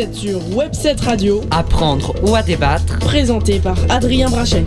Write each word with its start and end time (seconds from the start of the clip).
êtes 0.00 0.14
sur 0.14 0.40
Webset 0.56 0.96
Radio, 1.02 1.42
Apprendre 1.50 2.14
ou 2.22 2.34
à 2.34 2.42
débattre. 2.42 2.98
présenté 3.00 3.58
par 3.58 3.76
Adrien 3.90 4.30
Brachet. 4.30 4.64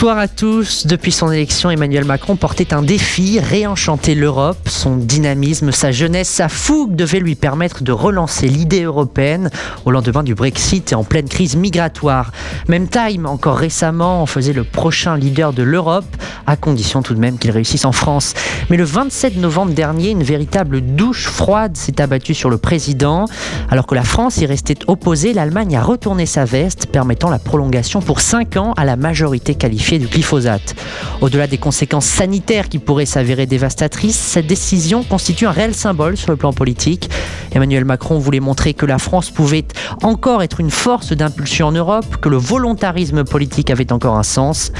Bonsoir 0.00 0.16
à 0.16 0.28
tous. 0.28 0.86
Depuis 0.86 1.12
son 1.12 1.30
élection, 1.30 1.70
Emmanuel 1.70 2.06
Macron 2.06 2.34
portait 2.34 2.72
un 2.72 2.80
défi, 2.80 3.38
réenchanter 3.38 4.14
l'Europe. 4.14 4.66
Son 4.66 4.96
dynamisme, 4.96 5.72
sa 5.72 5.92
jeunesse, 5.92 6.30
sa 6.30 6.48
fougue 6.48 6.96
devaient 6.96 7.20
lui 7.20 7.34
permettre 7.34 7.82
de 7.82 7.92
relancer 7.92 8.48
l'idée 8.48 8.84
européenne 8.84 9.50
au 9.84 9.90
lendemain 9.90 10.22
du 10.22 10.34
Brexit 10.34 10.92
et 10.92 10.94
en 10.94 11.04
pleine 11.04 11.28
crise 11.28 11.54
migratoire. 11.54 12.32
Même 12.66 12.88
Time, 12.88 13.26
encore 13.26 13.58
récemment, 13.58 14.22
en 14.22 14.26
faisait 14.26 14.54
le 14.54 14.64
prochain 14.64 15.18
leader 15.18 15.52
de 15.52 15.62
l'Europe, 15.62 16.06
à 16.46 16.56
condition 16.56 17.02
tout 17.02 17.12
de 17.12 17.20
même 17.20 17.36
qu'il 17.36 17.50
réussisse 17.50 17.84
en 17.84 17.92
France. 17.92 18.32
Mais 18.70 18.78
le 18.78 18.84
27 18.84 19.36
novembre 19.36 19.74
dernier, 19.74 20.12
une 20.12 20.22
véritable 20.22 20.80
douche 20.80 21.26
froide 21.26 21.76
s'est 21.76 22.00
abattue 22.00 22.32
sur 22.32 22.48
le 22.48 22.56
président. 22.56 23.26
Alors 23.70 23.86
que 23.86 23.94
la 23.94 24.04
France 24.04 24.38
y 24.38 24.46
restait 24.46 24.78
opposée, 24.86 25.34
l'Allemagne 25.34 25.76
a 25.76 25.82
retourné 25.82 26.24
sa 26.24 26.46
veste, 26.46 26.86
permettant 26.86 27.28
la 27.28 27.38
prolongation 27.38 28.00
pour 28.00 28.22
5 28.22 28.56
ans 28.56 28.72
à 28.78 28.86
la 28.86 28.96
majorité 28.96 29.54
qualifiée 29.54 29.89
du 29.98 30.06
glyphosate. 30.06 30.74
Au-delà 31.20 31.46
des 31.46 31.58
conséquences 31.58 32.06
sanitaires 32.06 32.68
qui 32.68 32.78
pourraient 32.78 33.06
s'avérer 33.06 33.46
dévastatrices, 33.46 34.16
cette 34.16 34.46
décision 34.46 35.02
constitue 35.02 35.46
un 35.46 35.50
réel 35.50 35.74
symbole 35.74 36.16
sur 36.16 36.30
le 36.30 36.36
plan 36.36 36.52
politique. 36.52 37.10
Emmanuel 37.52 37.84
Macron 37.84 38.18
voulait 38.18 38.40
montrer 38.40 38.74
que 38.74 38.86
la 38.86 38.98
France 38.98 39.30
pouvait 39.30 39.64
encore 40.02 40.42
être 40.42 40.60
une 40.60 40.70
force 40.70 41.12
d'impulsion 41.12 41.68
en 41.68 41.72
Europe, 41.72 42.16
que 42.20 42.28
le 42.28 42.36
volontarisme 42.36 43.24
politique 43.24 43.70
avait 43.70 43.92
encore 43.92 44.16
un 44.16 44.22
sens. 44.22 44.72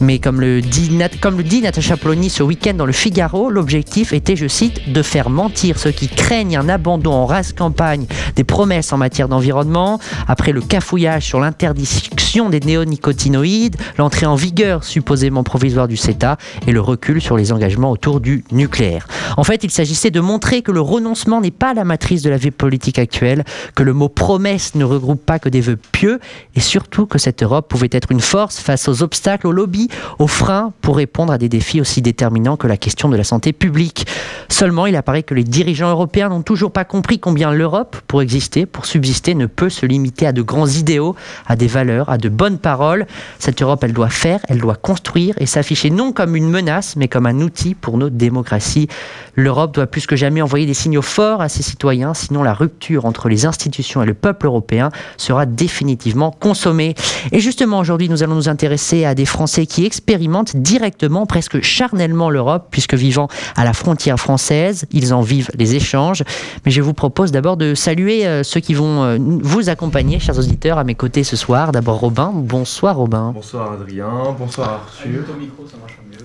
Mais 0.00 0.18
comme 0.18 0.40
le 0.40 0.62
dit, 0.62 0.90
Nat- 0.90 1.10
comme 1.20 1.36
le 1.36 1.44
dit 1.44 1.60
Natacha 1.60 1.96
Polony 1.98 2.30
ce 2.30 2.42
week-end 2.42 2.72
dans 2.72 2.86
le 2.86 2.92
Figaro, 2.92 3.50
l'objectif 3.50 4.14
était, 4.14 4.34
je 4.34 4.48
cite, 4.48 4.90
de 4.92 5.02
faire 5.02 5.28
mentir 5.28 5.78
ceux 5.78 5.90
qui 5.90 6.08
craignent 6.08 6.56
un 6.56 6.70
abandon 6.70 7.12
en 7.12 7.26
race 7.26 7.52
campagne 7.52 8.06
des 8.34 8.44
promesses 8.44 8.94
en 8.94 8.96
matière 8.96 9.28
d'environnement, 9.28 10.00
après 10.26 10.52
le 10.52 10.62
cafouillage 10.62 11.26
sur 11.26 11.38
l'interdiction 11.38 12.48
des 12.48 12.60
néonicotinoïdes, 12.60 13.76
l'entrée 13.98 14.24
en 14.24 14.36
vigueur 14.40 14.84
supposément 14.84 15.44
provisoire 15.44 15.86
du 15.86 15.98
CETA 15.98 16.38
et 16.66 16.72
le 16.72 16.80
recul 16.80 17.20
sur 17.20 17.36
les 17.36 17.52
engagements 17.52 17.90
autour 17.90 18.20
du 18.20 18.42
nucléaire. 18.52 19.06
En 19.36 19.44
fait, 19.44 19.64
il 19.64 19.70
s'agissait 19.70 20.10
de 20.10 20.20
montrer 20.20 20.62
que 20.62 20.72
le 20.72 20.80
renoncement 20.80 21.42
n'est 21.42 21.50
pas 21.50 21.74
la 21.74 21.84
matrice 21.84 22.22
de 22.22 22.30
la 22.30 22.38
vie 22.38 22.50
politique 22.50 22.98
actuelle, 22.98 23.44
que 23.74 23.82
le 23.82 23.92
mot 23.92 24.08
promesse 24.08 24.74
ne 24.74 24.84
regroupe 24.84 25.24
pas 25.24 25.38
que 25.38 25.50
des 25.50 25.60
vœux 25.60 25.76
pieux 25.76 26.20
et 26.56 26.60
surtout 26.60 27.04
que 27.04 27.18
cette 27.18 27.42
Europe 27.42 27.68
pouvait 27.68 27.90
être 27.92 28.12
une 28.12 28.20
force 28.20 28.58
face 28.60 28.88
aux 28.88 29.02
obstacles, 29.02 29.46
aux 29.46 29.52
lobbies, 29.52 29.88
aux 30.18 30.26
freins 30.26 30.72
pour 30.80 30.96
répondre 30.96 31.32
à 31.32 31.38
des 31.38 31.50
défis 31.50 31.80
aussi 31.82 32.00
déterminants 32.00 32.56
que 32.56 32.66
la 32.66 32.78
question 32.78 33.10
de 33.10 33.16
la 33.16 33.24
santé 33.24 33.52
publique. 33.52 34.06
Seulement, 34.48 34.86
il 34.86 34.96
apparaît 34.96 35.22
que 35.22 35.34
les 35.34 35.44
dirigeants 35.44 35.90
européens 35.90 36.30
n'ont 36.30 36.42
toujours 36.42 36.72
pas 36.72 36.84
compris 36.84 37.18
combien 37.18 37.52
l'Europe, 37.52 37.96
pour 38.06 38.22
exister, 38.22 38.64
pour 38.64 38.86
subsister, 38.86 39.34
ne 39.34 39.46
peut 39.46 39.68
se 39.68 39.84
limiter 39.84 40.26
à 40.26 40.32
de 40.32 40.42
grands 40.42 40.66
idéaux, 40.66 41.14
à 41.46 41.56
des 41.56 41.66
valeurs, 41.66 42.08
à 42.08 42.16
de 42.16 42.28
bonnes 42.28 42.58
paroles. 42.58 43.06
Cette 43.38 43.60
Europe, 43.62 43.82
elle 43.84 43.92
doit 43.92 44.08
faire, 44.08 44.29
elle 44.48 44.58
doit 44.58 44.76
construire 44.76 45.34
et 45.38 45.46
s'afficher 45.46 45.90
non 45.90 46.12
comme 46.12 46.36
une 46.36 46.48
menace, 46.48 46.96
mais 46.96 47.08
comme 47.08 47.26
un 47.26 47.40
outil 47.40 47.74
pour 47.74 47.98
nos 47.98 48.10
démocraties. 48.10 48.88
L'Europe 49.34 49.74
doit 49.74 49.86
plus 49.86 50.06
que 50.06 50.16
jamais 50.16 50.42
envoyer 50.42 50.66
des 50.66 50.74
signaux 50.74 51.02
forts 51.02 51.40
à 51.40 51.48
ses 51.48 51.62
citoyens, 51.62 52.14
sinon 52.14 52.42
la 52.42 52.54
rupture 52.54 53.04
entre 53.04 53.28
les 53.28 53.46
institutions 53.46 54.02
et 54.02 54.06
le 54.06 54.14
peuple 54.14 54.46
européen 54.46 54.90
sera 55.16 55.46
définitivement 55.46 56.30
consommée. 56.30 56.94
Et 57.32 57.40
justement, 57.40 57.78
aujourd'hui, 57.78 58.08
nous 58.08 58.22
allons 58.22 58.34
nous 58.34 58.48
intéresser 58.48 59.04
à 59.04 59.14
des 59.14 59.24
Français 59.24 59.66
qui 59.66 59.84
expérimentent 59.84 60.56
directement, 60.56 61.26
presque 61.26 61.62
charnellement 61.62 62.30
l'Europe, 62.30 62.68
puisque 62.70 62.94
vivant 62.94 63.28
à 63.56 63.64
la 63.64 63.72
frontière 63.72 64.18
française, 64.18 64.84
ils 64.92 65.14
en 65.14 65.22
vivent 65.22 65.50
les 65.56 65.74
échanges. 65.74 66.22
Mais 66.64 66.70
je 66.70 66.82
vous 66.82 66.94
propose 66.94 67.32
d'abord 67.32 67.56
de 67.56 67.74
saluer 67.74 68.26
euh, 68.26 68.42
ceux 68.42 68.60
qui 68.60 68.74
vont 68.74 69.02
euh, 69.02 69.18
vous 69.20 69.68
accompagner, 69.68 70.18
chers 70.18 70.38
auditeurs, 70.38 70.78
à 70.78 70.84
mes 70.84 70.94
côtés 70.94 71.24
ce 71.24 71.36
soir. 71.36 71.72
D'abord 71.72 72.00
Robin. 72.00 72.32
Bonsoir 72.34 72.96
Robin. 72.96 73.32
Bonsoir 73.34 73.72
Adrien, 73.72 74.19
bonsoir 74.38 74.84
Arthur. 74.86 75.22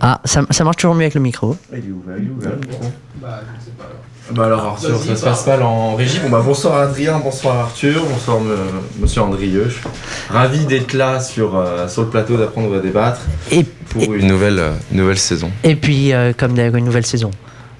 Ah, 0.01 0.19
ça, 0.25 0.43
ça 0.49 0.63
marche 0.63 0.77
toujours 0.77 0.95
mieux 0.95 1.01
avec 1.03 1.15
le 1.15 1.21
micro. 1.21 1.55
Il 1.71 1.77
est 1.77 1.81
ouvert, 1.91 2.15
il 2.17 2.27
est 2.27 2.29
ouvert. 2.31 2.51
le 2.51 2.67
micro. 2.67 2.91
Bah 4.31 4.45
alors 4.45 4.65
Arthur, 4.65 4.97
ça 4.97 5.15
se 5.15 5.23
passe 5.23 5.43
pas 5.43 5.59
en 5.61 5.93
régie. 5.95 6.19
Bon 6.19 6.29
bah 6.29 6.41
bonsoir 6.43 6.79
Adrien, 6.79 7.19
bonsoir 7.19 7.57
Arthur, 7.57 8.01
bonsoir 8.05 8.39
me- 8.39 8.57
monsieur 8.99 9.21
Andrieux. 9.21 9.65
Je 9.69 9.73
suis 9.75 9.83
ravi 10.29 10.65
d'être 10.65 10.93
là 10.93 11.19
sur, 11.19 11.55
euh, 11.55 11.87
sur 11.87 12.01
le 12.01 12.07
plateau 12.09 12.35
d'apprendre 12.35 12.75
à 12.75 12.79
débattre 12.79 13.21
Et, 13.51 13.63
pour 13.63 14.11
une 14.15 14.25
nouvelle, 14.27 14.57
euh, 14.57 14.71
nouvelle 14.91 15.19
saison. 15.19 15.51
et 15.63 15.75
puis, 15.75 16.11
euh, 16.11 16.33
comme 16.35 16.53
d'ailleurs 16.55 16.75
une 16.75 16.85
nouvelle 16.85 17.05
saison. 17.05 17.29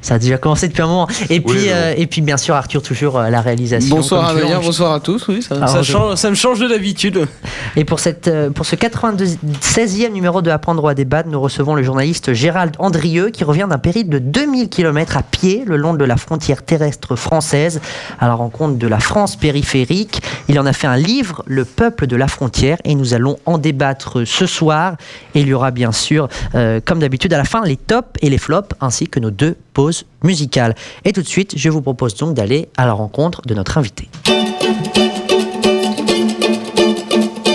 Ça 0.05 0.13
a 0.15 0.19
déjà 0.19 0.37
commencé 0.37 0.67
depuis 0.67 0.83
un 0.83 0.87
moment. 0.87 1.07
Et 1.31 1.39
puis, 1.41 1.69
euh, 1.69 1.95
et 1.97 2.05
puis 2.05 2.21
bien 2.21 2.37
sûr, 2.37 2.53
Arthur, 2.53 2.83
toujours 2.83 3.17
à 3.17 3.31
la 3.31 3.41
réalisation. 3.41 3.95
Bonsoir 3.95 4.31
toujours. 4.33 4.61
bonsoir 4.61 4.93
à 4.93 4.99
tous. 4.99 5.27
Oui, 5.29 5.41
ça, 5.41 5.55
Alors, 5.55 5.67
ça 5.67 5.81
je- 5.81 5.91
change, 5.91 6.15
ça 6.17 6.29
me 6.29 6.35
change 6.35 6.59
de 6.59 6.67
l'habitude. 6.67 7.27
Et 7.75 7.85
pour, 7.85 7.99
cette, 7.99 8.27
euh, 8.27 8.51
pour 8.51 8.67
ce 8.67 8.75
96e 8.75 10.13
numéro 10.13 10.43
de 10.43 10.51
Apprendre 10.51 10.87
à 10.87 10.93
débattre, 10.93 11.27
nous 11.29 11.41
recevons 11.41 11.73
le 11.73 11.81
journaliste 11.81 12.33
Gérald 12.33 12.75
Andrieux 12.77 13.31
qui 13.31 13.43
revient 13.43 13.65
d'un 13.67 13.79
périple 13.79 14.09
de 14.11 14.19
2000 14.19 14.69
km 14.69 15.17
à 15.17 15.23
pied 15.23 15.63
le 15.65 15.75
long 15.75 15.95
de 15.95 16.05
la 16.05 16.17
frontière 16.17 16.61
terrestre 16.61 17.15
française 17.15 17.81
à 18.19 18.27
la 18.27 18.35
rencontre 18.35 18.77
de 18.77 18.87
la 18.87 18.99
France 18.99 19.35
périphérique. 19.35 20.21
Il 20.49 20.59
en 20.59 20.67
a 20.67 20.73
fait 20.73 20.85
un 20.85 20.97
livre, 20.97 21.41
Le 21.47 21.65
peuple 21.65 22.05
de 22.05 22.15
la 22.15 22.27
frontière, 22.27 22.77
et 22.85 22.93
nous 22.93 23.15
allons 23.15 23.37
en 23.47 23.57
débattre 23.57 24.23
ce 24.27 24.45
soir. 24.45 24.97
Et 25.33 25.41
il 25.41 25.47
y 25.47 25.53
aura 25.55 25.71
bien 25.71 25.91
sûr, 25.91 26.27
euh, 26.53 26.79
comme 26.85 26.99
d'habitude, 26.99 27.33
à 27.33 27.37
la 27.37 27.43
fin, 27.43 27.63
les 27.65 27.75
tops 27.77 28.07
et 28.21 28.29
les 28.29 28.37
flops, 28.37 28.75
ainsi 28.81 29.07
que 29.07 29.19
nos 29.19 29.31
deux 29.31 29.55
pauses 29.73 29.94
musicales. 30.23 30.75
Et 31.05 31.13
tout 31.13 31.21
de 31.21 31.27
suite, 31.27 31.53
je 31.55 31.69
vous 31.69 31.81
propose 31.81 32.15
donc 32.15 32.33
d'aller 32.33 32.69
à 32.77 32.85
la 32.85 32.93
rencontre 32.93 33.41
de 33.45 33.53
notre 33.53 33.77
invité. 33.77 34.09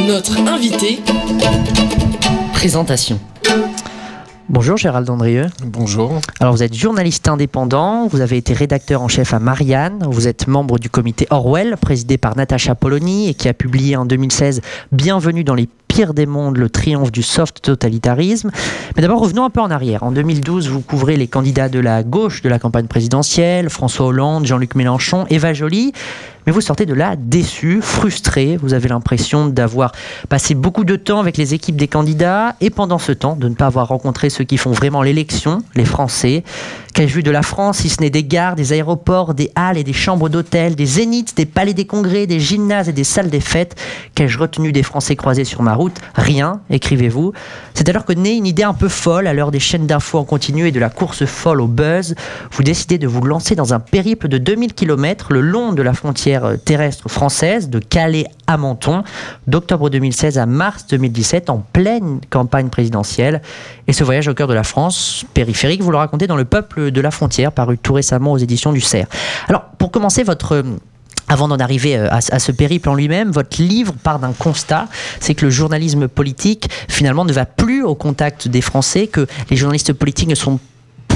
Notre 0.06 0.38
invité, 0.48 1.00
Présentation. 2.52 3.18
Bonjour 4.50 4.76
Gérald 4.76 5.08
Andrieux. 5.08 5.46
Bonjour. 5.64 6.20
Alors 6.40 6.52
vous 6.52 6.62
êtes 6.64 6.74
journaliste 6.74 7.28
indépendant, 7.28 8.08
vous 8.08 8.20
avez 8.20 8.36
été 8.36 8.52
rédacteur 8.52 9.00
en 9.00 9.08
chef 9.08 9.32
à 9.32 9.38
Marianne, 9.38 10.04
vous 10.10 10.26
êtes 10.26 10.48
membre 10.48 10.80
du 10.80 10.90
comité 10.90 11.28
Orwell, 11.30 11.76
présidé 11.80 12.18
par 12.18 12.36
Natacha 12.36 12.74
Polony 12.74 13.28
et 13.28 13.34
qui 13.34 13.48
a 13.48 13.54
publié 13.54 13.94
en 13.94 14.04
2016 14.04 14.60
Bienvenue 14.90 15.44
dans 15.44 15.54
les 15.54 15.68
pires 15.90 16.14
des 16.14 16.24
mondes, 16.24 16.56
le 16.56 16.70
triomphe 16.70 17.10
du 17.10 17.24
soft 17.24 17.62
totalitarisme. 17.62 18.52
Mais 18.94 19.02
d'abord 19.02 19.20
revenons 19.20 19.44
un 19.44 19.50
peu 19.50 19.60
en 19.60 19.72
arrière. 19.72 20.04
En 20.04 20.12
2012, 20.12 20.68
vous 20.68 20.82
couvrez 20.82 21.16
les 21.16 21.26
candidats 21.26 21.68
de 21.68 21.80
la 21.80 22.04
gauche 22.04 22.42
de 22.42 22.48
la 22.48 22.60
campagne 22.60 22.86
présidentielle, 22.86 23.68
François 23.70 24.06
Hollande, 24.06 24.46
Jean-Luc 24.46 24.76
Mélenchon, 24.76 25.26
Eva 25.30 25.52
Joly. 25.52 25.92
Mais 26.46 26.52
vous 26.52 26.60
sortez 26.60 26.86
de 26.86 26.94
là 26.94 27.16
déçu, 27.16 27.80
frustré. 27.82 28.56
Vous 28.56 28.74
avez 28.74 28.88
l'impression 28.88 29.46
d'avoir 29.46 29.92
passé 30.28 30.54
beaucoup 30.54 30.84
de 30.84 30.96
temps 30.96 31.20
avec 31.20 31.36
les 31.36 31.54
équipes 31.54 31.76
des 31.76 31.88
candidats 31.88 32.56
et 32.60 32.70
pendant 32.70 32.98
ce 32.98 33.12
temps 33.12 33.36
de 33.36 33.48
ne 33.48 33.54
pas 33.54 33.66
avoir 33.66 33.88
rencontré 33.88 34.30
ceux 34.30 34.44
qui 34.44 34.56
font 34.56 34.72
vraiment 34.72 35.02
l'élection, 35.02 35.62
les 35.74 35.84
Français. 35.84 36.44
Qu'ai-je 36.94 37.14
vu 37.14 37.22
de 37.22 37.30
la 37.30 37.42
France 37.42 37.78
si 37.78 37.88
ce 37.88 38.00
n'est 38.00 38.10
des 38.10 38.24
gares, 38.24 38.56
des 38.56 38.72
aéroports, 38.72 39.34
des 39.34 39.50
halles 39.54 39.78
et 39.78 39.84
des 39.84 39.92
chambres 39.92 40.28
d'hôtel, 40.28 40.74
des 40.74 40.86
zéniths, 40.86 41.36
des 41.36 41.46
palais 41.46 41.72
des 41.72 41.86
congrès, 41.86 42.26
des 42.26 42.40
gymnases 42.40 42.88
et 42.88 42.92
des 42.92 43.04
salles 43.04 43.30
des 43.30 43.40
fêtes 43.40 43.76
Qu'ai-je 44.14 44.38
retenu 44.38 44.72
des 44.72 44.82
Français 44.82 45.16
croisés 45.16 45.44
sur 45.44 45.62
ma 45.62 45.74
route 45.74 45.96
Rien, 46.14 46.60
écrivez-vous. 46.68 47.32
C'est 47.74 47.88
alors 47.88 48.04
que 48.04 48.12
naît 48.12 48.36
une 48.36 48.46
idée 48.46 48.64
un 48.64 48.74
peu 48.74 48.88
folle 48.88 49.26
à 49.26 49.32
l'heure 49.32 49.50
des 49.50 49.60
chaînes 49.60 49.86
d'infos 49.86 50.18
en 50.18 50.24
continu 50.24 50.66
et 50.66 50.72
de 50.72 50.80
la 50.80 50.90
course 50.90 51.24
folle 51.24 51.60
au 51.60 51.68
buzz. 51.68 52.14
Vous 52.50 52.62
décidez 52.62 52.98
de 52.98 53.06
vous 53.06 53.22
lancer 53.22 53.54
dans 53.54 53.72
un 53.72 53.80
périple 53.80 54.28
de 54.28 54.38
2000 54.38 54.74
km 54.74 55.32
le 55.32 55.40
long 55.40 55.72
de 55.72 55.82
la 55.82 55.92
frontière 55.92 56.29
euh, 56.36 56.56
terrestre 56.56 57.08
française, 57.08 57.68
de 57.68 57.78
Calais 57.78 58.26
à 58.46 58.56
Menton, 58.56 59.02
d'octobre 59.46 59.90
2016 59.90 60.38
à 60.38 60.46
mars 60.46 60.86
2017, 60.88 61.50
en 61.50 61.58
pleine 61.58 62.20
campagne 62.30 62.68
présidentielle. 62.68 63.42
Et 63.86 63.92
ce 63.92 64.04
voyage 64.04 64.28
au 64.28 64.34
cœur 64.34 64.48
de 64.48 64.54
la 64.54 64.64
France 64.64 65.24
périphérique, 65.34 65.82
vous 65.82 65.90
le 65.90 65.96
racontez 65.96 66.26
dans 66.26 66.36
Le 66.36 66.44
Peuple 66.44 66.90
de 66.90 67.00
la 67.00 67.10
frontière, 67.10 67.52
paru 67.52 67.78
tout 67.78 67.92
récemment 67.92 68.32
aux 68.32 68.38
éditions 68.38 68.72
du 68.72 68.80
Cerf. 68.80 69.06
Alors, 69.48 69.64
pour 69.78 69.90
commencer 69.90 70.22
votre 70.22 70.56
euh, 70.56 70.62
avant 71.30 71.46
d'en 71.48 71.58
arriver 71.58 71.96
euh, 71.96 72.08
à, 72.10 72.20
ce 72.20 72.52
périple 72.52 72.88
en 72.88 72.94
lui-même, 72.94 73.30
votre 73.30 73.62
livre 73.62 73.94
part 73.94 74.18
d'un 74.18 74.32
constat, 74.32 74.88
c'est 75.20 75.34
que 75.34 75.44
le 75.44 75.50
journalisme 75.50 76.08
politique 76.08 76.68
finalement 76.88 77.24
ne 77.24 77.32
va 77.32 77.46
plus 77.46 77.84
au 77.84 77.94
contact 77.94 78.48
des 78.48 78.60
Français, 78.60 79.06
que 79.06 79.26
les 79.48 79.56
journalistes 79.56 79.92
politiques 79.92 80.28
ne 80.28 80.34
sont 80.34 80.58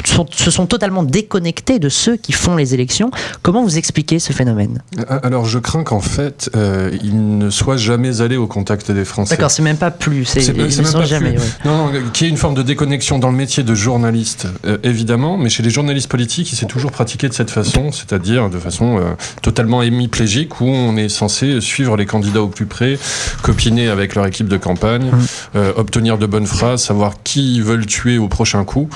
sont- 0.06 0.26
se 0.30 0.50
sont 0.50 0.66
totalement 0.66 1.02
déconnectés 1.02 1.78
de 1.78 1.88
ceux 1.88 2.16
qui 2.16 2.32
font 2.32 2.56
les 2.56 2.74
élections. 2.74 3.10
Comment 3.42 3.62
vous 3.62 3.78
expliquez 3.78 4.18
ce 4.18 4.32
phénomène? 4.32 4.82
Alors 5.22 5.44
je 5.46 5.58
crains 5.58 5.84
qu'en 5.84 6.00
fait, 6.00 6.50
euh, 6.56 6.90
ils 7.02 7.38
ne 7.38 7.50
soient 7.50 7.76
jamais 7.76 8.20
allés 8.20 8.36
au 8.36 8.46
contact 8.46 8.90
des 8.90 9.04
Français. 9.04 9.36
D'accord, 9.36 9.50
c'est 9.50 9.62
même 9.62 9.76
pas 9.76 9.90
plus, 9.90 10.24
c'est 10.24 10.52
même 10.56 10.68
pas 10.92 11.04
jamais. 11.04 11.32
plus. 11.32 11.40
ouais. 11.40 11.46
Non, 11.64 11.86
non, 11.86 11.92
qu'il 12.12 12.26
y 12.26 12.28
ait 12.28 12.32
une 12.32 12.36
forme 12.38 12.54
de 12.54 12.62
déconnexion 12.62 13.18
dans 13.18 13.30
le 13.30 13.36
métier 13.36 13.62
de 13.62 13.74
journaliste, 13.74 14.46
euh, 14.66 14.78
évidemment, 14.82 15.36
mais 15.38 15.48
chez 15.48 15.62
les 15.62 15.70
journalistes 15.70 16.08
politiques, 16.08 16.52
il 16.52 16.56
s'est 16.56 16.66
toujours 16.66 16.90
pratiqué 16.92 17.28
de 17.28 17.34
cette 17.34 17.50
façon, 17.50 17.92
c'est-à-dire 17.92 18.50
de 18.50 18.58
façon 18.58 18.98
euh, 18.98 19.02
totalement 19.42 19.82
hémiplégique, 19.82 20.60
où 20.60 20.66
on 20.68 20.96
est 20.96 21.08
censé 21.08 21.60
suivre 21.60 21.96
les 21.96 22.06
candidats 22.06 22.42
au 22.42 22.48
plus 22.48 22.66
près, 22.66 22.98
copiner 23.42 23.88
avec 23.88 24.14
leur 24.14 24.26
équipe 24.26 24.48
de 24.48 24.56
campagne, 24.56 25.10
euh, 25.56 25.72
obtenir 25.76 26.18
de 26.18 26.26
bonnes 26.26 26.46
phrases, 26.46 26.82
savoir 26.82 27.14
qui 27.24 27.56
ils 27.56 27.62
veulent 27.62 27.86
tuer 27.86 28.18
au 28.18 28.28
prochain 28.28 28.64
coup. 28.64 28.88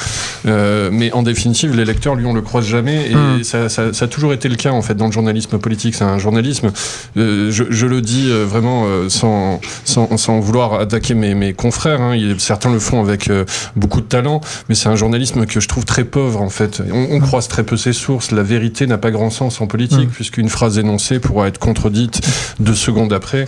Euh, 0.47 0.91
mais 0.99 1.13
en 1.13 1.23
définitive, 1.23 1.75
les 1.77 1.85
lecteurs, 1.85 2.15
lui, 2.15 2.27
on 2.27 2.35
le 2.35 2.43
croise 2.43 2.67
jamais. 2.67 3.11
Et 3.11 3.15
Hmm. 3.15 3.43
ça, 3.45 3.69
ça- 3.69 3.93
ça 3.93 4.05
a 4.05 4.09
toujours 4.09 4.33
été 4.33 4.49
le 4.49 4.57
cas, 4.57 4.73
en 4.73 4.83
fait, 4.83 4.95
dans 4.95 5.07
le 5.07 5.13
journalisme 5.13 5.59
politique. 5.59 5.95
C'est 5.95 6.05
un 6.05 6.19
journalisme, 6.19 6.71
euh, 7.17 7.51
je, 7.51 7.65
je 7.71 7.87
le 7.87 8.01
dis 8.03 8.29
euh, 8.31 8.45
vraiment 8.45 8.85
euh, 8.87 9.09
sans, 9.09 9.61
sans, 9.85 10.17
sans 10.17 10.41
vouloir 10.41 10.75
attaquer 10.75 11.15
mes, 11.15 11.35
mes 11.35 11.53
confrères. 11.55 12.01
hein. 12.03 12.15
Il 12.17 12.39
certains 12.41 12.71
le 12.73 12.79
font 12.81 13.01
avec 13.01 13.29
euh, 13.31 13.45
beaucoup 13.77 14.01
de 14.01 14.07
talent, 14.07 14.41
mais 14.69 14.75
c'est 14.75 14.89
un 14.89 14.97
journalisme 14.97 15.47
que 15.47 15.61
je 15.61 15.69
trouve 15.69 15.85
très 15.85 16.05
pauvre, 16.05 16.43
en 16.43 16.51
fait. 16.51 16.83
On, 16.93 17.07
on 17.17 17.21
croise 17.21 17.49
très 17.49 17.63
peu 17.65 17.77
ses 17.77 17.93
sources. 17.93 18.31
La 18.33 18.43
vérité 18.43 18.87
n'a 18.87 18.99
pas 18.99 19.11
grand 19.11 19.31
sens 19.31 19.61
en 19.61 19.67
politique, 19.67 20.09
Hmm. 20.09 20.13
puisqu'une 20.13 20.49
phrase 20.49 20.79
énoncée 20.79 21.19
pourra 21.21 21.49
être 21.49 21.59
contredite 21.59 22.21
deux 22.61 22.75
secondes 22.75 23.13
après. 23.13 23.47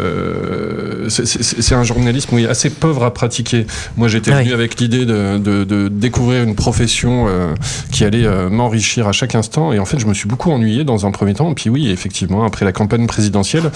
Euh, 0.00 1.08
c'est- 1.08 1.74
un 1.74 1.84
journalisme 1.84 2.34
oui, 2.34 2.46
assez 2.46 2.70
pauvre 2.70 3.04
à 3.04 3.12
pratiquer. 3.12 3.66
Moi, 3.96 4.08
j'étais 4.08 4.30
Ah 4.32 4.36
oui. 4.38 4.44
venu 4.44 4.54
avec 4.54 4.80
l'idée 4.80 5.04
de, 5.04 5.38
de- 5.38 5.64
de 5.64 5.88
découvrir 5.88 6.42
une 6.42 6.54
profession 6.66 7.26
euh, 7.28 7.54
qui 7.92 8.02
allait 8.02 8.26
euh, 8.26 8.50
m'enrichir 8.50 9.06
à 9.06 9.12
chaque 9.12 9.36
instant. 9.36 9.72
Et 9.72 9.78
en 9.78 9.84
fait, 9.84 10.00
je 10.00 10.06
me 10.08 10.14
suis 10.14 10.26
beaucoup 10.26 10.50
ennuyé 10.50 10.82
dans 10.82 11.06
un 11.06 11.12
premier 11.12 11.32
temps. 11.32 11.54
Puis 11.54 11.70
oui, 11.70 11.90
effectivement, 11.90 12.42
après 12.42 12.64
la 12.64 12.72
campagne 12.72 13.06
présidentielle, 13.06 13.70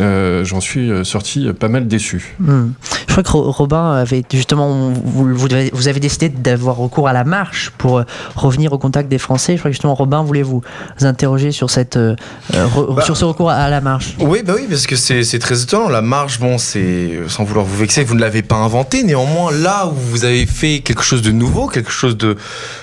euh, 0.00 0.44
j'en 0.44 0.60
suis 0.60 0.88
sorti 1.04 1.48
pas 1.58 1.66
mal 1.66 1.88
déçu. 1.88 2.36
Hmm. 2.38 2.68
Je 3.06 3.12
crois 3.12 3.22
que 3.22 3.30
Ro- 3.30 3.50
Robin 3.50 3.92
avait 3.94 4.22
justement, 4.32 4.90
vous, 4.92 5.34
vous 5.34 5.88
avez, 5.88 6.00
décidé 6.00 6.28
d'avoir 6.28 6.76
recours 6.76 7.08
à 7.08 7.12
la 7.12 7.24
marche 7.24 7.70
pour 7.78 7.98
euh, 7.98 8.04
revenir 8.34 8.72
au 8.72 8.78
contact 8.78 9.08
des 9.08 9.18
Français. 9.18 9.54
Je 9.54 9.58
crois 9.60 9.70
que 9.70 9.74
justement 9.74 9.94
Robin 9.94 10.22
voulait 10.22 10.42
vous 10.42 10.62
interroger 11.02 11.52
sur, 11.52 11.70
cette, 11.70 11.96
euh, 11.96 12.14
euh, 12.54 12.66
re- 12.66 12.94
Bah, 12.94 13.02
sur 13.02 13.16
ce 13.16 13.24
recours 13.24 13.50
à 13.50 13.70
la 13.70 13.80
marche. 13.80 14.16
Oui, 14.20 14.42
bah 14.44 14.54
oui, 14.56 14.66
parce 14.68 14.86
que 14.86 14.96
c'est 14.96 15.38
très 15.38 15.62
étonnant. 15.62 15.88
La 15.88 16.02
marche, 16.02 16.38
bon, 16.40 16.58
c'est 16.58 17.20
sans 17.28 17.44
vouloir 17.44 17.64
vous 17.64 17.76
vexer, 17.76 18.04
vous 18.04 18.14
ne 18.14 18.20
l'avez 18.20 18.42
pas 18.42 18.56
inventé. 18.56 19.02
Néanmoins, 19.02 19.50
là 19.52 19.86
où 19.86 19.94
vous 19.94 20.24
avez 20.24 20.44
fait 20.46 20.80
quelque 20.80 21.02
chose 21.02 21.22
de 21.22 21.30
nouveau, 21.32 21.68
quelque 21.68 21.90
chose 21.92 22.16
de, 22.16 22.36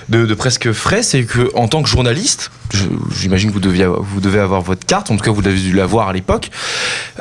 de, 0.08 0.26
de 0.26 0.34
presque 0.34 0.72
frais, 0.72 1.02
c'est 1.02 1.24
que 1.24 1.50
en 1.54 1.68
tant 1.68 1.82
que 1.82 1.88
journaliste, 1.88 2.50
j'imagine 3.20 3.50
que 3.50 3.54
vous, 3.54 3.60
deviez, 3.60 3.86
vous 3.86 4.20
devez 4.20 4.40
avoir 4.40 4.60
votre 4.62 4.84
carte, 4.86 5.10
en 5.10 5.16
tout 5.16 5.22
cas 5.24 5.30
vous 5.30 5.46
avez 5.46 5.58
dû 5.60 5.72
l'avoir 5.74 6.08
à 6.08 6.12
l'époque, 6.12 6.50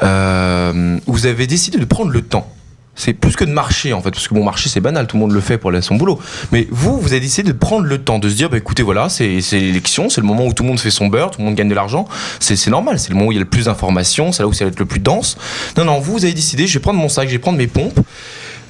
euh, 0.02 0.98
vous 1.06 1.26
avez 1.26 1.48
décidé 1.48 1.78
de 1.78 1.86
prendre 1.86 2.12
le 2.12 2.22
temps. 2.22 2.48
C'est 2.96 3.14
plus 3.14 3.36
que 3.36 3.44
de 3.44 3.52
marcher 3.52 3.92
en 3.94 4.02
fait, 4.02 4.12
parce 4.12 4.28
que 4.28 4.36
bon, 4.36 4.44
marcher 4.44 4.70
c'est 4.70 4.80
banal, 4.80 5.08
tout 5.08 5.18
le 5.18 5.22
monde 5.22 5.32
le 5.32 5.42
fait 5.42 5.58
pour 5.58 5.72
aller 5.72 5.80
à 5.80 5.82
son 5.82 5.96
boulot. 5.96 6.20
Mais 6.52 6.68
vous, 6.70 7.00
vous 7.00 7.12
avez 7.12 7.20
décidé 7.20 7.52
de 7.52 7.58
prendre 7.58 7.86
le 7.86 7.98
temps, 7.98 8.20
de 8.20 8.30
se 8.30 8.36
dire, 8.36 8.50
bah 8.50 8.58
écoutez, 8.58 8.84
voilà, 8.84 9.10
c'est 9.10 9.40
l'élection, 9.52 10.10
c'est 10.10 10.22
le 10.22 10.28
moment 10.28 10.46
où 10.46 10.54
tout 10.54 10.64
le 10.64 10.70
monde 10.70 10.80
fait 10.80 10.92
son 10.92 11.08
beurre, 11.08 11.32
tout 11.32 11.40
le 11.40 11.46
monde 11.46 11.56
gagne 11.56 11.70
de 11.70 11.76
l'argent, 11.76 12.08
c'est 12.40 12.68
normal, 12.68 13.00
c'est 13.00 13.10
le 13.10 13.16
moment 13.16 13.30
où 13.30 13.32
il 13.32 13.36
y 13.36 13.40
a 13.40 13.44
le 13.44 13.50
plus 13.50 13.66
d'informations, 13.66 14.32
c'est 14.32 14.44
là 14.44 14.48
où 14.48 14.54
ça 14.54 14.66
va 14.66 14.70
être 14.70 14.80
le 14.80 14.86
plus 14.86 15.00
dense. 15.00 15.38
Non, 15.76 15.86
non, 15.86 16.00
vous, 16.00 16.14
vous 16.14 16.26
avez 16.26 16.34
décidé, 16.34 16.68
je 16.68 16.74
vais 16.76 16.82
prendre 16.82 17.00
mon 17.00 17.10
sac, 17.10 17.28
je 17.28 17.34
vais 17.34 17.40
prendre 17.40 17.58
mes 17.58 17.68
pompes. 17.68 18.00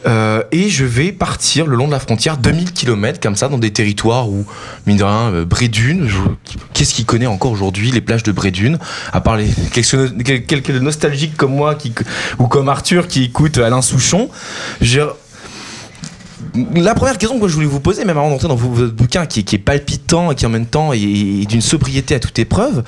Euh, 0.05 0.43
et 0.51 0.69
je 0.69 0.83
vais 0.85 1.11
partir 1.11 1.65
le 1.65 1.75
long 1.77 1.87
de 1.87 1.91
la 1.91 1.99
frontière 1.99 2.37
2000 2.37 2.73
km 2.73 3.19
comme 3.21 3.35
ça 3.35 3.47
dans 3.47 3.57
des 3.57 3.71
territoires 3.71 4.29
où 4.29 4.45
mine 4.85 4.97
de 4.97 5.03
rien 5.03 5.31
euh, 5.33 5.45
Brédune 5.45 6.09
qu'est-ce 6.73 6.93
qu'il 6.93 7.05
connaît 7.05 7.25
encore 7.27 7.51
aujourd'hui 7.51 7.91
les 7.91 8.01
plages 8.01 8.23
de 8.23 8.31
Brédune 8.31 8.77
à 9.13 9.21
part 9.21 9.37
les 9.37 9.47
quelques, 9.71 10.23
quel- 10.23 10.43
quelques 10.45 10.69
nostalgiques 10.71 11.37
comme 11.37 11.55
moi 11.55 11.75
qui, 11.75 11.93
ou 12.39 12.47
comme 12.47 12.67
Arthur 12.69 13.07
qui 13.07 13.23
écoute 13.25 13.57
Alain 13.57 13.81
Souchon 13.81 14.29
la 16.75 16.93
première 16.93 17.17
question 17.17 17.39
que 17.39 17.47
je 17.47 17.53
voulais 17.55 17.65
vous 17.67 17.79
poser, 17.79 18.05
même 18.05 18.17
avant 18.17 18.29
d'entrer 18.29 18.47
dans 18.47 18.55
votre 18.55 18.93
bouquin, 18.93 19.25
qui, 19.25 19.39
est- 19.39 19.43
qui 19.43 19.57
palpitant 19.57 20.31
et 20.31 20.35
qui 20.35 20.45
en 20.45 20.49
même 20.49 20.65
temps 20.67 20.93
est, 20.93 21.45
d'une 21.47 21.61
sobriété 21.61 22.13
à 22.15 22.19
toute 22.19 22.37
épreuve, 22.37 22.83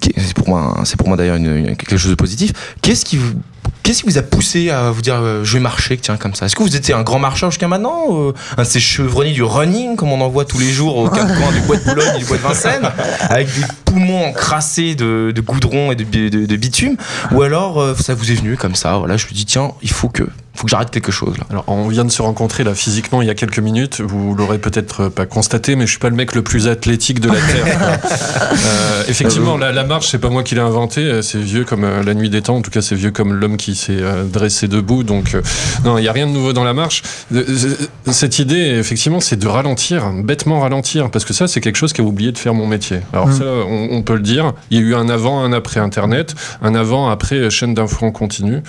qui 0.00 0.10
est- 0.10 0.20
c'est 0.20 0.34
pour 0.34 0.48
moi, 0.48 0.80
c'est 0.84 0.96
pour 0.96 1.08
moi 1.08 1.16
d'ailleurs 1.16 1.38
quelque 1.76 1.96
chose 1.96 2.10
de 2.10 2.14
positif. 2.14 2.52
Qu'est-ce 2.82 3.04
qui 3.04 3.16
vous, 3.16 3.32
qu'est-ce 3.82 4.02
qui 4.02 4.08
vous 4.10 4.18
a 4.18 4.22
poussé 4.22 4.70
à 4.70 4.90
vous 4.90 5.02
dire, 5.02 5.14
euh, 5.16 5.44
je 5.44 5.54
vais 5.54 5.60
marcher, 5.60 5.96
tiens, 5.96 6.16
comme 6.16 6.34
ça? 6.34 6.46
Est-ce 6.46 6.56
que 6.56 6.62
vous 6.62 6.76
étiez 6.76 6.94
un 6.94 7.02
grand 7.02 7.18
marcheur 7.18 7.50
jusqu'à 7.50 7.68
maintenant, 7.68 8.04
euh, 8.10 8.32
un 8.56 8.62
de 8.62 8.66
ces 8.66 8.80
chevronnés 8.80 9.32
du 9.32 9.42
running, 9.42 9.96
comme 9.96 10.12
on 10.12 10.20
en 10.20 10.28
voit 10.28 10.44
tous 10.44 10.58
les 10.58 10.70
jours 10.72 10.96
aux 10.96 11.08
quatre 11.08 11.34
coins 11.40 11.52
du 11.52 11.60
bois 11.60 11.76
de 11.76 11.84
Boulogne 11.84 12.12
et 12.16 12.18
du 12.18 12.24
bois 12.26 12.36
de 12.36 12.42
Vincennes, 12.42 12.90
avec 13.28 13.46
des 13.48 13.64
poumons 13.84 14.26
encrassés 14.26 14.94
de, 14.94 15.32
de 15.34 15.40
goudron 15.40 15.92
et 15.92 15.96
de, 15.96 16.04
bi- 16.04 16.30
de- 16.30 16.46
de 16.46 16.56
bitume, 16.56 16.96
ou 17.32 17.42
alors 17.42 17.80
euh, 17.80 17.94
ça 17.98 18.14
vous 18.14 18.30
est 18.30 18.34
venu 18.36 18.56
comme 18.56 18.74
ça 18.74 18.98
Voilà, 18.98 19.16
je 19.16 19.26
me 19.26 19.32
dis, 19.32 19.44
tiens, 19.46 19.72
il 19.82 19.90
faut 19.90 20.08
que, 20.08 20.24
faut 20.54 20.64
que 20.64 20.70
j'arrête 20.70 20.90
quelque 20.90 21.12
chose 21.12 21.36
là. 21.38 21.44
Alors, 21.50 21.64
on 21.68 21.88
vient 21.88 22.04
de 22.04 22.10
se 22.10 22.22
rencontrer 22.22 22.64
là 22.64 22.74
physiquement 22.74 23.22
il 23.22 23.28
y 23.28 23.30
a 23.30 23.34
quelques 23.34 23.58
minutes. 23.60 24.00
Vous 24.00 24.34
l'aurez 24.34 24.58
peut-être 24.58 25.08
pas 25.08 25.24
constaté, 25.26 25.76
mais 25.76 25.86
je 25.86 25.90
suis 25.90 25.98
pas 26.00 26.10
le 26.10 26.16
mec 26.16 26.34
le 26.34 26.42
plus 26.42 26.68
athlétique 26.68 27.20
de 27.20 27.28
la 27.28 27.34
terre. 27.34 28.00
Euh, 28.52 29.04
effectivement, 29.08 29.56
la, 29.56 29.72
la 29.72 29.84
marche, 29.84 30.08
c'est 30.08 30.18
pas 30.18 30.28
moi 30.28 30.42
qui 30.42 30.54
l'ai 30.54 30.60
inventé. 30.60 31.00
euh, 31.02 31.22
C'est 31.22 31.38
vieux 31.38 31.64
comme 31.64 31.84
euh, 31.84 32.02
la 32.02 32.14
nuit 32.14 32.30
des 32.30 32.42
temps. 32.42 32.56
En 32.56 32.62
tout 32.62 32.70
cas, 32.70 32.82
c'est 32.82 32.94
vieux 32.94 33.10
comme 33.10 33.32
l'homme 33.32 33.56
qui 33.56 33.74
s'est 33.74 33.92
euh, 34.00 34.24
dressé 34.24 34.66
debout. 34.68 35.02
Donc, 35.04 35.34
euh, 35.34 35.42
non, 35.84 35.98
il 35.98 36.04
y 36.04 36.08
a 36.08 36.12
rien 36.12 36.26
de 36.26 36.32
nouveau 36.32 36.52
dans 36.52 36.64
la 36.64 36.74
marche. 36.74 37.02
Euh, 37.32 37.44
euh, 37.48 38.12
Cette 38.12 38.38
idée, 38.38 38.76
effectivement, 38.78 39.20
c'est 39.20 39.36
de 39.36 39.46
ralentir, 39.46 40.10
bêtement 40.24 40.60
ralentir, 40.60 41.10
parce 41.10 41.24
que 41.24 41.32
ça, 41.32 41.46
c'est 41.48 41.60
quelque 41.60 41.76
chose 41.76 41.92
qui 41.92 42.00
a 42.00 42.04
oublié 42.04 42.32
de 42.32 42.38
faire 42.38 42.54
mon 42.54 42.66
métier. 42.66 43.00
Alors 43.12 43.28
Mm. 43.28 43.32
ça, 43.38 43.44
on, 43.44 43.88
on 43.92 44.02
peut 44.02 44.14
le 44.14 44.20
dire. 44.20 44.52
Il 44.70 44.78
y 44.78 44.80
a 44.80 44.84
eu 44.84 44.94
un 44.94 45.08
avant, 45.08 45.42
un 45.44 45.52
après 45.52 45.78
Internet, 45.80 46.34
un 46.62 46.74
avant, 46.74 47.08
après 47.08 47.50
chaîne 47.50 47.74
d'infos 47.74 48.06
en 48.06 48.10
continu. 48.10 48.62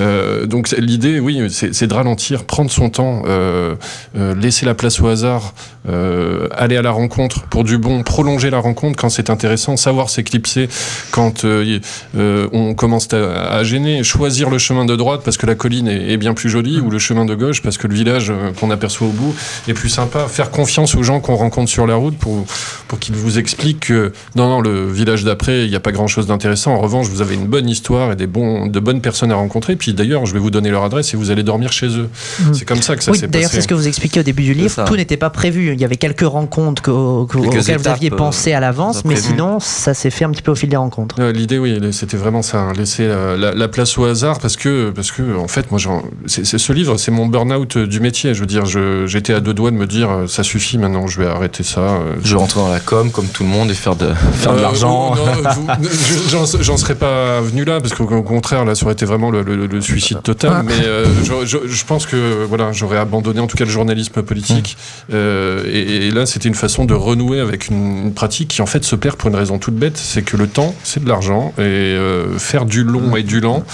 Euh, 0.00 0.46
donc 0.46 0.70
l'idée, 0.78 1.20
oui, 1.26 1.42
c'est 1.50 1.86
de 1.88 1.94
ralentir, 1.94 2.44
prendre 2.44 2.70
son 2.70 2.88
temps, 2.88 3.24
euh, 3.26 3.74
euh, 4.16 4.32
laisser 4.36 4.64
la 4.64 4.74
place 4.74 5.00
au 5.00 5.08
hasard, 5.08 5.54
euh, 5.88 6.46
aller 6.52 6.76
à 6.76 6.82
la 6.82 6.92
rencontre 6.92 7.42
pour 7.48 7.64
du 7.64 7.78
bon, 7.78 8.04
prolonger 8.04 8.48
la 8.48 8.60
rencontre 8.60 8.96
quand 8.96 9.08
c'est 9.08 9.28
intéressant, 9.28 9.76
savoir 9.76 10.08
s'éclipser 10.08 10.68
quand 11.10 11.44
on 11.44 12.74
commence 12.74 13.08
à, 13.12 13.64
gêner, 13.64 14.04
choisir 14.04 14.50
le 14.50 14.58
chemin 14.58 14.84
de 14.84 14.94
droite 14.94 15.22
parce 15.24 15.36
que 15.36 15.46
la 15.46 15.56
colline 15.56 15.88
est, 15.88 16.16
bien 16.16 16.32
plus 16.32 16.48
jolie 16.48 16.80
ou 16.80 16.90
le 16.90 17.00
chemin 17.00 17.24
de 17.24 17.34
gauche 17.34 17.60
parce 17.60 17.76
que 17.76 17.88
le 17.88 17.94
village 17.94 18.32
qu'on 18.60 18.70
aperçoit 18.70 19.08
au 19.08 19.12
bout 19.12 19.34
est 19.66 19.74
plus 19.74 19.88
sympa, 19.88 20.26
faire 20.28 20.50
confiance 20.52 20.94
aux 20.94 21.02
gens 21.02 21.20
qu'on 21.20 21.34
rencontre 21.34 21.70
sur 21.70 21.88
la 21.88 21.96
route 21.96 22.16
pour, 22.16 22.46
pour 22.86 23.00
qu'ils 23.00 23.16
vous 23.16 23.38
expliquent 23.38 23.80
que 23.80 24.12
non, 24.36 24.48
non, 24.48 24.60
le 24.60 24.90
village 24.90 25.24
d'après, 25.24 25.64
il 25.64 25.70
n'y 25.70 25.76
a 25.76 25.80
pas 25.80 25.92
grand 25.92 26.06
chose 26.06 26.26
d'intéressant. 26.26 26.72
En 26.74 26.80
revanche, 26.80 27.08
vous 27.08 27.20
avez 27.20 27.34
une 27.34 27.46
bonne 27.46 27.68
histoire 27.68 28.12
et 28.12 28.16
des 28.16 28.28
bons, 28.28 28.66
de 28.66 28.80
bonnes 28.80 29.00
personnes 29.00 29.32
à 29.32 29.36
rencontrer. 29.36 29.76
Puis 29.76 29.92
d'ailleurs, 29.92 30.26
je 30.26 30.32
vais 30.32 30.38
vous 30.38 30.50
donner 30.50 30.70
leur 30.70 30.84
adresse 30.84 31.15
vous 31.16 31.30
allez 31.30 31.42
dormir 31.42 31.72
chez 31.72 31.86
eux. 31.88 32.08
Mhm. 32.40 32.54
C'est 32.54 32.64
comme 32.64 32.82
ça 32.82 32.96
que 32.96 33.02
ça 33.02 33.10
Oui, 33.12 33.18
s'est 33.18 33.26
d'ailleurs, 33.28 33.48
passé. 33.50 33.56
c'est 33.56 33.62
ce 33.62 33.68
que 33.68 33.74
vous 33.74 33.88
expliquez 33.88 34.20
au 34.20 34.22
début 34.22 34.42
du 34.44 34.54
livre. 34.54 34.84
Tout 34.84 34.96
n'était 34.96 35.16
pas 35.16 35.30
prévu. 35.30 35.72
Il 35.72 35.80
y 35.80 35.84
avait 35.84 35.96
quelques 35.96 36.20
rencontres 36.26 36.82
que- 36.82 37.26
que- 37.26 37.38
Quelques 37.38 37.58
auxquelles 37.58 37.78
vous 37.78 37.88
aviez 37.88 38.12
euh, 38.12 38.16
pensé 38.16 38.52
à 38.52 38.60
l'avance, 38.60 39.04
mais 39.04 39.16
sinon, 39.16 39.58
ça 39.60 39.94
s'est 39.94 40.10
fait 40.10 40.24
un 40.24 40.30
petit 40.30 40.42
peu 40.42 40.52
au 40.52 40.54
fil 40.54 40.68
des 40.68 40.76
rencontres. 40.76 41.16
Euh, 41.20 41.32
L'idée, 41.32 41.58
oui, 41.58 41.78
c'était 41.92 42.16
vraiment 42.16 42.42
ça, 42.42 42.58
hein, 42.58 42.72
laisser 42.76 43.06
la, 43.08 43.54
la 43.54 43.68
place 43.68 43.96
au 43.98 44.04
hasard, 44.04 44.38
parce 44.38 44.56
que, 44.56 44.90
parce 44.90 45.10
que 45.10 45.36
en 45.36 45.48
fait, 45.48 45.70
moi, 45.70 45.80
c'est 46.26 46.44
ce 46.58 46.72
livre, 46.72 46.96
c'est 46.98 47.10
mon 47.10 47.26
burn-out 47.26 47.76
euh, 47.76 47.86
du 47.86 48.00
métier. 48.00 48.34
Je 48.34 48.40
veux 48.40 48.46
dire, 48.46 48.66
je- 48.66 49.06
j'étais 49.06 49.32
à 49.34 49.40
deux 49.40 49.54
doigts 49.54 49.70
de 49.70 49.76
me 49.76 49.86
dire, 49.86 50.08
ça 50.28 50.42
suffit 50.42 50.78
maintenant, 50.78 51.06
je 51.06 51.20
vais 51.20 51.26
arrêter 51.26 51.62
ça. 51.62 51.98
Je 52.22 52.32
vais 52.34 52.38
rentrer 52.40 52.60
dans 52.60 52.68
la 52.70 52.80
com 52.80 53.10
comme 53.10 53.26
tout 53.26 53.42
le 53.42 53.48
monde 53.48 53.70
et 53.70 53.74
faire 53.74 53.96
de, 53.96 54.08
faire 54.34 54.52
de 54.52 54.58
Euh, 54.58 54.62
l'argent. 54.62 55.14
non, 55.14 55.24
non, 55.26 55.50
vous- 55.80 55.88
je- 56.58 56.62
J'en 56.62 56.76
serais 56.76 56.94
pas 56.94 57.40
venu 57.40 57.64
là 57.64 57.80
parce 57.80 57.94
qu'au 57.94 58.04
au 58.04 58.22
contraire 58.22 58.64
là 58.64 58.74
ça 58.74 58.84
aurait 58.84 58.94
été 58.94 59.04
vraiment 59.06 59.30
le, 59.30 59.42
le- 59.42 59.66
le 59.66 59.80
suicide 59.80 60.22
total. 60.22 60.62
Mais 60.66 60.72
euh, 60.84 61.05
je, 61.24 61.46
je- 61.46 61.66
je 61.68 61.84
pense 61.84 62.06
que 62.06 62.44
voilà 62.44 62.72
j'aurais 62.72 62.98
abandonné 62.98 63.40
en 63.40 63.46
tout 63.46 63.56
cas 63.56 63.64
le 63.64 63.70
journalisme 63.70 64.22
politique. 64.22 64.76
Euh, 65.12 65.64
et, 65.66 66.06
et 66.06 66.10
là 66.10 66.26
c'était 66.26 66.48
une 66.48 66.54
façon 66.54 66.84
de 66.84 66.94
renouer 66.94 67.40
avec 67.40 67.68
une, 67.68 68.04
une 68.06 68.14
pratique 68.14 68.48
qui 68.48 68.62
en 68.62 68.66
fait 68.66 68.84
se 68.84 68.96
perd 68.96 69.16
pour 69.16 69.28
une 69.30 69.36
raison 69.36 69.58
toute 69.58 69.74
bête, 69.74 69.96
c'est 69.96 70.22
que 70.22 70.36
le 70.36 70.46
temps 70.46 70.74
c'est 70.82 71.02
de 71.02 71.08
l'argent 71.08 71.52
et 71.58 71.62
euh, 71.62 72.38
faire 72.38 72.64
du 72.66 72.82
long 72.84 73.16
et 73.16 73.22
du 73.22 73.40
lent 73.40 73.64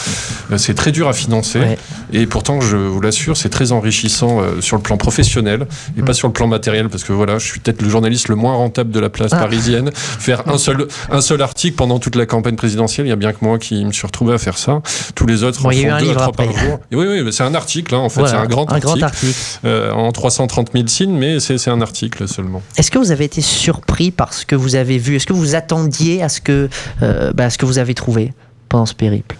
euh, 0.50 0.58
c'est 0.58 0.74
très 0.74 0.92
dur 0.92 1.08
à 1.08 1.12
financer. 1.12 1.58
Ouais. 1.60 1.78
Et 2.12 2.26
pourtant 2.26 2.60
je 2.60 2.76
vous 2.76 3.00
l'assure 3.00 3.36
c'est 3.36 3.48
très 3.50 3.72
enrichissant 3.72 4.40
euh, 4.40 4.60
sur 4.60 4.76
le 4.76 4.82
plan 4.82 4.96
professionnel 4.96 5.66
et 5.96 6.02
pas 6.02 6.14
sur 6.14 6.28
le 6.28 6.32
plan 6.32 6.46
matériel 6.46 6.88
parce 6.88 7.04
que 7.04 7.12
voilà 7.12 7.38
je 7.38 7.46
suis 7.46 7.60
peut-être 7.60 7.82
le 7.82 7.88
journaliste 7.88 8.28
le 8.28 8.36
moins 8.36 8.54
rentable 8.54 8.90
de 8.90 9.00
la 9.00 9.08
place 9.10 9.30
Ah. 9.34 9.38
parisienne 9.38 9.90
faire 9.94 10.48
un 10.48 10.58
seul, 10.58 10.86
un 11.10 11.20
seul 11.20 11.40
article 11.42 11.76
pendant 11.76 11.98
toute 11.98 12.16
la 12.16 12.26
campagne 12.26 12.56
présidentielle. 12.56 13.06
Il 13.06 13.10
y 13.10 13.12
a 13.12 13.16
bien 13.16 13.32
que 13.32 13.38
moi 13.42 13.58
qui 13.58 13.84
me 13.84 13.92
suis 13.92 14.06
retrouvé 14.06 14.34
à 14.34 14.38
faire 14.38 14.58
ça. 14.58 14.82
Tous 15.14 15.26
les 15.26 15.42
autres 15.42 15.62
Bon, 15.62 15.68
en 15.68 15.72
font 15.72 15.98
deux 16.04 16.10
à 16.10 16.14
trois 16.14 16.32
par 16.32 16.46
jour. 16.52 16.80
Et 16.90 16.96
oui, 16.96 17.06
oui, 17.08 17.21
c'est 17.30 17.42
un 17.44 17.54
article, 17.54 17.94
hein, 17.94 17.98
en 17.98 18.08
fait. 18.08 18.20
Voilà, 18.20 18.36
c'est 18.38 18.42
un 18.42 18.46
grand 18.46 18.70
un 18.70 18.74
article. 18.76 18.98
grand 18.98 19.02
article. 19.06 19.32
euh, 19.64 19.92
en 19.92 20.10
330 20.12 20.70
000 20.72 20.86
signes, 20.88 21.16
mais 21.16 21.38
c'est 21.40 21.68
un 21.68 21.80
article 21.80 22.26
seulement. 22.28 22.62
Est-ce 22.76 22.90
que 22.90 22.98
vous 22.98 23.10
avez 23.12 23.24
été 23.24 23.40
surpris 23.40 24.10
par 24.10 24.34
ce 24.34 24.44
que 24.46 24.56
vous 24.56 24.74
avez 24.74 24.98
vu? 24.98 25.16
Est-ce 25.16 25.26
que 25.26 25.32
vous 25.32 25.54
attendiez 25.54 26.22
à 26.22 26.28
ce 26.28 26.40
que, 26.40 26.68
euh, 27.02 27.32
bah, 27.32 27.44
à 27.44 27.50
ce 27.50 27.58
que 27.58 27.66
vous 27.66 27.78
avez 27.78 27.94
trouvé 27.94 28.32
pendant 28.68 28.86
ce 28.86 28.94
périple? 28.94 29.36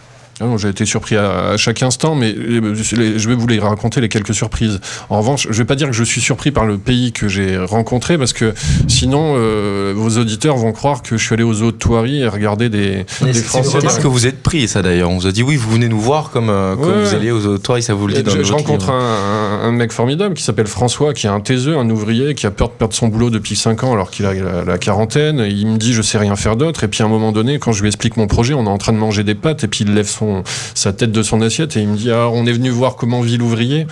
J'ai 0.58 0.68
été 0.68 0.84
surpris 0.84 1.16
à, 1.16 1.50
à 1.50 1.56
chaque 1.56 1.82
instant, 1.82 2.14
mais 2.14 2.34
euh, 2.36 2.74
je 2.74 3.28
vais 3.28 3.34
vous 3.34 3.46
les 3.46 3.58
raconter 3.58 4.00
les 4.00 4.08
quelques 4.08 4.34
surprises. 4.34 4.80
En 5.10 5.18
revanche, 5.18 5.46
je 5.50 5.56
vais 5.58 5.64
pas 5.64 5.74
dire 5.74 5.86
que 5.88 5.92
je 5.94 6.04
suis 6.04 6.20
surpris 6.20 6.50
par 6.50 6.64
le 6.66 6.78
pays 6.78 7.12
que 7.12 7.28
j'ai 7.28 7.56
rencontré, 7.58 8.18
parce 8.18 8.32
que 8.32 8.54
sinon, 8.88 9.34
euh, 9.36 9.92
vos 9.96 10.18
auditeurs 10.18 10.56
vont 10.56 10.72
croire 10.72 11.02
que 11.02 11.16
je 11.16 11.24
suis 11.24 11.34
allé 11.34 11.42
aux 11.42 11.62
eaux 11.62 11.72
de 11.72 11.76
Thoiry 11.76 12.20
et 12.22 12.28
regarder 12.28 12.68
des, 12.68 13.04
des 13.22 13.32
C'est 13.34 13.42
Français. 13.44 13.78
parce 13.82 13.98
que 13.98 14.06
vous 14.06 14.26
êtes 14.26 14.42
pris, 14.42 14.68
ça 14.68 14.82
d'ailleurs. 14.82 15.10
On 15.10 15.18
vous 15.18 15.26
a 15.26 15.32
dit 15.32 15.42
oui, 15.42 15.56
vous 15.56 15.70
venez 15.70 15.88
nous 15.88 16.00
voir 16.00 16.30
comme, 16.30 16.50
euh, 16.50 16.76
comme 16.76 16.84
Ouais, 16.92 17.04
vous 17.04 17.14
alliez 17.14 17.30
aux 17.30 17.46
auditoires, 17.46 17.82
ça 17.82 17.94
vous 17.94 18.06
le 18.06 18.14
dit 18.14 18.22
dans 18.22 18.30
je, 18.32 18.42
je 18.42 18.52
rencontre 18.52 18.90
un, 18.90 19.60
un- 19.62 19.68
un 19.68 19.72
mec 19.72 19.92
formidable 19.92 20.34
qui 20.34 20.42
s'appelle 20.42 20.66
François, 20.66 21.14
qui 21.14 21.26
est 21.26 21.30
un 21.30 21.40
taiseux, 21.40 21.76
un 21.76 21.88
ouvrier, 21.90 22.34
qui 22.34 22.46
a 22.46 22.50
peur 22.50 22.68
de 22.68 22.74
perdre 22.74 22.94
son 22.94 23.08
boulot 23.08 23.30
depuis 23.30 23.56
5 23.56 23.84
ans 23.84 23.92
alors 23.92 24.10
qu'il 24.10 24.26
a 24.26 24.34
la, 24.34 24.64
la 24.64 24.78
quarantaine. 24.78 25.44
Il 25.48 25.66
me 25.66 25.76
dit 25.76 25.92
je 25.92 26.02
sais 26.02 26.18
rien 26.18 26.36
faire 26.36 26.56
d'autre. 26.56 26.84
Et 26.84 26.88
puis 26.88 27.02
à 27.02 27.06
un 27.06 27.08
moment 27.08 27.32
donné, 27.32 27.58
quand 27.58 27.72
je 27.72 27.80
lui 27.82 27.88
explique 27.88 28.16
mon 28.16 28.26
projet, 28.26 28.54
on 28.54 28.64
est 28.64 28.68
en 28.68 28.78
train 28.78 28.92
de 28.92 28.98
manger 28.98 29.24
des 29.24 29.34
pâtes 29.34 29.64
et 29.64 29.68
puis 29.68 29.84
il 29.86 29.94
lève 29.94 30.08
son 30.08 30.31
son, 30.32 30.42
sa 30.74 30.92
tête 30.92 31.12
de 31.12 31.22
son 31.22 31.40
assiette 31.42 31.76
et 31.76 31.80
il 31.80 31.88
me 31.88 31.96
dit 31.96 32.10
ah, 32.10 32.28
on 32.30 32.46
est 32.46 32.52
venu 32.52 32.70
voir 32.70 32.96
comment 32.96 33.20
vit 33.20 33.36
l'ouvrier. 33.38 33.86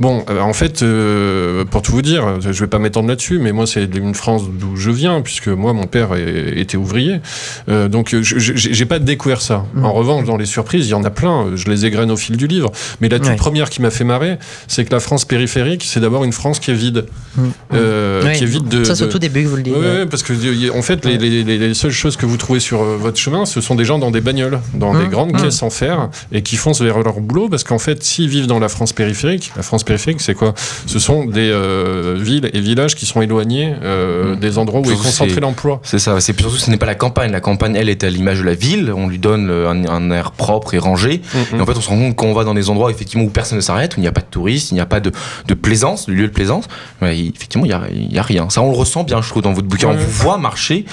Bon, 0.00 0.24
euh, 0.30 0.40
en 0.40 0.52
fait, 0.52 0.82
euh, 0.82 1.64
pour 1.64 1.82
tout 1.82 1.92
vous 1.92 2.02
dire, 2.02 2.40
je 2.40 2.50
vais 2.60 2.66
pas 2.66 2.78
m'étendre 2.78 3.08
là-dessus, 3.08 3.38
mais 3.38 3.52
moi, 3.52 3.66
c'est 3.66 3.84
une 3.94 4.14
France 4.14 4.42
d'où 4.50 4.74
je 4.76 4.90
viens, 4.90 5.20
puisque 5.20 5.48
moi, 5.48 5.72
mon 5.72 5.86
père 5.86 6.14
est- 6.14 6.58
était 6.58 6.76
ouvrier. 6.76 7.20
Euh, 7.68 7.88
donc, 7.88 8.14
j'ai 8.22 8.84
pas 8.86 8.98
découvert 8.98 9.40
ça. 9.40 9.64
Mm. 9.74 9.84
En 9.84 9.92
revanche, 9.92 10.24
dans 10.24 10.36
les 10.36 10.46
surprises, 10.46 10.86
il 10.86 10.90
y 10.90 10.94
en 10.94 11.04
a 11.04 11.10
plein. 11.10 11.52
Je 11.54 11.68
les 11.70 11.86
égrène 11.86 12.10
au 12.10 12.16
fil 12.16 12.36
du 12.36 12.46
livre. 12.48 12.72
Mais 13.00 13.08
la 13.08 13.18
toute 13.18 13.28
Ouais. 13.28 13.36
première 13.36 13.70
qui 13.70 13.82
m'a 13.82 13.90
fait 13.90 14.04
marrer, 14.04 14.38
c'est 14.66 14.84
que 14.84 14.92
la 14.92 15.00
France 15.00 15.24
périphérique, 15.24 15.84
c'est 15.86 16.00
d'abord 16.00 16.24
une 16.24 16.32
France 16.32 16.58
qui 16.58 16.70
est 16.72 16.74
vide. 16.74 17.06
Mm. 17.36 17.42
Euh, 17.74 18.32
qui 18.32 18.42
est 18.44 18.46
vide 18.46 18.68
de. 18.68 18.82
Ça, 18.84 18.94
c'est 18.96 19.04
au 19.04 19.06
de- 19.06 19.12
tout 19.12 19.18
début 19.20 19.44
que 19.44 19.48
vous 19.48 19.56
le 19.56 19.62
dites. 19.62 19.74
Ouais. 19.74 19.80
ouais, 19.80 20.06
parce 20.06 20.22
que 20.22 20.32
en 20.76 20.82
fait, 20.82 21.04
les, 21.04 21.18
les- 21.18 21.44
les- 21.44 21.58
les 21.58 21.74
seules 21.74 21.90
choses 21.92 22.16
que 22.16 22.26
vous 22.26 22.36
trouvez 22.36 22.60
sur 22.60 22.82
votre 22.82 23.18
chemin, 23.18 23.46
ce 23.46 23.60
sont 23.60 23.74
des 23.76 23.84
gens 23.84 23.98
dans 23.98 24.10
des 24.10 24.20
bagnoles, 24.20 24.60
dans 24.74 24.92
des 24.94 25.04
Mmh, 25.06 25.08
grandes 25.10 25.32
mmh. 25.34 25.42
caisses 25.42 25.62
fer, 25.70 26.08
et 26.32 26.42
qui 26.42 26.56
foncent 26.56 26.80
vers 26.80 27.02
leur 27.02 27.20
boulot, 27.20 27.48
parce 27.48 27.64
qu'en 27.64 27.78
fait, 27.78 28.02
s'ils 28.02 28.28
vivent 28.28 28.46
dans 28.46 28.58
la 28.58 28.68
France 28.68 28.92
périphérique, 28.92 29.52
la 29.56 29.62
France 29.62 29.84
périphérique, 29.84 30.20
c'est 30.20 30.34
quoi? 30.34 30.54
Ce 30.86 30.98
sont 30.98 31.24
des 31.24 31.50
euh, 31.50 32.16
villes 32.18 32.50
et 32.52 32.60
villages 32.60 32.94
qui 32.94 33.06
sont 33.06 33.22
éloignés 33.22 33.74
euh, 33.82 34.14
Mmh. 34.14 34.36
des 34.36 34.58
endroits 34.58 34.80
où 34.80 34.90
est 34.90 34.96
concentré 34.96 35.40
l'emploi. 35.40 35.80
C'est 35.82 35.98
ça, 35.98 36.20
c'est 36.20 36.38
surtout 36.38 36.56
ce 36.56 36.70
n'est 36.70 36.76
pas 36.76 36.86
la 36.86 36.94
campagne. 36.94 37.30
La 37.30 37.40
campagne, 37.40 37.76
elle, 37.76 37.88
est 37.88 38.04
à 38.04 38.10
l'image 38.10 38.38
de 38.38 38.44
la 38.44 38.54
ville. 38.54 38.92
On 38.94 39.08
lui 39.08 39.18
donne 39.18 39.50
un, 39.50 39.86
un 39.86 40.10
air 40.10 40.32
propre 40.32 40.74
et 40.74 40.78
rangé. 40.78 41.20
Mmh, 41.34 41.56
Et 41.56 41.60
en 41.60 41.66
fait, 41.66 41.76
on 41.76 41.80
se 41.80 41.88
rend 41.88 41.98
compte 41.98 42.16
quand 42.16 42.26
on 42.26 42.34
va 42.34 42.44
dans 42.44 42.54
des 42.54 42.70
endroits 42.70 42.90
effectivement 42.90 43.24
où 43.24 43.30
personne 43.30 43.56
ne 43.56 43.62
s'arrête, 43.62 43.96
où 43.96 44.00
il 44.00 44.02
n'y 44.02 44.08
a 44.08 44.12
pas 44.12 44.20
de 44.20 44.26
touristes, 44.30 44.70
il 44.70 44.74
n'y 44.74 44.80
a 44.80 44.86
pas 44.86 45.00
de, 45.00 45.12
de 45.46 45.54
plaisance, 45.54 46.06
de 46.06 46.12
lieu 46.12 46.26
de 46.26 46.32
plaisance, 46.32 46.66
effectivement, 47.02 47.64
il 47.64 48.08
n'y 48.08 48.18
a, 48.18 48.22
rien. 48.22 48.48
Ça, 48.50 48.62
on 48.62 48.70
le 48.70 48.76
ressent 48.76 49.04
bien, 49.04 49.20
je 49.22 49.28
trouve, 49.28 49.42
dans 49.42 49.52
votre 49.52 49.68
bouquin. 49.68 49.88
On 49.88 49.96
vous 49.96 50.10
voit 50.10 50.38
marcher 50.38 50.84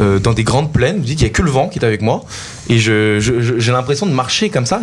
euh, 0.00 0.18
dans 0.18 0.32
des 0.32 0.44
grandes 0.44 0.72
plaines. 0.72 0.98
Vous 0.98 1.04
dites, 1.04 1.20
il 1.20 1.24
n'y 1.24 1.30
a 1.30 1.32
que 1.32 1.42
le 1.42 1.50
vent 1.50 1.68
qui 1.68 1.78
est 1.78 1.84
avec 1.84 2.02
moi. 2.02 2.24
Et 2.70 2.78
je, 2.78 3.20
je- 3.20 3.40
je- 3.40 3.58
j'ai 3.58 3.72
l'impression 3.72 4.06
de 4.06 4.12
marcher 4.12 4.48
comme 4.48 4.64
ça. 4.64 4.80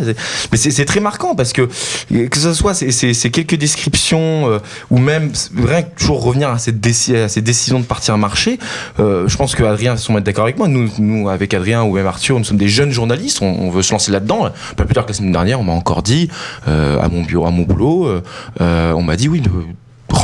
Mais 0.51 0.57
c'est, 0.57 0.85
très 0.85 0.99
marquant 0.99 1.33
parce 1.35 1.53
que, 1.53 1.67
que 2.11 2.37
ce 2.37 2.53
soit 2.53 2.73
ces, 2.73 2.91
ces- 2.91 3.31
quelques 3.31 3.55
descriptions 3.55 4.49
euh, 4.51 4.59
ou 4.91 4.99
même 4.99 5.31
rien 5.57 5.81
que 5.83 5.97
toujours 5.97 6.21
revenir 6.21 6.49
à, 6.49 6.59
cette 6.59 6.79
déci- 6.79 7.15
à 7.15 7.27
ces 7.29 7.41
décisions 7.41 7.79
de 7.79 7.85
partir 7.85 8.17
marcher, 8.17 8.59
euh, 8.99 9.27
je 9.27 9.35
pense 9.37 9.55
que 9.55 9.63
Adrien 9.63 9.93
va 9.93 9.97
sûrement 9.97 10.19
d'accord 10.21 10.43
avec 10.43 10.57
moi. 10.57 10.67
Nous, 10.67 10.89
nous, 10.99 11.29
avec 11.29 11.53
Adrien 11.53 11.83
ou 11.83 11.93
même 11.93 12.05
Arthur, 12.07 12.37
nous 12.37 12.43
sommes 12.45 12.57
des 12.57 12.67
jeunes 12.69 12.91
journalistes. 12.91 13.41
On, 13.41 13.69
veut 13.71 13.81
se 13.81 13.91
lancer 13.93 14.11
là-dedans. 14.11 14.51
Pas 14.75 14.85
plus 14.85 14.93
tard 14.93 15.05
que 15.05 15.11
la 15.11 15.17
semaine 15.17 15.31
dernière, 15.31 15.59
on 15.59 15.63
m'a 15.63 15.73
encore 15.73 16.03
dit 16.03 16.29
euh, 16.67 16.99
à 16.99 17.07
mon 17.07 17.21
bureau, 17.23 17.47
à 17.47 17.51
mon 17.51 17.63
boulot, 17.63 18.21
on 18.59 19.01
m'a 19.01 19.15
dit 19.15 19.27
oui. 19.29 19.41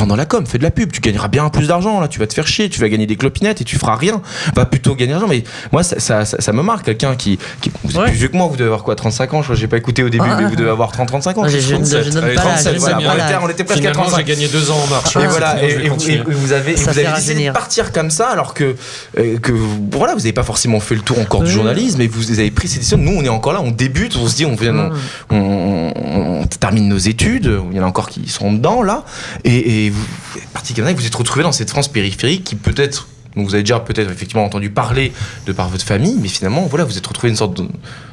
Rentre 0.04 0.10
dans 0.10 0.16
la 0.16 0.26
com, 0.26 0.44
fais 0.46 0.58
de 0.58 0.62
la 0.62 0.70
pub, 0.70 0.92
tu 0.92 1.00
gagneras 1.00 1.28
bien 1.28 1.48
plus 1.48 1.66
d'argent 1.66 1.98
là, 1.98 2.08
tu 2.08 2.18
vas 2.18 2.26
te 2.26 2.34
faire 2.34 2.46
chier, 2.46 2.68
tu 2.68 2.78
vas 2.78 2.90
gagner 2.90 3.06
des 3.06 3.16
clopinettes 3.16 3.62
et 3.62 3.64
tu 3.64 3.76
feras 3.78 3.96
rien. 3.96 4.20
Va 4.54 4.66
plutôt 4.66 4.94
gagner 4.94 5.12
l'argent. 5.12 5.28
Mais 5.28 5.44
moi, 5.72 5.82
ça, 5.82 5.98
ça, 5.98 6.26
ça- 6.26 6.40
ça 6.42 6.52
me 6.52 6.62
marque, 6.62 6.84
quelqu'un 6.84 7.16
qui, 7.16 7.38
qui- 7.62 7.70
Vous 7.84 7.92
êtes 7.92 7.96
Ouais. 7.96 8.04
plus 8.08 8.16
vieux 8.18 8.28
que 8.28 8.36
moi, 8.36 8.46
vous 8.46 8.56
devez 8.56 8.66
avoir 8.66 8.82
quoi, 8.84 8.94
35 8.96 9.32
ans 9.32 9.38
Je 9.40 9.44
crois, 9.44 9.56
j'ai 9.56 9.66
pas 9.66 9.78
écouté 9.78 10.02
au 10.02 10.10
début, 10.10 10.26
Ah, 10.28 10.36
mais 10.38 10.46
vous 10.46 10.56
devez 10.56 10.68
avoir 10.68 10.92
30-35 10.92 11.38
ans. 11.38 11.48
Je- 11.48 11.58
je- 11.58 11.72
37. 11.74 12.04
je 12.04 12.10
donne 12.10 12.24
Allez, 12.24 12.34
pas 12.34 12.44
l'âge, 12.44 12.52
37, 12.64 12.74
je 12.74 12.78
voilà, 12.80 12.96
donne 12.96 13.06
on, 13.06 13.10
était, 13.14 13.18
l'âge. 13.32 13.40
on 13.42 13.48
était 13.48 13.64
presque 13.64 13.78
à 13.78 13.80
Finalement, 13.80 14.02
35. 14.02 14.26
j'ai 14.26 14.34
gagné 14.34 14.48
deux 14.48 14.70
ans 14.70 14.76
en 14.84 14.86
marche. 14.88 15.16
Et 15.16 15.26
voilà, 15.26 15.62
et, 15.62 15.88
vous 15.88 16.52
avez, 16.52 16.74
vous 16.74 16.88
avez 16.88 17.06
décidé 17.14 17.46
de 17.46 17.52
partir 17.52 17.90
comme 17.92 18.10
ça, 18.10 18.28
alors 18.28 18.52
que, 18.52 18.76
euh, 19.18 19.38
que 19.38 19.52
voilà, 19.90 20.12
vous 20.12 20.20
n'avez 20.20 20.32
pas 20.32 20.42
forcément 20.42 20.80
fait 20.80 20.96
le 20.96 21.00
tour 21.00 21.18
encore 21.18 21.42
du 21.44 21.50
journalisme, 21.50 22.00
et 22.02 22.08
vous 22.08 22.38
avez 22.38 22.50
pris 22.50 22.68
ces 22.68 22.78
décisions. 22.78 22.98
Nous, 22.98 23.12
on 23.16 23.22
est 23.24 23.28
encore 23.30 23.54
là, 23.54 23.62
on 23.62 23.70
débute, 23.70 24.16
on 24.16 24.26
se 24.26 24.36
dit, 24.36 24.44
on, 24.44 24.54
vient, 24.54 24.72
Mmh. 24.72 24.92
on, 25.30 25.36
on- 25.36 25.92
on- 25.94 26.40
on 26.42 26.46
termine 26.46 26.88
nos 26.88 26.98
études, 26.98 27.50
il 27.70 27.76
y 27.76 27.80
en 27.80 27.84
a 27.84 27.86
encore 27.86 28.08
qui 28.10 28.28
sont 28.28 28.52
dedans 28.52 28.82
là, 28.82 29.04
et, 29.44 29.86
et 29.86 29.90
vous 29.94 30.04
vous 30.32 30.38
êtes 30.38 30.48
parti 30.48 30.74
comme 30.74 30.84
ça, 30.84 30.90
et 30.90 30.94
vous 30.94 31.06
êtes 31.06 31.14
retrouvé 31.14 31.42
dans 31.42 31.52
cette 31.52 31.70
France 31.70 31.88
périphérique 31.88 32.44
qui 32.44 32.56
peut-être 32.56 33.08
donc 33.36 33.46
vous 33.48 33.54
avez 33.54 33.64
déjà 33.64 33.80
peut-être 33.80 34.10
effectivement 34.12 34.44
entendu 34.44 34.70
parler 34.70 35.12
de 35.46 35.52
par 35.52 35.68
votre 35.68 35.84
famille, 35.84 36.16
mais 36.22 36.28
finalement, 36.28 36.66
voilà, 36.66 36.84
vous 36.84 36.96
êtes 36.96 37.06
retrouvé 37.06 37.30
une 37.30 37.36
sorte 37.36 37.60
de- 37.60 37.68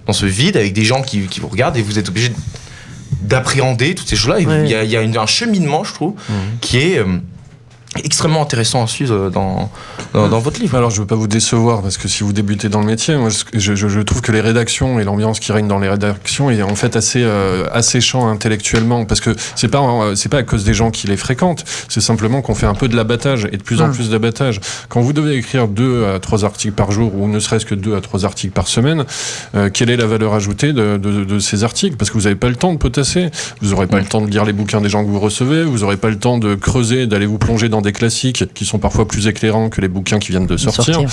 dans 0.07 0.13
ce 0.13 0.25
vide 0.25 0.57
avec 0.57 0.73
des 0.73 0.83
gens 0.83 1.03
qui, 1.03 1.21
qui 1.27 1.39
vous 1.39 1.47
regardent 1.47 1.77
et 1.77 1.83
vous 1.83 1.99
êtes 1.99 2.09
obligé 2.09 2.31
d'appréhender 3.21 3.93
toutes 3.95 4.07
ces 4.09 4.15
choses-là. 4.15 4.39
Ouais. 4.41 4.63
Il 4.65 4.69
y 4.71 4.73
a, 4.75 4.83
il 4.83 4.89
y 4.89 4.97
a 4.97 5.01
une- 5.01 5.17
un 5.17 5.25
cheminement, 5.27 5.83
je 5.83 5.93
trouve, 5.93 6.15
qui 6.59 6.77
est 6.77 6.97
euh, 6.97 7.05
extrêmement 8.03 8.41
intéressant 8.41 8.83
à 8.83 8.87
suivre 8.87 9.13
euh, 9.13 9.29
dans, 9.29 9.69
dans, 10.13 10.29
dans 10.29 10.39
votre 10.39 10.61
livre. 10.61 10.77
Alors, 10.77 10.89
je 10.91 11.01
veux 11.01 11.07
pas 11.07 11.15
vous 11.15 11.27
décevoir 11.27 11.81
parce 11.81 11.97
que 11.97 12.07
si 12.07 12.23
vous 12.23 12.31
débutez 12.31 12.69
dans 12.69 12.79
le 12.79 12.85
métier, 12.85 13.17
moi, 13.17 13.29
je, 13.53 13.75
je- 13.75 13.87
je 13.89 13.99
trouve 13.99 14.21
que 14.21 14.31
les 14.31 14.39
rédactions 14.41 14.99
et 14.99 15.03
l'ambiance 15.03 15.39
qui 15.39 15.51
règne 15.51 15.67
dans 15.67 15.79
les 15.79 15.89
rédactions 15.89 16.49
est 16.49 16.61
en 16.61 16.75
fait 16.75 16.95
assez 16.95 17.21
euh, 17.21 17.65
asséchant 17.73 18.27
intellectuellement 18.29 19.03
parce 19.05 19.19
que 19.19 19.35
c'est 19.55 19.67
pas 19.67 19.79
euh, 19.81 20.15
c'est 20.15 20.29
pas 20.29 20.37
à 20.37 20.43
cause 20.43 20.63
des 20.63 20.73
gens 20.73 20.89
qui 20.91 21.07
les 21.07 21.17
fréquentent, 21.17 21.65
c'est 21.89 22.01
simplement 22.01 22.41
qu'on 22.41 22.55
fait 22.55 22.65
un 22.65 22.75
peu 22.75 22.87
de 22.87 22.95
l'abattage 22.95 23.47
et 23.51 23.57
de 23.57 23.63
plus 23.63 23.81
en 23.81 23.91
plus 23.91 24.09
d'abattage. 24.09 24.61
Quand 24.89 25.01
vous 25.01 25.13
devez 25.13 25.35
écrire 25.35 25.67
deux 25.67 26.05
à 26.05 26.19
trois 26.19 26.45
articles 26.45 26.73
par 26.73 26.91
jour 26.91 27.13
ou 27.15 27.27
ne 27.27 27.39
serait-ce 27.39 27.65
que 27.65 27.75
deux 27.75 27.95
à 27.95 28.01
trois 28.01 28.23
articles 28.25 28.53
par 28.53 28.67
semaine, 28.67 29.03
euh, 29.55 29.69
quelle 29.73 29.89
est 29.89 29.97
la 29.97 30.05
valeur 30.05 30.33
ajoutée 30.33 30.71
de, 30.73 30.97
de- 30.97 31.25
de 31.25 31.39
ces 31.39 31.63
articles? 31.65 31.97
Parce 31.97 32.09
que 32.09 32.17
vous 32.17 32.23
n'avez 32.23 32.35
pas 32.35 32.47
le 32.49 32.55
temps 32.55 32.71
de 32.73 32.77
potasser, 32.77 33.29
vous 33.61 33.71
n'aurez 33.71 33.87
pas 33.87 33.97
Ouais. 33.97 34.03
le 34.03 34.07
temps 34.07 34.21
de 34.21 34.27
lire 34.31 34.45
les 34.45 34.53
bouquins 34.53 34.79
des 34.79 34.87
gens 34.89 35.03
que 35.03 35.09
vous 35.09 35.19
recevez, 35.19 35.63
vous 35.65 35.79
n'aurez 35.79 35.97
pas 35.97 36.09
le 36.09 36.17
temps 36.17 36.37
de 36.37 36.55
creuser, 36.55 37.05
d'aller 37.07 37.25
vous 37.25 37.37
plonger 37.37 37.67
dans 37.67 37.80
des 37.81 37.91
classiques 37.91 38.53
qui 38.53 38.65
sont 38.65 38.79
parfois 38.79 39.07
plus 39.07 39.27
éclairants 39.27 39.69
que 39.69 39.81
les 39.81 39.87
bouquins 39.87 40.19
qui 40.19 40.31
viennent 40.31 40.45
de 40.47 40.57
sortir. 40.57 40.95
Sortir. 40.95 41.09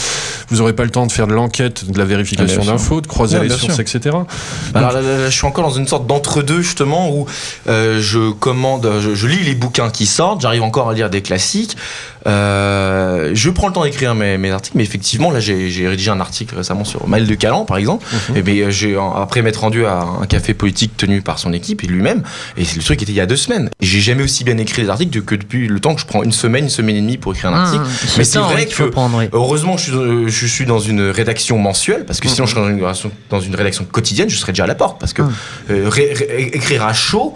Vous 0.49 0.57
n'aurez 0.59 0.73
pas 0.75 0.85
le 0.85 0.91
temps 0.91 1.07
de 1.07 1.13
faire 1.13 1.27
de 1.27 1.33
l'enquête, 1.33 1.91
de 1.91 1.99
la 1.99 2.05
vérification 2.05 2.63
Ah, 2.65 2.73
d'infos, 2.73 3.01
de 3.01 3.07
croiser 3.07 3.39
Ouais, 3.39 3.45
les 3.45 3.51
sources, 3.51 3.75
sûr. 3.75 3.81
etc. 3.81 4.17
Alors 4.75 4.93
là, 4.93 5.01
là, 5.01 5.19
là, 5.19 5.31
je 5.31 5.35
suis 5.37 5.47
encore 5.47 5.65
dans 5.65 5.75
une 5.75 5.87
sorte 5.87 6.07
d'entre-deux 6.07 6.61
justement 6.63 7.11
où 7.11 7.27
euh, 7.69 8.01
je 8.01 8.31
commande, 8.33 8.91
je, 9.01 9.15
je 9.15 9.27
lis 9.27 9.45
les 9.45 9.55
bouquins 9.55 9.91
qui 9.91 10.07
sortent, 10.07 10.41
j'arrive 10.41 10.63
encore 10.63 10.89
à 10.91 10.95
lire 10.95 11.11
des 11.11 11.23
classiques. 11.23 11.77
Euh, 12.27 13.31
je 13.35 13.51
prends 13.51 13.69
le 13.69 13.73
temps 13.73 13.85
d'écrire 13.85 14.15
mes, 14.15 14.39
mes 14.39 14.51
articles, 14.51 14.77
mais 14.77 14.83
effectivement 14.83 15.31
là 15.31 15.41
j'ai 15.41 15.89
rédigé 15.89 16.11
un 16.11 16.21
article 16.21 16.57
récemment 16.57 16.85
sur 16.85 17.07
Maël 17.09 17.27
de 17.27 17.35
Calan 17.35 17.65
par 17.65 17.77
exemple. 17.77 18.05
Mhm. 18.31 18.49
Et 18.49 18.71
j'ai 18.71 18.97
après 19.17 19.43
m'être 19.43 19.61
rendu 19.61 19.87
à 19.87 20.01
un 20.21 20.27
café 20.27 20.55
politique 20.55 20.97
tenu 20.97 21.21
par 21.23 21.39
son 21.39 21.53
équipe 21.53 21.85
et 21.85 21.87
lui-même. 21.87 22.23
Et 22.57 22.63
le 22.63 22.83
truc 22.83 23.03
était 23.03 23.13
il 23.13 23.17
y 23.17 23.21
a 23.21 23.27
deux 23.27 23.37
semaines. 23.37 23.71
Et 23.81 23.87
j'ai 23.87 24.01
jamais 24.01 24.23
aussi 24.23 24.45
bien 24.45 24.59
écrit 24.59 24.83
les 24.83 24.91
articles 24.91 25.21
que 25.23 25.35
depuis 25.35 25.69
le 25.69 25.81
temps 25.81 25.95
que 25.95 26.01
je 26.01 26.07
prends 26.07 26.23
une 26.23 26.33
semaine, 26.33 26.65
une 26.65 26.71
semaine 26.71 26.97
et 26.97 27.01
demie 27.01 27.19
pour 27.19 27.33
écrire 27.35 27.51
un 27.51 27.59
article. 27.61 27.85
Mmh, 27.85 27.89
Mais 28.19 28.25
ce 28.25 28.33
c'est 28.33 28.39
vrai 28.39 28.67
que- 28.67 28.83
prendre, 28.85 29.19
oui. 29.19 29.25
Heureusement, 29.33 29.77
je 29.77 29.83
suis, 29.85 29.93
euh, 29.93 30.29
je 30.29 30.47
suis 30.47 30.65
dans 30.67 30.79
une 30.79 31.11
rédaction 31.11 31.59
mensuelle, 31.59 32.05
parce 32.07 32.21
que 32.21 32.29
sinon, 32.29 32.47
je 32.47 32.53
serais 32.55 32.63
dans 32.63 32.69
une, 32.69 32.81
rédaction, 32.83 33.11
dans 33.31 33.41
une 33.41 33.55
rédaction 33.55 33.85
quotidienne, 33.85 34.29
je 34.31 34.37
serais 34.37 34.53
déjà 34.53 34.65
à 34.65 34.67
la 34.67 34.75
porte. 34.75 34.99
Parce 35.01 35.13
que 35.13 35.23
Mm. 35.23 35.33
euh, 35.71 35.89
ré- 35.89 36.13
ré- 36.15 36.51
écrire 36.55 36.85
à 36.85 36.93
chaud, 36.93 37.35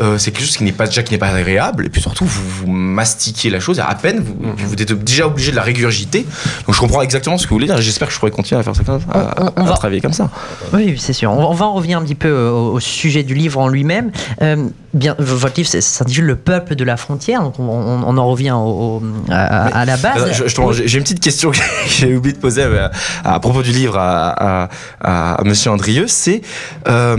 euh, 0.00 0.18
c'est 0.18 0.30
quelque 0.30 0.44
chose 0.46 0.56
qui 0.56 0.64
n'est 0.64 0.72
pas 0.72 0.86
déjà 0.86 1.02
qui 1.02 1.12
n'est 1.12 1.18
pas 1.18 1.28
agréable, 1.28 1.86
et 1.86 1.88
puis 1.88 2.00
surtout, 2.00 2.24
vous, 2.24 2.48
vous 2.48 2.66
mastiquez 2.72 3.50
la 3.50 3.60
chose, 3.60 3.80
à 3.80 3.94
peine, 3.94 4.20
vous, 4.20 4.32
Mm-hmm. 4.42 4.64
vous 4.66 4.72
êtes 4.74 4.92
déjà 5.04 5.26
obligé 5.26 5.50
de 5.50 5.56
la 5.56 5.62
régurgiter. 5.62 6.26
Donc, 6.66 6.74
je 6.74 6.80
comprends 6.80 7.02
exactement 7.02 7.38
ce 7.38 7.44
que 7.44 7.50
vous 7.50 7.56
voulez 7.56 7.66
dire, 7.66 7.76
et 7.78 7.82
j'espère 7.82 8.08
que 8.08 8.14
je 8.14 8.18
pourrai 8.18 8.30
continuer 8.32 8.60
à 8.60 8.64
faire 8.64 8.74
ça, 8.74 8.82
comme 8.84 9.00
ça, 9.00 9.06
à, 9.12 9.40
On- 9.40 9.46
on- 9.46 9.52
on 9.56 9.66
à 9.66 9.68
va- 9.70 9.74
travailler 9.76 10.00
comme 10.00 10.12
ça. 10.12 10.30
Oui, 10.72 10.96
c'est 10.98 11.12
sûr. 11.12 11.30
On, 11.32 11.44
on 11.50 11.54
va 11.54 11.66
en 11.66 11.74
revenir 11.74 11.98
un 11.98 12.02
petit 12.02 12.14
peu 12.14 12.28
euh, 12.28 12.50
au, 12.50 12.72
au 12.74 12.80
sujet 12.80 13.22
du 13.22 13.34
livre 13.34 13.60
en 13.60 13.68
lui-même. 13.68 14.10
Euh, 14.42 14.68
bien, 14.94 15.14
votre 15.18 15.54
livre 15.56 15.68
c'est- 15.68 15.80
s'intitule 15.80 16.24
Le 16.24 16.36
peuple 16.36 16.74
de 16.74 16.84
la 16.84 16.96
frontière, 16.96 17.42
donc 17.42 17.58
on, 17.58 18.16
en 18.18 18.26
revient 18.28 18.52
au- 18.52 19.00
au- 19.00 19.02
à, 19.30 19.66
à 19.80 19.84
la 19.84 19.96
base. 19.96 20.32
J'ai 20.84 20.98
une 20.98 21.04
petite 21.04 21.20
question 21.20 21.50
que 21.52 21.58
j'ai 21.88 22.14
oublié 22.16 22.34
de 22.34 22.40
poser 22.40 22.64
à, 23.24 23.40
propos 23.40 23.62
du 23.62 23.70
livre 23.72 23.96
à, 23.98 24.68
Monsieur 25.44 25.70
Andrieux. 25.70 26.06
C'est 26.08 26.42
euh, 26.88 27.16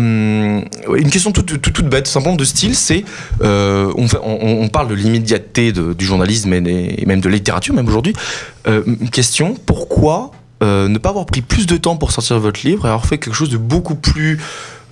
une 0.95 1.09
question 1.09 1.31
toute, 1.31 1.61
toute, 1.61 1.73
toute 1.73 1.87
bête, 1.89 2.07
simplement 2.07 2.35
de 2.35 2.43
style. 2.45 2.62
C'est 2.71 3.03
euh, 3.41 3.91
on, 3.95 4.67
parle 4.69 4.87
de 4.87 4.93
l'immédiateté 4.93 5.71
du 5.71 6.05
journalisme 6.05 6.53
et, 6.53 7.03
même 7.05 7.19
de 7.21 7.29
littérature, 7.29 7.73
même 7.73 7.87
aujourd'hui. 7.87 8.13
Euh, 8.67 8.83
question 9.11 9.55
pourquoi 9.65 10.31
euh, 10.61 10.87
ne 10.87 10.97
pas 10.97 11.09
avoir 11.09 11.25
pris 11.25 11.41
plus 11.41 11.65
de 11.65 11.75
temps 11.75 11.97
pour 11.97 12.11
sortir 12.11 12.39
votre 12.39 12.65
livre 12.65 12.85
et 12.85 12.89
avoir 12.89 13.05
fait 13.05 13.17
quelque 13.17 13.35
chose 13.35 13.49
de 13.49 13.57
beaucoup 13.57 13.95
plus 13.95 14.39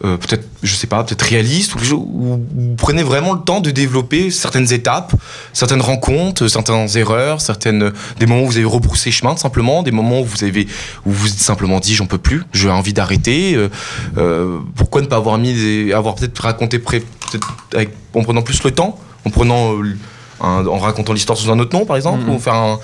euh, 0.04 0.18
peut-être, 0.18 0.48
je 0.64 0.74
sais 0.76 0.88
pas, 0.88 1.04
peut-être 1.04 1.22
réaliste, 1.22 1.76
ou 1.76 1.80
où 1.94 2.40
vous 2.56 2.76
prenez 2.78 3.04
vraiment 3.04 3.34
le 3.34 3.40
temps 3.42 3.60
de 3.62 3.72
développer 3.72 4.32
certaines 4.32 4.72
étapes, 4.74 5.14
certaines 5.54 5.82
rencontres, 5.82 6.48
certaines 6.48 6.88
erreurs, 6.98 7.42
certaines, 7.42 7.92
des 8.20 8.26
moments 8.26 8.44
où 8.44 8.48
vous 8.48 8.58
avez 8.58 8.66
rebroussé 8.66 9.12
chemin, 9.12 9.36
simplement, 9.38 9.84
des 9.84 9.92
moments 9.92 10.22
où 10.22 10.26
vous 10.26 10.44
avez, 10.44 10.68
où 11.06 11.12
vous 11.12 11.28
simplement 11.28 11.80
dit, 11.80 11.96
j'en 11.96 12.08
peux 12.08 12.18
plus, 12.18 12.44
j'ai 12.54 12.70
envie 12.70 12.94
d'arrêter. 12.94 13.56
euh, 13.56 13.70
euh, 14.18 14.58
pourquoi 14.76 15.02
ne 15.02 15.08
pas 15.08 15.18
avoir 15.18 15.38
mis, 15.38 15.54
des- 15.54 15.94
avoir 15.94 16.16
peut-être 16.16 16.40
raconté 16.40 16.80
peut-être 16.80 17.06
avec, 17.74 17.92
en 18.14 18.24
prenant 18.24 18.42
plus 18.42 18.64
le 18.64 18.72
temps, 18.72 19.00
en 19.26 19.30
prenant, 19.30 19.74
euh, 19.76 19.96
un- 20.44 20.66
en 20.68 20.78
racontant 20.78 21.14
l'histoire 21.14 21.38
sous 21.38 21.50
un 21.52 21.60
autre 21.60 21.78
nom, 21.78 21.86
par 21.86 21.96
exemple, 21.96 22.24
Mhm. 22.26 22.36
ou 22.36 22.40
faire 22.40 22.56
un, 22.56 22.80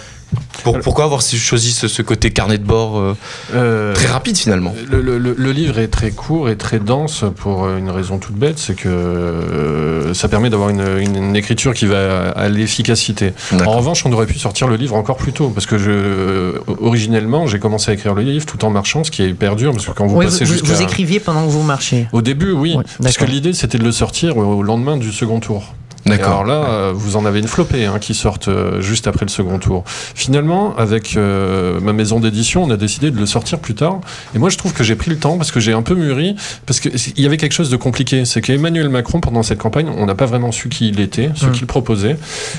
pour- 0.64 0.80
pourquoi 0.80 1.06
avoir 1.06 1.22
choisi 1.22 1.72
ce, 1.72 1.88
ce 1.88 2.02
côté 2.02 2.32
carnet 2.32 2.58
de 2.58 2.66
bord 2.66 2.98
euh, 3.00 3.16
Euh, 3.54 3.94
très 3.94 4.08
rapide 4.08 4.38
finalement? 4.38 4.74
Le, 4.90 5.02
le- 5.02 5.18
le- 5.18 5.36
le 5.38 5.52
livre 5.52 5.80
est 5.80 5.88
très 5.88 6.12
court 6.12 6.50
et 6.50 6.58
très 6.58 6.80
dense 6.80 7.24
pour 7.38 7.64
euh, 7.66 7.78
une 7.78 7.90
raison 7.90 8.18
toute 8.18 8.36
bête, 8.36 8.60
c'est 8.60 8.76
que 8.76 8.90
euh, 8.90 10.14
ça 10.14 10.28
permet 10.28 10.50
d'avoir 10.50 10.70
une, 10.70 10.82
une- 11.00 11.16
une 11.16 11.36
écriture 11.36 11.74
qui 11.74 11.86
va 11.86 12.30
à, 12.30 12.30
à 12.32 12.50
l'efficacité. 12.50 13.34
En 13.66 13.72
revanche, 13.72 14.06
on 14.06 14.12
aurait 14.12 14.26
pu 14.26 14.38
sortir 14.38 14.68
le 14.68 14.76
livre 14.76 14.96
encore 14.96 15.18
plus 15.18 15.32
tôt, 15.34 15.50
parce 15.50 15.66
que 15.66 15.78
je, 15.78 15.92
euh, 15.92 16.60
originellement, 16.82 17.48
j'ai 17.48 17.60
commencé 17.60 17.92
à 17.92 17.94
écrire 17.94 18.14
le 18.14 18.24
livre 18.24 18.46
tout 18.46 18.64
en 18.66 18.70
marchant, 18.70 19.04
ce 19.04 19.12
qui 19.12 19.24
est 19.24 19.30
hyper 19.30 19.56
dur, 19.56 19.72
parce 19.72 19.86
que 19.86 19.92
quand 19.92 20.08
vous 20.08 20.18
Oui, 20.18 20.26
vous, 20.26 20.32
passez 20.32 20.46
vous- 20.46 20.60
vous 20.64 20.82
écriviez 20.82 21.20
pendant 21.20 21.46
que 21.46 21.52
vous 21.52 21.64
marchiez. 21.64 22.08
Au 22.12 22.22
début, 22.22 22.52
oui, 22.52 22.76
Ouais, 22.76 22.84
parce 23.02 23.18
que 23.18 23.26
l'idée 23.26 23.54
c'était 23.54 23.78
de 23.78 23.84
le 23.84 23.92
sortir 23.92 24.38
au, 24.38 24.44
au 24.44 24.64
lendemain 24.64 24.98
du 24.98 25.12
second 25.12 25.40
tour. 25.40 25.74
D'accord. 26.06 26.28
Alors 26.28 26.46
là, 26.46 26.70
euh, 26.70 26.92
vous 26.96 27.16
en 27.16 27.26
avez 27.26 27.40
une 27.40 27.48
flopée 27.48 27.86
hein, 27.86 28.00
qui 28.00 28.14
sortent 28.14 28.48
euh, 28.48 28.82
juste 28.82 29.08
après 29.08 29.26
le 29.26 29.32
second 29.32 29.60
tour. 29.60 29.84
Finalement, 29.88 30.76
avec 30.78 31.16
euh, 31.18 31.80
ma 31.80 31.94
maison 31.94 32.20
d'édition, 32.20 32.64
on 32.64 32.70
a 32.70 32.78
décidé 32.78 33.12
de 33.12 33.18
le 33.18 33.26
sortir 33.26 33.60
plus 33.60 33.76
tard. 33.76 34.00
Et 34.36 34.40
moi, 34.40 34.50
je 34.50 34.58
trouve 34.58 34.74
que 34.74 34.84
j'ai 34.84 34.96
pris 34.96 35.10
le 35.10 35.18
temps 35.18 35.38
parce 35.38 35.52
que 35.52 35.60
j'ai 35.60 35.74
un 35.74 35.82
peu 35.82 35.96
mûri, 35.96 36.36
parce 36.66 36.80
qu'il 36.80 37.20
y 37.20 37.26
avait 37.26 37.38
quelque 37.38 37.54
chose 37.54 37.70
de 37.70 37.78
compliqué. 37.78 38.26
C'est 38.26 38.42
qu'Emmanuel 38.42 38.90
Macron, 38.90 39.20
pendant 39.20 39.44
cette 39.44 39.60
campagne, 39.60 39.90
on 39.96 40.06
n'a 40.06 40.16
pas 40.16 40.26
vraiment 40.26 40.52
su 40.52 40.70
qui 40.70 40.90
il 40.90 41.00
était, 41.00 41.32
ce 41.36 41.48
mmh. 41.48 41.52
qu'il 41.52 41.68
proposait. 41.68 42.18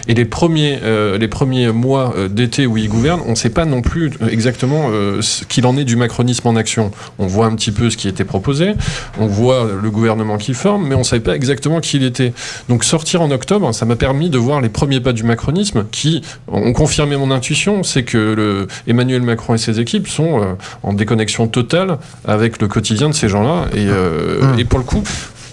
Et 0.09 0.15
les 0.15 0.25
premiers, 0.25 0.79
les 1.19 1.29
premiers 1.29 1.73
mois 1.73 2.15
d'été 2.31 2.67
où 2.67 2.77
il 2.77 2.89
gouverne, 2.89 3.21
on 3.27 3.31
ne 3.31 3.37
sait 3.37 3.51
pas 3.51 3.65
non 3.65 3.83
plus 3.83 4.13
exactement 4.31 4.91
ce 5.21 5.45
qu'il 5.45 5.67
en 5.67 5.77
est 5.77 5.85
du 5.85 5.97
macronisme 5.97 6.49
en 6.49 6.57
action. 6.57 6.91
On 7.19 7.27
voit 7.27 7.47
un 7.47 7.55
petit 7.55 7.71
peu 7.71 7.91
ce 7.91 7.97
qui 7.97 8.09
était 8.09 8.25
proposé, 8.25 8.75
on 9.19 9.27
voit 9.27 9.69
le 9.81 9.91
gouvernement 9.91 10.39
qui 10.39 10.55
forme, 10.55 10.87
mais 10.87 10.95
on 10.95 11.01
ne 11.01 11.05
savait 11.05 11.23
pas 11.23 11.35
exactement 11.35 11.81
qui 11.81 11.97
il 11.97 12.05
était. 12.05 12.33
Donc 12.69 12.85
sortir 12.85 13.23
en 13.23 13.31
octobre, 13.39 13.73
ça 13.73 13.87
m'a 13.87 13.95
permis 13.95 14.31
de 14.31 14.39
voir 14.39 14.61
les 14.61 14.69
premiers 14.69 15.01
pas 15.01 15.13
du 15.13 15.23
macronisme 15.23 15.85
qui 15.91 16.23
ont 16.49 16.73
confirmé 16.73 17.17
mon 17.17 17.31
intuition, 17.31 17.85
c'est 17.85 18.03
que 18.03 18.19
le, 18.19 18.67
Emmanuel 18.89 19.23
Macron 19.23 19.55
et 19.55 19.59
ses 19.59 19.79
équipes 19.79 20.09
sont 20.09 20.43
euh, 20.43 20.55
en 20.83 20.93
déconnexion 20.93 21.47
totale 21.47 21.99
avec 22.25 22.61
le 22.61 22.67
quotidien 22.67 23.09
de 23.09 23.15
ces 23.15 23.29
gens-là. 23.29 23.67
Et, 23.75 23.87
euh, 23.89 24.43
mmh. 24.43 24.59
et 24.59 24.65
pour 24.65 24.81
le 24.81 24.85
coup, 24.85 25.05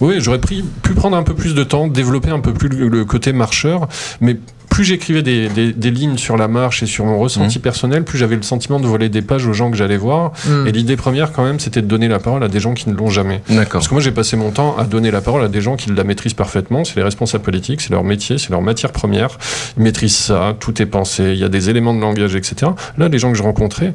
oui, 0.02 0.16
j'aurais 0.18 0.40
pu 0.40 0.64
prendre 0.96 1.16
un 1.16 1.24
peu 1.24 1.36
plus 1.36 1.54
de 1.54 1.64
temps, 1.64 1.88
développer 1.88 2.30
un 2.30 2.40
peu 2.40 2.54
plus 2.54 2.70
le 2.70 3.06
côté 3.06 3.32
marcheur, 3.32 3.88
mais 4.20 4.38
plus 4.76 4.84
j'écrivais 4.84 5.24
des, 5.24 5.48
des, 5.48 5.90
lignes 5.90 6.18
sur 6.18 6.36
la 6.36 6.50
marche 6.50 6.84
et 6.84 6.86
sur 6.86 7.06
mon 7.06 7.18
ressenti 7.18 7.60
mmh. 7.60 7.62
personnel, 7.62 8.04
plus 8.04 8.18
j'avais 8.18 8.36
le 8.36 8.42
sentiment 8.42 8.78
de 8.78 8.86
voler 8.86 9.08
des 9.08 9.22
pages 9.22 9.48
aux 9.48 9.54
gens 9.54 9.72
que 9.72 9.78
j'allais 9.78 9.96
voir. 9.96 10.34
Mmh. 10.46 10.68
Et 10.68 10.74
l'idée 10.74 10.98
première, 10.98 11.32
quand 11.32 11.46
même, 11.46 11.62
c'était 11.62 11.82
de 11.82 11.88
donner 11.88 12.10
la 12.10 12.20
parole 12.20 12.44
à 12.44 12.50
des 12.50 12.60
gens 12.60 12.74
qui 12.74 12.90
ne 12.90 12.94
l'ont 12.94 13.10
jamais. 13.10 13.42
Parce 13.72 13.88
que 13.88 13.94
moi, 13.94 14.04
j'ai 14.04 14.12
passé 14.12 14.36
mon 14.36 14.52
temps 14.52 14.76
à 14.78 14.84
donner 14.84 15.12
la 15.12 15.22
parole 15.22 15.46
à 15.46 15.48
des 15.48 15.62
gens 15.62 15.78
qui 15.78 15.92
la 15.92 16.04
maîtrisent 16.04 16.34
parfaitement. 16.34 16.84
C'est 16.84 16.98
les 16.98 17.04
responsables 17.04 17.46
politiques, 17.46 17.80
c'est 17.80 17.92
leur 17.92 18.04
métier, 18.04 18.38
c'est 18.38 18.50
leur 18.50 18.62
matière 18.62 18.92
première. 18.92 19.38
Ils 19.78 19.84
maîtrisent 19.84 20.18
ça, 20.18 20.58
tout 20.60 20.82
est 20.82 20.86
pensé, 20.86 21.24
il 21.24 21.40
y 21.40 21.46
a 21.46 21.50
des 21.50 21.70
éléments 21.70 21.94
de 21.94 22.02
langage, 22.02 22.36
etc. 22.36 22.74
Là, 22.98 23.08
les 23.08 23.18
gens 23.18 23.32
que 23.32 23.38
je 23.38 23.44
rencontrais, 23.44 23.94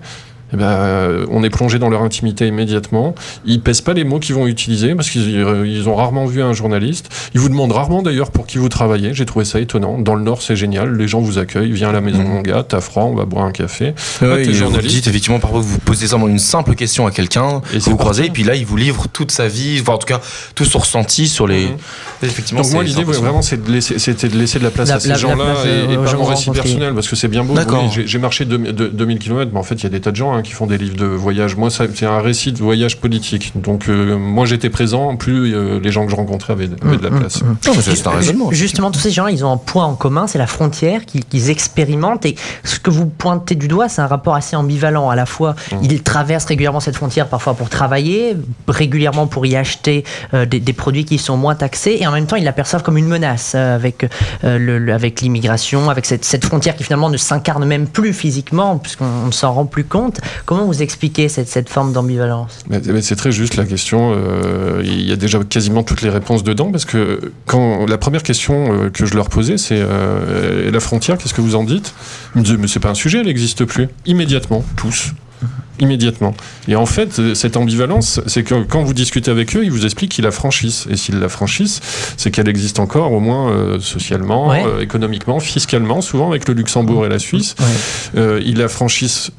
eh 0.52 0.56
ben, 0.56 0.64
euh, 0.64 1.26
on 1.30 1.42
est 1.42 1.50
plongé 1.50 1.78
dans 1.78 1.88
leur 1.88 2.02
intimité 2.02 2.46
immédiatement. 2.46 3.14
Ils 3.44 3.60
pèsent 3.60 3.80
pas 3.80 3.94
les 3.94 4.04
mots 4.04 4.18
qu'ils 4.18 4.34
vont 4.34 4.46
utiliser 4.46 4.94
parce 4.94 5.10
qu'ils 5.10 5.28
ils 5.30 5.88
ont 5.88 5.94
rarement 5.94 6.26
vu 6.26 6.42
un 6.42 6.52
journaliste. 6.52 7.08
Ils 7.34 7.40
vous 7.40 7.48
demandent 7.48 7.72
rarement 7.72 8.02
d'ailleurs 8.02 8.30
pour 8.30 8.46
qui 8.46 8.58
vous 8.58 8.68
travaillez. 8.68 9.14
J'ai 9.14 9.26
trouvé 9.26 9.44
ça 9.44 9.60
étonnant. 9.60 9.98
Dans 9.98 10.14
le 10.14 10.22
Nord, 10.22 10.42
c'est 10.42 10.56
génial. 10.56 10.96
Les 10.96 11.08
gens 11.08 11.20
vous 11.20 11.38
accueillent. 11.38 11.72
Viens 11.72 11.90
à 11.90 11.92
la 11.92 12.00
maison, 12.00 12.22
mmh. 12.22 12.28
mon 12.28 12.40
gars. 12.40 12.64
T'as 12.66 12.80
froid, 12.80 13.04
on 13.04 13.14
va 13.14 13.24
boire 13.24 13.44
un 13.44 13.52
café. 13.52 13.94
Oui, 14.22 14.52
vous 14.52 14.78
dites 14.80 15.06
effectivement 15.06 15.38
parfois 15.38 15.60
vous 15.60 15.78
posez 15.78 16.06
simplement 16.06 16.30
une 16.30 16.38
simple 16.38 16.74
question 16.74 17.06
à 17.06 17.10
quelqu'un, 17.10 17.62
vous 17.72 17.96
croisez, 17.96 18.26
et 18.26 18.30
puis 18.30 18.44
là 18.44 18.54
il 18.54 18.64
vous 18.64 18.76
livre 18.76 19.06
toute 19.12 19.30
sa 19.30 19.48
vie, 19.48 19.78
enfin 19.80 19.94
en 19.94 19.98
tout 19.98 20.06
cas 20.06 20.20
tout 20.54 20.64
son 20.64 20.78
ressenti 20.78 21.28
sur 21.28 21.46
les. 21.46 21.66
Mmh. 21.66 21.76
Effectivement. 22.22 22.62
Donc 22.62 22.72
moi 22.72 22.82
l'idée 22.82 23.04
vraiment 23.04 23.42
c'était 23.42 23.66
de 23.66 23.72
laisser, 23.72 23.98
c'était 23.98 24.28
de 24.28 24.38
laisser 24.38 24.58
de 24.58 24.64
la 24.64 24.70
place 24.70 24.90
à 24.90 25.00
ces 25.00 25.14
gens-là 25.14 25.54
et, 25.64 25.96
pas 25.96 26.14
mon 26.14 26.24
récit 26.24 26.50
personnel 26.50 26.94
parce 26.94 27.08
que 27.08 27.16
c'est 27.16 27.28
bien 27.28 27.44
beau. 27.44 27.54
j'ai 27.88 28.18
marché 28.18 28.44
2000 28.44 29.18
km, 29.18 29.50
mais 29.52 29.58
en 29.58 29.62
fait 29.62 29.74
il 29.76 29.84
y 29.84 29.86
a 29.86 29.90
des 29.90 30.00
tas 30.00 30.10
de 30.10 30.16
gens 30.16 30.32
hein, 30.32 30.39
qui 30.42 30.52
font 30.52 30.66
des 30.66 30.78
livres 30.78 30.96
de 30.96 31.06
voyage. 31.06 31.56
Moi, 31.56 31.70
c'est 31.70 32.06
un 32.06 32.20
récit 32.20 32.52
de 32.52 32.58
voyage 32.58 32.98
politique. 32.98 33.52
Donc, 33.54 33.88
euh, 33.88 34.16
moi, 34.18 34.46
j'étais 34.46 34.70
présent, 34.70 35.16
plus 35.16 35.54
euh, 35.54 35.80
les 35.80 35.90
gens 35.90 36.04
que 36.04 36.10
je 36.10 36.16
rencontrais 36.16 36.52
avaient, 36.52 36.68
de 36.68 36.76
la 37.02 37.10
place. 37.10 37.42
c'est 37.60 38.06
un 38.06 38.10
raisonnement. 38.10 38.50
Justement, 38.50 38.90
tous 38.90 39.00
ces 39.00 39.10
gens 39.10 39.26
ils 39.26 39.44
ont 39.44 39.52
un 39.52 39.56
point 39.56 39.84
en 39.84 39.94
commun, 39.94 40.26
c'est 40.26 40.38
la 40.38 40.46
frontière 40.46 41.04
qu'ils 41.06 41.50
expérimentent. 41.50 42.26
Et 42.26 42.36
ce 42.64 42.78
que 42.78 42.90
vous 42.90 43.06
pointez 43.06 43.54
du 43.54 43.68
doigt, 43.68 43.88
c'est 43.88 44.00
un 44.00 44.06
rapport 44.06 44.34
assez 44.34 44.56
ambivalent. 44.56 45.08
À 45.10 45.16
la 45.16 45.26
fois, 45.26 45.54
mmh. 45.72 45.76
ils 45.82 46.02
traversent 46.02 46.46
régulièrement 46.46 46.80
cette 46.80 46.96
frontière, 46.96 47.28
parfois 47.28 47.54
pour 47.54 47.68
travailler, 47.68 48.36
régulièrement 48.68 49.26
pour 49.26 49.46
y 49.46 49.56
acheter 49.56 50.04
euh, 50.34 50.46
des, 50.46 50.72
produits 50.72 51.04
qui 51.04 51.18
sont 51.18 51.36
moins 51.36 51.54
taxés, 51.54 51.98
et 52.00 52.06
en 52.06 52.12
même 52.12 52.26
temps, 52.26 52.36
ils 52.36 52.44
l'aperçoivent 52.44 52.82
comme 52.82 52.96
une 52.96 53.08
menace 53.08 53.54
avec 53.54 54.06
le, 54.42 54.92
avec 54.92 55.20
l'immigration, 55.20 55.90
avec 55.90 56.06
cette, 56.06 56.24
cette, 56.24 56.44
frontière 56.44 56.76
qui 56.76 56.84
finalement 56.84 57.10
ne 57.10 57.16
s'incarne 57.16 57.64
même 57.64 57.86
plus 57.86 58.12
physiquement, 58.12 58.78
puisqu'on 58.78 59.26
ne 59.26 59.32
s'en 59.32 59.52
rend 59.52 59.66
plus 59.66 59.84
compte. 59.84 60.20
Comment 60.46 60.64
vous 60.64 60.82
expliquer 60.82 61.28
cette, 61.28 61.48
cette 61.48 61.68
forme 61.68 61.92
d'ambivalence? 61.92 62.58
C'est 63.02 63.16
très 63.16 63.32
juste 63.32 63.56
la 63.56 63.64
question. 63.64 64.14
Euh, 64.14 64.82
il 64.84 65.08
y 65.08 65.12
a 65.12 65.16
déjà 65.16 65.38
quasiment 65.38 65.82
toutes 65.82 66.02
les 66.02 66.10
réponses 66.10 66.42
dedans 66.42 66.70
parce 66.70 66.84
que 66.84 67.32
quand 67.46 67.86
la 67.86 67.98
première 67.98 68.22
question 68.22 68.72
euh, 68.72 68.90
que 68.90 69.06
je 69.06 69.14
leur 69.14 69.28
posais, 69.28 69.58
c'est 69.58 69.80
euh, 69.80 70.70
la 70.70 70.80
frontière, 70.80 71.18
qu'est-ce 71.18 71.34
que 71.34 71.40
vous 71.40 71.54
en 71.54 71.64
dites? 71.64 71.94
Ils 72.34 72.40
me 72.40 72.44
disaient 72.44 72.56
mais 72.56 72.68
c'est 72.68 72.80
pas 72.80 72.90
un 72.90 72.94
sujet, 72.94 73.18
elle 73.20 73.26
n'existe 73.26 73.64
plus. 73.64 73.88
Immédiatement, 74.06 74.64
tous 74.76 75.12
immédiatement. 75.78 76.34
Et 76.68 76.76
en 76.76 76.84
fait, 76.84 77.34
cette 77.34 77.56
ambivalence, 77.56 78.20
c'est 78.26 78.42
que 78.42 78.64
quand 78.64 78.82
vous 78.82 78.92
discutez 78.92 79.30
avec 79.30 79.56
eux, 79.56 79.64
ils 79.64 79.70
vous 79.70 79.86
expliquent 79.86 80.10
qu'ils 80.10 80.26
la 80.26 80.30
franchissent. 80.30 80.86
Et 80.90 80.96
s'ils 80.98 81.18
la 81.18 81.30
franchissent, 81.30 81.80
c'est 82.18 82.30
qu'elle 82.30 82.50
existe 82.50 82.78
encore, 82.78 83.12
au 83.12 83.20
moins 83.20 83.80
socialement, 83.80 84.52
économiquement, 84.78 85.40
fiscalement, 85.40 86.02
souvent 86.02 86.28
avec 86.28 86.46
le 86.46 86.52
Luxembourg 86.52 87.06
et 87.06 87.08
la 87.08 87.18
Suisse. 87.18 87.54
ils 88.14 88.58
la 88.58 88.68
franchissent 88.68 89.30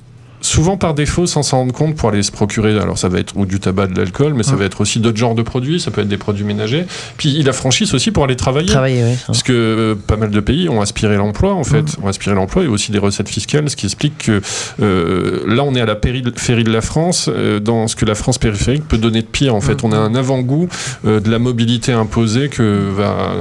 souvent 0.42 0.78
par 0.78 0.94
défaut 0.94 1.26
sans 1.26 1.44
s'en 1.44 1.58
rendre 1.60 1.74
compte 1.74 1.96
pour 1.96 2.10
aller 2.10 2.24
se 2.24 2.32
procurer. 2.32 2.78
Alors 2.78 2.98
ça 2.98 3.08
va 3.08 3.20
être 3.20 3.38
ou 3.38 3.46
du 3.46 3.60
tabac, 3.60 3.88
de 3.88 3.98
l'alcool, 3.98 4.34
mais 4.34 4.44
ça 4.44 4.56
va 4.56 4.66
être 4.66 4.82
aussi 4.82 5.00
d'autres 5.00 5.18
genres 5.18 5.36
de 5.36 5.42
produits. 5.42 5.80
Ça 5.80 5.92
peut 5.92 6.02
être 6.02 6.08
des 6.08 6.18
produits 6.18 6.44
ménagers. 6.44 6.86
Puis 7.18 7.36
il 7.38 7.48
a 7.48 7.54
franchise 7.54 7.94
aussi 7.94 8.12
pour 8.12 8.24
aller 8.24 8.36
travailler. 8.36 8.68
Travailler, 8.68 9.04
oui. 9.04 9.18
Parce 9.28 9.44
que 9.44 9.54
euh, 9.54 9.96
pas 9.96 10.18
mal 10.18 10.32
de 10.32 10.40
pays 10.40 10.68
ont 10.70 10.82
aspiré 10.82 11.16
l'emploi 11.16 11.54
en 11.54 11.64
fait, 11.64 11.98
ont 12.04 12.08
aspiré 12.08 12.36
l'emploi 12.36 12.64
et 12.64 12.68
aussi 12.68 12.92
des 12.92 13.00
recettes 13.00 13.30
fiscales, 13.30 13.70
ce 13.70 13.76
qui 13.76 13.86
explique 13.86 14.18
que 14.18 14.42
euh, 14.82 15.44
là 15.48 15.64
on 15.64 15.76
est 15.76 15.82
à 15.82 15.86
la 15.86 15.96
périphérie 15.96 16.64
de 16.64 16.72
la 16.72 16.82
France 16.82 17.30
euh, 17.32 17.60
dans 17.60 17.88
ce 17.88 17.96
que 17.96 18.06
la 18.06 18.16
France 18.16 18.38
périphérique 18.38 18.88
peut 18.88 18.98
donner 18.98 19.22
de 19.22 19.28
pire. 19.28 19.56
En 19.56 19.62
fait, 19.62 19.84
on 19.84 19.92
a 19.92 19.98
un 19.98 20.16
avant-goût 20.16 20.68
de 21.04 21.30
la 21.30 21.40
mobilité 21.40 21.92
imposée 21.92 22.50
que 22.50 22.90
va 22.96 23.34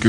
que, 0.00 0.08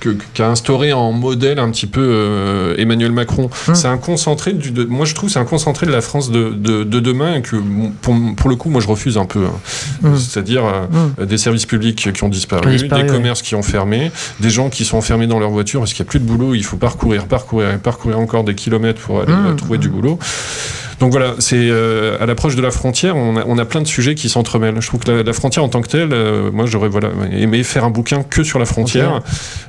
que, 0.00 0.16
qu'a 0.34 0.48
instauré 0.48 0.92
en 0.92 1.12
modèle 1.12 1.58
un 1.58 1.70
petit 1.70 1.86
peu 1.86 2.74
Emmanuel 2.78 3.12
Macron. 3.12 3.50
C'est 3.72 3.88
un 3.88 3.98
concentré 3.98 4.52
du. 4.52 4.70
De, 4.70 4.84
moi 4.84 5.05
je 5.06 5.14
trouve 5.14 5.30
c'est 5.30 5.38
un 5.38 5.44
concentré 5.44 5.86
de 5.86 5.92
la 5.92 6.00
France 6.00 6.30
de, 6.30 6.50
de, 6.50 7.00
demain 7.00 7.40
que 7.40 7.56
pour, 8.02 8.14
pour, 8.36 8.50
le 8.50 8.56
coup 8.56 8.68
moi 8.68 8.80
je 8.80 8.88
refuse 8.88 9.18
un 9.18 9.24
peu. 9.24 9.44
Hein. 9.46 9.58
Mmh. 10.02 10.16
C'est-à-dire 10.16 10.64
euh, 10.64 11.22
mmh. 11.22 11.26
des 11.26 11.38
services 11.38 11.66
publics 11.66 12.12
qui 12.12 12.24
ont 12.24 12.28
disparu, 12.28 12.76
des 12.76 13.06
commerces 13.06 13.42
qui 13.42 13.54
ont 13.54 13.62
fermé, 13.62 14.10
des 14.40 14.50
gens 14.50 14.68
qui 14.70 14.84
sont 14.84 14.98
enfermés 14.98 15.26
dans 15.26 15.38
leur 15.38 15.50
voiture 15.50 15.80
parce 15.80 15.92
qu'il 15.92 16.02
n'y 16.02 16.08
a 16.08 16.10
plus 16.10 16.20
de 16.20 16.26
boulot, 16.26 16.54
il 16.54 16.64
faut 16.64 16.76
parcourir, 16.76 17.26
parcourir 17.26 17.70
et 17.72 17.78
parcourir 17.78 18.18
encore 18.18 18.44
des 18.44 18.54
kilomètres 18.54 19.00
pour 19.00 19.20
aller 19.20 19.32
mmh. 19.32 19.56
trouver 19.56 19.78
du 19.78 19.88
boulot. 19.88 20.18
Donc 21.00 21.12
voilà, 21.12 21.34
c'est 21.38 21.56
euh, 21.58 22.16
à 22.20 22.26
l'approche 22.26 22.56
de 22.56 22.62
la 22.62 22.70
frontière, 22.70 23.16
on 23.16 23.36
a, 23.36 23.44
on 23.46 23.58
a, 23.58 23.64
plein 23.64 23.82
de 23.82 23.86
sujets 23.86 24.14
qui 24.14 24.28
s'entremêlent. 24.28 24.80
Je 24.80 24.86
trouve 24.86 25.00
que 25.00 25.10
la, 25.10 25.32
frontière 25.32 25.62
en 25.62 25.68
tant 25.68 25.82
que 25.82 25.88
telle, 25.88 26.12
euh, 26.12 26.50
moi 26.50 26.64
j'aurais 26.66 26.88
voilà, 26.88 27.10
aimé 27.32 27.62
faire 27.64 27.84
un 27.84 27.90
bouquin 27.90 28.22
que 28.22 28.42
sur 28.42 28.58
la 28.58 28.64
frontière. 28.64 29.22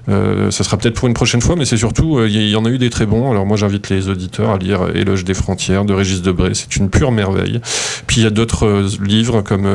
Euh, 0.10 0.52
ça 0.52 0.64
sera 0.64 0.78
peut-être 0.78 0.96
pour 0.96 1.08
une 1.08 1.14
prochaine 1.14 1.42
fois, 1.42 1.56
mais 1.58 1.66
c'est 1.66 1.76
surtout, 1.76 2.24
il 2.24 2.50
y, 2.50 2.56
en 2.56 2.64
a 2.64 2.70
eu 2.70 2.78
des 2.78 2.90
très 2.90 3.06
bons. 3.06 3.30
Alors 3.30 3.46
moi 3.46 3.58
j'invite 3.58 3.90
les 3.90 4.08
auditeurs 4.08 4.52
à 4.52 4.58
lire 4.58 4.88
Éloge 4.96 5.26
des 5.26 5.34
frontières 5.34 5.84
de 5.84 5.94
Régis 5.94 6.22
Debray, 6.22 6.56
c'est 6.56 6.78
une 6.78 6.90
pure 6.90 7.12
merveille. 7.12 7.60
Puis 8.08 8.22
il 8.22 8.24
y 8.24 8.28
a 8.28 8.30
d'autres 8.30 8.86
livres 9.04 9.42
comme 9.42 9.68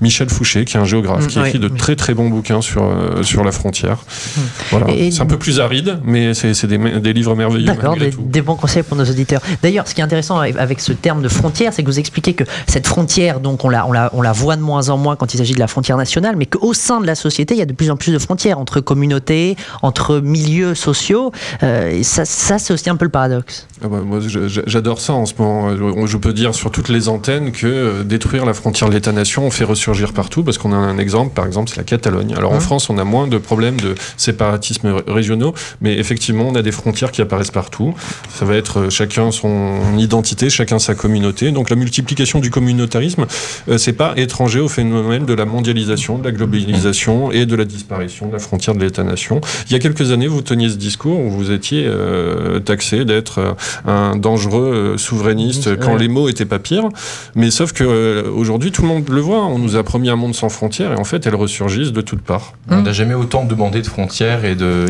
Michel 0.00 0.28
Fouché, 0.28 0.64
qui 0.64 0.76
est 0.76 0.80
un 0.80 0.84
géographe, 0.84 1.28
qui 1.28 1.38
écrit 1.38 1.60
de 1.60 1.68
très 1.68 1.94
très 1.94 2.14
bons 2.14 2.28
bouquins 2.28 2.62
sur, 2.62 2.92
sur 3.22 3.44
la 3.44 3.52
frontière. 3.52 3.98
Mmh. 3.98 4.40
Voilà. 4.70 4.86
C'est 5.10 5.20
un 5.20 5.26
peu 5.26 5.38
plus 5.38 5.60
aride, 5.60 6.00
mais 6.04 6.34
c'est 6.34 6.66
des, 6.66 6.78
des, 6.78 7.12
livres 7.12 7.36
merveilleux. 7.36 7.66
D'accord, 7.66 7.96
des, 7.96 8.10
des, 8.10 8.42
bons 8.42 8.56
conseils 8.56 8.82
pour 8.82 8.96
nos 8.96 9.04
auditeurs. 9.04 9.40
D'ailleurs, 9.62 9.86
ce 9.86 9.94
qui 9.94 10.00
est 10.00 10.04
intéressant 10.04 10.38
avec 10.38 10.79
ce 10.80 10.92
terme 10.92 11.22
de 11.22 11.28
frontière, 11.28 11.72
c'est 11.72 11.82
que 11.82 11.88
vous 11.88 11.98
expliquez 11.98 12.34
que 12.34 12.44
cette 12.66 12.86
frontière, 12.86 13.40
donc 13.40 13.64
on 13.64 13.68
la, 13.68 13.86
on, 13.86 13.92
la, 13.92 14.10
on 14.12 14.22
la 14.22 14.32
voit 14.32 14.56
de 14.56 14.62
moins 14.62 14.88
en 14.88 14.96
moins 14.96 15.16
quand 15.16 15.34
il 15.34 15.38
s'agit 15.38 15.54
de 15.54 15.58
la 15.58 15.66
frontière 15.66 15.96
nationale, 15.96 16.36
mais 16.36 16.46
qu'au 16.46 16.74
sein 16.74 17.00
de 17.00 17.06
la 17.06 17.14
société, 17.14 17.54
il 17.54 17.58
y 17.58 17.62
a 17.62 17.66
de 17.66 17.72
plus 17.72 17.90
en 17.90 17.96
plus 17.96 18.12
de 18.12 18.18
frontières 18.18 18.58
entre 18.58 18.80
communautés, 18.80 19.56
entre 19.82 20.20
milieux 20.20 20.74
sociaux. 20.74 21.32
Euh, 21.62 21.90
et 21.90 22.02
ça, 22.02 22.24
ça 22.24 22.58
c'est 22.58 22.72
aussi 22.72 22.90
un 22.90 22.96
peu 22.96 23.04
le 23.04 23.10
paradoxe. 23.10 23.66
Ah 23.82 23.88
bah, 23.88 23.98
moi, 24.04 24.20
j'adore 24.20 25.00
ça 25.00 25.12
en 25.14 25.26
ce 25.26 25.34
moment. 25.38 26.06
Je 26.06 26.16
peux 26.16 26.32
dire 26.32 26.54
sur 26.54 26.70
toutes 26.70 26.88
les 26.88 27.08
antennes 27.08 27.52
que 27.52 27.66
euh, 27.66 28.04
détruire 28.04 28.44
la 28.44 28.54
frontière 28.54 28.88
de 28.88 28.94
l'État-nation, 28.94 29.46
on 29.46 29.50
fait 29.50 29.64
ressurgir 29.64 30.12
partout, 30.12 30.42
parce 30.42 30.58
qu'on 30.58 30.72
a 30.72 30.76
un 30.76 30.98
exemple, 30.98 31.34
par 31.34 31.46
exemple, 31.46 31.70
c'est 31.70 31.76
la 31.76 31.84
Catalogne. 31.84 32.34
Alors 32.36 32.52
en 32.52 32.56
hein 32.56 32.60
France, 32.60 32.90
on 32.90 32.98
a 32.98 33.04
moins 33.04 33.26
de 33.26 33.38
problèmes 33.38 33.80
de 33.80 33.94
séparatisme 34.16 35.02
régionaux, 35.06 35.54
mais 35.80 35.98
effectivement, 35.98 36.48
on 36.48 36.54
a 36.54 36.62
des 36.62 36.72
frontières 36.72 37.10
qui 37.10 37.22
apparaissent 37.22 37.50
partout. 37.50 37.94
Ça 38.28 38.44
va 38.44 38.56
être 38.56 38.80
euh, 38.80 38.90
chacun 38.90 39.30
son 39.30 39.96
identité, 39.98 40.50
chacun 40.50 40.69
sa 40.78 40.94
communauté. 40.94 41.50
Donc 41.50 41.70
la 41.70 41.76
multiplication 41.76 42.40
du 42.40 42.50
communautarisme, 42.50 43.26
euh, 43.68 43.78
c'est 43.78 43.92
pas 43.92 44.14
étranger 44.16 44.60
au 44.60 44.68
phénomène 44.68 45.26
de 45.26 45.34
la 45.34 45.44
mondialisation, 45.44 46.18
de 46.18 46.24
la 46.24 46.32
globalisation 46.32 47.32
et 47.32 47.46
de 47.46 47.56
la 47.56 47.64
disparition 47.64 48.28
de 48.28 48.32
la 48.32 48.38
frontière 48.38 48.74
de 48.74 48.80
l'État-nation. 48.80 49.40
Il 49.66 49.72
y 49.72 49.76
a 49.76 49.78
quelques 49.78 50.12
années, 50.12 50.28
vous 50.28 50.42
teniez 50.42 50.68
ce 50.68 50.76
discours 50.76 51.18
où 51.18 51.30
vous 51.30 51.50
étiez 51.50 51.84
euh, 51.86 52.60
taxé 52.60 53.04
d'être 53.04 53.38
euh, 53.38 53.52
un 53.86 54.16
dangereux 54.16 54.94
souverainiste 54.96 55.78
quand 55.78 55.96
les 55.96 56.08
mots 56.08 56.28
étaient 56.28 56.44
pas 56.44 56.58
pires. 56.58 56.88
Mais 57.34 57.50
sauf 57.50 57.72
que 57.72 58.28
aujourd'hui, 58.28 58.70
tout 58.70 58.82
le 58.82 58.88
monde 58.88 59.08
le 59.08 59.20
voit. 59.20 59.44
On 59.46 59.58
nous 59.58 59.76
a 59.76 59.82
promis 59.82 60.10
un 60.10 60.16
monde 60.16 60.34
sans 60.34 60.48
frontières 60.48 60.92
et 60.92 60.96
en 60.96 61.04
fait, 61.04 61.26
elles 61.26 61.34
ressurgissent 61.34 61.92
de 61.92 62.00
toutes 62.00 62.22
parts. 62.22 62.54
On 62.70 62.82
n'a 62.82 62.92
jamais 62.92 63.14
autant 63.14 63.44
demandé 63.44 63.82
de 63.82 63.86
frontières 63.86 64.44
et 64.44 64.54
de 64.54 64.86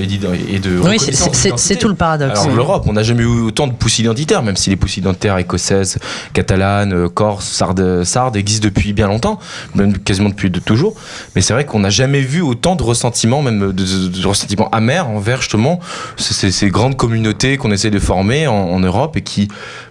et 0.48 0.58
de. 0.58 0.78
Oui, 0.80 0.98
c'est 0.98 1.76
tout 1.76 1.88
le 1.88 1.94
paradoxe. 1.94 2.40
Alors, 2.40 2.54
l'Europe, 2.54 2.84
on 2.86 2.92
n'a 2.92 3.02
jamais 3.02 3.22
eu 3.22 3.42
autant 3.42 3.66
de 3.66 3.72
pousses 3.72 3.98
identitaires, 3.98 4.42
même 4.42 4.56
si 4.56 4.70
les 4.70 4.76
pousses 4.76 4.96
identitaires 4.96 5.38
écossaises 5.38 5.69
française, 5.70 5.98
catalane, 6.32 6.92
euh, 6.92 7.08
corse, 7.08 7.46
sarde, 7.46 8.04
sarde 8.04 8.36
depuis 8.60 8.92
bien 8.92 9.06
longtemps, 9.06 9.38
même 9.74 9.96
quasiment 9.98 10.28
depuis 10.28 10.50
de 10.50 10.60
toujours. 10.60 10.94
Mais 11.34 11.42
c'est 11.42 11.52
vrai 11.52 11.64
qu'on 11.64 11.80
n'a 11.80 11.90
jamais 11.90 12.20
vu 12.20 12.40
autant 12.42 12.76
de 12.76 12.82
ressentiments, 12.82 13.42
même 13.42 13.72
de, 13.72 14.26
ressentiments 14.26 14.68
amers 14.70 15.08
envers 15.08 15.40
justement 15.40 15.80
ces, 16.16 16.50
ces 16.50 16.68
grandes 16.70 16.96
communautés 16.96 17.56
qu'on 17.56 17.70
essaie 17.70 17.90
de 17.90 17.98
former 17.98 18.46
en 18.46 18.80
Europe 18.80 19.16
et 19.16 19.22
qui, 19.22 19.48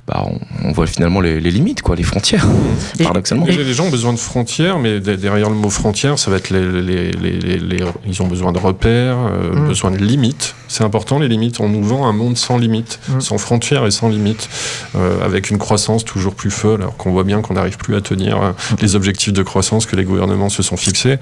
bah, 0.09 0.25
on, 0.25 0.67
on 0.67 0.71
voit 0.71 0.87
finalement 0.87 1.21
les, 1.21 1.39
les, 1.39 1.51
limites, 1.51 1.81
quoi, 1.83 1.95
les 1.95 2.03
frontières, 2.03 2.45
Et- 2.99 3.03
paradoxalement. 3.03 3.45
Et 3.47 3.51
les 3.55 3.73
gens 3.73 3.85
ont 3.85 3.89
besoin 3.91 4.11
de 4.11 4.17
frontières, 4.17 4.79
mais 4.79 4.99
de- 4.99 5.15
derrière 5.15 5.49
le 5.49 5.55
mot 5.55 5.69
frontière, 5.69 6.17
ça 6.17 6.31
va 6.31 6.37
être 6.37 6.49
les, 6.49 6.81
les- 6.81 7.11
les- 7.11 7.39
les- 7.39 7.57
les- 7.59 7.83
ils 8.07 8.21
ont 8.23 8.27
besoin 8.27 8.51
de 8.51 8.57
repères, 8.57 9.17
euh, 9.17 9.53
Mm. 9.53 9.67
besoin 9.67 9.91
de 9.91 9.97
limites. 9.97 10.55
C'est 10.67 10.83
important 10.83 11.19
les 11.19 11.27
limites. 11.27 11.59
On 11.59 11.69
nous 11.69 11.83
vend 11.83 12.07
un 12.07 12.13
monde 12.13 12.37
sans 12.37 12.57
limites, 12.57 12.99
Mm. 13.09 13.21
sans 13.21 13.37
frontières 13.37 13.85
et 13.85 13.91
sans 13.91 14.09
limites, 14.09 14.49
euh, 14.95 15.23
avec 15.23 15.49
une 15.51 15.57
croissance 15.59 16.03
toujours 16.05 16.33
plus 16.35 16.51
folle, 16.51 16.81
alors 16.81 16.97
qu'on 16.97 17.11
voit 17.11 17.23
bien 17.23 17.41
qu'on 17.41 17.53
n'arrive 17.53 17.77
plus 17.77 17.95
à 17.95 18.01
tenir 18.01 18.41
euh, 18.41 18.51
les 18.81 18.95
objectifs 18.95 19.33
de 19.33 19.43
croissance 19.43 19.85
que 19.85 19.95
les 19.95 20.03
gouvernements 20.03 20.49
se 20.49 20.63
sont 20.63 20.77
fixés. 20.77 21.17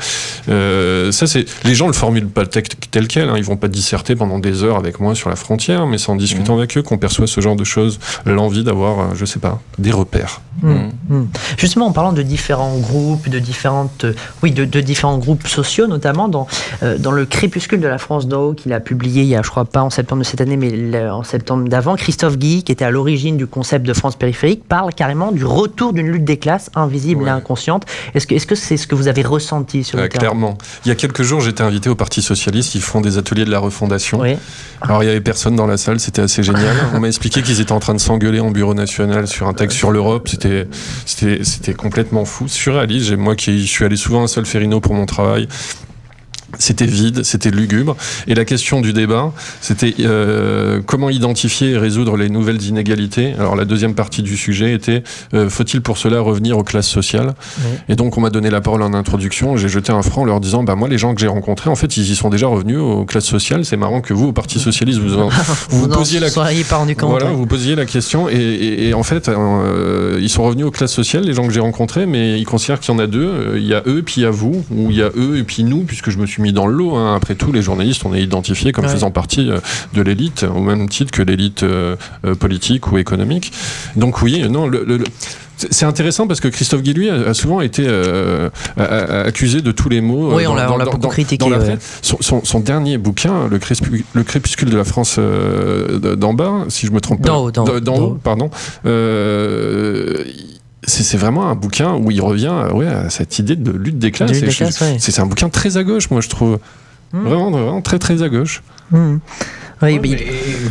Euh, 0.50 1.12
ça, 1.12 1.28
c'est 1.28 1.45
les 1.65 1.76
gens 1.76 1.88
le 1.88 1.93
formulent 1.93 2.28
pas 2.28 2.45
tel, 2.45 2.63
tel 2.91 3.08
quel. 3.08 3.30
Hein. 3.30 3.36
Ils 3.38 3.43
vont 3.43 3.58
pas 3.58 3.67
disserter 3.67 4.15
pendant 4.15 4.39
des 4.39 4.63
heures 4.63 4.78
avec 4.78 5.00
moi 5.00 5.15
sur 5.15 5.30
la 5.30 5.36
frontière, 5.36 5.88
mais 5.88 5.97
c'est 5.97 6.10
en 6.10 6.15
discutant 6.15 6.56
Mm. 6.56 6.60
avec 6.60 6.78
eux 6.78 6.82
qu'on 6.82 6.97
perçoit 6.97 7.28
ce 7.28 7.41
genre 7.41 7.56
de 7.56 7.63
choses, 7.63 8.00
l'envie 8.26 8.63
d'avoir, 8.63 8.77
euh, 8.86 9.16
je 9.16 9.26
sais 9.26 9.40
pas, 9.40 9.60
des 9.78 9.92
repères. 9.92 10.42
Hmm, 10.63 10.90
hmm. 11.10 11.26
Justement, 11.60 11.86
en 11.86 11.92
parlant 11.92 12.13
de 12.13 12.24
différents 12.24 12.76
groupes, 12.80 13.30
de 13.30 13.38
différentes, 13.38 14.06
euh, 14.06 14.13
oui, 14.42 14.52
de, 14.52 14.66
de 14.66 14.82
différents 14.82 15.20
groupes 15.20 15.48
sociaux, 15.48 15.86
notamment 15.86 16.28
dans 16.30 16.48
euh, 16.82 16.98
dans 16.98 17.12
le 17.12 17.26
Crépuscule 17.28 17.80
de 17.80 17.88
la 17.88 18.00
France 18.00 18.28
d'en 18.28 18.42
haut 18.42 18.54
qu'il 18.54 18.74
a 18.74 18.80
publié 18.80 19.22
il 19.22 19.28
y 19.28 19.36
a, 19.36 19.44
je 19.44 19.50
crois 19.52 19.66
pas 19.66 19.84
en 19.84 19.92
septembre 19.92 20.24
de 20.24 20.26
cette 20.26 20.42
année, 20.42 20.58
mais 20.58 20.72
le- 20.72 21.12
en 21.12 21.22
septembre 21.24 21.70
d'avant, 21.70 21.96
Christophe 21.96 22.38
Guy, 22.40 22.63
qui 22.63 22.72
était 22.72 22.86
à 22.86 22.90
l'origine 22.90 23.38
du 23.38 23.46
concept 23.46 23.86
de 23.86 23.94
France 23.94 24.16
périphérique, 24.16 24.63
parle 24.68 24.94
carrément 24.96 25.32
du 25.32 25.46
retour 25.46 25.94
d'une 25.94 26.08
lutte 26.08 26.26
des 26.26 26.38
classes 26.38 26.72
invisible 26.74 27.22
Ouais. 27.22 27.28
et 27.30 27.32
inconsciente. 27.32 27.84
Est-ce 28.16 28.26
que 28.26 28.34
est-ce 28.34 28.48
que 28.48 28.56
c'est 28.56 28.78
ce 28.78 28.88
que 28.88 28.96
vous 28.96 29.08
avez 29.08 29.22
ressenti 29.22 29.84
sur 29.84 29.98
le 30.00 30.06
Euh, 30.06 30.08
terrain? 30.08 30.20
clairement. 30.22 30.58
Il 30.86 30.90
y 30.90 30.92
a 30.92 30.96
quelques 30.96 31.22
jours, 31.22 31.40
j'étais 31.42 31.62
invité 31.62 31.88
au 31.90 31.96
Parti 31.96 32.24
Socialiste. 32.24 32.74
Ils 32.74 32.82
font 32.82 33.02
des 33.02 33.20
ateliers 33.20 33.46
de 33.46 33.52
la 33.52 33.60
refondation. 33.60 34.20
Oui. 34.22 34.36
Alors, 34.82 35.04
il 35.04 35.08
y 35.08 35.10
avait 35.10 35.22
personne 35.22 35.56
dans 35.56 35.68
la 35.68 35.78
salle. 35.78 36.00
C'était 36.00 36.22
assez 36.24 36.42
génial. 36.42 36.76
On 36.96 37.00
m'a 37.00 37.08
expliqué 37.08 37.44
qu'ils 37.44 37.62
étaient 37.62 37.72
en 37.72 37.80
train 37.80 37.94
de 37.94 38.00
s'engueuler 38.00 38.40
en 38.40 38.50
bureau 38.50 38.66
national 38.73 39.27
sur 39.27 39.47
un 39.47 39.53
texte 39.53 39.77
sur 39.77 39.91
l'Europe. 39.91 40.27
C'était, 40.30 40.67
c'était, 41.06 41.73
complètement 41.73 42.25
fou, 42.25 42.47
surréaliste. 42.47 43.08
J'ai- 43.08 43.15
Moi 43.15 43.36
qui 43.36 43.65
suis 43.67 43.86
allé 43.86 43.95
souvent 43.97 44.23
à 44.23 44.27
Solferino 44.27 44.80
pour 44.80 44.93
mon 44.93 45.06
travail. 45.06 45.47
C'était 46.60 46.86
vide, 46.86 47.24
c'était 47.24 47.52
lugubre. 47.52 47.96
Et 48.28 48.34
la 48.34 48.46
question 48.46 48.80
du 48.80 48.94
débat, 48.94 49.34
c'était 49.62 49.94
euh, 50.00 50.82
comment 50.86 51.10
identifier 51.10 51.72
et 51.72 51.78
résoudre 51.78 52.16
les 52.16 52.30
nouvelles 52.30 52.62
inégalités? 52.64 53.34
Alors 53.38 53.56
la 53.56 53.66
deuxième 53.66 53.94
partie 53.96 54.24
du 54.24 54.38
sujet 54.38 54.74
était 54.74 55.04
euh, 55.34 55.50
faut-il 55.50 55.82
pour 55.82 55.98
cela 55.98 56.22
revenir 56.22 56.58
aux 56.58 56.64
classes 56.64 56.88
sociales? 56.88 57.34
Et 57.90 57.96
donc 57.96 58.18
on 58.18 58.22
m'a 58.22 58.30
donné 58.30 58.50
la 58.50 58.62
parole 58.62 58.82
en 58.82 58.94
introduction. 58.94 59.58
J'ai 59.58 59.68
jeté 59.68 59.92
un 59.92 60.02
franc 60.02 60.22
en 60.22 60.26
leur 60.26 60.40
disant 60.40 60.64
bah 60.64 60.76
moi 60.76 60.88
les 60.88 60.98
gens 60.98 61.14
que 61.14 61.20
j'ai 61.22 61.28
rencontrés 61.28 61.70
en 61.70 61.76
fait 61.76 61.98
ils 61.98 62.10
y 62.12 62.16
sont 62.16 62.30
déjà 62.30 62.48
revenus 62.48 62.78
aux 62.78 63.04
classes 63.06 63.26
sociales. 63.26 63.66
C'est 63.66 63.78
marrant 63.78 64.00
que 64.02 64.14
vous 64.14 64.28
au 64.28 64.34
Parti 64.34 64.60
socialiste 64.60 65.00
vous 65.00 65.16
en- 65.18 65.28
vous, 65.70 65.82
vous 65.82 65.88
posiez 65.90 66.20
la 66.22 66.30
pas 66.64 66.78
rendu 66.78 66.96
compte. 66.96 67.10
voilà, 67.10 67.32
vous 67.32 67.46
posiez 67.46 67.76
la 67.76 67.86
question 67.86 68.30
et, 68.30 68.36
et- 68.36 68.88
et 68.88 68.94
en 68.94 69.04
fait, 69.04 69.28
euh, 69.28 70.18
ils 70.22 70.30
sont 70.30 70.44
revenus 70.44 70.66
aux 70.66 70.72
classes 70.72 70.94
sociales, 70.94 71.24
les 71.26 71.34
gens 71.34 71.46
que 71.46 71.54
j'ai 71.54 71.60
rencontrés, 71.60 72.06
mais 72.06 72.40
ils 72.40 72.46
considèrent 72.46 72.80
qu'il 72.80 72.94
y 72.94 72.96
en 72.98 73.00
a 73.00 73.08
deux. 73.08 73.26
Euh, 73.28 73.54
Il 73.58 73.66
y 73.68 73.74
a 73.74 73.84
eux, 73.86 74.02
puis 74.06 74.16
il 74.18 74.24
y 74.24 74.26
a 74.26 74.30
vous, 74.30 74.64
ou 74.72 74.90
il 74.92 74.96
y 74.98 75.02
a 75.02 75.10
eux 75.18 75.38
et 75.38 75.44
puis 75.44 75.64
nous, 75.64 75.84
puisque 75.84 76.10
je 76.10 76.18
me 76.18 76.26
suis 76.26 76.37
mis 76.39 76.54
dans 76.54 76.67
le 76.67 76.73
lot. 76.73 76.95
hein. 76.95 77.15
Après 77.15 77.36
tout, 77.36 77.52
les 77.52 77.62
journalistes, 77.62 78.04
on 78.06 78.13
est 78.13 78.21
identifiés 78.21 78.71
comme 78.71 78.86
Ouais. 78.86 78.91
faisant 78.91 79.12
partie 79.12 79.50
euh, 79.50 79.60
de 79.93 80.02
l'élite, 80.02 80.43
au 80.43 80.60
même 80.60 80.88
titre 80.89 81.12
que 81.12 81.21
l'élite 81.21 81.63
euh, 81.63 81.95
euh, 82.26 82.36
politique 82.36 82.91
ou 82.91 82.97
économique. 82.97 83.52
Donc 83.95 84.21
oui, 84.21 84.47
non, 84.50 84.67
le- 84.67 84.84
le- 84.86 84.97
le- 84.97 85.06
c'est 85.71 85.86
intéressant 85.86 86.28
parce 86.28 86.39
que 86.39 86.47
Christophe 86.50 86.84
Guy, 86.84 86.93
lui, 86.93 87.10
a 87.10 87.34
souvent 87.34 87.62
été 87.62 87.84
euh, 87.88 88.50
accusé 88.78 89.62
de 89.62 89.71
tous 89.71 89.89
les 89.89 90.02
mots. 90.02 90.36
Oui, 90.36 90.45
euh, 90.45 90.50
on 90.52 90.54
l'a- 90.56 90.67
dans- 90.67 90.76
on 90.76 90.78
l'a 90.78 90.86
dans- 90.86 90.91
beaucoup 90.91 91.02
dans- 91.04 91.10
critiqué, 91.10 91.38
dans 91.38 91.50
la 91.50 91.58
ouais. 91.58 91.78
Son, 92.04 92.17
son- 92.19 92.43
son 92.45 92.60
dernier 92.60 93.00
bouquin, 93.00 93.47
le, 93.50 93.58
Crépuscule- 93.58 94.04
le 94.13 94.23
crépuscule 94.23 94.69
de 94.69 94.78
la 94.78 94.84
France 94.84 95.15
euh, 95.17 96.15
d'en 96.15 96.36
bas, 96.36 96.65
si 96.69 96.86
je 96.86 96.91
me 96.91 97.02
trompe 97.02 97.23
pas, 97.23 97.30
D'en 97.30 97.45
haut, 97.45 97.52
d'en 97.52 97.97
haut. 98.00 98.19
pardon. 98.23 98.52
euh, 98.86 100.23
c'est 100.88 101.17
vraiment 101.17 101.50
un 101.50 101.56
bouquin 101.56 101.95
où 101.95 102.12
il 102.12 102.21
revient 102.21 102.54
euh, 102.54 102.71
ouais, 102.71 102.88
à 102.88 103.10
cette 103.10 103.39
idée 103.39 103.56
de 103.56 103.71
lutte 103.71 104.00
des 104.00 104.12
classes. 104.12 104.32
Ouais. 104.82 104.97
C'est 105.00 105.19
un 105.19 105.26
bouquin 105.26 105.50
très 105.50 105.78
à 105.78 105.84
gauche, 105.84 106.10
moi, 106.10 106.21
je 106.21 106.30
trouve. 106.30 106.60
Hmm. 107.13 107.23
Vraiment, 107.23 107.52
vraiment 107.52 107.82
très, 107.82 108.00
très 108.00 108.23
à 108.23 108.30
gauche. 108.30 108.63
Hmm. 108.91 109.17
Oui, 109.84 109.93
Ouais, 109.93 110.00
mais- 110.02 110.10
mais 110.10 110.26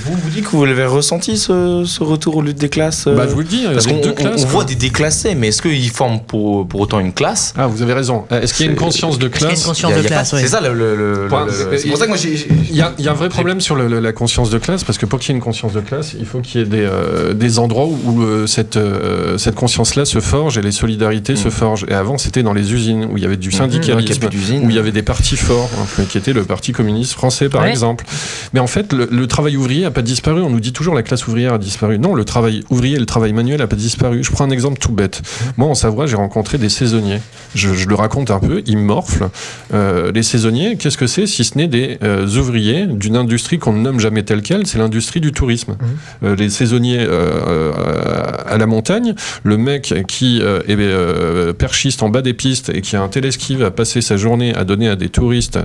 vous 0.05 0.15
vous 0.17 0.31
dites 0.31 0.47
que 0.47 0.51
vous 0.51 0.65
l'avez 0.65 0.85
ressenti 0.85 1.37
ce, 1.37 1.85
ce 1.87 2.03
retour 2.03 2.35
aux 2.39 2.43
luttes 2.43 2.59
des 2.59 2.69
classes 2.69 3.07
euh, 3.07 3.15
Bah, 3.15 3.27
je 3.29 3.35
vous 3.35 3.39
le 3.39 3.45
dis, 3.45 3.65
Parce 3.73 3.87
qu'on 3.87 4.01
on- 4.03 4.47
voit 4.47 4.65
des 4.65 4.75
déclassés, 4.75 5.37
mais 5.37 5.49
est-ce 5.49 5.63
qu'ils 5.63 5.91
forment 5.91 6.19
pour, 6.27 6.67
pour 6.67 6.81
autant 6.81 6.99
une 6.99 7.13
classe? 7.13 7.55
Ah, 7.57 7.69
vous 7.69 7.83
avez 7.83 7.93
raison. 7.93 8.25
Euh, 8.33 8.41
Est-ce 8.41 8.53
qu'il 8.55 8.67
y 8.67 8.69
a 8.69 8.73
une 8.73 8.77
conscience 8.77 9.21
de 9.21 9.29
qu'il 9.29 9.43
y 9.43 9.45
a 9.45 9.51
une 9.51 10.05
classe? 10.07 10.35
C'est 10.37 10.49
ça 10.49 10.61
le. 10.61 10.75
le- 10.75 10.97
le- 10.97 11.29
Point. 11.29 11.47
le- 11.47 11.79
c'est 11.79 11.87
pour 11.89 11.99
ça 11.99 12.07
que 12.07 12.11
moi 12.11 12.19
Il 12.21 12.75
y, 12.77 12.81
a, 12.83 12.95
il 12.99 13.05
y 13.05 13.09
a 13.09 13.13
un 13.13 13.15
vrai 13.15 13.29
problème 13.29 13.61
sur 13.61 13.77
le- 13.77 13.87
le- 13.87 14.01
la 14.01 14.13
conscience 14.13 14.51
de 14.51 14.59
classe, 14.59 14.83
parce 14.83 14.99
que 14.99 15.07
pour 15.07 15.21
qu'il 15.21 15.29
y 15.29 15.33
ait 15.35 15.39
une 15.39 15.45
conscience 15.45 15.73
de 15.73 15.81
classe, 15.81 16.17
il 16.19 16.27
faut 16.27 16.41
qu'il 16.41 16.63
y 16.63 16.65
ait 16.65 16.67
des, 16.67 16.81
euh, 16.85 17.33
des 17.33 17.61
endroits 17.61 17.87
où, 17.87 18.23
euh, 18.23 18.49
cette, 18.49 18.77
euh, 18.77 19.39
cette 19.39 19.55
conscience-là 19.55 20.05
se 20.05 20.19
forge 20.19 20.59
et 20.59 20.63
les 20.63 20.73
solidarités 20.73 21.37
se 21.37 21.49
forgent. 21.51 21.87
Et 21.89 21.95
avant, 21.95 22.19
c'était 22.19 22.43
dans 22.43 22.55
les 22.55 22.73
usines, 22.73 23.05
où 23.13 23.17
il 23.19 23.23
y 23.23 23.27
avait 23.27 23.37
du 23.37 23.51
a 23.51 23.53
syndicalisme, 23.53 24.29
d'usines. 24.29 24.67
où 24.67 24.71
il 24.71 24.75
y 24.75 24.81
avait 24.81 24.91
des 24.91 25.05
partis 25.05 25.37
forts, 25.37 25.71
hein, 25.79 26.03
qui 26.09 26.19
était 26.19 26.33
le 26.33 26.43
Parti 26.43 26.73
communiste 26.73 27.13
français, 27.13 27.49
par 27.49 27.63
Ouais. 27.63 27.71
exemple. 27.71 28.05
Mais 28.53 28.61
en 28.61 28.67
fait, 28.67 28.93
le, 28.93 29.09
le 29.11 29.27
travail 29.27 29.57
ouvrier 29.57 29.83
n'a 29.83 29.91
pas 29.91 30.03
disparu. 30.03 30.41
On 30.43 30.51
nous 30.51 30.61
dit 30.61 30.73
toujours 30.73 30.95
la 30.95 31.03
classe 31.03 31.27
ouvrière 31.27 31.55
a 31.55 31.59
disparu. 31.59 31.99
Non, 31.99 32.15
le 32.15 32.25
travail 32.25 32.65
ouvrier 32.71 32.97
et 32.97 33.01
le 33.01 33.07
travail 33.07 33.33
manuel 33.33 33.59
n'a 33.59 33.67
pas 33.67 33.77
disparu. 33.77 34.23
Je 34.23 34.31
prends 34.31 34.45
un 34.45 34.51
exemple 34.51 34.79
tout 34.79 34.93
bête. 34.93 35.23
Moi, 35.57 35.69
en 35.69 35.75
Savoie, 35.75 36.07
j'ai 36.07 36.17
rencontré 36.17 36.59
des 36.59 36.69
saisonniers. 36.69 37.21
Je, 37.55 37.73
je 37.75 37.89
le 37.89 37.95
raconte 37.95 38.31
un 38.31 38.39
peu, 38.39 38.63
ils 38.67 38.79
morflent. 38.79 39.29
Euh, 39.75 40.13
les 40.13 40.23
saisonniers, 40.23 40.77
qu'est-ce 40.77 40.99
que 40.99 41.07
c'est 41.07 41.27
si 41.27 41.45
ce 41.45 41.57
n'est 41.59 41.69
des 41.69 41.99
euh, 42.03 42.27
ouvriers 42.39 42.87
d'une 42.87 43.17
industrie 43.17 43.59
qu'on 43.59 43.73
ne 43.73 43.81
nomme 43.81 44.01
jamais 44.01 44.23
telle 44.23 44.43
quelle? 44.43 44.67
C'est 44.67 44.79
l'industrie 44.79 45.21
du 45.21 45.33
tourisme. 45.33 45.77
Euh, 46.23 46.37
les 46.37 46.51
saisonniers 46.51 47.07
à 48.47 48.57
la 48.59 48.67
montagne, 48.67 49.15
le 49.43 49.57
mec 49.57 49.95
qui 50.09 50.41
est 50.41 51.53
perchiste 51.59 52.03
en 52.03 52.09
bas 52.09 52.23
des 52.23 52.35
pistes 52.35 52.71
et 52.75 52.81
qui 52.81 52.97
a 52.97 53.03
un 53.03 53.09
téléski 53.09 53.57
va 53.57 53.71
passer 53.71 54.01
sa 54.01 54.17
journée 54.17 54.55
à 54.55 54.65
donner 54.65 54.89
à 54.89 54.97
des 54.97 55.09
touristes 55.09 55.59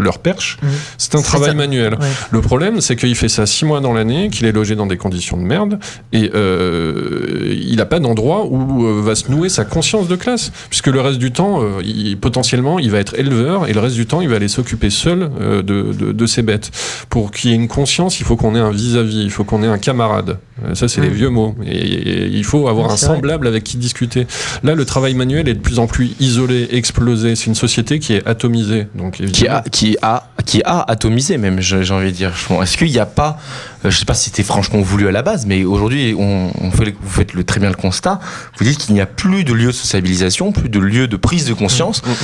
leur 0.00 0.18
perche, 0.18 0.58
Mhm. 0.62 0.68
c'est 0.98 1.14
un 1.14 1.22
travail. 1.22 1.50
Manuel. 1.60 1.92
Ouais. 1.94 2.06
Le 2.30 2.40
problème, 2.40 2.80
c'est 2.80 2.96
qu'il 2.96 3.14
fait 3.14 3.28
ça 3.28 3.44
six 3.46 3.64
mois 3.64 3.80
dans 3.80 3.92
l'année, 3.92 4.30
qu'il 4.30 4.46
est 4.46 4.52
logé 4.52 4.74
dans 4.76 4.86
des 4.86 4.96
conditions 4.96 5.36
de 5.36 5.42
merde, 5.42 5.78
et 6.12 6.30
euh, 6.34 7.54
il 7.70 7.76
n'a 7.76 7.86
pas 7.86 8.00
d'endroit 8.00 8.46
où 8.46 8.86
euh, 8.86 9.00
va 9.02 9.14
se 9.14 9.30
nouer 9.30 9.48
sa 9.48 9.64
conscience 9.64 10.08
de 10.08 10.16
classe, 10.16 10.52
puisque 10.68 10.88
le 10.88 11.00
reste 11.00 11.18
du 11.18 11.32
temps, 11.32 11.62
euh, 11.62 11.80
il- 11.84 12.16
potentiellement, 12.18 12.78
il 12.78 12.90
va 12.90 12.98
être 12.98 13.14
éleveur, 13.18 13.68
et 13.68 13.72
le 13.72 13.80
reste 13.80 13.96
du 13.96 14.06
temps, 14.06 14.20
il 14.20 14.28
va 14.28 14.36
aller 14.36 14.48
s'occuper 14.48 14.90
seul 14.90 15.30
euh, 15.40 15.62
de, 15.62 15.92
de- 15.92 16.12
de 16.12 16.26
ses 16.26 16.42
bêtes. 16.42 16.70
Pour 17.08 17.30
qu'il 17.30 17.50
y 17.50 17.52
ait 17.52 17.56
une 17.56 17.68
conscience, 17.68 18.20
il 18.20 18.24
faut 18.26 18.36
qu'on 18.36 18.54
ait 18.54 18.60
un 18.60 18.70
vis-à-vis, 18.70 19.22
il 19.22 19.30
faut 19.30 19.44
qu'on 19.44 19.62
ait 19.62 19.66
un 19.68 19.78
camarade. 19.78 20.38
Ça, 20.74 20.88
c'est 20.88 21.00
les 21.00 21.08
vieux 21.08 21.30
mots. 21.30 21.54
Et, 21.64 21.70
et 21.74 22.26
il 22.26 22.44
faut 22.44 22.68
avoir 22.68 22.90
un 22.90 22.96
semblable 22.98 23.46
avec 23.46 23.64
qui 23.64 23.78
discuter. 23.78 24.26
Là, 24.62 24.74
le 24.74 24.84
travail 24.84 25.14
manuel 25.14 25.48
est 25.48 25.54
de 25.54 25.58
plus 25.58 25.78
en 25.78 25.86
plus 25.86 26.10
isolé, 26.20 26.68
explosé. 26.72 27.34
C'est 27.34 27.46
une 27.46 27.54
société 27.54 27.98
qui 27.98 28.12
est 28.12 28.26
atomisée. 28.28 28.86
Donc, 28.94 29.14
qui 29.14 29.22
évidemment, 29.22 29.56
a, 29.56 29.62
qui 29.70 29.96
a, 30.02 30.28
qui 30.44 30.60
a 30.64 30.84
atomisé 30.86 31.38
même, 31.38 31.49
j'ai 31.58 31.92
envie 31.92 32.12
de 32.12 32.16
dire. 32.16 32.32
Est-ce 32.62 32.76
qu'il 32.76 32.90
n'y 32.90 32.98
a 32.98 33.06
pas, 33.06 33.38
euh, 33.84 33.90
je 33.90 33.96
sais 33.96 34.04
pas 34.04 34.14
si 34.14 34.26
c'était 34.26 34.42
franchement 34.42 34.80
voulu 34.80 35.08
à 35.08 35.12
la 35.12 35.22
base, 35.22 35.46
mais 35.46 35.64
aujourd'hui, 35.64 36.14
on, 36.16 36.52
vous 36.60 37.08
faites 37.08 37.32
le, 37.34 37.44
très 37.44 37.58
bien 37.58 37.70
le 37.70 37.74
constat. 37.74 38.20
Vous 38.58 38.64
dites 38.64 38.78
qu'il 38.78 38.94
n'y 38.94 39.00
a 39.00 39.06
plus 39.06 39.44
de 39.44 39.52
lieu 39.52 39.68
de 39.68 39.72
sociabilisation, 39.72 40.52
plus 40.52 40.68
de 40.68 40.78
lieu 40.78 41.08
de 41.08 41.16
prise 41.16 41.46
de 41.46 41.54
conscience. 41.54 42.02
Mm, 42.04 42.10
mm. 42.10 42.14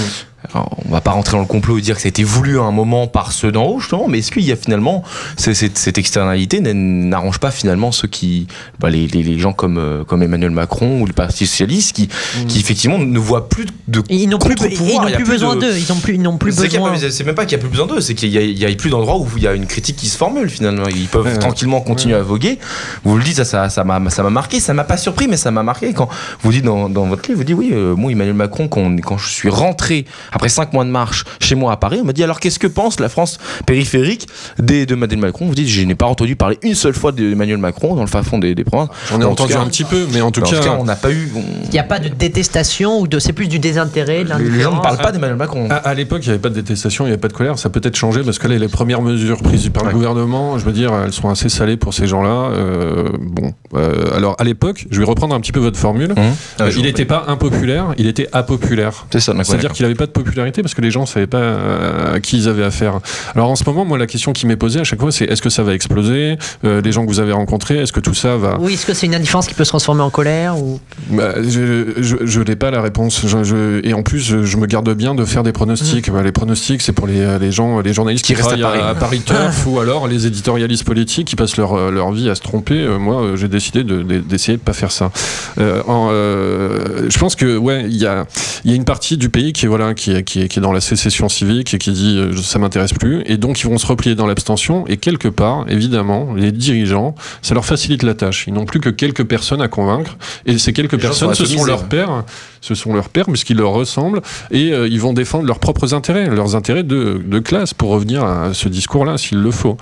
Alors, 0.55 0.77
on 0.87 0.93
va 0.93 1.01
pas 1.01 1.11
rentrer 1.13 1.33
dans 1.37 1.41
le 1.41 1.47
complot 1.47 1.79
et 1.79 1.81
dire 1.81 1.97
que 1.97 2.03
ça 2.03 2.07
a 2.07 2.11
été 2.11 2.25
voulu 2.25 2.59
à 2.59 2.63
un 2.63 2.71
moment 2.73 3.07
par 3.07 3.33
ceux 3.33 3.53
d'en 3.53 3.65
haut, 3.67 3.81
justement, 3.81 4.07
mais 4.09 4.19
est-ce 4.19 4.31
qu'il 4.31 4.45
y 4.45 4.53
a 4.53 4.57
finalement 4.57 5.03
c'est- 5.37 5.55
cette, 5.55 5.77
cette 5.79 5.99
externalité 5.99 6.61
n'arrange 6.61 7.39
pas 7.39 7.51
finalement 7.51 7.93
ceux 7.93 8.09
qui, 8.09 8.47
bah, 8.79 8.91
les, 8.91 9.07
les, 9.07 9.23
les 9.23 9.39
gens 9.39 9.53
comme, 9.53 9.79
euh, 9.79 10.05
comme 10.05 10.23
Emmanuel 10.23 10.51
Macron 10.51 11.01
ou 11.01 11.07
le 11.07 11.13
Parti 11.13 11.47
socialiste 11.47 11.95
qui, 11.97 12.09
qui 12.49 12.59
effectivement 12.61 12.99
ne 12.99 13.19
voient 13.19 13.49
plus 13.49 13.67
de 13.89 14.03
Et 14.09 14.17
Ils 14.17 14.29
n'ont 14.29 14.39
plus, 14.39 14.55
ils 14.71 14.95
n'ont 14.95 15.11
plus 15.11 15.25
besoin 15.25 15.57
de- 15.57 15.61
d'eux. 15.61 15.77
Ils 15.77 15.89
n'ont 15.93 16.01
plus, 16.01 16.15
ils 16.15 16.23
n'ont 16.23 16.37
plus 16.39 16.53
c'est 16.53 16.63
besoin. 16.69 16.91
même 17.25 17.35
pas 17.35 17.45
qu'il 17.45 17.53
y 17.53 17.61
a 17.61 17.63
plus 17.63 17.71
besoin 17.71 17.87
d'eux, 17.87 18.01
c'est 18.01 18.15
qu'il 18.15 18.31
y 18.31 18.65
a, 18.65 18.75
plus 18.77 18.91
d'endroits 18.91 19.19
où 19.19 19.27
il 19.37 19.43
y 19.43 19.47
a 19.49 19.55
une 19.55 19.67
critique 19.67 19.97
qui 19.97 20.07
se 20.09 20.17
formule 20.17 20.49
finalement. 20.51 20.87
Ils 20.89 21.07
peuvent 21.09 21.25
Ouais, 21.27 21.39
tranquillement 21.39 21.81
continuer 21.81 22.15
à 22.15 22.23
voguer. 22.23 22.59
Vous 23.05 23.17
le 23.17 23.25
dites, 23.25 23.37
ça, 23.37 23.45
ça, 23.45 23.69
ça 23.71 23.85
m'a, 23.85 24.11
ça 24.11 24.23
m'a 24.23 24.31
marqué. 24.31 24.61
Ça 24.61 24.75
m'a 24.75 24.85
pas 24.85 24.97
surpris, 24.97 25.27
mais 25.29 25.37
ça 25.37 25.51
m'a 25.51 25.63
marqué 25.63 25.93
quand 25.93 26.09
vous 26.43 26.53
dites 26.53 26.65
dans, 26.65 26.89
dans 26.89 27.07
votre 27.07 27.27
livre, 27.29 27.39
vous 27.39 27.45
dites 27.45 27.57
oui, 27.57 27.71
euh, 27.73 27.95
moi 27.97 28.13
Emmanuel 28.13 28.35
Macron, 28.35 28.69
quand, 28.69 28.95
quand 29.01 29.17
je 29.19 29.29
suis 29.29 29.49
rentré 29.49 30.05
après 30.37 30.49
cinq 30.51 30.73
mois 30.75 30.85
de 30.85 30.91
marche 30.91 31.25
chez 31.41 31.55
moi 31.55 31.73
à 31.73 31.77
Paris, 31.79 31.99
on 32.03 32.05
m'a 32.05 32.13
dit 32.13 32.23
alors 32.23 32.41
qu'est-ce 32.41 32.59
que 32.59 32.67
pense 32.67 33.01
la 33.01 33.09
France 33.09 33.39
périphérique 33.67 34.27
des, 34.59 34.85
de 34.87 34.95
Emmanuel 34.95 35.19
Macron? 35.19 35.47
Vous 35.47 35.55
dites, 35.55 35.69
je 35.69 35.81
n'ai 35.83 35.95
pas 35.95 36.07
entendu 36.07 36.37
parler 36.37 36.59
une 36.63 36.75
seule 36.75 36.93
fois 36.95 37.11
d'Emmanuel 37.13 37.59
Macron 37.59 37.95
dans 37.95 38.03
le 38.03 38.07
fin 38.07 38.23
fond 38.23 38.39
des, 38.39 38.55
des 38.55 38.65
provinces. 38.65 38.91
J'en 39.11 39.21
ai 39.21 39.25
En 39.25 39.31
entendu 39.33 39.55
cas- 39.55 39.61
un 39.61 39.67
petit 39.67 39.85
peu, 39.85 40.07
mais 40.13 40.21
en 40.21 40.31
tout 40.31 40.41
En 40.43 40.45
cas, 40.45 40.57
tout 40.59 40.63
cas, 40.65 40.77
on 40.79 40.85
n'a 40.85 40.97
pas 40.97 41.11
eu. 41.11 41.31
on- 41.35 41.41
Il 41.65 41.71
n'y 41.71 41.79
a 41.79 41.83
pas 41.85 41.99
de 41.99 42.09
détestation 42.09 43.01
ou 43.01 43.09
de. 43.09 43.19
C'est 43.19 43.33
plus 43.33 43.49
du 43.49 43.59
désintérêt, 43.59 44.25
de 44.25 44.35
les 44.37 44.61
gens 44.61 44.77
ne 44.77 44.81
parlent 44.83 44.99
pas 44.99 45.11
d'Emmanuel 45.13 45.37
Macron. 45.39 45.69
À, 45.71 45.77
à 45.77 45.95
l'époque, 45.95 46.21
il 46.23 46.27
n'y 46.29 46.31
avait 46.33 46.39
pas 46.43 46.51
de 46.51 46.55
détestation, 46.55 47.05
il 47.05 47.09
n'y 47.09 47.13
avait 47.13 47.21
pas 47.21 47.29
de 47.29 47.33
colère. 47.33 47.59
Ça 47.59 47.69
a 47.69 47.71
peut-être 47.71 47.97
changé 47.97 48.23
parce 48.23 48.39
que 48.39 48.47
là, 48.49 48.57
les 48.59 48.69
premières 48.69 49.03
mesures 49.03 49.43
prises 49.43 49.69
par 49.71 49.83
le 49.85 49.89
Ouais. 49.89 49.95
gouvernement, 49.95 50.59
je 50.59 50.65
veux 50.65 50.73
dire, 50.73 50.93
elles 51.05 51.13
sont 51.13 51.29
assez 51.31 51.49
salé 51.49 51.77
pour 51.77 51.95
ces 51.95 52.07
gens-là. 52.07 52.51
Euh, 52.53 53.09
bon, 53.21 53.53
euh, 53.75 54.15
alors 54.17 54.37
à 54.39 54.45
l'époque, 54.45 54.87
je 54.91 54.99
vais 55.01 55.07
reprendre 55.07 55.35
un 55.35 55.41
petit 55.41 55.53
peu 55.53 55.61
votre 55.61 55.79
formule. 55.79 56.11
Mmh. 56.11 56.15
Ah, 56.59 56.63
Euh, 56.65 56.71
je 56.71 56.79
il 56.79 56.83
n'était 56.85 57.05
pas 57.07 57.25
impopulaire, 57.29 57.95
il 57.99 58.07
était 58.07 58.29
apopulaire. 58.33 59.07
C'est 59.11 59.21
ça, 59.21 59.33
d'accord. 59.33 59.47
C'est-à-dire 59.47 59.73
qu'il 59.73 59.85
n'avait 59.85 59.95
pas 59.95 60.07
de 60.07 60.11
popularité 60.27 60.63
parce 60.63 60.75
que 60.75 60.83
les 60.83 60.91
gens 60.91 61.03
ne 61.03 61.07
savaient 61.07 61.27
pas 61.27 61.39
euh, 61.39 62.15
à 62.17 62.21
qui 62.21 62.37
ils 62.37 62.49
avaient 62.49 62.65
affaire. 62.65 63.01
Alors 63.35 63.49
en 63.51 63.57
ce 63.57 63.65
moment, 63.65 63.85
moi, 63.85 63.97
la 63.99 64.07
question 64.07 64.33
qui 64.33 64.47
m'est 64.47 64.57
posée 64.57 64.81
à 64.81 64.85
chaque 64.85 65.01
fois, 65.01 65.11
c'est 65.13 65.25
est-ce 65.25 65.41
que 65.43 65.51
ça 65.51 65.63
va 65.63 65.73
exploser 65.75 66.37
Euh, 66.65 66.81
Les 66.83 66.93
gens 66.93 67.05
que 67.05 67.11
vous 67.11 67.21
avez 67.21 67.33
rencontrés, 67.33 67.79
est-ce 67.79 67.93
que 67.93 68.01
tout 68.01 68.15
ça 68.15 68.37
va 68.37 68.59
Oui, 68.61 68.75
est-ce 68.75 68.85
que 68.87 68.95
c'est 68.95 69.07
une 69.07 69.15
indifférence 69.15 69.47
qui 69.47 69.55
peut 69.55 69.65
se 69.65 69.71
transformer 69.71 70.03
en 70.03 70.11
colère 70.11 70.59
ou... 70.59 70.81
Bah, 71.11 71.35
je 71.43 72.41
n'ai 72.41 72.57
pas 72.57 72.71
la 72.71 72.81
réponse. 72.83 73.23
Je, 73.27 73.45
je- 73.45 73.87
et 73.87 73.93
en 73.95 74.03
plus, 74.03 74.21
je, 74.21 74.43
je 74.45 74.57
me 74.57 74.67
garde 74.67 74.93
bien 74.95 75.15
de 75.15 75.25
faire 75.25 75.43
des 75.43 75.53
pronostics. 75.53 76.11
Bah, 76.11 76.23
les 76.23 76.33
pronostics, 76.33 76.83
c'est 76.83 76.93
pour 76.93 77.07
les, 77.07 77.39
les 77.39 77.53
gens, 77.53 77.81
les 77.81 77.93
journalistes 77.93 78.25
Qui 78.25 78.35
qui, 78.35 78.41
restent 78.43 78.53
à 78.53 78.57
travaillent 78.59 78.81
à, 78.81 78.95
Paris. 78.95 79.21
à 79.23 79.31
Paris 79.31 79.43
Turf 79.53 79.67
ou 79.67 79.81
alors 79.81 80.09
les 80.09 80.27
éditorialistes 80.27 80.85
politiques 80.85 81.29
qui 81.29 81.37
passent 81.37 81.57
leur, 81.57 81.91
leur 81.91 82.13
vie 82.13 82.29
à 82.29 82.35
se 82.35 82.41
tromper. 82.43 82.75
Euh, 82.81 82.99
moi, 82.99 83.23
euh, 83.23 83.37
j'ai 83.37 83.49
décidé 83.49 83.85
de- 83.85 84.03
de- 84.03 84.19
d'essayer 84.19 84.57
de 84.59 84.63
pas 84.63 84.73
faire 84.73 84.91
ça. 84.93 85.11
Euh, 85.59 85.83
en, 85.87 86.09
euh, 86.11 87.07
je 87.09 87.19
pense 87.19 87.37
que 87.37 87.57
ouais, 87.57 87.85
il 87.89 87.97
y 87.97 88.07
a, 88.07 88.27
y 88.65 88.73
a 88.73 88.75
une 88.75 88.85
partie 88.85 89.17
du 89.17 89.29
pays 89.29 89.53
qui 89.53 89.67
est 89.67 89.69
voilà, 89.69 89.95
qui 89.95 90.11
qui 90.23 90.43
est, 90.43 90.49
qui 90.49 90.59
est 90.59 90.63
dans 90.63 90.73
la 90.73 90.81
sécession 90.81 91.29
civique 91.29 91.75
et 91.75 91.79
qui 91.79 91.93
dit 91.93 92.17
euh, 92.19 92.37
ça 92.37 92.59
m'intéresse 92.59 92.93
plus. 92.93 93.23
Et 93.27 93.37
donc 93.37 93.61
ils 93.61 93.67
vont 93.67 93.79
se 93.79 93.87
replier 93.87 94.15
dans 94.15 94.27
l'abstention. 94.27 94.87
Et 94.87 94.97
quelque 94.97 95.29
part, 95.29 95.65
évidemment, 95.69 96.35
les 96.35 96.53
dirigeants, 96.53 97.15
ça 97.43 97.55
leur 97.55 97.65
facilite 97.65 98.03
la 98.03 98.15
tâche. 98.15 98.45
Ils 98.47 98.55
n'ont 98.55 98.65
plus 98.67 98.81
que 98.81 98.91
quelques 98.91 99.25
personnes 99.25 99.63
à 99.63 99.69
convaincre. 99.69 100.17
Et 100.47 100.59
ces 100.59 100.73
quelques 100.73 100.93
Les 100.93 100.99
personnes, 100.99 101.35
sont 101.35 101.45
ce 101.45 101.57
sont 101.57 101.65
leurs 101.65 101.85
pères, 101.89 102.25
ce 102.61 102.75
sont 102.75 102.93
leurs 102.95 103.09
pères 103.09 103.27
puisqu'ils 103.27 103.57
leur 103.57 103.71
ressemblent 103.73 104.21
et 104.51 104.73
euh, 104.73 104.89
ils 104.89 105.01
vont 105.01 105.13
défendre 105.13 105.47
leurs 105.47 105.59
propres 105.59 105.95
intérêts, 105.95 106.29
leurs 106.29 106.57
intérêts 106.57 106.83
de, 106.83 107.21
de 107.25 107.39
classe 107.39 107.75
pour 107.75 107.91
revenir 107.91 108.25
à 108.25 108.55
ce 108.55 108.69
discours-là 108.69 109.19
s'il 109.19 109.39
le 109.39 109.51
faut. 109.51 109.77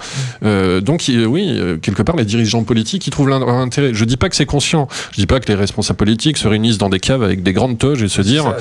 Euh, 0.44 0.80
donc 0.80 1.04
oui, 1.08 1.48
euh, 1.50 1.76
quelque 1.78 2.02
part 2.02 2.16
les 2.16 2.24
dirigeants 2.24 2.62
politiques 2.64 3.06
ils 3.06 3.10
trouvent 3.10 3.28
leur 3.28 3.48
intérêt. 3.48 3.94
Je 3.94 4.04
dis 4.04 4.16
pas 4.16 4.28
que 4.28 4.36
c'est 4.36 4.46
conscient, 4.46 4.88
je 5.12 5.16
dis 5.20 5.26
pas 5.26 5.40
que 5.40 5.48
les 5.48 5.54
responsables 5.54 5.96
politiques 5.96 6.36
se 6.36 6.48
réunissent 6.48 6.78
dans 6.78 6.88
des 6.88 7.00
caves 7.00 7.22
avec 7.22 7.42
des 7.42 7.52
grandes 7.52 7.78
toges 7.78 8.02
et 8.02 8.08
se 8.08 8.22
dire 8.22 8.54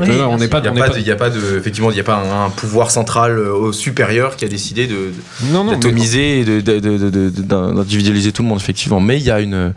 Oui, 0.00 0.06
que 0.06 0.12
là, 0.12 0.28
on 0.28 0.36
n'est 0.38 0.48
pas, 0.48 0.60
on 0.60 0.74
pas 0.74 0.88
pas- 0.88 0.98
a 1.14 1.18
pas 1.18 1.30
de, 1.30 1.56
effectivement, 1.58 1.90
il 1.90 1.96
y 1.96 2.00
a 2.00 2.04
pas 2.04 2.16
un, 2.16 2.46
un 2.46 2.50
pouvoir 2.50 2.90
central 2.90 3.38
euh, 3.38 3.52
au 3.52 3.72
supérieur 3.72 4.36
qui 4.36 4.44
a 4.44 4.48
décidé 4.48 4.86
de, 4.86 5.12
d'atomiser 5.72 6.40
et 6.40 6.44
d'individualiser 6.62 8.32
tout 8.32 8.42
le 8.42 8.48
monde, 8.48 8.58
effectivement. 8.60 9.00
Mais 9.00 9.18
il 9.18 9.24
y 9.24 9.30
a 9.30 9.40
une. 9.40 9.72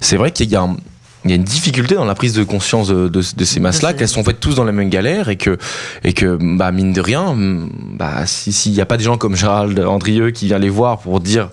C'est 0.00 0.16
vrai 0.16 0.30
qu'il 0.30 0.48
y 0.50 0.56
a 0.56 0.62
un- 0.62 0.76
il 1.24 1.30
y 1.30 1.32
a 1.32 1.36
une 1.36 1.44
difficulté 1.44 1.96
dans 1.96 2.04
la 2.04 2.14
prise 2.14 2.32
de 2.32 2.44
conscience 2.44 2.88
de, 2.88 3.08
de- 3.08 3.20
de 3.36 3.44
ces 3.44 3.58
masses-là, 3.60 3.92
qu'elles 3.92 4.08
sont 4.08 4.20
en 4.20 4.24
fait 4.24 4.34
tous 4.38 4.54
dans 4.54 4.62
la 4.64 4.70
même 4.72 4.88
galère 4.88 5.28
et 5.28 5.36
que, 5.36 5.58
et 6.04 6.12
que 6.12 6.38
bah, 6.40 6.70
mine 6.70 6.92
de 6.92 7.00
rien, 7.00 7.34
bah, 7.98 8.24
si- 8.24 8.52
s'il 8.52 8.72
n'y 8.72 8.80
a 8.80 8.86
pas 8.86 8.96
des 8.96 9.04
gens 9.04 9.18
comme 9.18 9.34
Gérald 9.34 9.78
Andrieux 9.80 10.30
qui 10.30 10.46
vient 10.46 10.60
les 10.60 10.68
voir 10.68 10.98
pour 11.00 11.18
dire, 11.20 11.50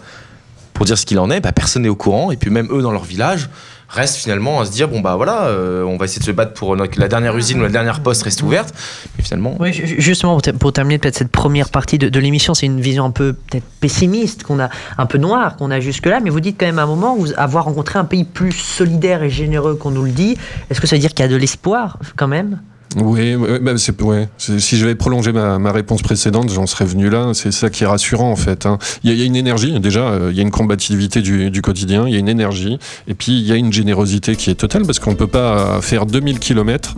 pour 0.73 0.85
dire 0.85 0.97
ce 0.97 1.05
qu'il 1.05 1.17
en 1.19 1.31
est, 1.31 1.39
bah, 1.41 1.51
personne 1.51 1.81
n'est 1.81 1.89
au 1.89 1.95
courant. 1.95 2.31
Et 2.31 2.37
puis 2.37 2.51
même 2.51 2.67
eux, 2.71 2.83
dans 2.83 2.91
leur 2.91 3.03
village, 3.05 3.49
restent 3.95 4.17
finalement 4.17 4.59
à 4.61 4.65
se 4.65 4.71
dire 4.71 4.87
bon, 4.87 4.99
bah 4.99 5.15
voilà, 5.15 5.45
euh, 5.45 5.83
on 5.83 5.97
va 5.97 6.05
essayer 6.05 6.19
de 6.19 6.25
se 6.25 6.31
battre 6.31 6.53
pour 6.53 6.75
notre- 6.75 6.91
que 6.93 6.99
la 6.99 7.07
dernière 7.07 7.35
usine 7.35 7.59
ou 7.59 7.63
la 7.63 7.69
dernière 7.69 8.01
poste 8.01 8.23
reste 8.23 8.43
ouverte. 8.43 8.73
Mais 9.17 9.23
finalement. 9.23 9.55
Oui, 9.59 9.71
justement, 9.73 10.33
pour, 10.33 10.41
ter- 10.41 10.53
pour 10.53 10.73
terminer 10.73 10.97
peut-être 10.99 11.15
cette 11.17 11.31
première 11.31 11.69
partie 11.69 11.97
de, 11.97 12.09
de 12.09 12.19
l'émission, 12.19 12.53
c'est 12.53 12.65
une 12.65 12.81
vision 12.81 13.05
un 13.05 13.11
peu 13.11 13.33
peut-être 13.33 13.65
pessimiste, 13.79 14.43
qu'on 14.43 14.59
a 14.59 14.69
un 14.97 15.05
peu 15.05 15.17
noire 15.17 15.55
qu'on 15.57 15.71
a 15.71 15.79
jusque-là, 15.79 16.19
mais 16.23 16.29
vous 16.29 16.39
dites 16.41 16.57
quand 16.59 16.65
même 16.65 16.79
à 16.79 16.83
un 16.83 16.87
moment 16.87 17.15
vous 17.15 17.31
avoir 17.37 17.65
rencontré 17.65 17.97
un 17.99 18.05
pays 18.05 18.23
plus 18.25 18.51
solidaire 18.51 19.23
et 19.23 19.29
généreux 19.29 19.75
qu'on 19.75 19.91
nous 19.91 20.03
le 20.03 20.11
dit. 20.11 20.37
Est-ce 20.69 20.81
que 20.81 20.87
ça 20.87 20.95
veut 20.95 20.99
dire 21.01 21.13
qu'il 21.13 21.23
y 21.23 21.27
a 21.27 21.31
de 21.31 21.35
l'espoir 21.35 21.97
quand 22.15 22.27
même? 22.27 22.59
Oui, 22.95 23.35
ouais, 23.35 23.59
bah, 23.59 23.73
c'est, 23.77 24.01
ouais. 24.01 24.27
C'est- 24.37 24.59
si 24.59 24.77
j'avais 24.77 24.95
prolongé 24.95 25.31
ma, 25.33 25.59
ma 25.59 25.71
réponse 25.71 26.01
précédente, 26.01 26.49
j'en 26.49 26.65
serais 26.65 26.85
venu 26.85 27.09
là. 27.09 27.31
C'est 27.33 27.51
ça 27.51 27.69
qui 27.69 27.83
est 27.83 27.87
rassurant 27.87 28.31
en 28.31 28.35
fait. 28.35 28.65
hein. 28.65 28.77
Il 29.03 29.09
y, 29.09 29.13
a- 29.13 29.15
il 29.15 29.19
y 29.19 29.23
a 29.23 29.25
une 29.25 29.35
énergie, 29.35 29.77
déjà, 29.79 30.01
euh, 30.01 30.29
il 30.31 30.37
y 30.37 30.39
a 30.39 30.43
une 30.43 30.51
combativité 30.51 31.21
du, 31.21 31.51
du 31.51 31.61
quotidien, 31.61 32.05
il 32.07 32.13
y 32.13 32.15
a 32.15 32.19
une 32.19 32.29
énergie, 32.29 32.79
et 33.07 33.13
puis 33.13 33.33
il 33.33 33.45
y 33.45 33.51
a 33.51 33.55
une 33.55 33.73
générosité 33.73 34.35
qui 34.35 34.49
est 34.49 34.55
totale 34.55 34.83
parce 34.85 34.99
qu'on 34.99 35.11
ne 35.11 35.15
peut 35.15 35.27
pas 35.27 35.79
faire 35.81 36.05
2000 36.05 36.39
km 36.39 36.95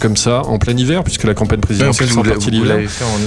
comme 0.00 0.16
ça 0.16 0.42
en 0.46 0.58
plein 0.58 0.76
hiver, 0.76 1.04
puisque 1.04 1.24
la 1.24 1.34
campagne 1.34 1.60
présidentielle 1.60 2.08
l'avez- 2.16 2.30
partie 2.30 2.50
l'hiver. 2.50 2.78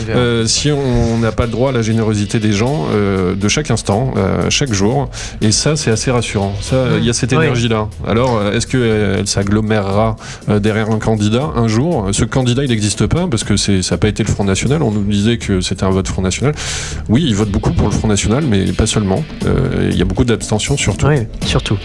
Euh, 0.10 0.46
si 0.46 0.72
on 0.72 1.18
n'a 1.20 1.32
pas 1.32 1.46
le 1.46 1.52
droit 1.52 1.70
à 1.70 1.74
la 1.74 1.82
générosité 1.82 2.39
des 2.39 2.52
gens 2.52 2.86
euh, 2.94 3.36
de 3.36 3.48
chaque 3.48 3.72
instant, 3.72 4.13
euh, 4.18 4.50
chaque 4.50 4.74
jour, 4.74 5.10
et 5.42 5.52
ça 5.52 5.76
c'est 5.76 5.92
assez 5.92 6.12
rassurant. 6.12 6.54
Ça, 6.62 6.76
euh, 6.76 6.98
il 7.00 7.06
y 7.06 7.10
a 7.10 7.13
cette 7.13 7.32
Oui. 7.32 7.38
énergie-là. 7.44 7.88
Alors, 8.08 8.38
euh, 8.38 8.52
est-ce 8.52 8.68
qu'elle 8.68 9.28
s'agglomérera 9.28 10.16
euh, 10.50 10.60
derrière 10.60 10.89
un 10.92 11.00
candidat 11.00 11.50
un 11.56 11.68
jour? 11.68 11.93
Ce 12.12 12.26
candidat, 12.26 12.64
il 12.64 12.70
n'existe 12.70 13.08
pas 13.08 13.28
parce 13.28 13.44
que 13.44 13.58
c'est, 13.58 13.82
ça 13.82 13.96
n'a 13.96 14.00
pas 14.00 14.08
été 14.08 14.24
le 14.24 14.30
Front 14.30 14.44
National. 14.44 14.82
On 14.82 14.92
nous 14.92 15.04
disait 15.04 15.38
que 15.38 15.62
c'était 15.62 15.84
un 15.84 15.90
vote 15.90 16.08
Front 16.08 16.22
National. 16.22 16.54
Oui, 17.10 17.24
ils 17.28 17.36
votent 17.36 17.52
beaucoup 17.52 17.74
pour 17.74 17.88
le 17.88 17.94
Front 17.94 18.08
National, 18.08 18.44
mais 18.46 18.72
pas 18.72 18.88
seulement. 18.88 19.24
Euh, 19.46 19.90
Il 19.92 19.98
y 19.98 20.02
a 20.02 20.06
beaucoup 20.06 20.24
d'abstention 20.24 20.78
surtout. 20.78 21.08
Oui, 21.08 21.28
surtout. 21.46 21.78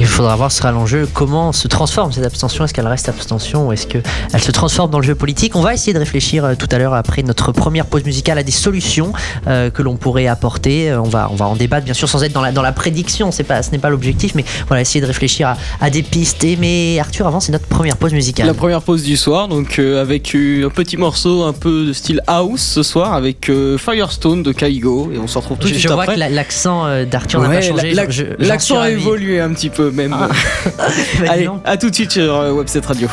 Il 0.00 0.06
faudra 0.06 0.36
voir 0.36 0.52
ce 0.52 0.58
sera 0.58 0.72
l'enjeu, 0.72 1.08
comment 1.12 1.52
se 1.52 1.68
transforme 1.68 2.12
cette 2.12 2.24
abstention, 2.24 2.64
est-ce 2.64 2.74
qu'elle 2.74 2.86
reste 2.86 3.08
abstention 3.08 3.68
ou 3.68 3.72
est-ce 3.72 3.86
qu'elle 3.86 4.02
se 4.40 4.50
transforme 4.50 4.90
dans 4.90 5.00
le 5.00 5.06
jeu 5.06 5.14
politique? 5.14 5.56
On 5.56 5.62
va 5.62 5.72
essayer 5.74 5.92
de 5.94 5.98
réfléchir 5.98 6.44
euh, 6.44 6.54
tout 6.54 6.68
à 6.70 6.78
l'heure 6.78 6.94
après 6.94 7.22
notre 7.22 7.52
première 7.52 7.86
pause 7.86 8.04
musicale 8.04 8.38
à 8.38 8.42
des 8.42 8.52
solutions 8.66 9.12
euh, 9.46 9.70
que 9.70 9.82
l'on 9.82 9.96
pourrait 9.96 10.26
apporter. 10.26 10.94
On 10.94 11.08
va, 11.08 11.28
on 11.32 11.36
va 11.36 11.46
en 11.46 11.56
débattre 11.56 11.84
bien 11.84 11.94
sûr 11.94 12.08
sans 12.08 12.22
être 12.24 12.32
dans 12.32 12.42
la, 12.42 12.52
dans 12.52 12.62
la 12.62 12.72
prédiction, 12.72 13.30
c'est 13.32 13.44
pas, 13.44 13.62
ce 13.62 13.70
n'est 13.70 13.78
pas 13.78 13.90
l'objectif, 13.90 14.34
mais 14.34 14.44
voilà, 14.68 14.80
essayer 14.82 15.00
de 15.00 15.06
réfléchir 15.06 15.48
à, 15.48 15.56
à 15.80 15.90
des 15.90 16.02
pistes. 16.02 16.44
Et, 16.44 16.56
mais 16.56 16.98
Arthur, 16.98 17.26
avant 17.26 17.40
c'est 17.40 17.52
notre 17.52 17.66
première 17.66 17.96
pause 17.96 18.12
musicale. 18.12 18.46
La 18.46 18.54
première 18.54 18.82
pause 18.82 19.02
du 19.02 19.16
soir, 19.16 19.35
donc 19.46 19.78
euh, 19.78 20.00
avec 20.00 20.34
euh, 20.34 20.66
un 20.66 20.70
petit 20.70 20.96
morceau 20.96 21.42
un 21.44 21.52
peu 21.52 21.84
de 21.86 21.92
style 21.92 22.22
house 22.26 22.62
ce 22.62 22.82
soir 22.82 23.12
avec 23.12 23.50
euh, 23.50 23.76
Firestone 23.76 24.42
de 24.42 24.52
Kaigo 24.52 25.10
et 25.14 25.18
on 25.18 25.26
se 25.26 25.36
retrouve 25.36 25.58
tout 25.58 25.64
de 25.68 25.72
suite 25.74 25.82
je 25.82 25.88
vois 25.88 26.02
après. 26.04 26.14
que 26.14 26.20
la- 26.20 26.30
l'accent 26.30 26.86
euh, 26.86 27.04
d'Arthur 27.04 27.40
n'a 27.42 27.48
pas 27.48 27.54
Ouais, 27.56 27.62
changé. 27.62 27.92
la- 27.92 28.04
la- 28.06 28.46
L'accent 28.46 28.80
a 28.80 28.88
évolué 28.90 29.38
un 29.40 29.52
petit 29.52 29.68
peu 29.70 29.90
même. 29.90 30.16
Ah. 30.18 30.28
Bah, 31.20 31.26
Allez, 31.28 31.48
à 31.64 31.76
tout 31.76 31.90
de 31.90 31.94
suite 31.94 32.12
sur 32.12 32.34
Webset 32.54 32.80
Radio. 32.86 33.08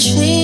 tree. 0.00 0.39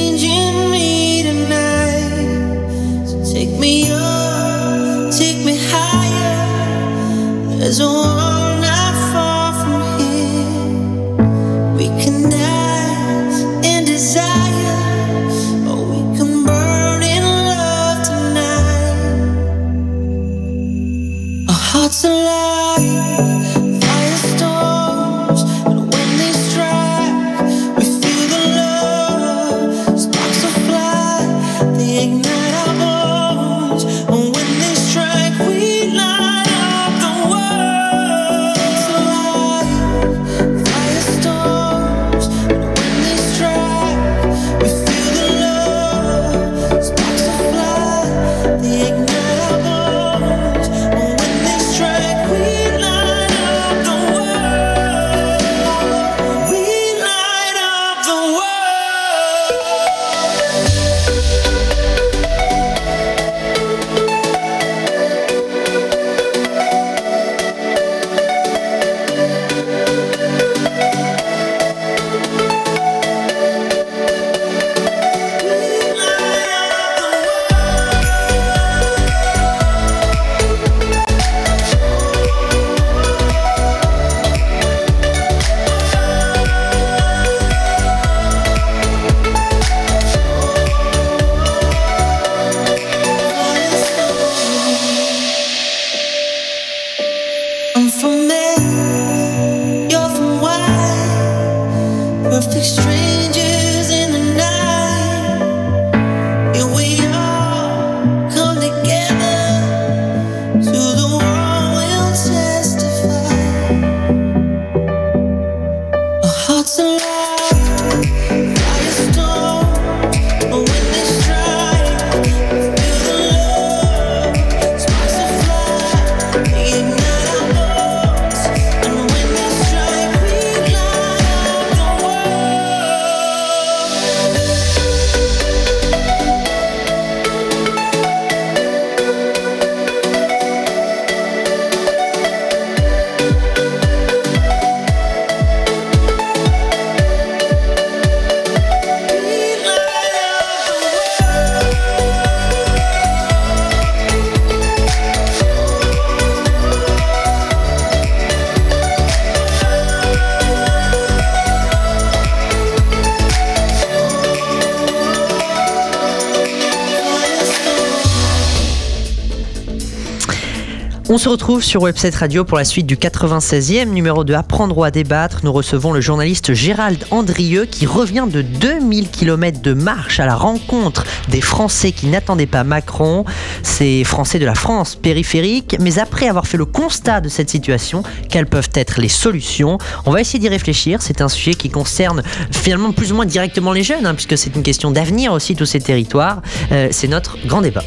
Se 171.26 171.30
retrouve 171.30 171.64
sur 171.64 171.82
Website 171.82 172.14
Radio 172.14 172.44
pour 172.44 172.56
la 172.56 172.64
suite 172.64 172.86
du 172.86 172.94
96e 172.94 173.86
numéro 173.86 174.22
de 174.22 174.32
Apprendre 174.32 174.84
à 174.84 174.92
débattre. 174.92 175.40
Nous 175.42 175.52
recevons 175.52 175.90
le 175.90 176.00
journaliste 176.00 176.54
Gérald 176.54 177.04
Andrieux 177.10 177.64
qui 177.64 177.84
revient 177.84 178.26
de 178.30 178.42
2000 178.42 179.10
km 179.10 179.60
de 179.60 179.72
marche 179.72 180.20
à 180.20 180.26
la 180.26 180.36
rencontre 180.36 181.04
des 181.28 181.40
Français 181.40 181.90
qui 181.90 182.06
n'attendaient 182.06 182.46
pas 182.46 182.62
Macron. 182.62 183.24
Ces 183.64 184.04
Français 184.04 184.38
de 184.38 184.46
la 184.46 184.54
France 184.54 184.94
périphérique. 184.94 185.76
Mais 185.80 185.98
après 185.98 186.28
avoir 186.28 186.46
fait 186.46 186.58
le 186.58 186.64
constat 186.64 187.20
de 187.20 187.28
cette 187.28 187.50
situation, 187.50 188.04
quelles 188.30 188.46
peuvent 188.46 188.70
être 188.74 189.00
les 189.00 189.08
solutions? 189.08 189.78
On 190.04 190.12
va 190.12 190.20
essayer 190.20 190.38
d'y 190.38 190.48
réfléchir. 190.48 191.02
C'est 191.02 191.22
un 191.22 191.28
sujet 191.28 191.54
qui 191.54 191.70
concerne 191.70 192.22
finalement 192.52 192.92
plus 192.92 193.10
ou 193.10 193.16
moins 193.16 193.26
directement 193.26 193.72
les 193.72 193.82
jeunes, 193.82 194.06
hein, 194.06 194.14
puisque 194.14 194.38
c'est 194.38 194.54
une 194.54 194.62
question 194.62 194.92
d'avenir 194.92 195.32
aussi, 195.32 195.56
tous 195.56 195.66
ces 195.66 195.80
territoires. 195.80 196.40
Euh, 196.70 196.86
c'est 196.92 197.08
notre 197.08 197.36
grand 197.48 197.62
débat. 197.62 197.82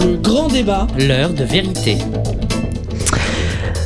Le 0.00 0.16
grand 0.16 0.48
débat. 0.48 0.86
L'heure 0.98 1.32
de 1.34 1.44
vérité. 1.44 1.98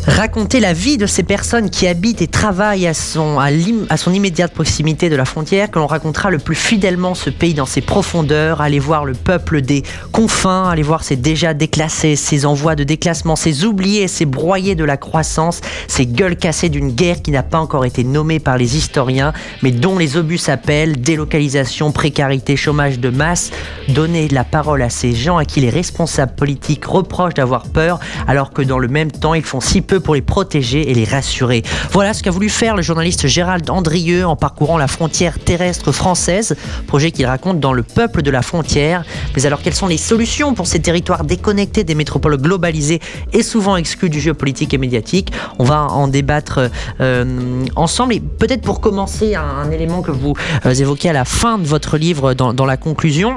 Raconter 0.06 0.60
la 0.60 0.72
vie 0.72 0.98
de 0.98 1.06
ces 1.06 1.24
personnes 1.24 1.68
qui 1.68 1.88
habitent 1.88 2.22
et 2.22 2.28
travaillent 2.28 2.86
à 2.86 2.94
son, 2.94 3.40
à, 3.40 3.96
son 3.96 4.12
immédiate 4.12 4.52
proximité 4.52 5.10
de 5.10 5.16
la 5.16 5.24
frontière, 5.24 5.68
que 5.68 5.80
l'on 5.80 5.88
racontera 5.88 6.30
le 6.30 6.38
plus 6.38 6.54
fidèlement 6.54 7.14
ce 7.14 7.28
pays 7.28 7.54
dans 7.54 7.66
ses 7.66 7.80
profondeurs, 7.80 8.60
aller 8.60 8.78
voir 8.78 9.04
le 9.04 9.14
peuple 9.14 9.62
des 9.62 9.82
confins, 10.12 10.70
aller 10.70 10.84
voir 10.84 11.02
ses 11.02 11.16
déjà 11.16 11.54
déclassés, 11.54 12.14
ses 12.14 12.46
envois 12.46 12.76
de 12.76 12.84
déclassement, 12.84 13.34
ses 13.34 13.64
oubliés, 13.64 14.06
ses 14.06 14.26
broyés 14.26 14.76
de 14.76 14.84
la 14.84 14.96
croissance, 14.96 15.60
ces 15.88 16.06
gueules 16.06 16.36
cassées 16.36 16.68
d'une 16.68 16.92
guerre 16.92 17.20
qui 17.20 17.32
n'a 17.32 17.42
pas 17.42 17.58
encore 17.58 17.84
été 17.84 18.04
nommée 18.04 18.38
par 18.38 18.58
les 18.58 18.76
historiens, 18.76 19.32
mais 19.62 19.72
dont 19.72 19.98
les 19.98 20.16
obus 20.16 20.38
s'appellent 20.38 21.00
délocalisation, 21.00 21.90
précarité, 21.90 22.56
chômage 22.56 23.00
de 23.00 23.10
masse. 23.10 23.50
Donner 23.88 24.28
la 24.28 24.44
parole 24.44 24.82
à 24.82 24.90
ces 24.90 25.14
gens 25.14 25.36
à 25.36 25.44
qui 25.44 25.60
les 25.60 25.70
responsables 25.70 26.36
politiques 26.36 26.84
reprochent 26.84 27.34
d'avoir 27.34 27.64
peur, 27.66 27.98
alors 28.28 28.52
que 28.52 28.62
dans 28.62 28.78
le 28.78 28.88
même 28.88 29.10
temps, 29.10 29.34
ils 29.34 29.42
font 29.42 29.60
si 29.60 29.80
peu 29.82 29.95
pour 30.00 30.14
les 30.14 30.22
protéger 30.22 30.90
et 30.90 30.94
les 30.94 31.04
rassurer. 31.04 31.62
Voilà 31.90 32.14
ce 32.14 32.22
qu'a 32.22 32.30
voulu 32.30 32.48
faire 32.48 32.76
le 32.76 32.82
journaliste 32.82 33.26
Gérald 33.26 33.68
Andrieux 33.70 34.26
en 34.26 34.36
parcourant 34.36 34.78
la 34.78 34.88
frontière 34.88 35.38
terrestre 35.38 35.92
française, 35.92 36.56
projet 36.86 37.10
qu'il 37.10 37.26
raconte 37.26 37.60
dans 37.60 37.72
Le 37.72 37.82
Peuple 37.82 38.22
de 38.22 38.30
la 38.30 38.42
frontière. 38.42 39.04
Mais 39.36 39.46
alors, 39.46 39.62
quelles 39.62 39.74
sont 39.74 39.86
les 39.86 39.96
solutions 39.96 40.54
pour 40.54 40.66
ces 40.66 40.80
territoires 40.80 41.24
déconnectés 41.24 41.84
des 41.84 41.94
métropoles 41.94 42.36
globalisées 42.36 43.00
et 43.32 43.42
souvent 43.42 43.76
exclus 43.76 44.10
du 44.10 44.20
jeu 44.20 44.34
politique 44.34 44.74
et 44.74 44.78
médiatique? 44.78 45.32
On 45.58 45.64
va 45.64 45.82
en 45.82 46.08
débattre 46.08 46.70
euh, 47.00 47.64
ensemble. 47.76 48.14
Et 48.14 48.20
peut-être 48.20 48.62
pour 48.62 48.80
commencer, 48.80 49.34
un, 49.34 49.70
élément 49.70 50.02
que 50.02 50.10
vous 50.10 50.34
euh, 50.64 50.74
évoquez 50.74 51.10
à 51.10 51.12
la 51.12 51.24
fin 51.24 51.58
de 51.58 51.66
votre 51.66 51.96
livre 51.96 52.34
dans 52.34 52.66
la 52.66 52.76
conclusion. 52.76 53.34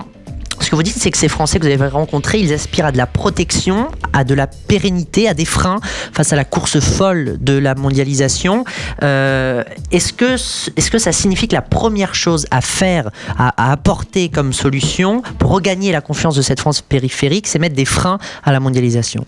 Ce 0.59 0.69
que 0.69 0.75
vous 0.75 0.83
dites, 0.83 0.97
c'est 0.97 1.11
que 1.11 1.17
ces 1.17 1.27
Français 1.27 1.59
que 1.59 1.65
vous 1.65 1.71
avez 1.71 1.87
rencontrés, 1.87 2.39
ils 2.39 2.53
aspirent 2.53 2.85
à 2.85 2.91
de 2.91 2.97
la 2.97 3.07
protection, 3.07 3.87
à 4.13 4.23
de 4.23 4.33
la 4.33 4.47
pérennité, 4.47 5.27
à 5.27 5.33
des 5.33 5.45
freins 5.45 5.79
face 6.13 6.33
à 6.33 6.35
la 6.35 6.45
course 6.45 6.79
folle 6.79 7.37
de 7.39 7.57
la 7.57 7.75
mondialisation. 7.75 8.65
Euh, 9.03 9.63
est-ce 9.91 10.13
que, 10.13 10.33
est-ce 10.33 10.91
que 10.91 10.99
ça 10.99 11.11
signifie 11.11 11.47
que 11.47 11.55
la 11.55 11.61
première 11.61 12.13
chose 12.15 12.45
à 12.51 12.61
faire, 12.61 13.09
à 13.37 13.71
apporter 13.71 14.29
comme 14.29 14.53
solution 14.53 15.21
pour 15.37 15.51
regagner 15.51 15.91
la 15.91 16.01
confiance 16.01 16.35
de 16.35 16.41
cette 16.41 16.59
France 16.59 16.81
périphérique, 16.81 17.47
c'est 17.47 17.59
mettre 17.59 17.75
des 17.75 17.85
freins 17.85 18.19
à 18.43 18.51
la 18.51 18.59
mondialisation? 18.59 19.25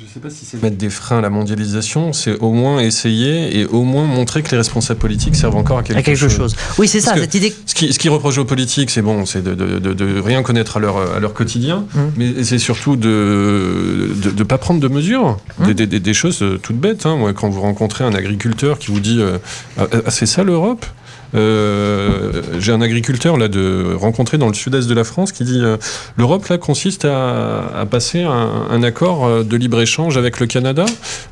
Je 0.00 0.06
ne 0.06 0.08
sais 0.14 0.20
pas 0.20 0.30
si 0.30 0.46
c'est 0.46 0.62
mettre 0.62 0.78
des 0.78 0.88
freins 0.88 1.18
à 1.18 1.20
la 1.20 1.28
mondialisation, 1.28 2.14
c'est 2.14 2.38
au 2.38 2.52
moins 2.52 2.80
essayer 2.80 3.58
et 3.58 3.66
au 3.66 3.82
moins 3.82 4.06
montrer 4.06 4.42
que 4.42 4.50
les 4.50 4.56
responsables 4.56 4.98
politiques 4.98 5.36
servent 5.36 5.56
encore 5.56 5.76
à 5.78 5.82
quelque, 5.82 5.98
À 5.98 6.02
quelque 6.02 6.26
chose. 6.28 6.56
Oui, 6.78 6.88
c'est 6.88 7.00
ça, 7.02 7.14
cette 7.16 7.34
idée. 7.34 7.54
Ce 7.66 7.74
qui, 7.74 7.92
ce 7.92 7.98
qui 7.98 8.08
reproche 8.08 8.38
aux 8.38 8.46
politiques, 8.46 8.88
c'est 8.90 9.02
bon, 9.02 9.26
c'est 9.26 9.42
de, 9.42 9.54
de- 9.54 9.78
de- 9.78 9.92
de 9.92 10.18
rien 10.20 10.42
connaître 10.42 10.78
à 10.78 10.80
leur, 10.80 10.96
à 11.16 11.20
leur 11.20 11.34
quotidien, 11.34 11.84
Mm. 11.94 11.98
mais 12.16 12.44
c'est 12.44 12.58
surtout 12.58 12.96
de 12.96 14.14
ne 14.38 14.42
pas 14.44 14.56
prendre 14.56 14.80
de 14.80 14.88
mesures, 14.88 15.36
Mm. 15.58 15.66
des, 15.66 15.74
des- 15.74 15.86
des- 15.86 16.00
des 16.00 16.14
choses 16.14 16.42
euh, 16.42 16.58
toutes 16.62 16.78
bêtes. 16.78 17.04
hein. 17.04 17.18
Quand 17.34 17.50
vous 17.50 17.60
rencontrez 17.60 18.04
un 18.04 18.14
agriculteur 18.14 18.78
qui 18.78 18.90
vous 18.90 19.00
dit 19.00 19.18
euh, 19.20 19.36
Ah, 19.76 19.86
ah, 20.06 20.10
c'est 20.10 20.26
ça 20.26 20.42
l'Europe? 20.44 20.86
J'ai 21.32 22.72
un 22.72 22.80
agriculteur 22.80 23.36
là 23.36 23.48
de 23.48 23.94
rencontré 23.94 24.38
dans 24.38 24.48
le 24.48 24.54
sud-est 24.54 24.88
de 24.88 24.94
la 24.94 25.04
France 25.04 25.32
qui 25.32 25.44
dit 25.44 25.60
euh, 25.62 25.76
l'Europe 26.16 26.46
là 26.48 26.58
consiste 26.58 27.04
à, 27.04 27.66
à 27.78 27.86
passer 27.86 28.22
un, 28.22 28.50
un 28.70 28.82
accord 28.82 29.24
euh, 29.26 29.42
de 29.42 29.56
libre 29.56 29.80
échange 29.80 30.16
avec 30.16 30.40
le 30.40 30.46
Canada 30.46 30.84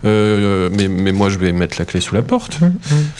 Euh, 0.04 0.68
mais, 0.76 0.86
mais 0.88 1.12
moi 1.12 1.28
je 1.28 1.38
vais 1.38 1.52
mettre 1.52 1.76
la 1.78 1.84
clé 1.84 2.00
sous 2.00 2.14
la 2.14 2.22
porte 2.22 2.58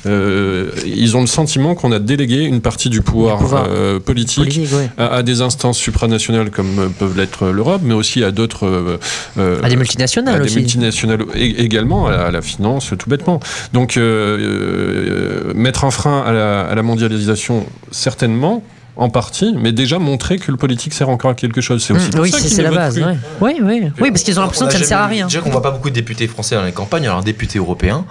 euh, 0.07 0.71
ils 0.87 1.17
ont 1.17 1.21
le 1.21 1.27
sentiment 1.27 1.75
qu'on 1.75 1.91
a 1.93 1.99
délégué 1.99 2.43
une 2.45 2.61
partie 2.61 2.89
du 2.89 3.03
pouvoir, 3.03 3.41
euh, 3.69 3.99
politique, 3.99 4.45
Politique, 4.45 4.73
ouais. 4.73 4.89
à, 4.97 5.07
à 5.17 5.23
des 5.23 5.41
instances 5.43 5.79
supranationales 5.79 6.51
comme 6.51 6.79
euh, 6.79 6.89
peuvent 6.99 7.17
l'être 7.17 7.47
l'Europe, 7.47 7.81
mais 7.85 7.95
aussi 7.95 8.23
à 8.23 8.31
d'autres. 8.31 8.67
euh, 8.67 8.97
euh, 9.39 9.61
À 9.63 9.69
des 9.69 9.77
multinationales 9.77 10.37
à 10.37 10.39
des 10.39 10.45
aussi. 10.47 10.57
multinationales 10.59 11.23
é- 11.35 11.63
également, 11.63 12.07
à 12.07 12.11
la, 12.13 12.23
à 12.27 12.31
la 12.31 12.43
finance, 12.43 12.93
tout 12.99 13.11
bêtement. 13.11 13.41
Donc, 13.73 13.97
euh, 13.97 14.01
euh, 14.01 15.53
mettre 15.55 15.85
un 15.85 15.91
frein 15.91 16.23
à 16.27 16.33
la, 16.33 16.61
à 16.69 16.75
la 16.75 16.83
mondialisation, 16.83 17.67
certainement, 17.91 18.63
en 18.97 19.09
partie, 19.11 19.55
mais 19.57 19.73
déjà 19.73 19.99
montrer 19.99 20.39
que 20.39 20.51
le 20.51 20.57
politique 20.57 20.93
sert 20.93 21.09
encore 21.09 21.31
à 21.31 21.35
quelque 21.35 21.61
chose. 21.61 21.83
C'est 21.85 21.93
aussi 21.95 22.09
Mm, 22.09 22.11
pour 22.11 22.21
oui, 22.23 22.31
ça 22.31 22.39
c'est 22.41 22.59
ne 22.63 22.69
la 22.69 22.71
base. 22.75 22.99
ouais. 22.99 23.17
Oui, 23.41 23.53
oui, 23.63 23.91
oui, 24.01 24.11
parce 24.11 24.23
qu'ils 24.25 24.39
ont 24.39 24.43
l'impression 24.43 24.67
On 24.67 24.69
que 24.69 24.75
a 24.75 24.79
ça 24.79 24.83
ne 24.83 24.89
sert 24.89 24.99
à 24.99 25.07
rien. 25.07 25.27
Déjà 25.27 25.41
qu'on 25.41 25.51
voit 25.51 25.63
pas 25.63 25.71
beaucoup 25.71 25.89
de 25.91 25.95
députés 25.95 26.27
français 26.27 26.57
dans 26.57 26.65
les 26.65 26.73
campagnes, 26.73 27.05
alors 27.07 27.19
un 27.19 27.23
député 27.23 27.59
européen. 27.59 28.05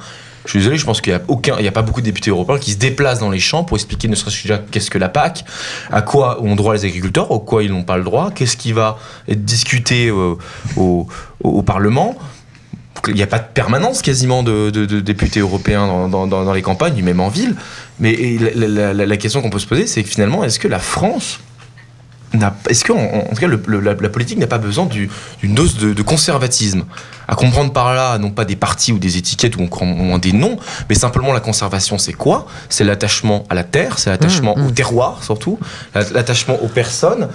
Je 0.45 0.51
suis 0.51 0.59
désolé, 0.59 0.77
je 0.77 0.85
pense 0.85 1.01
qu'il 1.01 1.11
n'y 1.11 1.19
a 1.19 1.23
aucun, 1.27 1.55
il 1.59 1.65
y 1.65 1.67
a 1.67 1.73
pas 1.73 1.81
beaucoup 1.81 1.99
de 1.99 2.05
députés 2.05 2.29
européens 2.29 2.57
qui 2.57 2.71
se 2.71 2.77
déplacent 2.77 3.19
dans 3.19 3.29
les 3.29 3.39
champs 3.39 3.65
pour 3.65 3.75
expliquer 3.75 4.07
ne 4.07 4.15
serait-ce 4.15 4.37
que 4.37 4.43
déjà 4.43 4.59
qu'est-ce 4.71 4.89
que 4.89 4.97
la 4.97 5.09
PAC, 5.09 5.43
à 5.91 6.01
quoi 6.01 6.41
ont 6.41 6.55
droit 6.55 6.73
les 6.73 6.85
agriculteurs, 6.85 7.31
au 7.31 7.39
quoi 7.39 7.63
ils 7.63 7.71
n'ont 7.71 7.83
pas 7.83 7.97
le 7.97 8.03
droit, 8.05 8.31
qu'est-ce 8.31 8.55
qui 8.55 8.71
va 8.71 8.97
être 9.27 9.43
discuté 9.43 10.07
euh, 10.07 10.35
au, 10.77 11.05
au- 11.43 11.49
au 11.49 11.61
Parlement. 11.63 12.15
Il 13.07 13.13
n'y 13.13 13.21
a 13.23 13.27
pas 13.27 13.39
de 13.39 13.47
permanence 13.53 14.01
quasiment 14.01 14.43
de, 14.43 14.69
de- 14.69 14.85
de 14.85 14.99
députés 14.99 15.39
européens 15.39 15.87
dans, 15.87 16.07
dans- 16.09 16.27
dans- 16.27 16.43
dans 16.45 16.53
les 16.53 16.61
campagnes, 16.61 17.01
même 17.03 17.19
en 17.19 17.29
ville. 17.29 17.55
Mais 17.99 18.15
la, 18.55 18.67
la- 18.67 18.93
la- 18.93 19.05
la 19.05 19.17
question 19.17 19.41
qu'on 19.41 19.49
peut 19.49 19.59
se 19.59 19.67
poser, 19.67 19.87
c'est 19.87 20.03
que 20.03 20.09
finalement, 20.09 20.43
est-ce 20.43 20.59
que 20.59 20.67
la 20.67 20.79
France 20.79 21.39
est-ce 22.69 22.83
que, 22.83 22.91
en, 22.91 22.97
en 22.97 23.29
tout 23.33 23.39
cas, 23.39 23.47
le- 23.47 23.61
le- 23.67 23.79
la, 23.79 23.93
la 23.93 24.09
politique 24.09 24.37
n'a 24.37 24.47
pas 24.47 24.57
besoin 24.57 24.85
du- 24.85 25.09
d'une 25.39 25.55
dose 25.55 25.77
de, 25.77 25.93
de 25.93 26.01
conservatisme? 26.01 26.83
À 27.25 27.35
comprendre 27.35 27.71
par 27.71 27.93
là, 27.95 28.17
non 28.17 28.31
pas 28.31 28.43
des 28.43 28.57
partis 28.57 28.91
ou 28.91 28.99
des 28.99 29.15
étiquettes 29.17 29.55
ou 29.55 29.65
moins 29.81 30.19
des 30.19 30.33
noms, 30.33 30.57
mais 30.89 30.95
simplement 30.95 31.31
la 31.31 31.39
conservation, 31.39 31.97
c'est 31.97 32.11
quoi? 32.13 32.45
C'est 32.67 32.83
l'attachement 32.83 33.45
à 33.49 33.55
la 33.55 33.63
terre, 33.63 33.97
c'est 33.97 34.09
l'attachement 34.09 34.55
Mmh, 34.57 34.61
mmh. 34.61 34.67
au 34.67 34.71
terroir 34.71 35.23
surtout, 35.23 35.57
la- 35.95 36.03
l'attachement 36.11 36.61
aux 36.61 36.67
personnes 36.67 37.29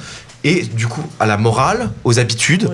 et 0.45 0.63
du 0.63 0.87
coup 0.87 1.03
à 1.19 1.25
la 1.27 1.39
morale, 1.39 1.91
aux 2.05 2.19
habitudes. 2.19 2.69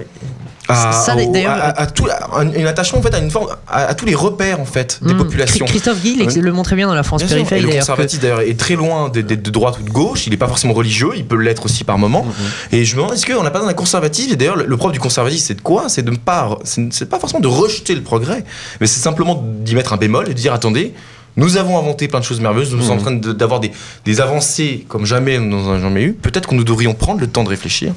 À, 0.71 0.93
Ça, 0.93 1.13
à- 1.15 1.81
à- 1.83 1.87
tout, 1.87 2.07
à 2.11 2.39
un, 2.41 2.49
un 2.51 2.67
attachement 2.67 2.99
en 2.99 3.03
fait 3.03 3.15
à 3.15 3.19
une 3.19 3.31
forme 3.31 3.49
à, 3.67 3.95
tous 3.95 4.05
les 4.05 4.15
repères 4.15 4.61
en 4.61 4.67
fait 4.67 4.99
des 5.03 5.15
Mm. 5.15 5.17
populations. 5.19 5.65
Chri- 5.65 5.71
Christophe 5.71 6.03
Guy 6.03 6.23
Ouais. 6.23 6.33
le 6.43 6.53
montrait 6.53 6.77
bien 6.77 6.87
dans 6.87 6.95
la 6.95 7.03
France 7.03 7.23
Bien 7.23 7.29
sûr. 7.29 7.37
Et 7.39 7.41
périphérique 7.41 7.65
le 7.67 7.73
que- 7.73 7.79
conservatisme 7.79 8.21
d'ailleurs 8.23 8.41
est 8.43 8.59
très 8.59 8.75
loin 8.75 9.09
d'être 9.09 9.27
de, 9.43 9.51
droite 9.51 9.79
ou 9.81 9.83
de 9.83 9.91
gauche. 9.91 10.27
Il 10.27 10.31
n'est 10.31 10.37
pas 10.37 10.47
forcément 10.49 10.75
religieux, 10.75 11.11
il 11.17 11.25
peut 11.27 11.37
l'être 11.37 11.65
aussi 11.65 11.85
par 11.85 11.97
moment. 11.97 12.27
Et 12.71 12.85
je 12.85 12.97
me 12.97 13.01
demande 13.01 13.15
est-ce 13.15 13.25
qu'on 13.27 13.43
n'a 13.43 13.51
pas 13.51 13.61
besoin 13.61 13.73
d'un 13.73 13.77
conservatisme 13.77 14.33
Et 14.33 14.37
d'ailleurs, 14.37 14.57
le, 14.57 14.67
le 14.67 14.77
propre 14.77 14.93
du 14.93 15.01
conservatisme, 15.01 15.45
c'est 15.47 15.55
de 15.55 15.61
quoi? 15.63 15.89
C'est 15.89 16.03
de 16.03 16.11
ne 16.11 16.17
pas, 16.17 16.59
c'est 16.65 17.09
pas 17.09 17.19
forcément 17.19 17.41
de 17.41 17.49
rejeter 17.49 17.95
le 17.95 18.03
progrès, 18.03 18.45
mais 18.81 18.87
c'est 18.87 19.01
simplement 19.01 19.43
d'y 19.43 19.75
mettre 19.75 19.95
un 19.95 19.97
bémol 19.97 20.27
et 20.27 20.35
de 20.35 20.39
dire 20.39 20.53
attendez. 20.53 20.93
Nous 21.37 21.57
avons 21.57 21.79
inventé 21.79 22.09
plein 22.09 22.19
de 22.19 22.25
choses 22.25 22.41
merveilleuses. 22.41 22.75
Nous 22.75 22.83
sommes 22.83 22.99
en 22.99 23.01
train 23.01 23.13
de- 23.13 23.33
d'avoir 23.33 23.61
des, 23.61 23.71
des 24.05 24.21
avancées 24.21 24.85
comme 24.89 25.07
jamais 25.07 25.39
nous 25.39 25.63
n'en 25.63 25.71
avons 25.75 25.81
jamais 25.81 26.03
eu. 26.03 26.13
Peut-être 26.13 26.49
que 26.49 26.55
nous 26.57 26.65
devrions 26.65 26.95
prendre 26.95 27.21
le 27.21 27.29
temps 27.29 27.45
de 27.45 27.49
réfléchir. 27.49 27.93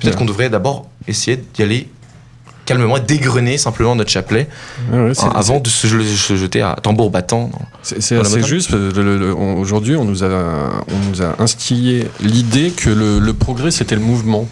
Peut-être 0.00 0.12
Ouais. 0.12 0.18
qu'on 0.18 0.24
devrait 0.26 0.50
d'abord 0.50 0.86
essayer 1.08 1.42
d'y 1.54 1.62
aller 1.62 1.88
calmement 2.66 2.96
et 2.96 3.00
dégrainer 3.00 3.58
simplement 3.58 3.94
notre 3.94 4.10
chapelet 4.10 4.48
ouais, 4.92 5.12
c'est- 5.14 5.24
avant 5.34 5.60
de 5.60 5.68
se, 5.68 5.86
se 5.88 6.36
jeter 6.36 6.62
à 6.62 6.76
tambour 6.82 7.10
battant. 7.10 7.50
C'est 7.82 8.16
assez 8.18 8.42
juste. 8.42 8.74
Aujourd'hui, 9.58 9.96
on, 9.96 10.04
nous 10.04 10.24
a, 10.24 10.28
on 10.28 11.10
nous 11.10 11.22
a 11.22 11.34
instillé 11.42 12.06
l'idée 12.20 12.70
que 12.70 12.90
le, 12.90 13.18
le 13.18 13.32
progrès, 13.34 13.70
c'était 13.70 13.94
le 13.94 14.00
mouvement. 14.00 14.46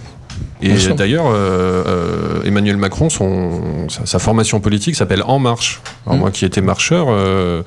Et 0.65 0.75
d'ailleurs, 0.97 1.27
euh, 1.27 1.83
euh, 1.87 2.43
Emmanuel 2.45 2.77
Macron, 2.77 3.11
son, 3.11 3.89
sa, 3.89 4.07
sa 4.07 4.19
formation 4.21 4.61
politique 4.61 4.95
s'appelle 4.95 5.25
En 5.27 5.41
Marche. 5.41 5.81
Alors 6.07 6.17
Mm. 6.17 6.21
moi 6.21 6.31
qui 6.31 6.45
étais 6.45 6.61
marcheur, 6.61 7.07
euh, 7.11 7.63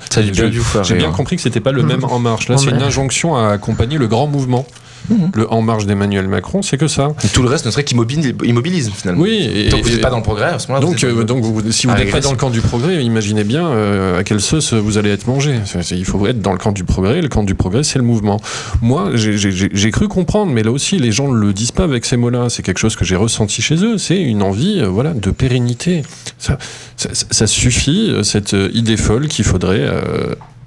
j'ai 0.82 0.94
bien 0.94 1.10
compris 1.10 1.36
que 1.36 1.42
c'était 1.42 1.60
pas 1.60 1.72
le 1.72 1.82
Mm. 1.82 1.86
même 1.86 2.04
En 2.04 2.18
Marche. 2.18 2.48
Là, 2.48 2.56
c'est 2.56 2.70
une 2.70 2.82
injonction 2.82 3.36
à 3.36 3.48
accompagner 3.50 3.98
le 3.98 4.06
grand 4.06 4.26
mouvement. 4.26 4.66
Mhm. 5.08 5.30
Le 5.34 5.52
En 5.52 5.62
Marche 5.62 5.86
d'Emmanuel 5.86 6.26
Macron, 6.28 6.62
c'est 6.62 6.76
que 6.78 6.88
ça. 6.88 7.12
Et 7.24 7.28
tout 7.28 7.42
le 7.42 7.48
reste 7.48 7.66
ne 7.66 7.70
serait 7.70 7.84
qu'immobilisme 7.84 8.92
finalement. 8.94 9.22
Oui, 9.22 9.48
et- 9.54 9.68
Donc 9.68 9.82
vous 9.84 9.90
n'êtes 9.90 10.00
pas 10.00 10.10
dans 10.10 10.16
le 10.18 10.22
progrès 10.22 10.46
à 10.46 10.58
ce 10.58 10.68
moment-là. 10.68 10.86
Donc, 10.86 10.96
vous 10.98 11.04
êtes 11.06 11.12
dans 11.14 11.20
euh, 11.20 11.24
donc 11.24 11.44
vous- 11.44 11.70
si 11.72 11.86
vous 11.86 11.92
à 11.92 11.96
n'êtes 11.98 12.10
pas 12.10 12.20
dans 12.20 12.30
le 12.32 12.36
camp 12.36 12.50
du 12.50 12.60
progrès, 12.60 13.04
imaginez 13.04 13.44
bien 13.44 13.66
euh, 13.68 14.18
à 14.18 14.24
quelle 14.24 14.40
sauce 14.40 14.72
vous 14.72 14.98
allez 14.98 15.10
être 15.10 15.26
mangé. 15.26 15.54
Il 15.92 16.04
faut 16.04 16.26
être 16.26 16.40
dans 16.40 16.52
le 16.52 16.58
camp 16.58 16.72
du 16.72 16.84
progrès. 16.84 17.22
Le 17.22 17.28
camp 17.28 17.42
du 17.44 17.54
progrès, 17.54 17.82
c'est 17.84 17.98
le 17.98 18.04
mouvement. 18.04 18.40
Moi, 18.82 19.10
j'ai- 19.14 19.90
cru 19.90 20.08
comprendre, 20.08 20.52
mais 20.52 20.62
là 20.62 20.70
aussi, 20.72 20.98
les 20.98 21.12
gens 21.12 21.28
ne 21.28 21.38
le 21.38 21.52
disent 21.52 21.70
pas 21.72 21.84
avec 21.84 22.04
ces 22.04 22.16
mots-là. 22.16 22.48
C'est 22.50 22.62
quelque 22.62 22.78
chose 22.78 22.96
que 22.96 23.04
j'ai 23.04 23.16
ressenti 23.16 23.62
chez 23.62 23.76
eux. 23.84 23.98
C'est 23.98 24.20
une 24.20 24.42
envie 24.42 24.80
euh, 24.80 24.88
voilà, 24.88 25.12
de 25.14 25.30
pérennité. 25.30 26.02
Ça, 26.38 26.58
ça- 26.96 27.10
ça 27.12 27.46
suffit, 27.46 28.12
cette 28.22 28.54
idée 28.74 28.96
folle 28.96 29.28
qu'il 29.28 29.44
faudrait. 29.44 29.88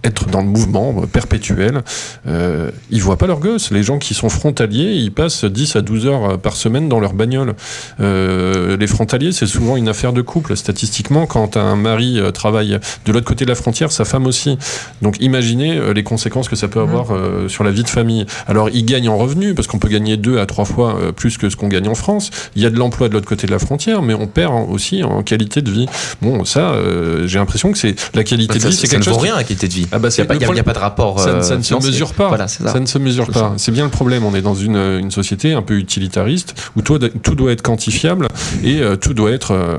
Être 0.04 0.28
dans 0.28 0.41
le 0.41 0.47
mouvement 0.47 0.93
perpétuel. 1.12 1.82
Euh, 2.28 2.72
ils 2.89 3.02
voient 3.02 3.18
pas 3.18 3.28
leurs 3.28 3.39
gosses. 3.39 3.72
Les 3.72 3.84
gens 3.84 3.97
qui 4.00 4.14
sont 4.14 4.30
frontaliers, 4.30 4.93
ils 4.95 5.12
passent 5.12 5.43
10 5.45 5.76
à 5.76 5.82
12 5.82 6.06
heures 6.08 6.38
par 6.39 6.56
semaine 6.56 6.88
dans 6.88 7.00
leur 7.00 7.14
bagnole. 7.14 7.54
Euh, 8.00 8.78
les 8.78 8.88
frontaliers, 8.88 9.32
c'est 9.32 9.45
souvent 9.45 9.76
une 9.76 9.89
affaire 9.89 10.14
de 10.14 10.22
couple. 10.22 10.56
Statistiquement, 10.56 11.26
quand 11.26 11.58
un 11.58 11.76
mari 11.76 12.20
euh, 12.20 12.32
travaille 12.32 12.80
de 13.06 13.12
l'autre 13.12 13.26
côté 13.28 13.45
de 13.45 13.50
la 13.50 13.56
frontière, 13.56 13.91
sa 13.91 14.06
femme 14.06 14.26
aussi. 14.26 14.58
Donc 15.02 15.18
imaginez 15.20 15.78
euh, 15.78 15.93
les 15.93 16.04
conséquences 16.04 16.47
que 16.50 16.56
ça 16.56 16.68
peut 16.68 16.80
avoir 16.80 17.14
euh, 17.14 17.47
sur 17.50 17.64
la 17.64 17.72
vie 17.72 17.84
de 17.84 17.89
famille. 17.89 18.26
Alors 18.47 18.70
ils 18.70 18.86
gagnent 18.86 19.10
en 19.10 19.18
revenus, 19.18 19.54
parce 19.56 19.68
qu'on 19.68 19.80
peut 19.80 19.89
gagner 19.89 20.18
deux 20.18 20.39
à 20.39 20.45
trois 20.45 20.66
fois 20.66 20.95
euh, 20.97 21.12
plus 21.12 21.38
que 21.38 21.50
ce 21.50 21.56
qu'on 21.56 21.68
gagne 21.68 21.88
en 21.88 21.95
France. 21.95 22.32
Il 22.56 22.62
y 22.62 22.66
a 22.66 22.70
de 22.70 22.78
l'emploi 22.78 23.10
de 23.10 23.14
l'autre 23.14 23.28
côté 23.28 23.47
de 23.47 23.52
la 23.52 23.60
frontière, 23.60 24.02
mais 24.02 24.14
on 24.14 24.28
perd 24.28 24.54
aussi 24.70 25.04
en 25.04 25.24
qualité 25.24 25.62
de 25.62 25.72
vie. 25.72 25.88
Bon, 26.22 26.45
ça, 26.45 26.72
euh, 26.72 27.28
j'ai 27.28 27.39
l'impression 27.39 27.72
que 27.72 27.78
c'est 27.78 27.95
la 28.16 28.24
qualité 28.24 28.47
Bah, 28.54 28.56
de 28.56 28.60
ça, 28.62 28.70
vie, 28.70 28.76
ça 28.76 28.82
c'est 28.82 28.88
quelque 28.88 29.00
ne 29.02 29.06
chose 29.06 29.18
qui- 29.18 29.24
rien 29.24 29.36
la 29.36 29.43
qualité 29.43 29.68
de 29.68 29.74
vie. 29.74 29.88
Ah 29.92 30.00
bah, 30.00 30.08
Il 30.08 30.12
c'est 30.12 30.22
n'y 30.22 30.26
a, 30.26 30.64
pas- 30.64 30.72
a- 30.72 30.74
de 30.74 30.80
rapport. 30.80 31.20
ça, 31.20 31.32
ne- 31.32 31.36
euh, 31.38 31.42
ça 31.42 31.58
ne 31.58 31.62
se 31.64 31.74
mesure 31.76 32.14
pas. 32.14 32.28
Voilà, 32.28 32.48
c'est 32.48 32.64
ça. 32.64 32.74
Ça 32.74 32.80
ne 32.80 32.86
se 32.86 32.98
mesure 32.98 33.28
pas. 33.28 33.34
ça. 33.40 33.54
C'est 33.58 33.72
bien 33.72 33.86
le 33.86 33.90
problème. 33.90 34.24
On 34.26 34.36
est 34.36 34.42
dans 34.42 34.54
une, 34.56 34.76
une 34.78 35.12
société 35.12 35.54
un 35.54 35.62
peu 35.62 35.76
utilitariste 35.78 36.54
où 36.76 36.82
tout, 36.82 37.00
tout 37.00 37.36
doit 37.36 37.52
être 37.52 37.62
quantifiable 37.62 38.28
et 38.64 38.82
euh, 38.82 38.96
tout 38.96 39.14
doit 39.14 39.32
être 39.32 39.52
euh, 39.54 39.78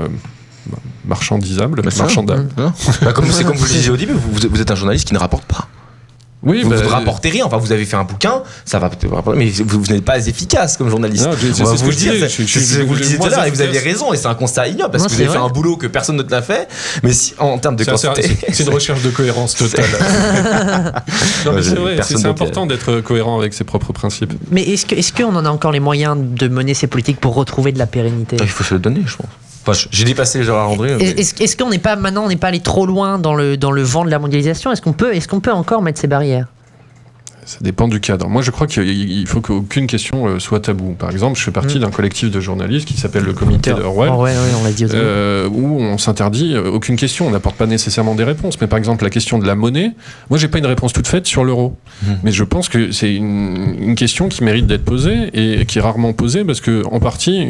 marchandisable, 1.05 1.83
Bah, 1.83 1.91
ça. 1.91 2.03
marchandable. 2.05 2.49
Bah, 3.03 3.13
comme 3.13 3.27
c'est 3.31 3.45
comme 3.45 3.57
vous 3.57 3.65
le 3.65 3.71
disiez 3.71 3.91
au 3.91 3.97
début, 3.97 4.13
vous, 4.13 4.49
vous 4.51 4.61
êtes 4.61 4.71
un 4.71 4.75
journaliste 4.75 5.09
qui 5.09 5.15
ne 5.15 5.19
rapporte 5.19 5.45
pas. 5.45 5.69
Oui, 6.43 6.63
Vous 6.63 6.71
bah, 6.71 6.77
ne 6.77 6.87
rapportez 6.87 7.29
rien. 7.29 7.45
Enfin, 7.45 7.59
vous 7.59 7.73
avez 7.73 7.85
fait 7.85 7.97
un 7.97 8.05
bouquin, 8.05 8.43
ça 8.65 8.79
va 8.79 8.89
peut-être 8.89 9.35
mais 9.37 9.51
vous, 9.51 9.83
vous 9.83 9.93
n'êtes 9.93 10.05
pas 10.05 10.27
efficace 10.27 10.77
comme 10.79 10.89
journaliste. 10.89 11.27
Non, 11.27 11.33
On 11.33 11.65
va 11.65 11.73
vous 11.75 11.81
que 11.81 11.87
le 11.87 11.93
je 11.93 11.97
dire. 11.99 12.13
Vous 12.87 12.95
le 12.95 13.01
disiez 13.01 13.19
tout 13.19 13.27
à 13.27 13.29
l'heure 13.31 13.45
et 13.45 13.51
vous 13.51 13.61
aviez 13.61 13.79
raison 13.79 14.13
et 14.13 14.17
c'est 14.17 14.27
un 14.27 14.35
constat 14.35 14.69
ignoble 14.69 14.93
parce 14.93 15.03
Non, 15.03 15.09
que 15.09 15.15
vous 15.15 15.21
avez 15.21 15.31
fait 15.31 15.37
un 15.39 15.49
boulot 15.49 15.77
que 15.77 15.87
personne 15.87 16.17
d'autre 16.17 16.31
n'a 16.31 16.43
fait. 16.43 16.69
Mais 17.03 17.13
si, 17.13 17.35
en 17.39 17.59
termes 17.59 17.77
de 17.77 17.85
C'est 17.85 18.63
une 18.65 18.71
recherche 18.71 19.03
de 19.03 19.11
cohérence 19.11 19.55
totale. 19.57 19.85
non, 21.45 21.53
mais 21.53 21.61
Ouais, 21.81 21.97
c'est 22.03 22.15
vrai, 22.15 22.29
important 22.29 22.67
d'être 22.67 23.01
cohérent 23.01 23.39
avec 23.39 23.55
ses 23.55 23.65
propres 23.65 23.93
principes. 23.93 24.33
Mais 24.51 24.63
est-ce 24.63 24.87
que- 24.87 24.95
est-ce 24.95 25.13
qu'on 25.13 25.35
en 25.37 25.45
a 25.45 25.51
encore 25.51 25.73
les 25.73 25.81
moyens 25.81 26.17
de 26.19 26.49
mener 26.49 26.75
ces 26.75 26.87
politiques 26.87 27.21
pour 27.21 27.35
retrouver 27.35 27.73
de 27.73 27.79
la 27.79 27.87
pérennité? 27.87 28.37
Il 28.41 28.49
faut 28.49 28.65
se 28.65 28.75
le 28.75 28.81
donner, 28.81 29.03
je 29.07 29.17
pense. 29.17 29.27
Enfin, 29.67 29.73
j'ai 29.91 30.05
dépassé 30.05 30.43
Gérard 30.43 30.71
André. 30.71 30.97
mais- 30.97 31.05
Est-ce 31.11 31.43
est-ce 31.43 31.57
qu'on 31.57 31.69
n'est 31.71 31.79
pas 31.79 31.97
maintenant 31.97 32.25
on 32.25 32.29
n'est 32.29 32.37
pas 32.37 32.49
allé 32.49 32.61
trop 32.61 32.87
loin 32.87 33.19
dans 33.19 33.35
le 33.35 33.57
dans 33.57 33.71
le 33.73 33.83
vent 33.83 34.05
de 34.05 34.11
la 34.11 34.19
mondialisation? 34.19 34.73
Est-ce 34.73 34.81
qu'on 34.83 34.93
peut 34.95 35.15
est-ce 35.15 35.29
qu'on 35.29 35.41
peut 35.41 35.53
encore 35.53 35.83
mettre 35.83 36.01
ces 36.01 36.07
barrières? 36.07 36.47
Ça 37.47 37.59
dépend 37.63 37.89
du 37.89 38.01
cadre. 38.01 38.29
Moi, 38.29 38.43
je 38.43 38.51
crois 38.51 38.67
qu'il 38.67 38.87
il 38.89 39.27
faut 39.27 39.41
qu'aucune 39.41 39.87
question 39.87 40.27
euh, 40.27 40.39
soit 40.39 40.61
tabou. 40.61 40.95
Par 40.99 41.11
exemple, 41.11 41.39
je 41.39 41.45
fais 41.45 41.51
partie 41.51 41.79
Mm. 41.79 41.83
d'un 41.83 41.91
collectif 41.91 42.31
de 42.31 42.41
journalistes 42.41 42.87
qui 42.87 42.97
s'appelle 42.97 43.25
le 43.25 43.33
Comité. 43.33 43.73
Oh, 43.73 43.89
ouais, 43.91 44.09
ouais, 44.09 44.33
on 44.63 44.69
au 44.69 44.73
début. 44.73 44.91
euh, 44.95 45.49
où 45.49 45.81
on 45.81 45.99
s'interdit 45.99 46.55
euh, 46.55 46.71
aucune 46.71 46.97
question, 46.97 47.27
on 47.27 47.31
n'apporte 47.31 47.57
pas 47.57 47.67
nécessairement 47.67 48.15
des 48.15 48.25
réponses. 48.25 48.61
Mais 48.61 48.67
par 48.67 48.79
exemple, 48.79 49.05
la 49.05 49.11
question 49.11 49.39
de 49.39 49.47
la 49.47 49.55
monnaie, 49.55 49.93
moi, 50.29 50.39
j'ai 50.39 50.49
pas 50.49 50.59
une 50.59 50.67
réponse 50.67 50.93
toute 50.93 51.07
faite 51.09 51.27
sur 51.27 51.45
l'euro. 51.45 51.77
Mhm. 52.07 52.19
Mais 52.25 52.33
je 52.33 52.45
pense 52.45 52.69
que 52.69 52.93
c'est 52.93 53.15
une, 53.15 53.75
une 53.81 53.95
question 53.95 54.29
qui 54.29 54.45
mérite 54.45 54.67
d'être 54.67 54.85
posée 54.85 55.31
et 55.33 55.65
qui 55.67 55.79
est 55.79 55.83
rarement 55.83 56.13
posée 56.13 56.45
parce 56.45 56.61
que, 56.61 56.85
en 56.91 57.01
partie, 57.01 57.41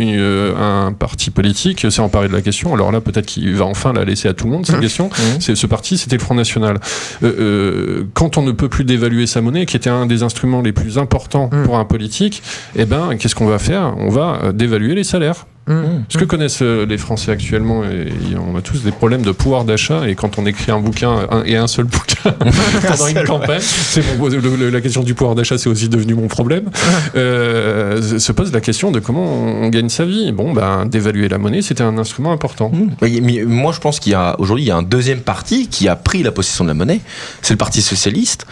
un 0.58 0.92
parti 0.92 1.30
politique 1.30 1.90
s'est 1.90 2.00
emparé 2.00 2.28
de 2.28 2.32
la 2.32 2.42
question. 2.42 2.72
Alors 2.74 2.92
là, 2.92 3.00
peut-être 3.00 3.26
qu'il 3.26 3.54
va 3.54 3.64
enfin 3.64 3.92
la 3.92 4.04
laisser 4.04 4.28
à 4.28 4.34
tout 4.34 4.46
le 4.46 4.52
monde, 4.52 4.66
cette 4.66 4.80
question. 4.88 5.10
C'est 5.40 5.54
ce 5.56 5.66
parti, 5.66 5.98
c'était 5.98 6.16
le 6.16 6.22
Front 6.22 6.34
National. 6.34 6.78
Euh, 7.22 7.32
euh, 7.40 8.04
quand 8.14 8.36
on 8.38 8.42
ne 8.42 8.52
peut 8.52 8.68
plus 8.68 8.84
dévaluer 8.84 9.26
sa 9.26 9.40
monnaie, 9.40 9.66
qui 9.66 9.76
était 9.80 9.90
un 9.90 10.06
des 10.06 10.22
instruments 10.22 10.62
les 10.62 10.72
plus 10.72 10.98
importants 10.98 11.48
Mhm. 11.52 11.64
pour 11.64 11.78
un 11.78 11.84
politique, 11.84 12.42
eh 12.76 12.84
ben, 12.84 13.16
qu'est-ce 13.18 13.34
qu'on 13.34 13.46
va 13.46 13.58
faire? 13.58 13.94
On 13.98 14.08
va 14.10 14.38
euh, 14.44 14.52
dévaluer 14.52 14.94
les 14.94 15.04
salaires. 15.04 15.46
Hum. 15.68 16.02
Ce 16.08 16.18
que 16.18 16.24
connaissent 16.24 16.62
euh, 16.62 16.84
les 16.86 16.98
Français 16.98 17.30
actuellement, 17.30 17.84
et 17.84 18.08
on 18.34 18.56
a 18.56 18.60
tous 18.62 18.82
des 18.82 18.90
problèmes 18.90 19.22
de 19.22 19.30
pouvoir 19.30 19.64
d'achat, 19.64 20.08
et 20.08 20.14
quand 20.16 20.36
on 20.38 20.44
écrit 20.46 20.72
un 20.72 20.80
bouquin, 20.80 21.12
un, 21.30 21.44
et 21.44 21.56
un 21.56 21.68
seul 21.68 21.84
bouquin 21.84 22.32
pendant 22.88 23.06
une 23.06 23.22
campagne, 23.24 23.60
c'est 23.60 24.02
mon- 24.18 24.26
le- 24.26 24.38
le- 24.56 24.70
la 24.70 24.80
question 24.80 25.02
du 25.04 25.14
pouvoir 25.14 25.36
d'achat, 25.36 25.58
c'est 25.58 25.68
aussi 25.68 25.88
devenu 25.88 26.14
mon 26.14 26.26
problème, 26.26 26.64
euh, 27.14 28.18
se 28.18 28.32
pose 28.32 28.52
la 28.52 28.60
question 28.60 28.90
de 28.90 28.98
comment 28.98 29.22
on, 29.24 29.64
on 29.64 29.68
gagne 29.68 29.90
sa 29.90 30.04
vie. 30.04 30.32
Bon, 30.32 30.52
ben, 30.52 30.86
dévaluer 30.86 31.28
la 31.28 31.38
monnaie, 31.38 31.62
c'était 31.62 31.84
un 31.84 31.98
instrument 31.98 32.32
important. 32.32 32.70
Mmh. 32.72 32.90
Mais- 33.02 33.20
mais 33.22 33.44
moi, 33.44 33.72
je 33.72 33.78
pense 33.80 34.00
qu'il 34.00 34.12
y 34.12 34.16
a 34.16 34.34
aujourd'hui, 34.40 34.64
il 34.64 34.68
y 34.68 34.72
a 34.72 34.76
un 34.76 34.82
deuxième 34.82 35.20
parti 35.20 35.68
qui 35.68 35.88
a 35.88 35.94
pris 35.94 36.22
la 36.24 36.32
possession 36.32 36.64
de 36.64 36.68
la 36.70 36.74
monnaie. 36.74 37.00
C'est 37.42 37.54
le 37.54 37.58
Parti 37.58 37.82
socialiste. 37.82 38.44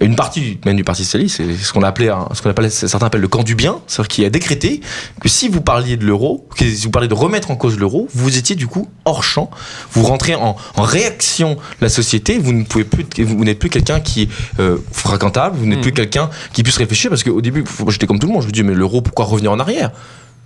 Une 0.00 0.16
partie 0.16 0.58
même 0.64 0.76
du 0.76 0.82
Parti 0.82 1.04
socialiste, 1.04 1.36
c'est 1.36 1.56
ce 1.56 1.72
qu'on 1.72 1.82
appelait, 1.82 2.10
ce 2.32 2.42
qu'on 2.42 2.50
appelle, 2.50 2.70
certains 2.70 3.06
appellent 3.06 3.20
le 3.20 3.28
camp 3.28 3.44
du 3.44 3.54
bien, 3.54 3.78
c'est-à-dire 3.86 4.08
qui 4.08 4.24
a 4.24 4.30
décrété 4.30 4.80
que 5.20 5.28
si 5.28 5.48
vous 5.48 5.60
parliez 5.60 5.96
de 5.96 6.04
l'euro, 6.04 6.48
que 6.56 6.64
si 6.64 6.84
vous 6.84 6.90
parliez 6.90 7.06
de 7.06 7.14
remettre 7.14 7.52
en 7.52 7.56
cause 7.56 7.78
l'euro, 7.78 8.08
vous 8.12 8.36
étiez 8.36 8.56
du 8.56 8.66
coup 8.66 8.88
hors 9.04 9.22
champ. 9.22 9.50
Vous 9.92 10.02
rentrez 10.02 10.34
en, 10.34 10.56
en 10.74 10.82
réaction 10.82 11.56
la 11.80 11.88
société. 11.88 12.38
Vous 12.38 12.52
ne 12.52 12.64
pouvez 12.64 12.82
plus, 12.84 13.06
vous 13.24 13.44
n'êtes 13.44 13.60
plus 13.60 13.70
quelqu'un 13.70 14.00
qui 14.00 14.22
est 14.22 14.28
euh, 14.58 14.78
fréquentable. 14.90 15.56
Vous 15.58 15.66
n'êtes 15.66 15.78
Mm. 15.78 15.82
plus 15.82 15.92
quelqu'un 15.92 16.30
qui 16.52 16.62
puisse 16.64 16.76
réfléchir 16.76 17.08
parce 17.10 17.22
qu'au 17.22 17.40
début, 17.40 17.64
j'étais 17.88 18.06
comme 18.06 18.18
tout 18.18 18.26
le 18.26 18.32
monde. 18.32 18.42
Je 18.42 18.48
me 18.48 18.52
dis 18.52 18.62
mais 18.64 18.74
l'euro, 18.74 19.00
pourquoi 19.00 19.24
revenir 19.26 19.52
en 19.52 19.60
arrière? 19.60 19.92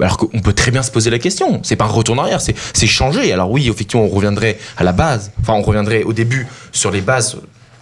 Alors 0.01 0.17
qu'on 0.19 0.41
peut 0.41 0.53
très 0.53 0.71
bien 0.71 0.83
se 0.83 0.91
poser 0.91 1.11
la 1.11 1.19
question. 1.19 1.61
C'est 1.65 1.75
pas 1.77 1.87
un 1.87 1.89
retour 1.89 2.15
en 2.17 2.23
arrière, 2.23 2.41
c'est 2.41 2.55
c'est 2.75 2.87
changer. 2.87 3.33
Alors 3.33 3.51
oui, 3.51 3.69
effectivement, 3.69 4.05
on 4.05 4.09
reviendrait 4.09 4.59
à 4.77 4.85
la 4.85 4.93
base. 4.93 5.33
Enfin, 5.41 5.55
on 5.55 5.63
reviendrait 5.63 6.03
au 6.05 6.13
début 6.13 6.47
sur 6.71 6.91
les 6.91 7.01
bases 7.01 7.39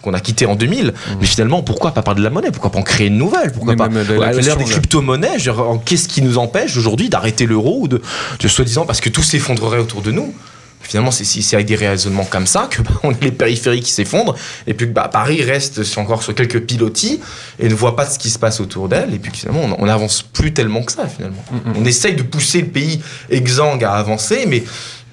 qu'on 0.07 0.13
a 0.13 0.19
quittées 0.19 0.45
en 0.45 0.55
2000. 0.55 0.93
Mais 1.19 1.25
finalement, 1.27 1.61
pourquoi 1.63 1.91
pas 1.93 2.01
parler 2.01 2.19
de 2.19 2.23
la 2.23 2.29
monnaie? 2.29 2.51
Pourquoi 2.51 2.71
pas 2.71 2.79
en 2.79 2.83
créer 2.83 3.07
une 3.07 3.17
nouvelle? 3.17 3.51
Pourquoi 3.51 3.73
Mais 3.73 3.77
pas? 3.77 3.89
la 3.89 4.27
à 4.27 4.31
l'ère 4.33 4.57
des 4.57 4.63
crypto-monnaies 4.63 5.37
Qu'est-ce 5.85 6.07
qui 6.07 6.21
nous 6.21 6.37
empêche 6.37 6.77
aujourd'hui 6.77 7.09
d'arrêter 7.09 7.45
l'euro 7.45 7.79
ou 7.81 7.87
de, 7.87 8.01
de 8.39 8.47
soi-disant 8.47 8.85
parce 8.85 9.01
que 9.01 9.09
tout 9.09 9.23
s'effondrerait 9.23 9.79
autour 9.79 10.01
de 10.01 10.11
nous? 10.11 10.33
Finalement, 10.79 11.11
c'est 11.11 11.53
avec 11.55 11.65
des 11.67 11.75
raisonnements 11.75 12.23
comme 12.23 12.47
ça 12.47 12.67
que 12.71 12.81
bah, 12.81 12.91
on 13.03 13.11
a 13.11 13.15
les 13.21 13.31
périphéries 13.31 13.81
qui 13.81 13.91
s'effondrent 13.91 14.35
et 14.67 14.73
puis 14.73 14.87
que 14.87 14.93
bah, 14.93 15.09
Paris 15.11 15.41
reste 15.43 15.83
sur- 15.83 16.01
encore 16.01 16.23
sur 16.23 16.33
quelques 16.33 16.61
pilotis 16.61 17.19
et 17.59 17.67
ne 17.67 17.73
voit 17.73 17.95
pas 17.97 18.05
ce 18.05 18.17
qui 18.17 18.29
se 18.29 18.39
passe 18.39 18.61
autour 18.61 18.87
d'elle 18.87 19.13
et 19.13 19.19
puis 19.19 19.31
que 19.31 19.37
finalement 19.37 19.75
on 19.79 19.85
n'avance 19.85 20.21
plus 20.21 20.53
tellement 20.53 20.83
que 20.83 20.93
ça 20.93 21.07
finalement. 21.07 21.43
Mm, 21.51 21.73
On 21.81 21.83
essaye 21.85 22.15
de 22.15 22.23
pousser 22.23 22.61
le 22.61 22.67
pays 22.67 23.01
exsangue 23.29 23.83
à 23.83 23.93
avancer, 23.93 24.45
mais 24.47 24.63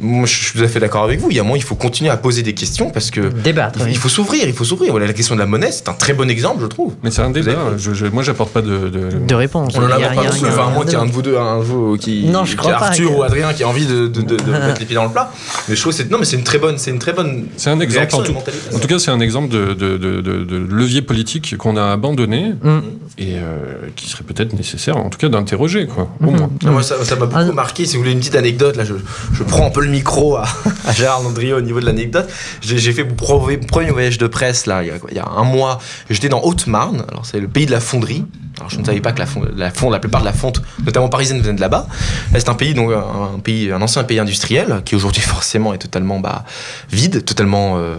moi 0.00 0.26
je 0.26 0.34
suis 0.34 0.58
tout 0.58 0.64
à 0.64 0.68
fait 0.68 0.80
d'accord 0.80 1.04
avec 1.04 1.20
vous. 1.20 1.30
Il 1.30 1.36
y 1.36 1.38
a 1.38 1.42
un 1.42 1.44
moment, 1.44 1.56
il 1.56 1.62
faut 1.62 1.74
continuer 1.74 2.10
à 2.10 2.16
poser 2.16 2.42
des 2.42 2.54
questions 2.54 2.90
parce 2.90 3.10
que 3.10 3.20
Débattre. 3.20 3.78
il, 3.80 3.84
oui. 3.84 3.90
il 3.92 3.96
faut 3.98 4.08
s'ouvrir, 4.08 4.44
il 4.46 4.52
faut 4.52 4.64
s'ouvrir. 4.64 4.90
Voilà, 4.90 5.06
la 5.06 5.12
question 5.12 5.34
de 5.34 5.40
la 5.40 5.46
monnaie, 5.46 5.70
c'est 5.72 5.88
un 5.88 5.92
très 5.94 6.12
bon 6.14 6.28
exemple, 6.28 6.62
je 6.62 6.66
trouve. 6.66 6.94
Mais 7.02 7.10
c'est 7.10 7.22
un 7.22 7.30
débat. 7.30 7.52
avez- 7.52 7.78
Je, 7.78 7.92
je- 7.94 8.06
moi, 8.06 8.22
j'apporte 8.22 8.52
pas 8.52 8.62
de. 8.62 8.88
de- 8.88 9.18
De 9.26 9.34
réponse. 9.34 9.74
On 9.76 9.82
en 9.82 9.86
Il 9.86 9.88
y 9.88 9.92
a 9.92 9.96
a 9.96 10.00
pas 10.14 10.20
rien- 10.20 10.30
tous, 10.30 10.36
il 10.38 10.42
y 10.42 10.46
a 10.46 10.48
enfin, 10.48 10.70
moins 10.70 10.84
qu'il 10.84 10.92
y 10.92 10.96
ait 10.96 10.98
un 10.98 11.06
de- 11.06 11.10
vous 11.12 11.22
deux, 11.22 11.36
un 11.38 11.58
de 11.58 11.62
vous 11.64 11.96
qui, 11.96 12.24
Non, 12.26 12.44
je 12.44 12.50
qui 12.52 12.56
crois 12.56 12.72
est 12.72 12.78
pas, 12.78 12.86
Arthur 12.88 13.10
que- 13.10 13.16
ou 13.16 13.22
Adrien 13.22 13.52
qui 13.52 13.62
a 13.62 13.68
envie 13.68 13.86
de, 13.86 14.06
de- 14.08 14.22
de- 14.22 14.36
de 14.36 14.50
mettre 14.50 14.80
les 14.80 14.86
pieds 14.86 14.94
dans 14.96 15.04
le 15.04 15.10
plat. 15.10 15.30
Mais 15.68 15.74
je 15.76 15.80
trouve 15.80 15.92
que 15.92 15.98
c'est 15.98 16.10
non, 16.10 16.18
mais 16.18 16.24
c'est 16.24 16.36
une 16.36 16.44
très 16.44 16.58
bonne, 16.58 16.76
c'est 16.78 16.90
une 16.90 16.98
très 16.98 17.12
bonne. 17.12 17.46
C'est 17.56 17.70
un 17.70 17.80
exemple. 17.80 18.14
En 18.14 18.22
tout, 18.22 18.32
mentalité. 18.32 18.74
en 18.74 18.78
tout 18.78 18.88
cas, 18.88 18.98
c'est 18.98 19.10
un 19.10 19.20
exemple 19.20 19.48
de, 19.48 19.74
de- 19.74 19.96
de- 19.96 20.20
de- 20.20 20.44
de 20.44 20.56
levier 20.56 21.02
politique 21.02 21.56
qu'on 21.56 21.76
a 21.76 21.92
abandonné 21.92 22.54
Mm. 22.62 22.78
et 23.18 23.36
euh, 23.36 23.88
qui 23.96 24.08
serait 24.08 24.24
peut-être 24.24 24.52
nécessaire, 24.54 24.96
en 24.96 25.08
tout 25.08 25.18
cas, 25.18 25.28
d'interroger, 25.28 25.86
quoi. 25.86 26.08
Au 26.20 26.30
moins. 26.30 26.50
Moi, 26.64 26.82
ça 26.82 26.96
ça 27.04 27.16
m'a 27.16 27.26
beaucoup 27.26 27.40
Ah. 27.50 27.52
marqué. 27.52 27.86
Si 27.86 27.94
vous 27.96 28.02
voulez 28.02 28.12
une 28.12 28.18
petite 28.18 28.34
anecdote, 28.36 28.76
là, 28.76 28.84
je, 28.84 28.94
je 29.32 29.42
prends 29.42 29.66
un 29.66 29.70
peu 29.70 29.83
le 29.84 29.90
micro 29.90 30.36
à, 30.36 30.44
Gérard 30.94 31.22
Landrieux 31.22 31.56
au 31.56 31.60
niveau 31.60 31.80
de 31.80 31.86
l'anecdote. 31.86 32.28
J'ai 32.60 32.92
fait 32.92 33.04
mon 33.04 33.14
premier 33.14 33.90
voyage 33.90 34.18
de 34.18 34.26
presse 34.26 34.66
là, 34.66 34.82
il 34.82 35.14
y 35.14 35.18
a, 35.18 35.28
un 35.28 35.44
mois. 35.44 35.80
J'étais 36.10 36.28
dans 36.28 36.42
Haute-Marne. 36.42 37.04
Alors 37.08 37.26
c'est 37.26 37.40
le 37.40 37.48
pays 37.48 37.66
de 37.66 37.70
la 37.70 37.80
fonderie. 37.80 38.24
Alors 38.58 38.70
je 38.70 38.78
ne 38.78 38.84
savais 38.84 39.00
pas 39.00 39.12
que 39.12 39.18
la, 39.18 39.26
fond- 39.26 39.90
la, 39.90 39.98
plupart 39.98 40.20
de 40.20 40.26
la 40.26 40.32
fonte, 40.32 40.62
notamment 40.84 41.08
parisienne, 41.08 41.40
venait 41.40 41.54
de 41.54 41.60
là-bas. 41.60 41.86
Là, 42.32 42.40
C'est 42.40 42.48
un 42.48 42.54
pays 42.54 42.74
donc 42.74 42.92
un, 42.92 43.38
pays, 43.40 43.72
un 43.72 43.82
ancien 43.82 44.04
pays 44.04 44.18
industriel 44.18 44.82
qui 44.84 44.94
aujourd'hui 44.94 45.22
forcément 45.22 45.74
est 45.74 45.78
totalement 45.78 46.20
bah, 46.20 46.44
vide, 46.90 47.24
totalement 47.24 47.78
euh, 47.78 47.96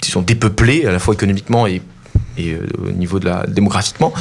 disons 0.00 0.22
dépeuplé 0.22 0.86
à 0.86 0.92
la 0.92 0.98
fois 0.98 1.14
économiquement 1.14 1.66
et 1.66 1.82
et 2.38 2.52
euh, 2.52 2.66
au 2.86 2.90
niveau 2.90 3.18
de 3.18 3.26
la 3.26 3.44
démographiquement. 3.46 4.12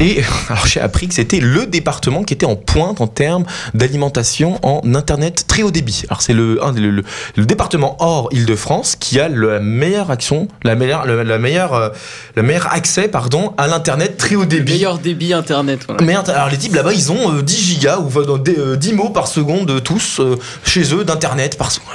Et 0.00 0.22
alors 0.48 0.66
j'ai 0.66 0.80
appris 0.80 1.08
que 1.08 1.14
c'était 1.14 1.40
le 1.40 1.66
département 1.66 2.22
qui 2.24 2.34
était 2.34 2.46
en 2.46 2.56
pointe 2.56 3.00
en 3.00 3.06
termes 3.06 3.44
d'alimentation 3.74 4.58
en 4.62 4.80
internet 4.94 5.44
très 5.48 5.62
haut 5.62 5.70
débit. 5.70 6.02
Alors 6.08 6.22
c'est 6.22 6.32
le, 6.34 6.60
le, 6.76 6.90
le- 6.90 7.04
le 7.36 7.46
département 7.46 7.96
hors 8.00 8.28
Île-de-France 8.32 8.96
qui 8.96 9.18
a 9.20 9.28
la 9.28 9.60
meilleure 9.60 10.10
action, 10.10 10.48
la 10.64 10.74
meilleure, 10.74 11.06
la, 11.06 11.24
la 11.24 11.38
meilleure, 11.38 11.74
euh, 11.74 11.88
le 12.36 12.42
meilleur 12.42 12.72
accès 12.72 13.08
pardon 13.08 13.54
à 13.58 13.66
l'internet 13.66 14.16
très 14.16 14.34
haut 14.36 14.44
débit. 14.44 14.72
Meilleur 14.72 14.98
débit 14.98 15.32
internet. 15.32 15.80
Voilà. 15.86 16.04
Mais 16.04 16.14
alors 16.14 16.48
les 16.50 16.58
types 16.58 16.74
là-bas, 16.74 16.92
ils 16.92 17.10
ont 17.12 17.32
euh, 17.36 17.42
10 17.42 17.56
gigas 17.56 17.98
ou 17.98 18.06
enfin, 18.06 18.22
dans 18.22 18.38
des, 18.38 18.58
euh, 18.58 18.76
10 18.76 18.92
mots 18.94 19.10
par 19.10 19.26
seconde 19.28 19.70
euh, 19.70 19.80
tous 19.80 20.20
euh, 20.20 20.36
chez 20.64 20.94
eux 20.94 21.04
d'internet 21.04 21.56
par 21.56 21.70
seconde. 21.72 21.88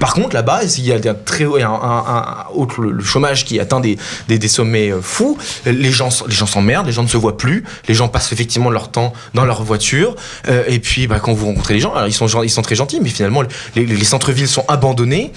Par 0.00 0.14
contre, 0.14 0.34
là-bas, 0.34 0.60
il 0.78 0.84
y 0.86 0.92
a 0.92 0.96
un 0.96 1.14
très 1.14 1.44
haut, 1.44 1.56
un, 1.56 1.62
un- 1.64 2.04
un- 2.06 2.44
autre, 2.54 2.80
le, 2.80 2.90
le 2.92 3.02
chômage 3.04 3.44
qui 3.44 3.60
atteint 3.60 3.80
des, 3.80 3.98
des, 4.28 4.38
des 4.38 4.48
sommets 4.48 4.90
euh, 4.94 5.00
fous. 5.02 5.36
Les 5.66 5.92
gens, 5.92 6.08
les 6.28 6.34
gens 6.34 6.46
s'emmerdent, 6.46 6.86
les 6.86 6.92
gens 6.92 7.02
ne 7.02 7.08
se 7.08 7.16
voient 7.16 7.36
plus. 7.36 7.64
Les 7.88 7.94
gens 7.94 8.08
passent 8.08 8.32
effectivement 8.32 8.70
leur 8.70 8.90
temps 8.90 9.12
dans 9.34 9.44
leur 9.44 9.62
voiture. 9.62 10.16
Euh, 10.48 10.62
et 10.68 10.78
puis, 10.78 11.06
bah, 11.06 11.20
quand 11.20 11.32
vous 11.32 11.46
rencontrez 11.46 11.74
les 11.74 11.80
gens, 11.80 11.92
alors, 11.94 12.08
ils 12.08 12.12
sont, 12.12 12.26
ils 12.42 12.50
sont 12.50 12.62
très 12.62 12.74
gentils, 12.74 13.00
mais 13.02 13.08
finalement, 13.10 13.42
les, 13.74 13.84
les- 13.86 13.96
les 13.96 14.04
centres-villes 14.04 14.48
sont 14.48 14.64
abandonnés. 14.68 15.32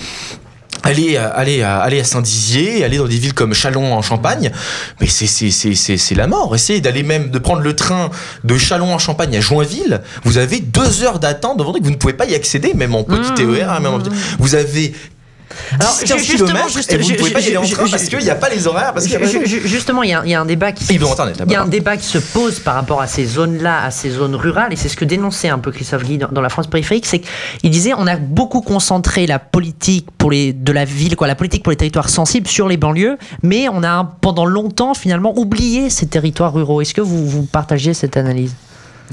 Allez, 0.83 1.17
à- 1.17 1.27
allez, 1.29 1.63
à- 1.63 1.79
allez 1.79 1.99
à 1.99 2.03
Saint-Dizier, 2.03 2.83
aller 2.83 2.97
dans 2.97 3.07
des 3.07 3.17
villes 3.17 3.33
comme 3.33 3.53
Chalon 3.53 3.93
en 3.93 4.01
Champagne, 4.03 4.51
mais 5.01 5.07
c'est 5.07 5.25
c'est 5.25 5.49
c'est 5.49 5.73
c'est 5.73 5.97
c'est 5.97 6.13
la 6.13 6.27
mort. 6.27 6.53
Essayez 6.55 6.81
d'aller 6.81 7.01
même 7.03 7.31
de 7.31 7.39
prendre 7.39 7.61
le 7.61 7.75
train 7.75 8.11
de 8.43 8.57
Chalon 8.57 8.93
en 8.93 8.99
Champagne 8.99 9.35
à 9.35 9.41
Joinville. 9.41 10.01
Vous 10.23 10.37
avez 10.37 10.59
deux 10.59 11.03
heures 11.03 11.19
d'attente 11.19 11.57
devant 11.57 11.71
vous 11.73 11.79
vous 11.81 11.89
ne 11.89 11.95
pouvez 11.95 12.13
pas 12.13 12.25
y 12.25 12.35
accéder, 12.35 12.73
même 12.75 12.93
en 12.93 13.03
petit 13.03 13.31
Mmh. 13.31 13.35
TER. 13.55 13.81
même 13.81 13.93
en 13.93 13.99
petit- 13.99 14.15
Vous 14.37 14.53
avez 14.55 14.93
Alors, 15.79 15.93
10 15.93 15.99
ju- 16.01 16.13
15 16.13 16.25
justement, 16.25 16.67
juste- 16.67 16.93
et 16.93 16.97
vous 16.97 17.11
ne 17.11 17.15
pouvez 17.17 17.31
pas 17.31 17.39
y 17.41 17.47
aller 17.47 17.57
en 17.57 17.63
train 17.63 17.87
parce 17.89 18.03
qu'il 18.05 18.19
n'y 18.19 18.29
a 18.29 18.35
pas 18.35 18.49
les 18.49 18.67
horaires, 18.67 18.93
parce 18.93 19.05
qu'il 19.05 19.13
y 19.13 19.17
a 19.17 19.19
pas 19.19 19.25
Ju- 19.27 19.45
ju- 19.45 19.61
Justement, 19.67 20.03
il 20.03 20.09
y, 20.09 20.13
a- 20.13 20.21
il 20.25 20.31
y 20.31 20.33
a 20.35 20.41
un 20.41 20.45
débat 20.45 20.71
qui 20.71 20.83
il 21.45 21.51
y 21.51 21.55
a 21.55 21.61
un 21.61 21.67
débat 21.67 21.97
qui 21.97 22.05
se 22.05 22.17
pose 22.17 22.59
par 22.59 22.75
rapport 22.75 23.01
à 23.01 23.07
ces 23.07 23.25
zones-là, 23.25 23.83
à 23.83 23.91
ces 23.91 24.09
zones 24.11 24.35
rurales, 24.35 24.71
et 24.73 24.75
c'est 24.75 24.89
ce 24.89 24.95
que 24.97 25.05
dénonçait 25.05 25.49
un 25.49 25.59
peu 25.59 25.71
Christophe 25.71 26.03
Guy 26.03 26.17
dans, 26.17 26.29
dans 26.31 26.41
la 26.41 26.49
France 26.49 26.67
périphérique, 26.67 27.05
c'est 27.05 27.21
qu'il 27.61 27.69
disait 27.69 27.93
on 27.97 28.07
a 28.07 28.15
beaucoup 28.17 28.61
concentré 28.61 29.27
la 29.27 29.39
politique 29.39 30.07
pour 30.17 30.31
les 30.31 30.53
de 30.53 30.71
la 30.71 30.85
ville, 30.85 31.15
quoi, 31.15 31.27
la 31.27 31.35
politique 31.35 31.63
pour 31.63 31.71
les 31.71 31.77
territoires 31.77 32.09
sensibles 32.09 32.47
sur 32.47 32.67
les 32.67 32.77
banlieues, 32.77 33.17
mais 33.43 33.67
on 33.69 33.83
a 33.83 34.17
pendant 34.21 34.45
longtemps 34.45 34.93
finalement 34.93 35.37
oublié 35.37 35.89
ces 35.89 36.07
territoires 36.07 36.53
ruraux. 36.53 36.81
Est-ce 36.81 36.93
que 36.93 37.01
vous, 37.01 37.27
vous 37.27 37.43
partagez 37.43 37.93
cette 37.93 38.17
analyse? 38.17 38.53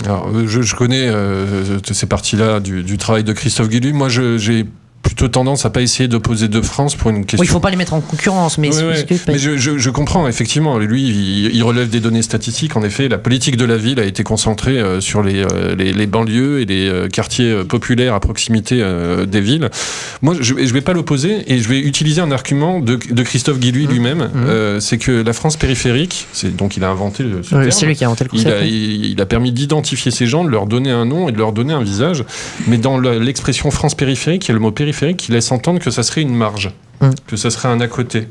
Alors, 0.04 0.28
je, 0.46 0.60
je 0.62 0.74
connais 0.74 1.06
euh, 1.08 1.78
ces 1.92 2.06
parties-là 2.06 2.58
du, 2.60 2.82
du 2.82 2.98
travail 2.98 3.22
de 3.24 3.32
Christophe 3.32 3.68
Guilluy. 3.68 3.92
Moi, 3.92 4.08
je- 4.08 4.38
j'ai 4.38 4.66
plutôt 5.04 5.28
tendance 5.28 5.64
à 5.64 5.70
pas 5.70 5.82
essayer 5.82 6.08
d'opposer 6.08 6.48
deux 6.48 6.62
France 6.62 6.96
pour 6.96 7.10
une 7.10 7.20
question. 7.24 7.38
Oui, 7.40 7.46
il 7.46 7.50
faut 7.50 7.60
pas 7.60 7.70
les 7.70 7.76
mettre 7.76 7.94
en 7.94 8.00
concurrence, 8.00 8.58
mais, 8.58 8.74
Oui, 8.74 8.82
oui. 8.96 9.06
que- 9.06 9.30
Mais 9.30 9.38
je, 9.38 9.56
je- 9.56 9.78
je 9.78 9.90
comprends, 9.90 10.26
effectivement. 10.26 10.78
Lui, 10.78 11.02
il, 11.02 11.54
il 11.54 11.62
relève 11.62 11.88
des 11.88 12.00
données 12.00 12.22
statistiques. 12.22 12.76
En 12.76 12.82
effet, 12.82 13.08
la 13.08 13.18
politique 13.18 13.56
de 13.56 13.64
la 13.64 13.76
ville 13.76 14.00
a 14.00 14.04
été 14.04 14.24
concentrée 14.24 14.78
euh, 14.80 15.00
sur 15.00 15.22
les, 15.22 15.44
euh, 15.44 15.76
les, 15.76 15.92
les 15.92 16.06
banlieues 16.06 16.60
et 16.60 16.64
les 16.64 16.88
euh, 16.88 17.08
quartiers 17.08 17.50
euh, 17.50 17.64
populaires 17.64 18.14
à 18.14 18.20
proximité 18.20 18.78
euh, 18.80 19.26
des 19.26 19.40
villes. 19.42 19.68
Moi, 20.22 20.34
je 20.40 20.54
ne 20.54 20.64
vais 20.66 20.80
pas 20.80 20.94
l'opposer 20.94 21.44
et 21.52 21.58
je 21.58 21.68
vais 21.68 21.78
utiliser 21.80 22.20
un 22.22 22.32
argument 22.32 22.80
de, 22.80 22.96
de 23.10 23.22
Christophe 23.22 23.56
Mmh. 23.58 23.60
Guilluy 23.60 23.86
lui-même. 23.86 24.30
Euh, 24.34 24.80
c'est 24.80 24.96
que 24.98 25.12
la 25.12 25.32
France 25.34 25.56
périphérique, 25.56 26.26
c'est 26.32 26.56
donc 26.56 26.76
il 26.78 26.82
a 26.84 26.88
inventé 26.88 27.22
le- 27.24 27.42
ce 27.42 27.54
Oui, 27.54 27.60
terme. 27.60 27.70
c'est 27.70 27.86
lui 27.86 27.94
qui 27.94 28.04
a 28.04 28.06
inventé 28.06 28.24
le 28.24 28.30
Il 28.32 28.42
concept. 28.42 28.62
a, 28.62 28.64
il, 28.64 29.04
il 29.04 29.20
a 29.20 29.26
permis 29.26 29.52
d'identifier 29.52 30.10
ces 30.10 30.26
gens, 30.26 30.44
de 30.44 30.48
leur 30.48 30.66
donner 30.66 30.90
un 30.90 31.04
nom 31.04 31.28
et 31.28 31.32
de 31.32 31.36
leur 31.38 31.52
donner 31.52 31.74
un 31.74 31.82
visage. 31.82 32.24
Mais 32.66 32.78
dans 32.78 32.96
le- 32.96 33.18
l'expression 33.18 33.70
France 33.70 33.94
périphérique, 33.94 34.46
il 34.46 34.48
y 34.48 34.50
a 34.52 34.54
le 34.54 34.60
mot 34.60 34.70
périphérique 34.70 34.93
qui 35.14 35.32
laisse 35.32 35.50
entendre 35.52 35.80
que 35.80 35.90
ça 35.90 36.02
serait 36.02 36.22
une 36.22 36.34
marge, 36.34 36.70
Mm. 37.00 37.10
que 37.26 37.36
ça 37.36 37.50
serait 37.50 37.68
un 37.68 37.80
à 37.80 37.88
côté. 37.88 38.28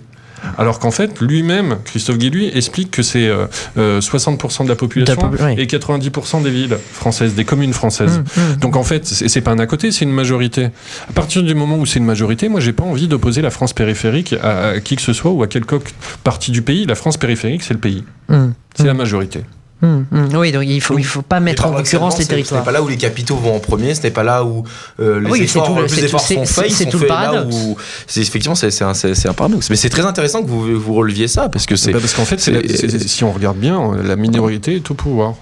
Alors 0.58 0.80
qu'en 0.80 0.92
fait, 0.92 1.22
lui-même, 1.22 1.78
Christophe 1.86 2.18
Guilluy, 2.18 2.52
explique 2.54 2.92
que 2.92 3.02
c'est 3.02 3.28
euh, 3.28 3.46
euh, 3.78 4.02
60% 4.02 4.64
de 4.66 4.70
la 4.70 4.76
population 4.76 5.30
De 5.30 5.38
la 5.38 5.52
et 5.54 5.66
90% 5.68 6.44
des 6.44 6.50
villes 6.50 6.78
françaises, 6.92 7.34
des 7.34 7.46
communes 7.46 7.72
françaises. 7.72 8.20
Mmh, 8.20 8.40
mmh. 8.42 8.56
Donc 8.58 8.76
en 8.76 8.84
fait, 8.84 9.06
c'est 9.06 9.30
c'est 9.30 9.40
pas 9.42 9.52
un 9.52 9.60
à 9.60 9.66
côté, 9.68 9.92
c'est 9.92 10.04
une 10.04 10.12
majorité. 10.12 10.66
À 11.10 11.14
partir 11.14 11.44
du 11.44 11.56
moment 11.56 11.78
où 11.78 11.86
c'est 11.86 12.00
une 12.00 12.06
majorité, 12.06 12.50
moi 12.50 12.60
j'ai 12.60 12.74
pas 12.74 12.84
envie 12.84 13.08
d'opposer 13.08 13.42
la 13.42 13.52
France 13.52 13.72
périphérique 13.74 14.34
à, 14.42 14.70
à 14.72 14.80
qui 14.82 14.96
que 14.98 15.02
ce 15.02 15.14
soit 15.14 15.32
ou 15.32 15.44
à 15.44 15.48
quelconque 15.48 15.90
partie 16.26 16.52
du 16.52 16.62
pays. 16.62 16.86
La 16.86 16.96
France 16.96 17.16
périphérique, 17.18 17.64
c'est 17.64 17.74
le 17.74 17.80
pays, 17.80 18.04
Mmh. 18.30 18.48
c'est 18.76 18.86
la 18.88 18.94
majorité. 18.94 19.42
Hum, 19.84 20.06
hum. 20.14 20.30
Oui, 20.36 20.52
donc 20.54 20.64
il 20.66 20.80
faut, 20.80 20.98
il 20.98 21.04
faut 21.06 21.22
pas 21.22 21.42
mettre 21.42 21.66
en 21.66 21.74
concurrence 21.74 22.18
les 22.18 22.24
Ce 22.24 22.30
territoires. 22.30 22.62
n'est 22.62 22.66
pas 22.66 22.72
là 22.72 22.82
où 22.82 22.88
les 22.88 22.96
capitaux 22.96 23.36
vont 23.36 23.56
en 23.56 23.60
premier, 23.60 23.94
ce 23.94 24.02
n'est 24.04 24.12
pas 24.12 24.24
là 24.24 24.44
où 24.46 24.64
euh, 25.02 25.20
les 25.20 25.30
Oui, 25.30 25.38
c'est 25.40 25.44
efforts, 25.44 25.68
tout 25.68 25.76
le- 25.76 25.82
plus 25.88 25.96
c'est 25.96 26.02
d'efforts 26.04 26.26
tout- 26.26 26.34
sont 26.36 26.46
c'est- 26.46 26.62
faits, 26.62 26.72
c'est 26.72 26.86
tout 26.86 27.00
le 27.00 27.08
paradoxe. 27.08 27.54
où... 27.54 27.78
Effectivement, 28.16 28.56
c'est, 28.56 28.72
c'est 28.72 28.86
un, 28.86 28.94
un 28.94 29.34
paradoxe. 29.34 29.70
Mais 29.70 29.76
c'est 29.76 29.90
très 29.90 30.06
intéressant 30.06 30.42
que 30.42 30.48
vous, 30.48 30.80
vous 30.80 30.94
releviez 30.94 31.28
ça, 31.28 31.50
parce 31.50 31.66
que 31.66 31.76
c'est... 31.76 31.92
Bah, 31.92 32.00
parce 32.00 32.14
qu'en 32.14 32.24
fait, 32.26 32.40
si 32.40 33.24
on 33.26 33.32
regarde 33.34 33.58
bien, 33.58 33.92
la 34.02 34.16
minorité 34.16 34.76
est 34.78 34.90
au 34.90 34.94
pouvoir. 34.94 35.34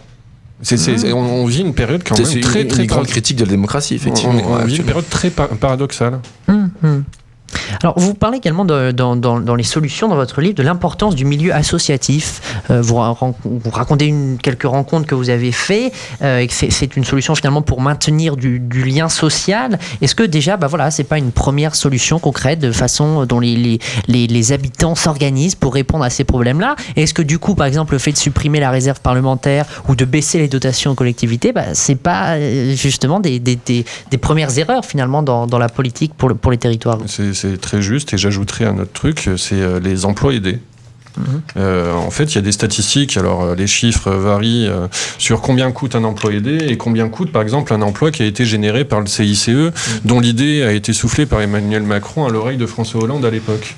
C'est- 0.63 1.11
on, 1.13 1.17
on 1.19 1.45
vit 1.45 1.61
une 1.61 1.73
période 1.73 2.01
quand 2.07 2.15
même 2.17 2.25
c'est 2.25 2.39
très 2.39 2.61
une, 2.63 2.67
très 2.67 2.81
une 2.83 2.87
grande 2.87 3.07
critique 3.07 3.37
de 3.37 3.45
la 3.45 3.49
démocratie, 3.51 3.95
effectivement. 3.95 4.33
on- 4.43 4.53
on 4.53 4.57
Ouais, 4.57 4.65
vit 4.65 4.77
une 4.77 4.83
période 4.85 5.07
très 5.09 5.29
par- 5.29 5.49
paradoxale. 5.49 6.19
Hum, 6.47 6.69
hum. 6.83 7.03
Alors, 7.81 7.97
vous 7.99 8.13
parlez 8.13 8.37
également 8.37 8.65
dans, 8.65 9.55
les 9.55 9.63
solutions 9.63 10.07
dans 10.07 10.15
votre 10.15 10.41
livre 10.41 10.55
de 10.55 10.63
l'importance 10.63 11.15
du 11.15 11.25
milieu 11.25 11.53
associatif. 11.53 12.41
Euh, 12.69 12.81
vous, 12.81 12.95
ra- 12.95 13.17
vous 13.43 13.69
racontez 13.71 14.13
quelques 14.41 14.63
rencontres 14.63 15.07
que 15.07 15.15
vous 15.15 15.29
avez 15.29 15.51
fait 15.51 15.91
euh, 16.21 16.39
et 16.39 16.47
que 16.47 16.53
c'est- 16.53 16.91
une 16.95 17.05
solution 17.05 17.35
finalement 17.35 17.61
pour 17.61 17.79
maintenir 17.79 18.35
du, 18.35 18.59
lien 18.83 19.07
social. 19.07 19.79
Est-ce 20.01 20.15
que 20.15 20.23
déjà, 20.23 20.57
bah 20.57 20.67
voilà, 20.67 20.91
c'est 20.91 21.03
pas 21.03 21.17
une 21.17 21.31
première 21.31 21.75
solution 21.75 22.19
concrète 22.19 22.59
de 22.59 22.71
façon 22.71 23.25
dont 23.25 23.39
les, 23.39 23.79
habitants 24.51 24.95
s'organisent 24.95 25.55
pour 25.55 25.73
répondre 25.73 26.03
à 26.03 26.09
ces 26.09 26.23
problèmes-là? 26.23 26.75
Est-ce 26.95 27.13
que 27.13 27.21
du 27.21 27.39
coup, 27.39 27.55
par 27.55 27.67
exemple, 27.67 27.93
le 27.93 27.99
fait 27.99 28.11
de 28.11 28.17
supprimer 28.17 28.59
la 28.59 28.71
réserve 28.71 28.99
parlementaire 28.99 29.65
ou 29.87 29.95
de 29.95 30.03
baisser 30.03 30.39
les 30.39 30.47
dotations 30.47 30.91
aux 30.91 30.95
collectivités, 30.95 31.53
bah, 31.53 31.73
c'est 31.73 31.95
pas 31.95 32.35
euh, 32.35 32.75
justement 32.75 33.19
des, 33.19 33.39
premières 34.19 34.57
erreurs 34.57 34.83
finalement 34.83 35.23
dans, 35.23 35.57
la 35.57 35.69
politique 35.69 36.13
pour 36.15 36.51
les 36.51 36.57
territoires? 36.57 36.97
C'est 37.41 37.59
très 37.59 37.81
juste 37.81 38.13
et 38.13 38.17
j'ajouterai 38.19 38.65
un 38.65 38.77
autre 38.77 38.93
truc, 38.93 39.29
c'est 39.37 39.61
euh, 39.61 39.79
les 39.79 40.05
emplois 40.05 40.33
aidés. 40.35 40.59
Mhm. 41.17 41.41
Euh, 41.57 41.93
en 41.93 42.11
fait, 42.11 42.25
il 42.25 42.35
y 42.35 42.37
a 42.37 42.41
des 42.41 42.51
statistiques, 42.51 43.17
alors 43.17 43.41
euh, 43.43 43.55
les 43.55 43.67
chiffres 43.67 44.11
varient 44.11 44.67
euh, 44.69 44.87
sur 45.17 45.41
combien 45.41 45.71
coûte 45.71 45.95
un 45.95 46.03
emploi 46.03 46.31
aidé 46.33 46.57
et 46.69 46.77
combien 46.77 47.09
coûte 47.09 47.31
par 47.31 47.41
exemple 47.41 47.73
un 47.73 47.81
emploi 47.81 48.11
qui 48.11 48.21
a 48.23 48.25
été 48.25 48.45
généré 48.45 48.85
par 48.85 48.99
le 49.01 49.07
CICE, 49.07 49.47
Mhm. 49.49 49.71
dont 50.05 50.19
l'idée 50.19 50.61
a 50.63 50.71
été 50.71 50.93
soufflée 50.93 51.25
par 51.25 51.41
Emmanuel 51.41 51.83
Macron 51.83 52.25
à 52.25 52.29
l'oreille 52.29 52.57
de 52.57 52.65
François 52.67 53.01
Hollande 53.03 53.25
à 53.25 53.29
l'époque. 53.31 53.75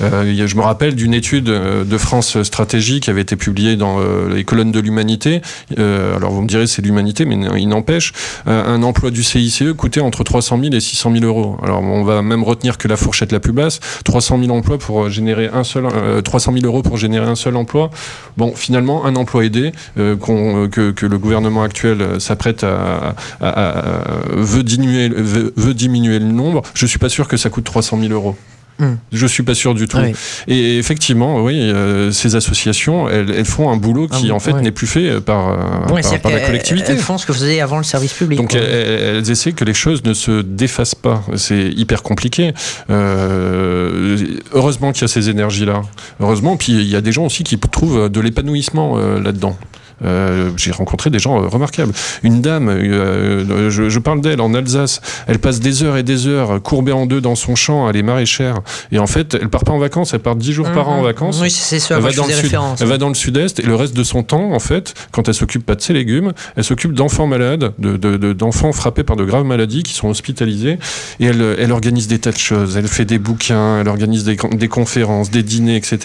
Euh, 0.00 0.46
je 0.46 0.56
me 0.56 0.62
rappelle 0.62 0.94
d'une 0.94 1.14
étude 1.14 1.48
euh, 1.48 1.84
de 1.84 1.98
France 1.98 2.42
Stratégie 2.42 3.00
qui 3.00 3.10
avait 3.10 3.22
été 3.22 3.36
publiée 3.36 3.76
dans 3.76 3.98
euh, 4.00 4.32
les 4.34 4.44
colonnes 4.44 4.72
de 4.72 4.80
l'humanité. 4.80 5.42
Euh, 5.78 6.16
alors 6.16 6.30
vous 6.32 6.42
me 6.42 6.46
direz 6.48 6.66
c'est 6.66 6.82
l'humanité, 6.82 7.24
mais 7.24 7.36
il 7.58 7.68
n'empêche, 7.68 8.12
euh, 8.46 8.64
un 8.64 8.82
emploi 8.82 9.10
du 9.10 9.22
CICE 9.22 9.64
coûtait 9.76 10.00
entre 10.00 10.24
300 10.24 10.58
000 10.62 10.74
et 10.74 10.80
600 10.80 11.12
000 11.12 11.24
euros. 11.24 11.56
Alors 11.62 11.82
on 11.82 12.04
va 12.04 12.22
même 12.22 12.44
retenir 12.44 12.78
que 12.78 12.88
la 12.88 12.96
fourchette 12.96 13.32
la 13.32 13.40
plus 13.40 13.52
basse, 13.52 13.80
300 14.04 14.38
000 14.40 14.50
emplois 14.56 14.78
pour 14.78 15.08
générer 15.10 15.48
un 15.52 15.64
seul, 15.64 15.86
euh, 15.86 16.20
300 16.22 16.52
000 16.52 16.64
euros 16.66 16.82
pour 16.82 16.96
générer 16.96 17.26
un 17.26 17.34
seul 17.36 17.56
emploi. 17.56 17.90
Bon, 18.36 18.52
finalement, 18.54 19.04
un 19.04 19.16
emploi 19.16 19.44
aidé 19.44 19.72
euh, 19.98 20.16
que, 20.16 20.90
que 20.92 21.06
le 21.06 21.18
gouvernement 21.18 21.62
actuel 21.62 22.20
s'apprête 22.20 22.64
à, 22.64 23.14
à- 23.40 23.48
à- 23.48 24.04
veut 24.32 24.62
diminuer, 24.62 25.08
veut 25.08 25.74
diminuer 25.74 26.18
le 26.18 26.26
nombre. 26.26 26.62
Je 26.74 26.86
suis 26.86 26.98
pas 26.98 27.08
sûr 27.08 27.26
que 27.28 27.36
ça 27.36 27.50
coûte 27.50 27.64
300 27.64 27.98
000 28.00 28.12
euros. 28.12 28.36
Hmm. 28.78 28.94
Je 29.12 29.26
suis 29.26 29.42
pas 29.42 29.54
sûr 29.54 29.74
du 29.74 29.88
tout. 29.88 29.96
Ah 29.98 30.04
oui. 30.04 30.12
Et 30.46 30.78
effectivement, 30.78 31.42
oui, 31.42 31.58
euh, 31.58 32.12
ces 32.12 32.36
associations, 32.36 33.08
elles, 33.08 33.30
elles 33.30 33.44
font 33.44 33.70
un 33.70 33.76
boulot 33.76 34.06
qui 34.06 34.28
Ah, 34.30 34.34
en 34.34 34.38
fait 34.38 34.52
ouais. 34.52 34.62
n'est 34.62 34.70
plus 34.70 34.86
fait 34.86 35.20
par, 35.20 35.48
euh, 35.48 35.54
Ouais, 35.92 36.00
par, 36.00 36.04
c'est-à-dire 36.04 36.20
par 36.20 36.30
la 36.32 36.40
collectivité. 36.40 36.92
Elles 36.92 36.98
font 36.98 37.18
ce 37.18 37.26
que 37.26 37.32
faisiez 37.32 37.60
avant 37.60 37.78
le 37.78 37.82
service 37.84 38.12
public. 38.12 38.38
Donc 38.38 38.54
elles, 38.54 38.62
elles 38.62 39.30
essaient 39.30 39.52
que 39.52 39.64
les 39.64 39.74
choses 39.74 40.04
ne 40.04 40.14
se 40.14 40.42
défassent 40.42 40.94
pas. 40.94 41.22
C'est 41.36 41.70
hyper 41.70 42.02
compliqué. 42.04 42.52
Euh, 42.90 44.16
heureusement 44.52 44.92
qu'il 44.92 45.02
y 45.02 45.04
a 45.04 45.08
ces 45.08 45.28
énergies-là. 45.28 45.82
Heureusement, 46.20 46.56
puis 46.56 46.72
il 46.72 46.88
y 46.88 46.96
a 46.96 47.00
des 47.00 47.12
gens 47.12 47.26
aussi 47.26 47.44
qui 47.44 47.58
trouvent 47.58 48.08
de 48.08 48.20
l'épanouissement 48.20 48.94
euh, 48.96 49.20
là-dedans. 49.20 49.56
Euh, 50.04 50.50
J'ai 50.56 50.70
rencontré 50.70 51.10
des 51.10 51.18
gens 51.18 51.42
euh, 51.42 51.46
remarquables. 51.48 51.92
Une 52.22 52.40
dame, 52.40 52.68
euh, 52.68 53.70
je, 53.70 53.88
je 53.88 53.98
parle 53.98 54.20
d'elle 54.20 54.40
en 54.40 54.54
Alsace, 54.54 55.00
elle 55.26 55.38
passe 55.38 55.60
des 55.60 55.82
heures 55.82 55.96
et 55.96 56.02
des 56.02 56.26
heures 56.26 56.62
courbée 56.62 56.92
en 56.92 57.06
deux 57.06 57.20
dans 57.20 57.34
son 57.34 57.54
champ, 57.56 57.88
elle 57.88 57.96
est 57.96 58.02
maraîchère. 58.02 58.60
Et 58.92 58.98
en 58.98 59.06
fait, 59.06 59.34
elle 59.40 59.48
part 59.48 59.64
pas 59.64 59.72
en 59.72 59.78
vacances, 59.78 60.14
elle 60.14 60.20
part 60.20 60.36
dix 60.36 60.52
jours 60.52 60.70
par 60.70 60.88
an 60.88 60.94
en 60.94 60.98
Mhm. 60.98 61.04
vacances. 61.04 61.38
Oui, 61.40 61.50
c'est 61.50 61.78
ça, 61.78 61.96
Elle 61.96 62.02
va, 62.02 62.12
dans 62.12 62.26
le 62.26 62.32
sud, 62.32 62.56
elle 62.80 62.86
va 62.86 62.98
dans 62.98 63.08
le 63.08 63.14
sud-est 63.14 63.60
et 63.60 63.62
le 63.62 63.74
reste 63.74 63.96
de 63.96 64.04
son 64.04 64.22
temps, 64.22 64.52
en 64.52 64.58
fait, 64.60 64.94
quand 65.10 65.28
elle 65.28 65.34
s'occupe 65.34 65.64
pas 65.66 65.74
de 65.74 65.80
ses 65.80 65.92
légumes, 65.92 66.32
elle 66.56 66.64
s'occupe 66.64 66.92
d'enfants 66.92 67.26
malades, 67.26 67.72
de- 67.78 67.96
de- 67.96 68.16
de- 68.16 68.32
d'enfants 68.32 68.72
frappés 68.72 69.02
par 69.04 69.16
de 69.16 69.24
graves 69.24 69.44
maladies 69.44 69.82
qui 69.82 69.94
sont 69.94 70.08
hospitalisés. 70.08 70.78
Et 71.20 71.26
elle, 71.26 71.56
elle 71.58 71.72
organise 71.72 72.08
des 72.08 72.18
tas 72.18 72.32
de 72.32 72.36
choses. 72.38 72.76
Elle 72.76 72.88
fait 72.88 73.04
des 73.04 73.18
bouquins, 73.18 73.80
elle 73.80 73.88
organise 73.88 74.24
des, 74.24 74.36
con- 74.36 74.50
des 74.52 74.68
conférences, 74.68 75.30
des 75.30 75.42
dîners, 75.42 75.76
etc. 75.76 75.98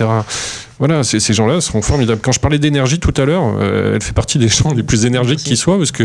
Voilà, 0.80 1.04
ces 1.04 1.20
ces 1.20 1.34
gens-là 1.34 1.62
sont 1.62 1.82
formidables. 1.82 2.20
Quand 2.22 2.32
je 2.32 2.40
parlais 2.40 2.60
d'énergie 2.60 3.00
tout 3.00 3.14
à 3.18 3.26
l'heure, 3.26 3.44
euh, 3.60 3.83
elle 3.96 4.02
fait 4.02 4.14
partie 4.14 4.38
des 4.38 4.48
gens 4.48 4.74
les 4.74 4.84
plus 4.84 5.06
énergiques 5.06 5.40
qui 5.44 5.58
soient 5.58 5.78
parce 5.78 5.92
que 5.92 6.04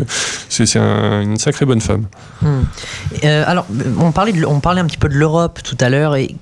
c'est 0.49 0.67
c'est 0.67 0.79
un- 0.79 1.23
une 1.23 1.37
sacrée 1.39 1.65
bonne 1.67 1.81
femme. 1.81 2.05
Hmm. 2.43 2.63
Euh, 3.25 3.45
alors, 3.47 3.67
on 4.01 4.13
parlait, 4.13 4.33
de- 4.33 4.45
on 4.47 4.61
parlait 4.61 4.81
un 4.81 4.87
petit 4.87 4.99
peu 4.99 5.09
de 5.09 5.15
l'Europe 5.15 5.61
tout 5.63 5.77
à 5.81 5.89
l'heure. 5.89 6.17
Et 6.17 6.35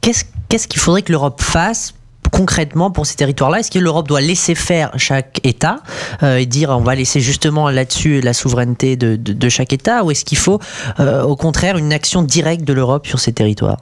qu'est-ce 0.00 0.68
qu'il 0.68 0.80
faudrait 0.80 1.02
que 1.02 1.12
l'Europe 1.12 1.40
fasse 1.40 1.94
concrètement 2.30 2.90
pour 2.90 3.04
ces 3.06 3.16
territoires-là? 3.16 3.60
Est-ce 3.60 3.70
que 3.70 3.78
l'Europe 3.78 4.08
doit 4.08 4.20
laisser 4.20 4.54
faire 4.54 4.90
chaque 4.96 5.40
État 5.44 5.80
euh, 6.22 6.36
et 6.38 6.46
dire 6.46 6.70
on 6.70 6.80
va 6.80 6.94
laisser 6.94 7.20
justement 7.20 7.68
là-dessus 7.70 8.20
la 8.20 8.32
souveraineté 8.32 8.96
de, 8.96 9.16
de- 9.16 9.32
de 9.32 9.48
chaque 9.48 9.72
État? 9.72 10.04
Ou 10.04 10.10
est-ce 10.10 10.24
qu'il 10.24 10.38
faut 10.38 10.60
euh, 11.00 11.22
au 11.22 11.36
contraire 11.36 11.76
une 11.76 11.92
action 11.92 12.22
directe 12.22 12.64
de 12.64 12.72
l'Europe 12.72 13.06
sur 13.06 13.18
ces 13.20 13.32
territoires? 13.32 13.78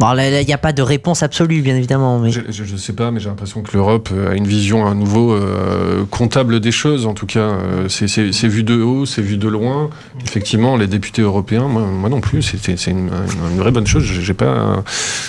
Bon, 0.00 0.10
là, 0.12 0.40
il 0.40 0.46
n'y 0.46 0.52
a 0.52 0.58
pas 0.58 0.72
de 0.72 0.82
réponse 0.82 1.22
absolue, 1.22 1.62
bien 1.62 1.76
évidemment. 1.76 2.18
Mais... 2.18 2.32
Je, 2.32 2.40
je 2.50 2.76
sais 2.76 2.92
pas, 2.94 3.12
mais 3.12 3.20
j'ai 3.20 3.28
l'impression 3.28 3.62
que 3.62 3.72
l'Europe 3.76 4.08
euh, 4.12 4.32
a 4.32 4.34
une 4.34 4.46
vision 4.46 4.86
à 4.86 4.92
nouveau 4.94 5.32
euh, 5.32 6.02
comptable 6.10 6.58
des 6.58 6.72
choses. 6.72 7.06
En 7.06 7.14
tout 7.14 7.26
cas, 7.26 7.38
euh, 7.38 7.88
c'est- 7.88 8.48
vu 8.48 8.64
de 8.64 8.82
haut, 8.82 9.06
c'est 9.06 9.22
vu 9.22 9.36
de 9.36 9.46
loin. 9.46 9.90
Effectivement, 10.24 10.76
les 10.76 10.88
députés 10.88 11.22
européens, 11.22 11.68
moi, 11.68 11.82
moi 11.82 12.08
non 12.10 12.20
plus, 12.20 12.42
c'est 12.42 12.90
une, 12.90 13.08
vraie 13.56 13.70
bonne 13.70 13.86
chose. 13.86 14.02
J'ai 14.02 14.34
pas, 14.34 14.82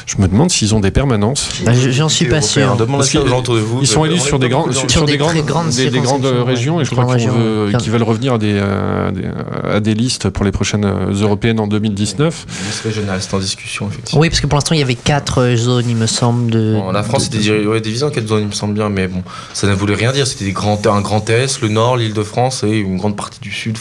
je 0.07 0.17
me 0.19 0.27
demande 0.27 0.49
s'ils 0.49 0.73
ont 0.73 0.79
des 0.79 0.89
permanences. 0.91 1.49
Bah, 1.63 1.73
je- 1.73 1.91
J'en 1.91 2.09
suis 2.09 2.25
pas 2.25 2.41
sûr. 2.41 2.75
Vous. 2.75 3.79
Ils 3.81 3.87
sont 3.87 4.01
On 4.01 4.05
élus 4.05 4.19
sur 4.19 4.39
des, 4.39 4.49
grands, 4.49 4.71
sur, 4.71 4.89
Sur 4.89 5.05
des, 5.05 5.11
des 5.13 5.17
grandes, 5.19 5.35
grandes 5.45 5.69
des, 5.69 5.89
des 5.91 5.99
grandes 5.99 6.25
régions, 6.25 6.77
ouais, 6.77 6.81
et 6.81 6.85
je 6.85 6.89
crois 6.91 7.15
qu'ils 7.15 7.29
veut- 7.29 7.71
qu'ils 7.77 7.91
veulent 7.91 8.01
revenir 8.03 8.33
à 8.33 8.37
des, 8.39 8.53
des- 8.53 9.29
à 9.71 9.79
des 9.79 9.93
listes 9.93 10.29
pour 10.29 10.43
les 10.43 10.51
prochaines 10.51 10.85
européennes 11.21 11.59
en 11.59 11.67
2019. 11.67 12.45
Liste 12.65 12.81
régionale, 12.83 13.19
c'est 13.21 13.33
en 13.35 13.39
discussion, 13.39 13.87
effectivement. 13.87 14.21
Oui, 14.21 14.29
parce 14.29 14.41
que 14.41 14.47
pour 14.47 14.54
pour 14.55 14.59
l'instant, 14.59 14.75
il 14.75 14.79
y 14.79 14.83
avait 14.83 14.95
quatre 14.95 15.39
euh, 15.41 15.55
zones, 15.57 15.83
il 15.89 15.97
me 15.97 16.05
semble. 16.07 16.49
De, 16.49 16.75
Bon, 16.79 16.89
la 16.93 17.03
France 17.03 17.29
de- 17.29 17.35
était 17.35 17.43
divi- 17.43 17.67
ouais, 17.67 17.81
divisée 17.81 18.05
en 18.05 18.09
quatre 18.09 18.25
zones, 18.29 18.43
il 18.43 18.47
me 18.47 18.53
semble 18.53 18.73
bien, 18.73 18.87
mais 18.87 19.09
bon, 19.09 19.21
ça 19.53 19.67
ne 19.67 19.73
voulait 19.73 19.95
rien 19.95 20.13
dire. 20.13 20.25
C'était 20.25 20.45
des 20.45 20.53
grands, 20.53 20.79
un 20.85 21.01
grand 21.01 21.29
Est, 21.29 21.59
le 21.61 21.67
Nord, 21.67 21.97
l'Île-de-France 21.97 22.63
et 22.63 22.69
une 22.77 22.95
grande 22.95 23.17
partie 23.17 23.41
du 23.41 23.51
Sud. 23.51 23.77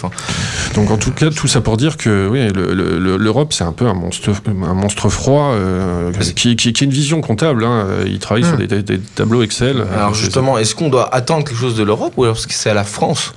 Donc 0.75 0.91
en 0.91 0.97
tout 0.97 1.13
cas, 1.13 1.31
tout 1.31 1.47
ça 1.47 1.61
pour 1.61 1.77
dire 1.77 1.97
que 1.97 2.27
oui, 2.29 2.49
le- 2.53 2.75
le- 2.75 2.99
le- 2.99 3.17
l'Europe, 3.17 3.53
c'est 3.53 3.63
un 3.63 3.71
peu 3.71 3.87
un 3.87 3.95
monstre, 3.95 4.31
un 4.49 4.75
monstre 4.75 5.09
froid 5.11 5.53
euh, 5.53 6.11
qui, 6.35 6.57
qui- 6.57 6.73
qui 6.73 6.83
a 6.83 6.87
une 6.87 6.91
vision 6.93 7.21
comptable. 7.21 7.63
Hein. 7.63 7.87
Il 8.07 8.19
travaille 8.19 8.43
sur 8.43 8.57
des, 8.57 8.67
des- 8.67 8.83
des 8.83 8.99
tableaux 8.99 9.45
Excel. 9.45 9.85
alors 9.95 10.11
Euh, 10.11 10.15
justement, 10.15 10.59
est-ce 10.59 10.75
qu'on 10.75 10.89
doit 10.89 11.15
attendre 11.15 11.45
quelque 11.45 11.57
chose 11.61 11.77
de 11.77 11.85
l'Europe 11.85 12.15
ou 12.17 12.27
est-ce 12.27 12.49
que 12.49 12.53
c'est 12.53 12.71
à 12.71 12.75
la 12.75 12.83
France, 12.83 13.33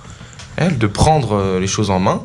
elle, 0.55 0.79
de 0.79 0.87
prendre 0.87 1.59
les 1.61 1.67
choses 1.67 1.91
en 1.91 1.99
main 1.99 2.21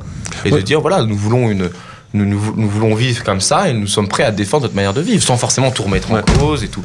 et 0.47 0.51
de 0.51 0.59
dire 0.63 0.81
voilà, 0.81 1.03
nous 1.03 1.17
voulons 1.17 1.51
une. 1.51 1.69
Nous, 2.15 2.27
nous, 2.27 2.39
nous 2.57 2.69
voulons 2.69 2.95
vivre 2.95 3.25
comme 3.25 3.41
ça 3.41 3.69
et 3.71 3.73
nous 3.73 3.87
sommes 3.87 4.07
prêts 4.09 4.25
à 4.25 4.31
défendre 4.31 4.65
notre 4.65 4.75
manière 4.75 4.93
de 4.93 5.01
vivre 5.01 5.23
sans 5.23 5.37
forcément 5.39 5.71
tout 5.71 5.83
remettre 5.85 6.11
en 6.11 6.17
Ouais. 6.17 6.23
cause 6.39 6.63
et 6.63 6.69
tout, 6.69 6.83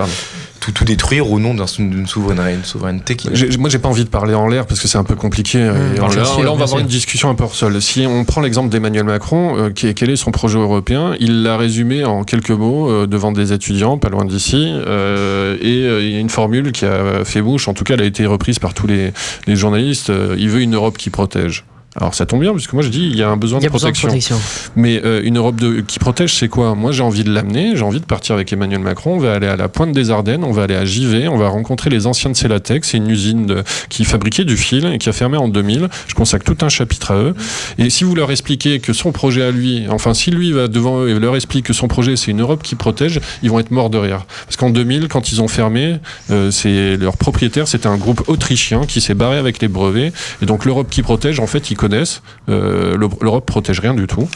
tout, 0.62 0.72
tout 0.72 0.86
détruire 0.86 1.30
au 1.30 1.38
nom 1.40 1.54
d'un- 1.54 1.66
d'une 1.80 2.08
souveraineté, 2.08 2.54
une 2.54 2.64
souveraineté 2.64 3.16
qui. 3.18 3.30
Moi, 3.60 3.70
j'ai 3.70 3.78
pas 3.80 3.90
envie 3.90 4.06
de 4.06 4.10
parler 4.10 4.34
en 4.34 4.48
l'air 4.48 4.66
parce 4.66 4.80
que 4.80 4.88
c'est 4.88 4.98
un 4.98 5.04
peu 5.04 5.16
compliqué. 5.16 5.60
et 5.60 5.64
Mmh, 6.00 6.02
en 6.04 6.08
là, 6.08 6.24
on 6.38 6.56
va 6.56 6.64
avoir 6.64 6.80
une 6.80 6.88
discussion 6.88 7.30
un 7.30 7.36
peu 7.36 7.44
hors 7.44 7.56
sol. 7.56 7.82
Si 7.82 8.06
on 8.08 8.24
prend 8.24 8.40
l'exemple 8.42 8.70
d'Emmanuel 8.70 9.04
Macron, 9.04 9.58
euh, 9.58 9.70
qui 9.70 9.88
est- 9.88 9.94
quel 9.94 10.10
est 10.10 10.16
son 10.16 10.32
projet 10.32 10.58
européen? 10.60 11.14
Il 11.20 11.44
l'a 11.44 11.58
résumé 11.58 12.06
en 12.06 12.24
quelques 12.24 12.50
mots 12.52 12.90
euh, 12.90 13.06
devant 13.06 13.32
des 13.34 13.52
étudiants, 13.52 13.98
pas 13.98 14.10
loin 14.10 14.24
d'ici. 14.26 14.72
euh, 14.74 15.58
et 15.62 15.84
euh, 15.86 16.02
il 16.04 16.12
y 16.14 16.16
a 16.16 16.20
une 16.20 16.30
formule 16.30 16.72
qui 16.72 16.86
a 16.86 17.26
fait 17.26 17.42
bouche. 17.42 17.68
En 17.68 17.74
tout 17.74 17.84
cas, 17.84 17.96
elle 17.96 18.02
a 18.02 18.06
été 18.06 18.26
reprise 18.26 18.60
par 18.60 18.74
tous 18.74 18.88
les, 18.88 19.12
les 19.46 19.56
journalistes. 19.58 20.10
euh, 20.10 20.36
il 20.40 20.50
veut 20.50 20.62
une 20.62 20.76
Europe 20.76 20.98
qui 20.98 21.10
protège. 21.10 21.66
Alors 22.00 22.14
ça 22.14 22.26
tombe 22.26 22.42
bien 22.42 22.54
puisque 22.54 22.74
moi 22.74 22.84
je 22.84 22.90
dis 22.90 23.08
il 23.08 23.16
y 23.18 23.24
a 23.24 23.30
un 23.30 23.38
besoin 23.38 23.60
y 23.60 23.64
de 23.64 23.68
a 23.68 23.70
besoin 23.72 23.90
de 23.90 23.96
protection. 23.98 24.08
protection. 24.36 24.72
Mais 24.76 25.02
euh, 25.04 25.22
une 25.24 25.38
Europe 25.38 25.56
de, 25.60 25.82
qui 25.82 25.98
protège, 26.00 26.34
c'est 26.36 26.48
quoi? 26.48 26.76
Moi, 26.76 26.92
j'ai 26.92 27.02
envie 27.04 27.24
de 27.24 27.32
l'amener. 27.34 27.76
J'ai 27.76 27.82
envie 27.84 28.00
de 28.00 28.06
partir 28.06 28.36
avec 28.36 28.52
Emmanuel 28.54 28.80
Macron. 28.80 29.16
On 29.16 29.20
va 29.20 29.34
aller 29.34 29.48
à 29.48 29.56
la 29.56 29.68
pointe 29.68 29.92
des 29.94 30.12
Ardennes. 30.12 30.44
On 30.44 30.52
va 30.52 30.64
aller 30.64 30.76
à 30.76 30.86
Givet. 30.86 31.28
On 31.28 31.38
va 31.38 31.50
rencontrer 31.50 31.90
les 31.90 32.06
anciens 32.06 32.30
de 32.30 32.36
Celatex. 32.36 32.90
C'est 32.90 32.98
une 32.98 33.10
usine 33.10 33.46
de- 33.48 33.64
qui 33.90 34.06
fabriquait 34.06 34.46
du 34.46 34.58
fil 34.58 34.86
et 34.86 34.98
qui 35.00 35.10
a 35.10 35.14
fermé 35.14 35.38
en 35.38 35.48
2000. 35.48 35.90
Je 36.08 36.14
consacre 36.14 36.46
tout 36.46 36.64
un 36.66 36.70
chapitre 36.70 37.12
à 37.12 37.16
eux. 37.18 37.34
Et 37.80 37.90
si 37.90 38.04
vous 38.04 38.14
leur 38.16 38.30
expliquez 38.32 38.80
que 38.80 38.94
son 38.94 39.12
projet 39.12 39.42
à 39.44 39.52
lui, 39.52 39.86
enfin, 39.90 40.14
si 40.14 40.30
lui 40.30 40.52
va 40.52 40.68
devant 40.68 41.00
eux 41.02 41.10
et 41.10 41.20
leur 41.20 41.36
explique 41.36 41.66
que 41.66 41.74
son 41.74 41.88
projet, 41.88 42.16
c'est 42.16 42.30
une 42.32 42.42
Europe 42.42 42.62
qui 42.62 42.76
protège, 42.76 43.20
ils 43.42 43.50
vont 43.50 43.60
être 43.60 43.72
morts 43.72 43.90
de 43.90 43.98
rire. 43.98 44.26
Parce 44.46 44.56
qu'en 44.58 44.70
2000, 44.70 45.08
quand 45.08 45.32
ils 45.32 45.42
ont 45.42 45.48
fermé, 45.48 45.98
euh, 46.32 46.52
c'est 46.52 46.96
leur 46.98 47.18
propriétaire, 47.18 47.68
c'était 47.68 47.88
un 47.88 47.98
groupe 47.98 48.24
autrichien 48.28 48.82
qui 48.86 49.02
s'est 49.02 49.16
barré 49.16 49.38
avec 49.38 49.62
les 49.62 49.68
brevets. 49.68 50.14
Et 50.42 50.46
donc 50.46 50.66
l'Europe 50.66 50.88
qui 50.92 51.02
protège, 51.02 51.40
en 51.40 51.48
fait, 51.48 51.72
ils 51.72 51.76
connaissent. 51.88 52.22
Euh, 52.50 52.98
L'Europe 52.98 53.46
protège 53.46 53.80
rien 53.80 53.94
du 53.94 54.08
tout. 54.08 54.28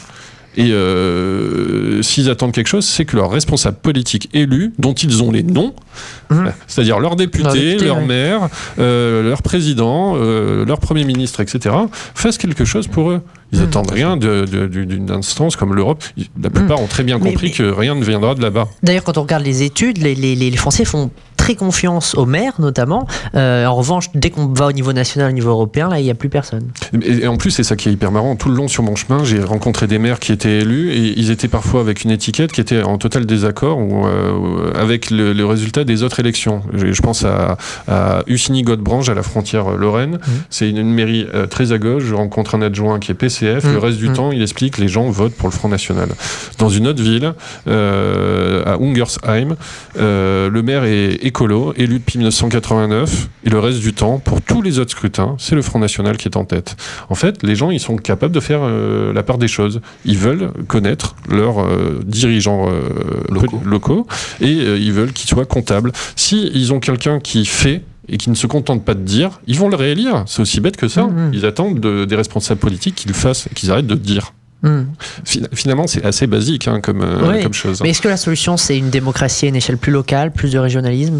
Et 0.54 0.70
euh, 0.72 2.02
s'ils 2.02 2.28
attendent 2.28 2.52
quelque 2.52 2.66
chose, 2.68 2.84
c'est 2.84 3.06
que 3.06 3.16
leurs 3.16 3.30
responsables 3.30 3.78
politiques 3.78 4.28
élus, 4.34 4.74
dont 4.78 4.92
ils 4.92 5.22
ont 5.22 5.30
les 5.30 5.42
noms, 5.42 5.74
Mhm. 6.30 6.52
c'est-à-dire 6.66 6.98
leurs 7.00 7.16
députés, 7.16 7.44
Leurs 7.44 7.52
députés, 7.54 7.84
leurs 7.86 7.98
ouais. 7.98 8.04
maires, 8.04 8.48
euh, 8.78 9.22
leurs 9.22 9.42
présidents, 9.42 10.14
euh, 10.16 10.66
leur 10.66 10.78
premier 10.78 11.04
ministre, 11.04 11.40
etc., 11.40 11.74
fassent 12.14 12.36
quelque 12.36 12.66
chose 12.66 12.86
pour 12.86 13.10
eux. 13.12 13.22
Ils 13.52 13.60
Mhm. 13.60 13.64
attendent 13.66 13.90
rien 13.90 14.16
d'une 14.18 15.10
instance 15.10 15.56
comme 15.56 15.74
l'Europe. 15.74 16.02
La 16.42 16.50
plupart 16.50 16.80
ont 16.80 16.86
très 16.86 17.02
bien 17.02 17.18
Mais- 17.18 17.30
compris 17.30 17.46
mais- 17.48 17.52
que 17.52 17.62
rien 17.70 17.94
ne 17.94 18.04
viendra 18.04 18.34
de 18.34 18.42
là-bas. 18.42 18.68
D'ailleurs, 18.82 19.04
quand 19.04 19.16
on 19.18 19.22
regarde 19.22 19.44
les 19.44 19.62
études, 19.62 19.98
les, 19.98 20.14
les- 20.14 20.36
les 20.36 20.56
Français 20.56 20.84
font 20.84 21.10
très 21.42 21.56
confiance 21.56 22.14
aux 22.14 22.24
maires, 22.24 22.52
notamment. 22.60 23.04
Euh, 23.34 23.66
en 23.66 23.74
revanche, 23.74 24.10
dès 24.14 24.30
qu'on 24.30 24.46
va 24.46 24.68
au 24.68 24.72
niveau 24.72 24.92
national, 24.92 25.28
au 25.30 25.32
niveau 25.34 25.50
européen, 25.50 25.88
là, 25.88 25.98
il 25.98 26.04
n'y 26.04 26.10
a 26.10 26.14
plus 26.14 26.28
personne. 26.28 26.68
Et, 27.02 27.24
et 27.24 27.26
en 27.26 27.36
plus, 27.36 27.50
c'est 27.50 27.64
ça 27.64 27.74
qui 27.74 27.88
est 27.88 27.92
hyper 27.92 28.12
marrant. 28.12 28.36
Tout 28.36 28.48
le 28.48 28.54
long 28.54 28.68
sur 28.68 28.84
mon 28.84 28.94
chemin, 28.94 29.24
j'ai 29.24 29.42
rencontré 29.42 29.88
des 29.88 29.98
maires 29.98 30.20
qui 30.20 30.30
étaient 30.30 30.58
élus 30.60 30.92
et 30.92 31.18
ils 31.18 31.32
étaient 31.32 31.48
parfois 31.48 31.80
avec 31.80 32.04
une 32.04 32.12
étiquette 32.12 32.52
qui 32.52 32.60
était 32.60 32.82
en 32.84 32.96
total 32.96 33.26
désaccord 33.26 33.78
ou, 33.78 34.06
euh, 34.06 34.70
avec 34.80 35.10
le, 35.10 35.32
le 35.32 35.44
résultat 35.44 35.82
des 35.82 36.04
autres 36.04 36.20
élections. 36.20 36.62
Je, 36.74 36.92
je 36.92 37.02
pense 37.02 37.24
à, 37.24 37.56
à 37.88 38.22
Ussigny-Godebranche, 38.28 39.08
à 39.08 39.14
la 39.14 39.24
frontière 39.24 39.70
Lorraine. 39.70 40.20
C'est 40.48 40.70
une, 40.70 40.76
une 40.78 40.94
mairie 40.94 41.26
euh, 41.34 41.46
très 41.48 41.72
à 41.72 41.78
gauche. 41.78 42.04
Je 42.04 42.14
rencontre 42.14 42.54
un 42.54 42.62
adjoint 42.62 43.00
qui 43.00 43.10
est 43.10 43.14
PCF. 43.16 43.64
Le 43.64 43.78
reste 43.78 43.98
du 43.98 44.10
Mhm. 44.10 44.14
temps, 44.14 44.30
il 44.30 44.42
explique 44.42 44.76
que 44.76 44.80
les 44.80 44.86
gens 44.88 45.10
votent 45.10 45.34
pour 45.34 45.48
le 45.48 45.52
Front 45.54 45.68
National. 45.68 46.08
Dans 46.58 46.68
une 46.68 46.86
autre 46.86 47.02
ville, 47.02 47.32
à 47.66 48.74
Ungersheim, 48.80 49.56
le 49.96 50.60
maire 50.62 50.84
est 50.84 51.31
écolo, 51.32 51.72
élu 51.78 51.94
depuis 51.98 52.18
1989, 52.18 53.28
et 53.44 53.50
le 53.50 53.58
reste 53.58 53.80
du 53.80 53.94
temps, 53.94 54.18
pour 54.18 54.42
tous 54.42 54.60
les 54.60 54.78
autres 54.78 54.90
scrutins, 54.90 55.34
c'est 55.38 55.54
le 55.54 55.62
Front 55.62 55.78
National 55.78 56.18
qui 56.18 56.28
est 56.28 56.36
en 56.36 56.44
tête. 56.44 56.76
En 57.08 57.14
fait, 57.14 57.42
les 57.42 57.56
gens, 57.56 57.70
ils 57.70 57.80
sont 57.80 57.96
capables 57.96 58.34
de 58.34 58.40
faire 58.40 58.60
euh, 58.62 59.14
la 59.14 59.22
part 59.22 59.38
des 59.38 59.48
choses. 59.48 59.80
Ils 60.04 60.18
veulent 60.18 60.50
connaître 60.68 61.16
leurs 61.30 61.60
euh, 61.64 62.00
dirigeants 62.04 62.68
euh, 62.68 62.82
Locaux. 63.64 64.06
et 64.42 64.50
ils 64.52 64.92
veulent 64.92 65.12
qu'ils 65.14 65.30
soient 65.30 65.46
comptables. 65.46 65.92
Si 66.16 66.50
ils 66.54 66.72
ont 66.74 66.80
quelqu'un 66.80 67.18
qui 67.18 67.46
fait 67.46 67.82
et 68.08 68.18
qui 68.18 68.28
ne 68.28 68.34
se 68.34 68.46
contente 68.46 68.84
pas 68.84 68.94
de 68.94 69.00
dire, 69.02 69.40
ils 69.46 69.58
vont 69.58 69.70
le 69.70 69.76
réélire. 69.76 70.24
C'est 70.26 70.42
aussi 70.42 70.60
bête 70.60 70.76
que 70.76 70.88
ça. 70.88 71.04
Mhm. 71.04 71.30
Ils 71.32 71.46
attendent 71.46 71.80
de- 71.80 72.04
des 72.04 72.16
responsables 72.16 72.60
politiques 72.60 72.96
qu'ils 72.96 73.14
fassent, 73.14 73.48
qu'ils 73.54 73.70
arrêtent 73.70 73.86
de 73.86 73.94
dire. 73.94 74.34
Hmm. 74.62 74.82
Fina- 75.24 75.48
Finalement, 75.52 75.86
c'est 75.88 76.04
assez 76.04 76.26
basique 76.26 76.68
hein, 76.68 76.80
comme, 76.80 77.00
euh, 77.02 77.30
Oui. 77.32 77.42
comme 77.42 77.52
chose. 77.52 77.80
Mais 77.82 77.90
est-ce 77.90 78.00
que 78.00 78.08
la 78.08 78.16
solution, 78.16 78.56
c'est 78.56 78.78
une 78.78 78.90
démocratie 78.90 79.46
à 79.46 79.48
une 79.48 79.56
échelle 79.56 79.76
plus 79.76 79.90
locale, 79.92 80.30
plus 80.32 80.52
de 80.52 80.58
régionalisme? 80.58 81.14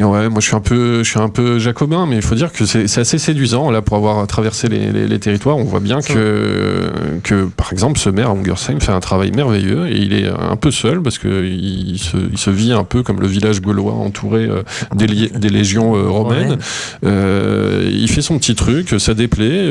Ouais, 0.00 0.28
moi 0.28 0.40
je 0.40 0.46
suis 0.46 0.54
un 0.56 0.60
peu, 0.60 1.02
je 1.02 1.08
suis 1.10 1.18
un 1.20 1.28
peu 1.28 1.58
jacobin, 1.58 2.06
mais 2.06 2.16
il 2.16 2.22
faut 2.22 2.34
dire 2.34 2.52
que 2.52 2.64
c'est 2.64 2.98
assez 2.98 3.18
séduisant 3.18 3.70
là 3.70 3.82
pour 3.82 3.96
avoir 3.96 4.24
traversé 4.26 4.68
les, 4.68 4.92
les- 4.92 5.08
les 5.08 5.18
territoires. 5.18 5.56
On 5.56 5.64
voit 5.64 5.80
bien 5.80 6.00
que, 6.00 6.90
que, 7.24 7.46
par 7.56 7.72
exemple, 7.72 7.98
ce 7.98 8.10
maire 8.10 8.30
à 8.30 8.32
Ungersheim 8.32 8.80
fait 8.80 8.92
un 8.92 9.00
travail 9.00 9.32
merveilleux 9.32 9.88
et 9.88 9.96
il 9.98 10.12
est 10.12 10.28
un 10.28 10.56
peu 10.56 10.70
seul 10.70 11.02
parce 11.02 11.18
que 11.18 11.44
il 11.44 11.98
se, 11.98 12.16
il 12.32 12.38
se 12.38 12.50
vit 12.50 12.72
un 12.72 12.84
peu 12.84 13.02
comme 13.02 13.20
le 13.20 13.26
village 13.26 13.60
gaulois 13.60 13.92
entouré 13.94 14.44
euh, 14.44 14.62
des, 14.94 15.06
légions 15.48 15.96
euh, 15.96 16.08
romaines. 16.08 16.58
Euh, 17.04 17.88
il 17.92 18.08
fait 18.08 18.22
son 18.22 18.38
petit 18.38 18.54
truc, 18.54 18.94
ça 18.98 19.14
déplaît. 19.14 19.68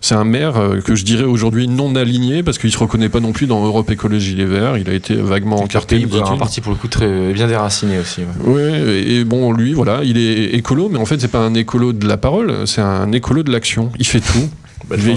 c'est 0.00 0.14
un 0.14 0.24
maire 0.24 0.54
que 0.84 0.94
je 0.94 1.04
dirais 1.04 1.24
aujourd'hui 1.24 1.68
non 1.68 1.94
aligné 1.96 2.42
parce 2.42 2.58
qu'il 2.66 2.72
se 2.72 2.78
reconnaît 2.78 3.08
pas 3.08 3.20
non 3.20 3.32
plus 3.32 3.46
dans 3.46 3.64
Europe 3.64 3.90
Écologie 3.90 4.34
Les 4.34 4.44
Verts. 4.44 4.76
Il 4.76 4.90
a 4.90 4.92
été 4.92 5.14
vaguement 5.14 5.56
encarté. 5.56 6.04
me 6.04 6.16
un 6.16 6.36
parti 6.36 6.60
pour 6.60 6.72
le 6.72 6.78
coup 6.78 6.88
très 6.88 7.32
bien 7.32 7.46
déraciné 7.46 7.98
aussi. 7.98 8.22
ouais. 8.44 8.54
Ouais, 8.56 9.02
et 9.06 9.24
bon, 9.24 9.52
lui, 9.52 9.72
voilà, 9.72 10.00
il 10.02 10.18
est 10.18 10.54
écolo, 10.54 10.88
mais 10.90 10.98
en 10.98 11.06
fait, 11.06 11.20
c'est 11.20 11.30
pas 11.30 11.38
un 11.38 11.54
écolo 11.54 11.92
de 11.92 12.06
la 12.06 12.16
parole, 12.16 12.66
c'est 12.66 12.80
un 12.80 13.12
écolo 13.12 13.42
de 13.42 13.52
l'action. 13.52 13.90
Il 13.98 14.06
fait 14.06 14.20
tout. 14.20 14.48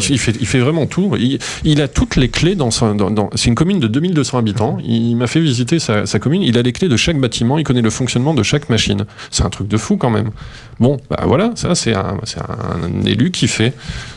Il 0.09 0.19
fait, 0.19 0.33
il 0.39 0.61
vraiment 0.61 0.85
tout. 0.87 1.11
Il, 1.17 1.39
il 1.63 1.81
a 1.81 1.87
toutes 1.87 2.15
les 2.15 2.29
clés 2.29 2.55
dans 2.55 2.69
dans- 2.95 3.29
c'est 3.35 3.47
une 3.49 3.55
commune 3.55 3.79
de 3.79 3.87
2200 3.87 4.37
habitants. 4.37 4.77
Il 4.83 5.15
m'a 5.15 5.27
fait 5.27 5.39
visiter 5.41 5.79
sa, 5.79 6.05
sa 6.05 6.19
commune. 6.19 6.41
Il 6.41 6.57
a 6.57 6.61
les 6.61 6.71
clés 6.73 6.89
de 6.89 6.97
chaque 6.97 7.17
bâtiment. 7.19 7.57
Il 7.57 7.63
connaît 7.63 7.81
le 7.81 7.89
fonctionnement 7.89 8.33
de 8.33 8.43
chaque 8.43 8.69
machine. 8.69 9.05
C'est 9.31 9.43
un 9.43 9.49
truc 9.49 9.67
de 9.67 9.77
fou 9.77 9.97
quand 9.97 10.09
même. 10.09 10.31
Bon, 10.79 10.97
bah 11.09 11.23
voilà, 11.25 11.51
ça 11.55 11.75
c'est 11.75 11.93
un, 11.93 12.17
un 12.49 13.05
élu 13.05 13.31
qui 13.31 13.47
fait. 13.47 13.73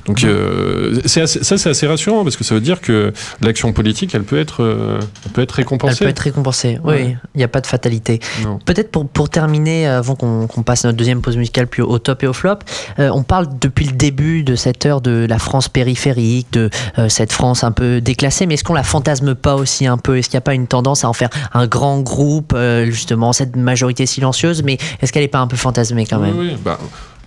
Donc 0.07 0.22
euh, 0.24 1.00
c'est 1.07 1.20
assez- 1.22 1.42
ça 1.42 1.59
c'est 1.59 1.70
assez 1.70 1.86
rassurant 1.86 2.22
parce 2.22 2.36
que 2.36 2.44
ça 2.44 2.55
veut 2.55 2.61
dire 2.61 2.80
que 2.80 3.12
l'action 3.40 3.72
politique, 3.72 4.14
elle 4.14 4.22
peut 4.22 4.38
être, 4.38 4.62
euh, 4.62 4.98
elle 5.26 5.32
peut 5.32 5.42
être 5.42 5.55
Elle 5.59 5.64
récompensée. 5.64 6.05
peut 6.05 6.11
être 6.11 6.18
récompensée. 6.20 6.78
Oui, 6.84 6.90
Ouais. 6.94 7.16
il 7.34 7.38
n'y 7.38 7.44
a 7.44 7.48
pas 7.48 7.61
de 7.61 7.66
fatalité. 7.66 8.20
Peut-être 8.64 8.90
pour, 8.90 9.09
pour 9.09 9.28
terminer, 9.28 9.86
avant 9.86 10.14
qu'on 10.14 10.46
passe 10.64 10.84
à 10.84 10.88
notre 10.88 10.98
deuxième 10.98 11.20
pause 11.20 11.36
musicale 11.36 11.66
plus 11.66 11.82
au 11.82 11.98
top 11.98 12.22
et 12.22 12.26
au 12.26 12.32
flop, 12.32 12.57
euh, 12.98 13.11
on 13.12 13.22
parle 13.22 13.46
depuis 13.61 13.86
le 13.86 13.92
début 13.92 14.44
de 14.44 14.55
cette 14.55 14.86
heure 14.86 15.00
de 15.00 15.26
la 15.28 15.38
France 15.43 15.68
périphérique, 15.68 16.53
de 16.53 16.70
euh, 16.99 17.09
cette 17.09 17.32
France 17.32 17.64
un 17.64 17.72
peu 17.72 18.01
déclassée, 18.01 18.47
mais 18.47 18.55
est-ce 18.55 18.64
qu'on 18.64 18.74
la 18.74 18.82
fantasme 18.82 19.34
pas 19.34 19.55
aussi 19.55 19.86
un 19.86 19.99
peu? 19.99 20.18
Est-ce 20.18 20.28
qu'il 20.28 20.36
n'y 20.36 20.43
a 20.43 20.43
pas 20.43 20.55
une 20.55 20.66
tendance 20.66 21.05
à 21.05 21.09
en 21.09 21.12
faire 21.12 21.30
un 21.53 21.66
grand 21.66 22.01
groupe, 22.01 22.53
euh, 22.55 22.86
justement, 22.86 23.32
cette 23.32 23.57
majorité 23.57 24.07
silencieuse, 24.07 24.62
mais 24.62 24.78
est-ce 25.01 25.12
qu'elle 25.12 25.22
n'est 25.22 25.28
pas 25.28 25.40
un 25.40 25.47
peu 25.47 25.57
fantasmée 25.57 26.07
quand 26.07 26.18
même? 26.18 26.57
Bah, 26.64 26.78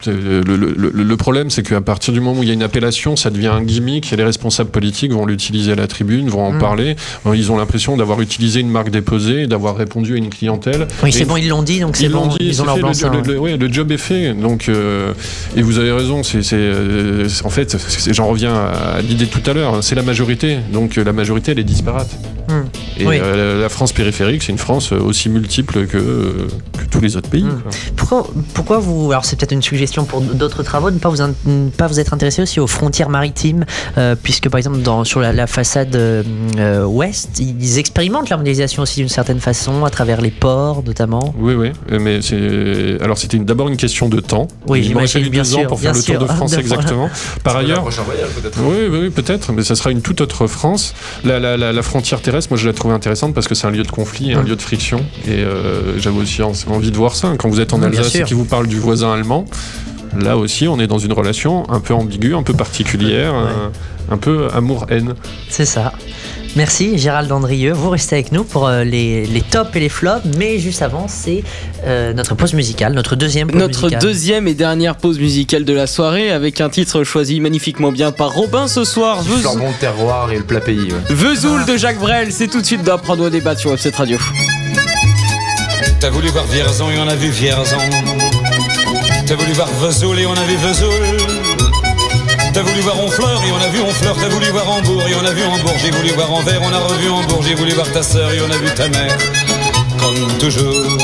le, 0.07 0.41
le- 0.41 1.17
problème, 1.17 1.49
c'est 1.49 1.63
qu'à 1.63 1.81
partir 1.81 2.13
du 2.13 2.19
moment 2.19 2.39
où 2.39 2.43
il 2.43 2.47
y 2.47 2.51
a 2.51 2.53
une 2.53 2.61
appellation, 2.63 3.15
ça 3.15 3.29
devient 3.29 3.47
un 3.47 3.61
gimmick 3.63 4.11
et 4.11 4.15
les 4.15 4.23
responsables 4.23 4.69
politiques 4.69 5.11
vont 5.13 5.25
l'utiliser 5.25 5.71
à 5.71 5.75
la 5.75 5.87
tribune, 5.87 6.27
vont 6.29 6.45
en 6.45 6.51
Mm. 6.51 6.59
parler. 6.59 6.95
Euh, 7.25 7.35
Ils 7.35 7.51
ont 7.51 7.57
l'impression 7.57 7.95
d'avoir 7.97 8.21
utilisé 8.21 8.59
une 8.59 8.69
marque 8.69 8.89
déposée 8.89 9.43
et 9.43 9.47
d'avoir 9.47 9.75
répondu 9.77 10.13
à 10.13 10.17
une 10.17 10.29
clientèle. 10.29 10.87
Oui, 11.03 11.11
c'est 11.13 11.25
bon, 11.25 11.37
ils 11.37 11.47
l'ont 11.47 11.63
dit, 11.63 11.79
donc 11.79 11.95
c'est 11.95 12.09
bon, 12.09 12.27
dit, 12.27 12.37
ils 12.41 12.61
ont 12.61 12.65
leur 12.65 12.75
fait, 12.75 12.81
le, 13.09 13.21
le- 13.21 13.33
le- 13.33 13.39
ouais, 13.39 13.57
le 13.57 13.71
job 13.71 13.91
est 13.91 13.97
fait. 13.97 14.33
Donc, 14.33 14.67
euh, 14.69 15.13
et 15.55 15.61
vous 15.61 15.79
avez 15.79 15.91
raison. 15.91 16.21
C'est, 16.23 16.41
euh, 16.53 17.27
en 17.43 17.49
fait, 17.49 17.75
j'en 18.11 18.27
reviens 18.27 18.53
à 18.53 19.01
l'idée 19.01 19.25
de 19.25 19.29
tout 19.31 19.49
à 19.49 19.53
l'heure. 19.53 19.83
C'est 19.83 19.95
la 19.95 20.03
majorité. 20.03 20.57
Donc, 20.73 20.97
euh, 20.97 21.03
la 21.03 21.13
majorité, 21.13 21.51
elle 21.53 21.59
est 21.59 21.63
disparate. 21.63 22.09
Hmm. 22.49 22.61
Et 22.99 23.07
Oui. 23.07 23.17
euh, 23.21 23.61
la 23.61 23.69
France 23.69 23.91
périphérique, 23.91 24.43
c'est 24.43 24.51
une 24.51 24.57
France 24.59 24.91
euh, 24.91 24.99
aussi 24.99 25.29
multiple 25.29 25.87
que, 25.87 25.97
euh, 25.97 26.47
que 26.77 26.85
tous 26.91 27.01
les 27.01 27.17
autres 27.17 27.29
pays. 27.29 27.45
Pourquoi, 27.95 28.27
pourquoi 28.53 28.77
vous, 28.77 29.11
alors 29.11 29.25
c'est 29.25 29.35
peut-être 29.37 29.51
une 29.51 29.63
suggestion 29.63 29.94
pour 30.03 30.21
d'autres 30.21 30.63
travaux, 30.63 30.91
ne 30.91 30.97
pas 30.99 31.09
vous, 31.09 31.21
in- 31.21 31.33
ne 31.45 31.69
pas 31.69 31.87
vous 31.87 31.99
être 31.99 32.13
intéressé 32.13 32.41
aussi 32.41 32.59
aux 32.59 32.67
frontières 32.67 33.09
maritimes, 33.09 33.65
euh, 33.97 34.15
puisque 34.21 34.49
par 34.49 34.57
exemple 34.57 34.79
dans, 34.79 35.03
sur 35.03 35.21
la, 35.21 35.31
la 35.33 35.47
façade 35.47 35.95
euh, 35.95 36.23
euh, 36.57 36.83
ouest, 36.85 37.39
ils 37.39 37.77
expérimentent 37.77 38.29
la 38.29 38.37
aussi 38.81 38.99
d'une 38.99 39.09
certaine 39.09 39.39
façon, 39.39 39.85
à 39.85 39.89
travers 39.89 40.21
les 40.21 40.31
ports 40.31 40.83
notamment. 40.85 41.33
Oui, 41.37 41.53
oui, 41.53 41.71
mais 41.99 42.21
c'est 42.21 42.97
alors 43.01 43.17
c'était 43.17 43.37
une- 43.37 43.45
d'abord 43.45 43.67
une 43.69 43.77
question 43.77 44.09
de 44.09 44.19
temps. 44.19 44.47
Oui, 44.67 44.79
il 44.79 44.93
m'aurait 44.93 45.07
j'imagine, 45.07 45.11
fallu 45.21 45.29
bien 45.29 45.43
deux 45.43 45.55
ans 45.55 45.59
sûr, 45.59 45.67
pour 45.67 45.79
faire 45.79 45.93
le 45.93 46.01
tour 46.03 46.17
de 46.19 46.25
sûr. 46.27 46.35
France 46.35 46.53
exactement. 46.53 47.09
Par 47.43 47.55
ailleurs, 47.57 47.81
prochain 47.81 48.03
voyage 48.03 48.29
peut-être. 48.29 48.59
oui, 48.61 48.87
oui, 48.89 48.99
oui, 49.03 49.09
peut-être, 49.09 49.51
mais 49.53 49.63
ça 49.63 49.75
sera 49.75 49.91
une 49.91 50.01
toute 50.01 50.21
autre 50.21 50.47
France. 50.47 50.93
La, 51.23 51.39
la, 51.39 51.57
la, 51.57 51.71
la 51.73 51.81
frontière 51.81 52.21
terrestre, 52.21 52.49
moi 52.51 52.57
je 52.57 52.65
la 52.67 52.71
trouve 52.73 52.85
trouvais 52.85 52.93
intéressante 52.95 53.33
parce 53.33 53.47
que 53.47 53.55
c'est 53.55 53.65
un 53.67 53.71
lieu 53.71 53.83
de 53.83 53.91
conflit, 53.91 54.33
un 54.33 54.41
Mm. 54.43 54.47
lieu 54.47 54.55
de 54.55 54.61
friction. 54.61 54.99
Et 55.27 55.31
euh, 55.31 55.97
j'avais 55.97 56.19
aussi 56.19 56.43
en- 56.43 56.51
envie 56.69 56.91
de 56.91 56.97
voir 56.97 57.15
ça. 57.15 57.33
Quand 57.39 57.49
vous 57.49 57.59
êtes 57.61 57.73
en 57.73 57.81
Alsace 57.81 58.07
et 58.13 58.17
sûr. 58.19 58.27
qui 58.27 58.33
vous 58.35 58.45
parle 58.45 58.67
du 58.67 58.77
voisin 58.79 59.11
allemand, 59.13 59.45
là 60.19 60.37
aussi, 60.37 60.67
on 60.67 60.79
est 60.79 60.87
dans 60.87 60.97
une 60.99 61.13
relation 61.13 61.69
un 61.69 61.79
peu 61.79 61.93
ambiguë, 61.93 62.35
un 62.35 62.43
peu 62.43 62.53
particulière, 62.53 63.33
un, 63.33 63.71
un 64.11 64.17
peu 64.17 64.47
amour-haine. 64.53 65.13
C'est 65.49 65.65
ça. 65.65 65.93
Merci 66.55 66.97
Gérald 66.97 67.29
Andrieux. 67.33 67.73
Vous 67.73 67.89
restez 67.89 68.15
avec 68.15 68.31
nous 68.31 68.45
pour 68.45 68.65
euh, 68.67 68.85
les, 68.85 69.25
les 69.25 69.41
tops 69.41 69.75
et 69.75 69.79
les 69.81 69.89
flops. 69.89 70.21
Mais 70.37 70.57
juste 70.57 70.81
avant, 70.81 71.07
c'est 71.09 71.43
euh, 71.85 72.13
notre 72.13 72.33
pause 72.35 72.53
musicale, 72.53 72.93
notre 72.93 73.17
deuxième 73.17 73.49
pause 73.49 73.59
Notre 73.59 73.81
musicale. 73.83 74.01
deuxième 74.01 74.47
et 74.47 74.53
dernière 74.53 74.95
pause 74.95 75.19
musicale 75.19 75.65
de 75.65 75.73
la 75.73 75.85
soirée 75.85 76.31
avec 76.31 76.61
un 76.61 76.69
titre 76.69 77.03
choisi 77.03 77.41
magnifiquement 77.41 77.91
bien 77.91 78.13
par 78.13 78.31
Robin 78.33 78.67
ce 78.69 78.85
soir. 78.85 79.17
Petit 79.17 79.29
Vez- 79.31 79.41
flambon 79.41 79.69
de 79.69 79.75
terroir 79.81 80.31
et 80.31 80.37
le 80.37 80.43
plat 80.45 80.61
pays. 80.61 80.93
ouais. 80.93 81.13
Vesoul 81.13 81.65
de 81.65 81.75
Jacques 81.75 81.99
Brel. 81.99 82.31
C'est 82.31 82.47
tout 82.47 82.61
de 82.61 82.65
suite 82.65 82.83
d'apprendre 82.83 83.25
au 83.25 83.29
débat 83.29 83.57
sur 83.57 83.71
Webset 83.71 83.91
Radio. 83.97 84.17
T'as 85.99 86.09
voulu 86.09 86.29
voir 86.29 86.45
Vierzon 86.45 86.89
et 86.91 86.99
on 86.99 87.07
a 87.09 87.15
vu 87.15 87.29
Vierzon. 87.29 87.77
T'as 89.27 89.35
voulu 89.35 89.53
voir 89.53 89.67
Vesoul 89.81 90.19
et 90.19 90.25
on 90.27 90.33
a 90.33 90.43
vu 90.43 90.55
Vesoul. 90.55 91.17
T'as 92.53 92.61
voulu 92.61 92.81
voir 92.81 92.99
Honfleur 92.99 93.41
et 93.43 93.51
on 93.51 93.57
a 93.57 93.69
vu 93.69 93.81
Honfleur. 93.81 94.15
T'as 94.21 94.29
voulu 94.29 94.45
voir 94.51 94.69
Hambourg 94.69 95.01
et 95.07 95.15
on 95.15 95.25
a 95.25 95.31
vu 95.31 95.43
Hambourg. 95.43 95.73
J'ai 95.81 95.89
voulu 95.89 96.09
voir 96.09 96.31
Anvers, 96.31 96.61
on 96.61 96.71
a 96.71 96.77
revu 96.77 97.09
Hambourg. 97.09 97.41
J'ai 97.43 97.55
voulu 97.55 97.73
voir 97.73 97.91
ta 97.91 98.03
sœur 98.03 98.31
et 98.31 98.39
on 98.41 98.51
a 98.51 98.57
vu 98.57 98.69
ta 98.75 98.87
mère. 98.87 99.17
Comme 99.99 100.37
toujours. 100.37 100.97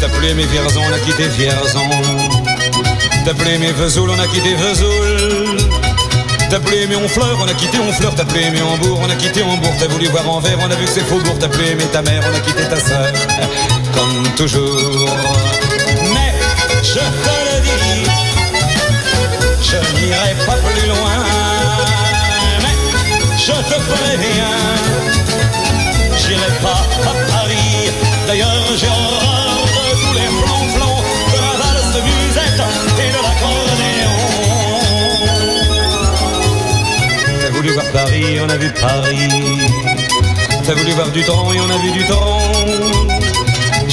T'as 0.00 0.08
plus 0.08 0.28
aimé 0.28 0.44
Vierzon, 0.44 0.82
on 0.86 0.92
a 0.92 0.98
quitté 0.98 1.28
Vierzon. 1.28 1.80
T'as 3.24 3.34
plus 3.34 3.50
aimé 3.50 3.72
Vesoul, 3.72 4.10
on 4.10 4.18
a 4.18 4.26
quitté 4.26 4.54
Vesoul. 4.54 5.56
T'as 6.50 6.60
plus 6.60 6.76
aimé 6.76 6.96
Honfleur, 6.96 7.38
on 7.42 7.48
a 7.48 7.54
quitté 7.54 7.78
Honfleur. 7.78 8.14
T'as 8.14 8.26
plus 8.26 8.42
aimé 8.42 8.60
Hambourg, 8.60 9.00
on 9.02 9.10
a 9.10 9.14
quitté 9.14 9.42
Hambourg. 9.42 9.74
T'as 9.78 9.88
voulu 9.88 10.08
voir 10.08 10.28
Anvers, 10.28 10.58
on 10.60 10.70
a 10.70 10.74
vu 10.74 10.84
que 10.84 10.90
c'est 10.90 11.06
Faubourg. 11.06 11.36
T'as 11.40 11.48
plus 11.48 11.68
aimé 11.68 11.84
ta 11.90 12.02
mère, 12.02 12.22
on 12.30 12.36
a 12.36 12.40
quitté 12.40 12.62
ta 12.68 12.76
sœur. 12.76 13.10
Comme 13.94 14.28
toujours. 14.36 15.08
Je 16.94 16.98
te 16.98 17.34
le 17.48 17.56
dis, 17.64 18.04
je 19.62 19.78
n'irai 19.96 20.32
pas 20.46 20.58
plus 20.68 20.86
loin. 20.88 21.16
Mais 22.60 22.76
je 23.38 23.52
te 23.70 23.78
préviens, 23.90 24.60
j'irai 26.18 26.52
pas 26.60 26.82
à 27.10 27.12
Paris. 27.32 27.78
D'ailleurs, 28.26 28.66
j'ai 28.76 28.88
horreur 28.88 29.62
de 29.64 29.92
tous 30.02 30.14
les 30.20 30.28
flonflons, 30.38 31.00
de 31.32 31.38
la 31.46 31.54
valse 31.62 31.96
musette 32.04 32.62
et 32.98 33.10
de 33.16 33.20
l'accordéon. 33.24 34.18
T'as 37.40 37.50
voulu 37.52 37.70
voir 37.72 37.86
Paris, 37.94 38.38
on 38.44 38.48
a 38.50 38.56
vu 38.58 38.70
Paris. 38.70 39.28
T'as 40.66 40.74
voulu 40.74 40.92
voir 40.92 41.08
du 41.08 41.22
temps 41.24 41.50
et 41.54 41.58
on 41.58 41.70
a 41.70 41.78
vu 41.78 41.90
du 41.90 42.04
temps. 42.04 43.11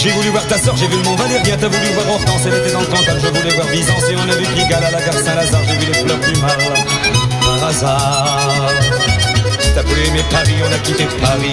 J'ai 0.02 0.12
voulu 0.12 0.30
voir 0.30 0.48
ta 0.48 0.58
sœur, 0.58 0.78
j'ai 0.78 0.88
vu 0.88 0.96
le 0.96 1.04
Mont 1.04 1.16
Valérien, 1.18 1.58
t'as 1.60 1.68
voulu 1.68 1.88
voir 1.94 2.10
Hortense, 2.10 2.44
elle 2.46 2.54
était 2.54 2.72
dans 2.72 2.80
le 2.80 2.86
Cantal, 2.86 3.20
je 3.22 3.28
voulais 3.28 3.54
voir 3.54 3.68
Byzance 3.68 4.04
et 4.10 4.16
on 4.16 4.30
a 4.32 4.36
vu 4.38 4.46
Pigalle 4.46 4.86
à 4.86 4.92
la 4.92 5.02
gare 5.02 5.14
Saint-Lazare, 5.14 5.62
j'ai 5.68 5.76
vu 5.76 5.88
les 5.88 5.94
fleurs 5.94 6.20
du 6.20 6.40
mal 6.40 6.58
par 7.42 7.68
hasard. 7.68 8.72
T'as 9.76 9.84
plus 9.84 10.08
aimé 10.08 10.24
Paris, 10.32 10.56
on 10.66 10.72
a 10.74 10.78
quitté 10.78 11.04
Paris. 11.22 11.52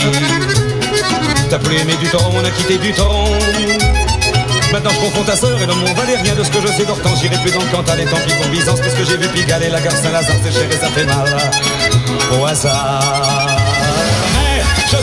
T'as 1.50 1.58
plus 1.58 1.76
aimé 1.76 1.96
du 1.96 2.06
temps, 2.06 2.30
on 2.32 2.44
a 2.44 2.50
quitté 2.50 2.78
du 2.78 2.92
temps. 2.92 3.24
Maintenant 4.70 4.90
je 4.90 5.00
confonds 5.00 5.24
ta 5.24 5.34
sœur 5.34 5.60
et 5.60 5.66
le 5.66 5.74
Mont 5.74 5.94
Valérien 5.94 6.36
de 6.36 6.44
ce 6.44 6.50
que 6.50 6.60
je 6.60 6.68
sais 6.68 6.84
d'Hortense, 6.84 7.20
j'irai 7.20 7.38
plus 7.38 7.50
dans 7.50 7.62
le 7.62 7.70
Cantal 7.72 8.00
et 8.00 8.04
tant 8.04 8.18
pis 8.18 8.32
pour 8.34 8.46
Byzance, 8.46 8.78
parce 8.78 8.94
que 8.94 9.04
j'ai 9.04 9.16
vu 9.16 9.26
Pigalle 9.26 9.64
et 9.64 9.70
la 9.70 9.80
gare 9.80 9.96
Saint-Lazare, 9.96 10.36
c'est 10.44 10.52
cher 10.52 10.70
et 10.70 10.78
ça 10.78 10.86
fait 10.90 11.04
mal 11.04 11.36
au 12.38 12.46
hasard. 12.46 13.56
Je 14.88 14.96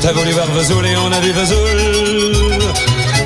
T'as 0.00 0.12
voulu 0.12 0.32
voir 0.32 0.50
Vesoul 0.52 0.86
et 0.86 0.96
on 0.96 1.12
a 1.12 1.20
vu 1.20 1.32
Vesoul. 1.32 2.58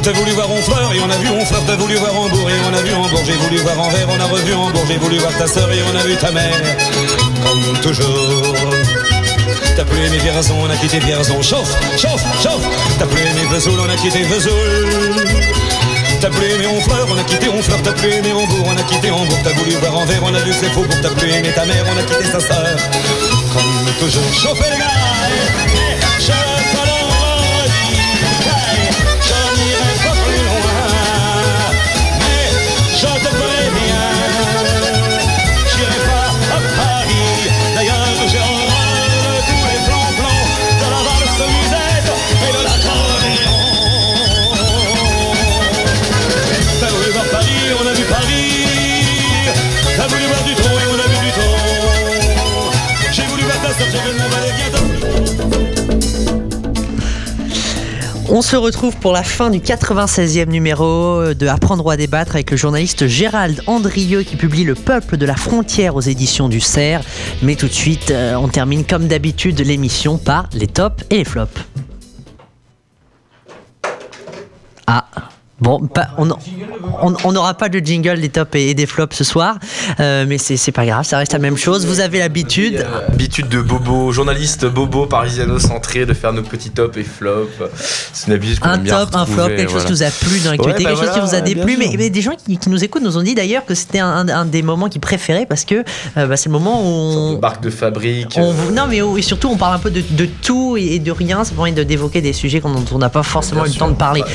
T'as 0.02 0.12
voulu 0.12 0.32
voir 0.32 0.50
Honfleur 0.50 0.92
et 0.92 1.00
on 1.00 1.10
a 1.10 1.16
vu 1.18 1.28
Honfleur. 1.28 1.62
T'as 1.66 1.76
voulu 1.76 1.94
voir 1.96 2.16
Hambourg 2.16 2.50
et 2.50 2.54
on 2.68 2.74
a 2.74 2.82
vu 2.82 2.94
Hambourg. 2.94 3.22
J'ai 3.24 3.34
voulu 3.34 3.58
voir 3.58 3.78
Anvers, 3.78 4.08
on 4.08 4.20
a 4.20 4.24
revu 4.26 4.54
Hambourg. 4.54 4.84
J'ai 4.88 4.96
voulu 4.96 5.18
voir 5.18 5.36
ta 5.36 5.46
sœur 5.46 5.70
et 5.70 5.82
on 5.92 5.96
a 5.96 6.02
vu 6.02 6.16
ta 6.16 6.32
mère. 6.32 6.60
Comme 7.44 7.78
toujours. 7.80 8.42
T'as 9.76 9.84
plus 9.84 10.04
aimé 10.06 10.18
Vierzon, 10.18 10.56
on 10.60 10.70
a 10.70 10.76
quitté 10.76 10.98
Vierzon. 10.98 11.42
Chauffe, 11.42 11.76
chauffe, 11.96 12.24
chauffe. 12.42 12.66
T'as 12.98 13.06
plus 13.06 13.20
aimé 13.20 13.42
Vesoul, 13.52 13.78
on 13.78 13.88
a 13.88 13.96
quitté 13.96 14.22
Vesoul. 14.22 15.14
T'as 16.20 16.30
plus 16.30 16.46
aimé 16.46 16.66
Honfleur, 16.66 17.06
on 17.08 17.18
a 17.18 17.22
quitté 17.22 17.48
Honfleur. 17.48 17.78
T'as 17.84 17.92
plus 17.92 18.12
aimé 18.12 18.32
Hambourg, 18.32 18.66
on 18.66 18.76
a 18.76 18.82
quitté 18.82 19.10
Hambourg. 19.12 19.38
T'as 19.44 19.52
voulu 19.52 19.70
voir 19.76 19.96
Anvers, 19.96 20.22
on 20.24 20.34
a 20.34 20.40
vu 20.40 20.52
c'est 20.52 20.70
Faubourg. 20.70 20.98
T'as 21.02 21.10
plus 21.10 21.30
aimé 21.30 21.50
ta 21.54 21.64
mère, 21.64 21.84
on 21.86 21.98
a 21.98 22.02
quitté 22.02 22.24
sa 22.32 22.40
sœur. 22.40 22.76
Comme 23.58 23.94
toujours. 23.98 24.32
Chauffez 24.32 24.70
les 24.70 25.67
On 58.30 58.42
se 58.42 58.56
retrouve 58.56 58.94
pour 58.96 59.12
la 59.12 59.22
fin 59.22 59.48
du 59.48 59.58
96e 59.58 60.48
numéro 60.48 61.32
de 61.32 61.46
Apprendre 61.46 61.90
à 61.90 61.96
débattre 61.96 62.34
avec 62.34 62.50
le 62.50 62.58
journaliste 62.58 63.06
Gérald 63.06 63.62
Andrieux 63.66 64.22
qui 64.22 64.36
publie 64.36 64.64
Le 64.64 64.74
peuple 64.74 65.16
de 65.16 65.24
la 65.24 65.34
frontière 65.34 65.96
aux 65.96 66.02
éditions 66.02 66.50
du 66.50 66.60
Cerf. 66.60 67.06
Mais 67.42 67.56
tout 67.56 67.68
de 67.68 67.72
suite, 67.72 68.10
euh, 68.10 68.34
on 68.34 68.48
termine 68.48 68.84
comme 68.84 69.08
d'habitude 69.08 69.58
l'émission 69.60 70.18
par 70.18 70.50
les 70.52 70.66
tops 70.66 71.04
et 71.08 71.16
les 71.16 71.24
flops. 71.24 71.58
Ah. 74.86 75.06
Bon, 75.60 75.80
pas- 75.80 76.08
on 76.18 76.28
on- 77.02 77.14
on 77.24 77.32
n'aura 77.32 77.54
pas 77.54 77.68
de 77.68 77.78
jingle 77.80 78.20
des 78.20 78.28
tops 78.28 78.54
et, 78.54 78.68
et 78.70 78.74
des 78.74 78.86
flops 78.86 79.14
ce 79.16 79.24
soir, 79.24 79.56
euh, 79.98 80.24
mais 80.28 80.38
c'est 80.38 80.56
c'est 80.56 80.70
pas 80.72 80.86
grave, 80.86 81.04
ça 81.04 81.18
reste 81.18 81.32
la 81.32 81.38
même 81.40 81.56
chose. 81.56 81.84
Vous 81.86 81.98
avez 82.00 82.20
l'habitude. 82.20 82.86
Habitude 83.08 83.48
de 83.48 83.60
bobo, 83.60 84.12
journaliste 84.12 84.66
bobo 84.66 85.06
parisiano-centré 85.06 86.06
de 86.06 86.14
faire 86.14 86.32
nos 86.32 86.42
petits 86.42 86.70
tops 86.70 86.96
et 86.96 87.02
flops. 87.02 87.62
C'est 88.12 88.28
une 88.28 88.34
habitude 88.34 88.60
qu'on 88.60 88.68
Un 88.68 88.78
bien 88.78 88.98
top, 89.04 89.14
un 89.16 89.26
flop, 89.26 89.48
quelque 89.48 89.72
chose 89.72 89.84
qui 89.84 89.92
vous 89.92 90.02
a 90.04 90.10
plu 90.10 90.38
dans 90.44 90.50
l'actualité, 90.50 90.84
Ouais, 90.84 90.90
bah 90.92 90.96
quelque 90.96 91.04
chose 91.06 91.14
qui 91.14 91.28
vous 91.28 91.34
a 91.34 91.40
déplu. 91.40 91.76
Mais, 91.76 92.10
des 92.10 92.22
gens 92.22 92.34
qui, 92.36 92.56
qui 92.58 92.70
nous 92.70 92.82
écoutent 92.84 93.02
nous 93.02 93.16
ont 93.18 93.22
dit 93.22 93.34
d'ailleurs 93.34 93.64
que 93.64 93.74
c'était 93.74 93.98
un, 93.98 94.44
des 94.44 94.62
moments 94.62 94.88
qu'ils 94.88 95.00
préféraient 95.00 95.46
parce 95.46 95.64
que 95.64 95.84
euh, 96.16 96.26
bah, 96.26 96.36
c'est 96.36 96.48
le 96.48 96.52
moment 96.52 96.80
où 96.82 97.12
Sorte 97.12 97.30
de 97.32 97.36
on. 97.36 97.38
barque 97.38 97.62
de 97.62 97.70
fabrique. 97.70 98.34
on- 98.36 98.50
euh, 98.52 98.70
non 98.72 98.86
mais 98.88 98.98
et 99.18 99.22
surtout 99.22 99.48
on 99.48 99.56
parle 99.56 99.74
un 99.74 99.78
peu 99.78 99.90
de, 99.90 100.02
de 100.10 100.26
tout 100.26 100.76
et, 100.76 100.98
de 101.00 101.10
rien, 101.10 101.42
ça 101.44 101.52
permet 101.54 101.72
d'évoquer 101.72 102.20
des 102.20 102.32
sujets 102.32 102.60
dont 102.60 102.84
on 102.92 102.98
n'a 102.98 103.08
pas 103.10 103.22
forcément 103.22 103.64
eu 103.64 103.68
le 103.68 103.74
temps 103.74 103.88
de 103.88 103.94
parler. 103.94 104.22
ouais. 104.22 104.28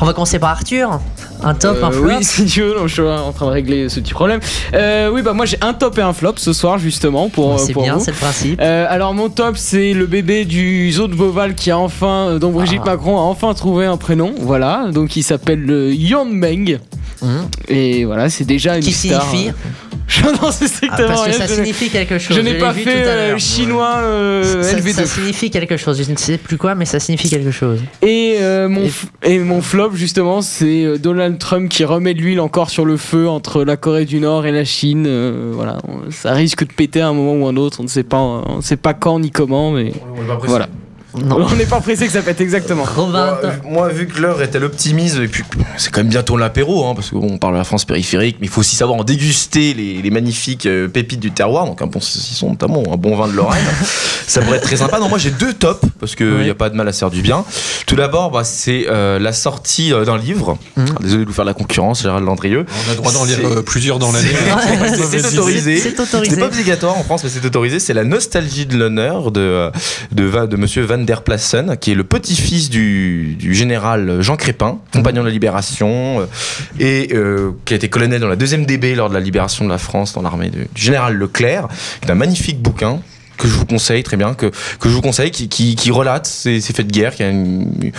On 0.00 0.04
va 0.06 0.12
commencer 0.12 0.38
par 0.38 0.50
Arthur. 0.64 1.00
Un 1.42 1.54
top, 1.54 1.76
un 1.82 1.88
Euh, 1.88 1.92
flop. 1.92 2.06
oui, 2.08 2.14
si 2.24 2.46
tu 2.46 2.62
veux, 2.62 2.74
donc 2.74 2.88
je 2.88 2.94
suis 2.94 3.02
en 3.02 3.32
train 3.32 3.46
de 3.46 3.50
régler 3.50 3.88
ce 3.90 4.00
petit 4.00 4.14
problème. 4.14 4.40
Euh, 4.74 5.10
oui, 5.12 5.20
bah 5.22 5.32
moi 5.34 5.44
j'ai 5.44 5.58
un 5.60 5.74
top 5.74 5.98
et 5.98 6.02
un 6.02 6.12
flop 6.14 6.34
ce 6.36 6.52
soir 6.54 6.78
justement 6.78 7.28
pour, 7.28 7.58
c'est 7.60 7.74
bien, 7.74 7.98
c'est 7.98 8.12
le 8.12 8.16
principe. 8.16 8.60
Euh, 8.62 8.86
alors 8.88 9.12
mon 9.14 9.28
top 9.28 9.56
c'est 9.58 9.92
le 9.92 10.06
bébé 10.06 10.44
du 10.46 10.90
zoo 10.92 11.06
de 11.06 11.14
Beauval 11.14 11.54
qui 11.54 11.70
a 11.70 11.78
enfin, 11.78 12.28
euh, 12.30 12.38
dont 12.38 12.50
Brigitte 12.50 12.80
Ah. 12.86 12.90
Macron 12.92 13.18
a 13.18 13.22
enfin 13.22 13.52
trouvé 13.54 13.84
un 13.84 13.96
prénom, 13.98 14.32
voilà, 14.38 14.86
donc 14.92 15.16
il 15.16 15.22
s'appelle 15.22 15.92
Yon 15.94 16.24
Meng 16.26 16.78
Hum. 17.22 17.46
et 17.68 18.04
voilà 18.04 18.28
c'est 18.28 18.44
déjà 18.44 18.76
une 18.76 18.82
Qui 18.82 18.92
star. 18.92 19.22
signifie 19.22 19.52
Je 20.06 20.22
n'en 20.42 20.50
sais 20.50 20.64
Ah, 20.64 20.68
strictement 20.68 21.06
Parce 21.08 21.24
que 21.26 21.30
rien. 21.30 21.38
ça 21.38 21.46
je 21.46 21.50
n'ai- 21.52 21.56
signifie 21.66 21.90
quelque 21.90 22.18
chose. 22.18 22.36
je 22.36 22.42
n'ai 22.42 22.54
pas 22.58 22.72
vu 22.72 22.82
fait 22.82 23.02
tout 23.02 23.08
à 23.08 23.12
euh, 23.12 23.38
chinois 23.38 23.94
euh, 23.98 24.62
Ça- 24.62 24.76
LV2. 24.78 24.92
ça 24.92 25.06
signifie 25.06 25.50
quelque 25.50 25.76
chose. 25.76 26.02
Je 26.06 26.10
ne 26.10 26.16
sais 26.16 26.38
plus 26.38 26.56
quoi, 26.58 26.74
mais 26.74 26.84
ça 26.84 27.00
signifie 27.00 27.28
quelque 27.30 27.50
chose. 27.50 27.80
Et, 28.02 28.36
euh, 28.40 28.68
mon 28.68 28.82
Et- 28.82 28.88
f- 28.88 29.04
et 29.22 29.38
mon 29.38 29.60
flop, 29.62 29.92
justement, 29.94 30.42
c'est 30.42 30.84
euh, 30.84 30.98
Donald 30.98 31.38
Trump 31.38 31.68
qui 31.68 31.84
remet 31.84 32.14
de 32.14 32.20
l'huile 32.20 32.40
encore 32.40 32.70
sur 32.70 32.84
le 32.84 32.96
feu 32.96 33.28
entre 33.28 33.64
la 33.64 33.76
Corée 33.76 34.04
du 34.04 34.20
Nord 34.20 34.46
et 34.46 34.52
la 34.52 34.64
Chine. 34.64 35.04
Euh, 35.06 35.50
voilà, 35.54 35.78
ça 36.10 36.32
risque 36.32 36.66
de 36.66 36.72
péter 36.72 37.00
à 37.00 37.08
un 37.08 37.12
moment 37.14 37.34
ou 37.44 37.48
un 37.48 37.56
autre. 37.56 37.78
On 37.80 37.84
ne 37.84 37.88
sait 37.88 38.04
pas, 38.04 38.18
on 38.18 38.56
ne 38.56 38.62
sait 38.62 38.76
pas 38.76 38.94
quand 38.94 39.18
ni 39.20 39.30
comment, 39.30 39.70
mais 39.70 39.92
voilà. 40.46 40.68
Non. 41.22 41.46
On 41.50 41.54
n'est 41.56 41.64
pas 41.66 41.80
pressé 41.80 42.06
que 42.06 42.12
ça 42.12 42.22
pète 42.22 42.40
exactement. 42.40 42.84
Robin, 42.84 43.38
Moi, 43.42 43.52
moi, 43.70 43.88
vu 43.88 44.06
que 44.06 44.20
l'heure 44.20 44.42
est 44.42 44.54
à 44.56 44.58
l'optimisme, 44.58 45.22
et 45.22 45.28
puis 45.28 45.42
c'est 45.76 45.90
quand 45.90 46.00
même 46.00 46.08
bientôt 46.08 46.36
l'apéro, 46.36 46.86
hein, 46.86 46.94
parce 46.94 47.10
qu'on 47.10 47.38
parle 47.38 47.54
de 47.54 47.58
la 47.58 47.64
France 47.64 47.84
périphérique, 47.84 48.36
mais 48.40 48.46
il 48.46 48.50
faut 48.50 48.60
aussi 48.60 48.76
savoir 48.76 48.98
en 48.98 49.04
déguster 49.04 49.74
les, 49.74 50.02
les 50.02 50.10
magnifiques 50.10 50.66
euh, 50.66 50.88
pépites 50.88 51.20
du 51.20 51.30
terroir, 51.30 51.66
donc 51.66 51.82
un 51.82 51.86
bon 51.86 52.00
saucisson 52.00 52.50
notamment, 52.50 52.82
un 52.92 52.96
bon 52.96 53.16
vin 53.16 53.28
de 53.28 53.32
Lorraine. 53.34 53.62
ça 54.26 54.40
pourrait 54.42 54.56
être 54.58 54.64
très 54.64 54.76
sympa. 54.76 54.98
Non, 54.98 55.08
moi 55.08 55.18
j'ai 55.18 55.30
deux 55.30 55.52
tops, 55.52 55.80
parce 56.00 56.14
qu'il 56.16 56.38
n'y 56.38 56.50
a 56.50 56.54
pas 56.54 56.70
de 56.70 56.74
mal 56.76 56.88
à 56.88 56.92
se 56.92 56.98
faire 56.98 57.10
du 57.10 57.22
bien. 57.22 57.44
Tout 57.86 57.96
d'abord, 57.96 58.30
bah, 58.30 58.42
c'est 58.44 58.86
euh, 58.88 59.18
la 59.18 59.32
sortie 59.32 59.92
euh, 59.92 60.04
d'un 60.04 60.18
livre. 60.18 60.56
Alors, 60.76 60.88
Désolé 61.00 61.22
de 61.24 61.28
vous 61.28 61.34
faire 61.34 61.44
la 61.44 61.54
concurrence, 61.54 62.02
Gérald 62.02 62.24
Landrieux. 62.24 62.66
On 62.88 62.92
a 62.92 62.94
droit 62.94 63.12
d'en 63.12 63.24
lire 63.24 63.38
euh, 63.44 63.62
plusieurs 63.62 63.98
dans 63.98 64.10
l'année. 64.12 64.28
C'est- 64.94 65.18
C'est 65.20 65.38
autorisé. 65.38 65.76
C'est 65.78 66.00
autorisé. 66.00 66.34
C'est 66.34 66.40
pas 66.40 66.46
obligatoire 66.46 66.96
en 66.98 67.02
France, 67.04 67.22
mais 67.24 67.30
c'est 67.30 67.44
autorisé. 67.44 67.78
C'est 67.78 67.94
la 67.94 68.04
nostalgie 68.04 68.66
de 68.66 68.76
l'honneur 68.76 69.30
de, 69.30 69.70
de, 70.12 70.24
Va- 70.24 70.46
de 70.46 70.56
monsieur 70.56 70.82
Van 70.82 70.98
der 71.04 71.22
Plassen, 71.22 71.76
qui 71.78 71.92
est 71.92 71.94
le 71.94 72.04
petit-fils 72.04 72.70
du, 72.70 73.36
général 73.54 74.20
Jean 74.20 74.36
Crépin, 74.36 74.78
compagnon 74.92 75.22
de 75.22 75.28
la 75.28 75.32
Libération, 75.32 76.20
euh, 76.20 76.26
et 76.78 77.10
euh, 77.14 77.52
qui 77.64 77.74
a 77.74 77.76
été 77.76 77.88
colonel 77.88 78.20
dans 78.20 78.28
la 78.28 78.36
deuxième 78.36 78.66
DB 78.66 78.94
lors 78.94 79.08
de 79.08 79.14
la 79.14 79.20
libération 79.20 79.64
de 79.64 79.70
la 79.70 79.78
France 79.78 80.12
dans 80.14 80.22
l'armée 80.22 80.50
du 80.50 80.66
général 80.74 81.14
Leclerc. 81.14 81.68
C'est 82.02 82.10
un 82.10 82.14
magnifique 82.14 82.60
bouquin 82.60 83.00
que 83.36 83.48
je 83.48 83.54
vous 83.54 83.66
conseille 83.66 84.02
très 84.02 84.16
bien, 84.16 84.34
que, 84.34 84.46
que 84.46 84.88
je 84.88 84.94
vous 84.94 85.02
conseille, 85.02 85.30
qui, 85.30 85.48
qui, 85.48 85.90
relate 85.90 86.26
ces, 86.26 86.60
ces 86.60 86.72
faits 86.72 86.86
de 86.86 86.92
guerre, 86.92 87.14
qui 87.14 87.22
a 87.22 87.30
une- 87.30 87.92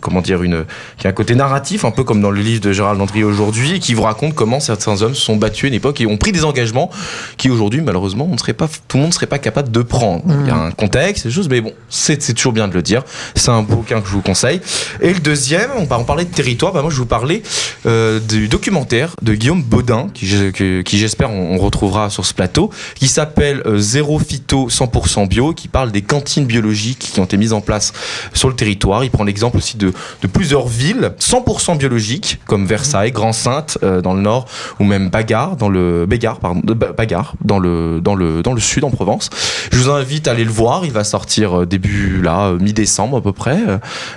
comment 0.00 0.20
dire, 0.20 0.42
une, 0.42 0.64
qui 0.98 1.06
a 1.06 1.10
un 1.10 1.12
côté 1.12 1.34
narratif, 1.34 1.84
un 1.84 1.90
peu 1.90 2.04
comme 2.04 2.20
dans 2.20 2.30
le 2.30 2.40
livre 2.40 2.60
de 2.60 2.72
Gérald 2.72 2.98
Landry 2.98 3.24
aujourd'hui, 3.24 3.80
qui 3.80 3.94
vous 3.94 4.02
raconte 4.02 4.34
comment 4.34 4.60
certains 4.60 5.02
hommes 5.02 5.14
se 5.14 5.22
sont 5.22 5.36
battus 5.36 5.64
à 5.64 5.68
une 5.68 5.74
époque 5.74 6.00
et 6.00 6.06
ont 6.06 6.16
pris 6.16 6.32
des 6.32 6.44
engagements 6.44 6.90
qui 7.36 7.50
aujourd'hui, 7.50 7.80
malheureusement, 7.80 8.26
on 8.28 8.34
ne 8.34 8.38
serait 8.38 8.52
pas, 8.52 8.68
tout 8.88 8.96
le 8.96 9.02
monde 9.02 9.10
ne 9.10 9.14
serait 9.14 9.26
pas 9.26 9.38
capable 9.38 9.70
de 9.70 9.82
prendre. 9.82 10.22
Il 10.40 10.48
y 10.48 10.50
a 10.50 10.56
un 10.56 10.70
contexte, 10.70 11.26
des 11.26 11.32
choses, 11.32 11.48
mais 11.48 11.60
bon, 11.60 11.72
c'est 11.88 12.22
c'est 12.22 12.34
toujours 12.34 12.52
bien 12.52 12.68
de 12.68 12.74
le 12.74 12.82
dire. 12.82 13.02
C'est 13.34 13.50
un 13.50 13.62
bouquin 13.62 14.00
que 14.00 14.08
je 14.08 14.12
vous 14.12 14.22
conseille. 14.22 14.60
Et 15.00 15.12
le 15.12 15.20
deuxième, 15.20 15.70
on, 15.76 15.86
on 15.94 16.04
parlait 16.04 16.24
de 16.24 16.32
territoire, 16.32 16.72
bah 16.72 16.82
moi 16.82 16.90
je 16.90 16.96
vous 16.96 17.06
parlais 17.06 17.42
euh, 17.86 18.20
du 18.20 18.48
documentaire 18.48 19.14
de 19.22 19.34
Guillaume 19.34 19.62
Baudin, 19.62 20.08
qui, 20.12 20.26
j'espère 20.26 21.30
on, 21.30 21.54
on 21.54 21.58
retrouvera 21.58 22.10
sur 22.10 22.24
ce 22.24 22.34
plateau, 22.34 22.70
qui 22.94 23.08
s'appelle 23.08 23.62
euh, 23.66 23.78
Zéro 23.78 24.18
Phyto 24.18 24.68
100% 24.68 25.28
Bio, 25.28 25.52
qui 25.52 25.68
parle 25.68 25.92
des 25.92 26.02
cantines 26.02 26.46
biologiques 26.46 27.10
qui 27.12 27.20
ont 27.20 27.24
été 27.24 27.36
mises 27.36 27.52
en 27.52 27.60
place 27.60 27.92
sur 28.32 28.48
le 28.48 28.56
territoire. 28.56 29.04
Il 29.04 29.10
prend 29.10 29.24
l'exemple 29.24 29.58
de, 29.74 29.92
plusieurs 30.32 30.68
villes 30.68 31.12
100% 31.18 31.78
biologiques, 31.78 32.40
comme 32.46 32.66
Versailles, 32.66 33.12
Grand-Sainte 33.12 33.78
euh, 33.82 34.00
dans 34.00 34.14
le 34.14 34.20
nord, 34.20 34.46
ou 34.80 34.84
même 34.84 35.08
Bagarre 35.08 35.56
dans 35.56 35.68
le 35.68 36.06
pardon, 36.40 36.60
Bagarre 36.96 37.34
dans 37.44 37.58
le 37.58 38.00
dans 38.00 38.14
le 38.14 38.42
dans 38.42 38.52
le 38.52 38.60
sud 38.60 38.84
en 38.84 38.90
Provence. 38.90 39.30
Je 39.72 39.78
vous 39.78 39.90
invite 39.90 40.28
à 40.28 40.32
aller 40.32 40.44
le 40.44 40.50
voir. 40.50 40.84
Il 40.84 40.92
va 40.92 41.04
sortir 41.04 41.60
euh, 41.60 41.66
début 41.66 42.20
là 42.22 42.46
euh, 42.46 42.58
mi-décembre 42.58 43.18
à 43.18 43.22
peu 43.22 43.32
près, 43.32 43.58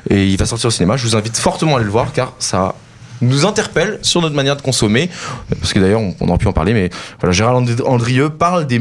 et 0.09 0.27
il 0.27 0.37
va 0.37 0.45
sortir 0.45 0.67
au 0.67 0.71
cinéma. 0.71 0.97
Je 0.97 1.07
vous 1.07 1.15
invite 1.15 1.37
fortement 1.37 1.73
à 1.73 1.75
aller 1.77 1.85
le 1.85 1.91
voir 1.91 2.13
car 2.13 2.33
ça 2.39 2.75
nous 3.21 3.45
interpelle 3.45 3.99
sur 4.01 4.21
notre 4.21 4.35
manière 4.35 4.55
de 4.55 4.61
consommer, 4.61 5.09
parce 5.59 5.73
que 5.73 5.79
d'ailleurs 5.79 6.01
on, 6.01 6.15
on 6.19 6.27
aurait 6.29 6.37
pu 6.37 6.47
en 6.47 6.53
parler, 6.53 6.73
mais 6.73 6.89
voilà, 7.19 7.33
Gérald 7.33 7.67
And- 7.81 7.85
Andrieux 7.85 8.29
parle 8.29 8.67
des 8.67 8.79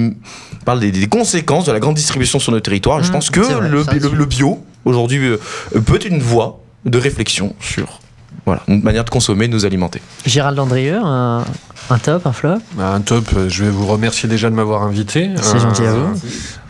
parle 0.64 0.80
des, 0.80 0.90
des 0.90 1.06
conséquences 1.06 1.64
de 1.66 1.72
la 1.72 1.78
grande 1.80 1.94
distribution 1.94 2.38
sur 2.38 2.50
notre 2.52 2.64
territoire. 2.64 3.00
Et 3.00 3.02
je 3.04 3.08
Mmh, 3.08 3.12
pense 3.12 3.30
que 3.30 3.40
vrai, 3.40 3.68
le, 3.68 3.84
le- 4.16 4.24
bio 4.26 4.64
aujourd'hui 4.84 5.18
euh, 5.24 5.38
peut 5.84 5.96
être 5.96 6.06
une 6.06 6.20
voie 6.20 6.60
de 6.84 6.98
réflexion 6.98 7.54
sur 7.60 8.00
voilà 8.44 8.62
une 8.68 8.82
manière 8.82 9.04
de 9.04 9.10
consommer, 9.10 9.48
de 9.48 9.52
nous 9.52 9.64
alimenter. 9.64 10.00
Gérald 10.24 10.58
Andrieux, 10.58 10.98
un, 11.02 11.44
un 11.90 11.98
top, 11.98 12.26
un 12.26 12.32
flop? 12.32 12.58
Bah, 12.74 12.92
Un 12.92 13.00
top, 13.00 13.24
euh, 13.36 13.48
je 13.48 13.64
vais 13.64 13.70
vous 13.70 13.86
remercier 13.86 14.28
déjà 14.28 14.50
de 14.50 14.54
m'avoir 14.54 14.82
invité. 14.82 15.30
C'est 15.40 15.58
gentil 15.58 15.82
à 15.84 15.92
vous. 15.94 16.08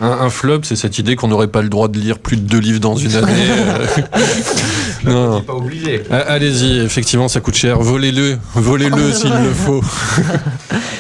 Un, 0.01 0.11
un 0.11 0.31
flop, 0.31 0.61
c'est 0.63 0.77
cette 0.77 0.99
idée 0.99 1.17
qu'on 1.17 1.29
n'aurait 1.29 1.49
pas 1.49 1.61
le 1.63 1.69
droit 1.69 1.89
de 1.89 1.99
lire 1.99 2.19
plus 2.19 2.37
de 2.39 2.43
deux 2.49 2.59
livres 2.61 2.81
dans 2.81 2.97
une 2.97 3.15
année. 3.17 3.33
non. 5.05 5.41
pas 5.43 5.55
obligé. 5.55 6.03
Ah, 6.11 6.19
Allez-y, 6.29 6.79
effectivement, 6.81 7.29
ça 7.29 7.41
coûte 7.41 7.55
cher. 7.57 7.79
Volez-le, 7.79 8.39
volez-le 8.55 9.13
s'il 9.15 9.31
le 9.31 9.53
faut. 9.53 9.83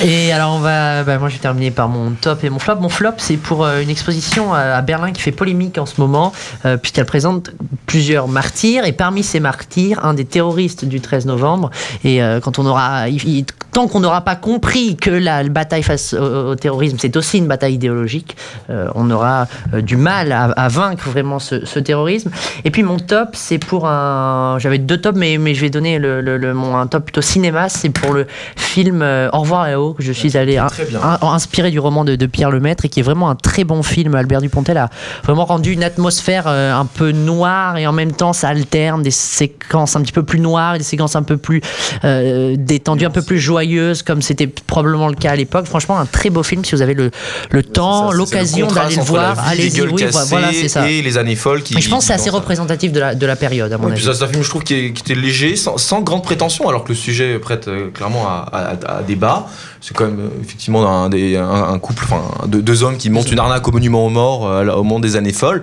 Et 0.00 0.30
alors 0.32 0.54
on 0.54 0.60
va, 0.60 1.02
bah, 1.02 1.18
moi 1.18 1.28
je 1.28 1.34
vais 1.34 1.40
terminer 1.40 1.72
par 1.72 1.88
mon 1.88 2.12
top 2.12 2.44
et 2.44 2.50
mon 2.50 2.60
flop. 2.60 2.76
Mon 2.76 2.88
flop 2.88 3.14
c'est 3.16 3.36
pour 3.36 3.64
euh, 3.64 3.80
une 3.80 3.90
exposition 3.90 4.54
à, 4.54 4.80
Berlin 4.80 5.10
qui 5.10 5.20
fait 5.20 5.32
polémique 5.32 5.76
en 5.76 5.86
ce 5.86 6.00
moment 6.00 6.32
euh, 6.64 6.76
puisqu'elle 6.76 7.04
présente 7.04 7.50
plusieurs 7.86 8.28
martyrs 8.28 8.84
et 8.84 8.92
parmi 8.92 9.24
ces 9.24 9.40
martyrs 9.40 10.04
un 10.04 10.14
des 10.14 10.24
terroristes 10.24 10.84
du 10.84 11.00
13 11.00 11.26
novembre. 11.26 11.70
Et 12.04 12.22
euh, 12.22 12.38
quand 12.38 12.60
on 12.60 12.66
aura, 12.66 13.06
tant 13.72 13.88
qu'on 13.88 13.98
n'aura 13.98 14.20
pas 14.20 14.36
compris 14.36 14.96
que 14.96 15.10
la 15.10 15.42
bataille 15.42 15.82
face 15.82 16.14
au, 16.14 16.50
au 16.50 16.54
terrorisme 16.54 16.96
c'est 17.00 17.16
aussi 17.16 17.38
une 17.38 17.48
bataille 17.48 17.74
idéologique, 17.74 18.36
on 18.68 19.10
aura 19.10 19.46
du 19.72 19.96
mal 19.96 20.32
à, 20.32 20.68
vaincre 20.68 21.08
vraiment 21.08 21.38
ce, 21.38 21.78
terrorisme. 21.78 22.30
Et 22.64 22.70
puis 22.70 22.84
mon 22.84 22.98
top 22.98 23.30
c'est 23.32 23.58
pour 23.58 23.88
un, 23.88 24.58
j'avais 24.60 24.78
deux 24.78 25.00
tops 25.00 25.18
mais, 25.18 25.54
je 25.54 25.60
vais 25.60 25.70
donner 25.70 25.98
mon 25.98 26.76
un 26.76 26.86
top 26.86 27.06
plutôt 27.06 27.22
cinéma, 27.22 27.68
c'est 27.68 27.90
pour 27.90 28.12
le 28.12 28.26
film 28.56 29.02
Au 29.32 29.40
revoir 29.40 29.66
que 29.94 30.02
je 30.02 30.12
suis 30.12 30.36
allé 30.36 30.56
un- 30.58 30.68
inspiré 31.22 31.70
du 31.70 31.78
roman 31.78 32.04
de, 32.04 32.16
de 32.16 32.26
Pierre 32.26 32.50
Lemaitre 32.50 32.84
et 32.84 32.88
qui 32.88 33.00
est 33.00 33.02
vraiment 33.02 33.30
un 33.30 33.34
très 33.34 33.64
bon 33.64 33.82
film. 33.82 34.14
Albert 34.14 34.40
Dupontel 34.40 34.76
a 34.78 34.90
vraiment 35.24 35.44
rendu 35.44 35.72
une 35.72 35.84
atmosphère 35.84 36.44
euh, 36.46 36.72
un 36.74 36.86
peu 36.86 37.12
noire 37.12 37.76
et 37.76 37.86
en 37.86 37.92
même 37.92 38.12
temps 38.12 38.32
ça 38.32 38.48
alterne 38.48 39.02
des 39.02 39.10
séquences 39.10 39.96
un 39.96 40.02
petit 40.02 40.12
peu 40.12 40.22
plus 40.22 40.40
noires 40.40 40.74
et 40.74 40.78
des 40.78 40.84
séquences 40.84 41.16
un 41.16 41.22
peu 41.22 41.36
plus 41.36 41.60
euh, 42.04 42.54
détendues, 42.58 43.06
un 43.06 43.10
peu 43.10 43.22
plus 43.22 43.38
joyeuses 43.38 44.02
comme 44.02 44.22
c'était 44.22 44.46
probablement 44.46 45.08
le 45.08 45.14
cas 45.14 45.32
à 45.32 45.36
l'époque. 45.36 45.66
Franchement, 45.66 45.98
un 45.98 46.06
très 46.06 46.30
beau 46.30 46.42
film 46.42 46.64
si 46.64 46.74
vous 46.74 46.82
avez 46.82 46.94
le, 46.94 47.10
le 47.50 47.62
temps, 47.62 48.12
l'occasion 48.12 48.66
d'aller 48.68 48.96
le 48.96 49.02
voir. 49.02 49.36
Allez-y, 49.46 49.80
oui, 49.82 50.04
voilà, 50.28 50.52
c'est 50.52 50.68
ça. 50.68 50.88
Et 50.88 51.02
les 51.02 51.18
années 51.18 51.36
folles 51.36 51.62
qui. 51.62 51.76
Et 51.76 51.80
je 51.80 51.88
pense 51.88 52.00
que 52.04 52.06
c'est 52.08 52.12
assez 52.14 52.30
représentatif 52.30 52.92
de 52.92 53.00
la, 53.00 53.14
de 53.14 53.26
la 53.26 53.36
période, 53.36 53.72
à 53.72 53.78
mon 53.78 53.86
Oui, 53.86 53.92
avis. 53.92 54.02
c'est 54.02 54.22
un 54.22 54.28
film, 54.28 54.42
je 54.42 54.48
trouve, 54.48 54.62
qui, 54.64 54.74
est- 54.74 54.92
qui 54.92 55.02
était 55.02 55.14
léger, 55.20 55.56
sans, 55.56 55.76
sans 55.78 56.00
grande 56.00 56.22
prétention, 56.22 56.68
alors 56.68 56.84
que 56.84 56.90
le 56.90 56.94
sujet 56.94 57.38
prête 57.38 57.68
euh, 57.68 57.90
clairement 57.90 58.26
à, 58.28 58.48
à- 58.86 58.98
à 58.98 59.02
débat. 59.02 59.46
C'est 59.80 59.94
quand 59.96 60.06
même 60.06 60.18
euh, 60.20 60.28
effectivement 60.42 61.04
un, 61.04 61.08
des- 61.08 61.36
un- 61.36 61.48
un 61.72 61.78
couple, 61.78 62.04
enfin 62.04 62.22
deux, 62.48 62.60
deux 62.62 62.82
hommes 62.82 62.96
qui 62.96 63.10
montent 63.10 63.30
une 63.30 63.38
arnaque 63.38 63.66
au 63.68 63.70
monument 63.72 64.04
aux 64.04 64.10
morts 64.10 64.46
euh, 64.46 64.66
au 64.72 64.82
moment 64.82 64.98
des 65.00 65.14
années 65.16 65.32
folles, 65.32 65.62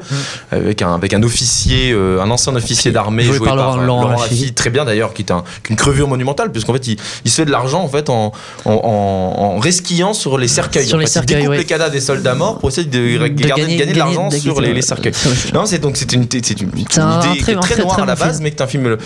avec 0.52 0.82
un 0.82 0.94
avec 0.96 1.14
un 1.14 1.22
officier, 1.24 1.92
euh, 1.92 2.22
un 2.22 2.30
ancien 2.32 2.56
officier 2.56 2.92
d'armée 2.92 3.24
Joué 3.24 3.40
par 3.40 3.56
par, 3.58 3.78
Laurent- 3.78 3.86
Laurent. 3.86 4.10
Lafitte, 4.12 4.56
très 4.56 4.70
bien 4.70 4.86
d'ailleurs, 4.86 5.14
qui 5.14 5.24
est 5.24 5.32
un- 5.32 5.44
qu'une 5.64 5.76
crevure 5.76 6.08
monumentale, 6.08 6.52
puisqu'en 6.52 6.74
fait 6.74 6.88
il, 6.88 6.98
il 7.26 7.32
se 7.32 7.36
fait 7.36 7.46
de 7.46 7.52
l'argent 7.52 7.82
en 7.84 7.90
fait 7.90 8.10
en, 8.10 8.32
en, 8.66 8.72
en- 8.72 9.34
en 9.56 9.60
resquillant 9.60 10.14
sur 10.14 10.38
les 10.38 10.48
cercueils. 10.48 10.86
Sur 10.88 10.96
En 10.96 11.00
les 11.00 11.06
fait, 11.08 11.12
cercueils, 11.12 11.36
il 11.38 11.40
découpe 11.42 11.52
ouais. 11.52 11.58
les 11.58 11.66
cadavres 11.66 11.92
des 11.92 12.00
soldats 12.02 12.36
morts 12.36 12.60
pour 12.60 12.70
essayer 12.70 12.88
de, 12.88 12.98
De 12.98 13.28
garder- 13.28 13.62
gagner- 13.64 13.78
gagner, 13.78 13.94
de 13.94 13.98
l'argent 13.98 14.30
sur 14.32 14.62
les, 14.62 14.82
cercueils. 14.82 15.14
Non, 15.54 15.66
c'est 15.66 15.80
donc 15.80 15.98
c'est 15.98 16.12
une, 16.14 16.26
c'est 16.32 16.62
une, 16.62 16.70
une 16.76 16.86
C'est 16.90 17.02
un 17.02 17.20
idée 17.22 17.40
très- 17.42 17.44
qui 17.44 17.52
est 17.52 17.56
un 17.56 17.60
très 17.60 17.74
très, 17.76 17.84
noire 17.84 18.00
à 18.02 18.06
la 18.06 18.16
base, 18.16 18.40
mais 18.42 18.52
qui 18.52 18.58
est 18.58 18.62
un 18.62 18.68
film 18.68 18.98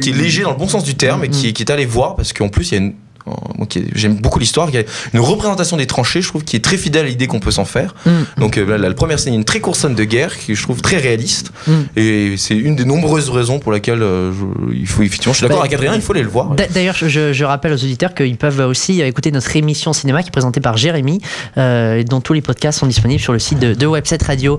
qui 0.00 0.10
est 0.10 0.12
léger 0.12 0.42
dans 0.42 0.50
le 0.50 0.56
bon 0.56 0.68
sens 0.68 0.82
du 0.84 0.94
terme 0.96 1.24
et 1.24 1.28
Mm, 1.28 1.30
qui, 1.30 1.52
qui 1.52 1.62
est 1.62 1.70
allé 1.70 1.84
voir 1.86 2.16
parce 2.16 2.32
qu'en 2.32 2.48
plus 2.48 2.70
il 2.70 2.74
y 2.74 2.78
a 2.78 2.80
une 2.80 2.94
est- 3.26 3.84
j'aime 3.94 4.14
beaucoup 4.16 4.38
l'histoire, 4.38 4.68
il 4.70 4.74
y 4.74 4.78
a 4.78 4.82
une 5.12 5.20
représentation 5.20 5.76
des 5.76 5.86
tranchées, 5.86 6.22
je 6.22 6.28
trouve, 6.28 6.44
qui 6.44 6.56
est 6.56 6.64
très 6.64 6.76
fidèle 6.76 7.06
à 7.06 7.08
l'idée 7.08 7.26
qu'on 7.26 7.40
peut 7.40 7.50
s'en 7.50 7.64
faire. 7.64 7.94
Mm. 8.06 8.10
Donc 8.40 8.58
euh, 8.58 8.64
là, 8.66 8.78
la 8.78 8.92
première 8.94 9.18
scène, 9.18 9.32
a 9.32 9.36
une 9.36 9.44
très 9.44 9.60
courte 9.60 9.78
scène 9.78 9.94
de 9.94 10.04
guerre 10.04 10.38
qui 10.38 10.54
je 10.54 10.62
trouve 10.62 10.80
très 10.82 10.96
réaliste. 10.98 11.52
Mm. 11.66 11.72
Et 11.96 12.34
c'est 12.36 12.56
une 12.56 12.76
des 12.76 12.84
nombreuses 12.84 13.30
raisons 13.30 13.58
pour 13.58 13.72
lesquelles 13.72 14.02
euh, 14.02 14.32
je- 14.32 14.74
il 14.74 14.86
faut 14.86 15.02
effectivement, 15.02 15.32
je 15.32 15.38
suis 15.38 15.44
d'accord 15.44 15.58
Bah, 15.58 15.64
avec 15.64 15.74
Adrien, 15.74 15.94
il 15.94 16.00
faut 16.02 16.12
aller 16.12 16.22
le 16.22 16.28
voir. 16.28 16.50
D'a- 16.54 16.66
D'ailleurs, 16.68 16.94
je- 16.96 17.44
rappelle 17.44 17.72
aux 17.72 17.76
auditeurs 17.82 18.14
qu'ils 18.14 18.36
peuvent 18.36 18.60
aussi 18.60 19.00
écouter 19.00 19.30
notre 19.32 19.54
émission 19.56 19.92
cinéma 19.92 20.22
qui 20.22 20.28
est 20.28 20.32
présentée 20.32 20.60
par 20.60 20.76
Jérémy, 20.76 21.20
euh, 21.56 22.02
dont 22.02 22.20
tous 22.20 22.34
les 22.34 22.42
podcasts 22.42 22.78
sont 22.78 22.86
disponibles 22.86 23.20
sur 23.20 23.32
le 23.32 23.38
site 23.38 23.58
de, 23.58 23.74
de 23.74 23.86
Webset 23.86 24.18
Radio. 24.26 24.58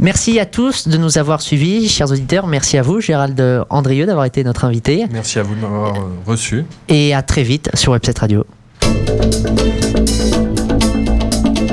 Merci 0.00 0.38
à 0.40 0.46
tous 0.46 0.88
de 0.88 0.96
nous 0.96 1.16
avoir 1.18 1.40
suivis, 1.40 1.88
chers 1.88 2.10
auditeurs. 2.10 2.46
Merci 2.46 2.76
à 2.78 2.82
vous, 2.82 3.00
Gérald 3.00 3.40
Andrieux, 3.70 4.06
d'avoir 4.06 4.24
été 4.26 4.42
notre 4.44 4.64
invité. 4.64 5.04
Merci 5.12 5.38
à 5.38 5.42
vous 5.42 5.54
de 5.54 5.60
m'avoir 5.60 5.94
euh, 5.94 6.00
reçu. 6.26 6.64
Et 6.88 7.14
à 7.14 7.22
très 7.22 7.42
vite 7.44 7.70
sur 7.74 7.92
Webset 7.92 8.03
Radio. 8.18 8.44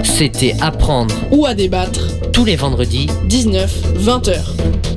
C'était 0.03 0.55
Apprendre 0.61 1.13
Ou 1.31 1.45
à 1.45 1.53
débattre. 1.53 2.07
tous 2.31 2.45
les 2.45 2.55
vendredis 2.55 3.07
19, 3.25 3.97
20h. 3.97 4.90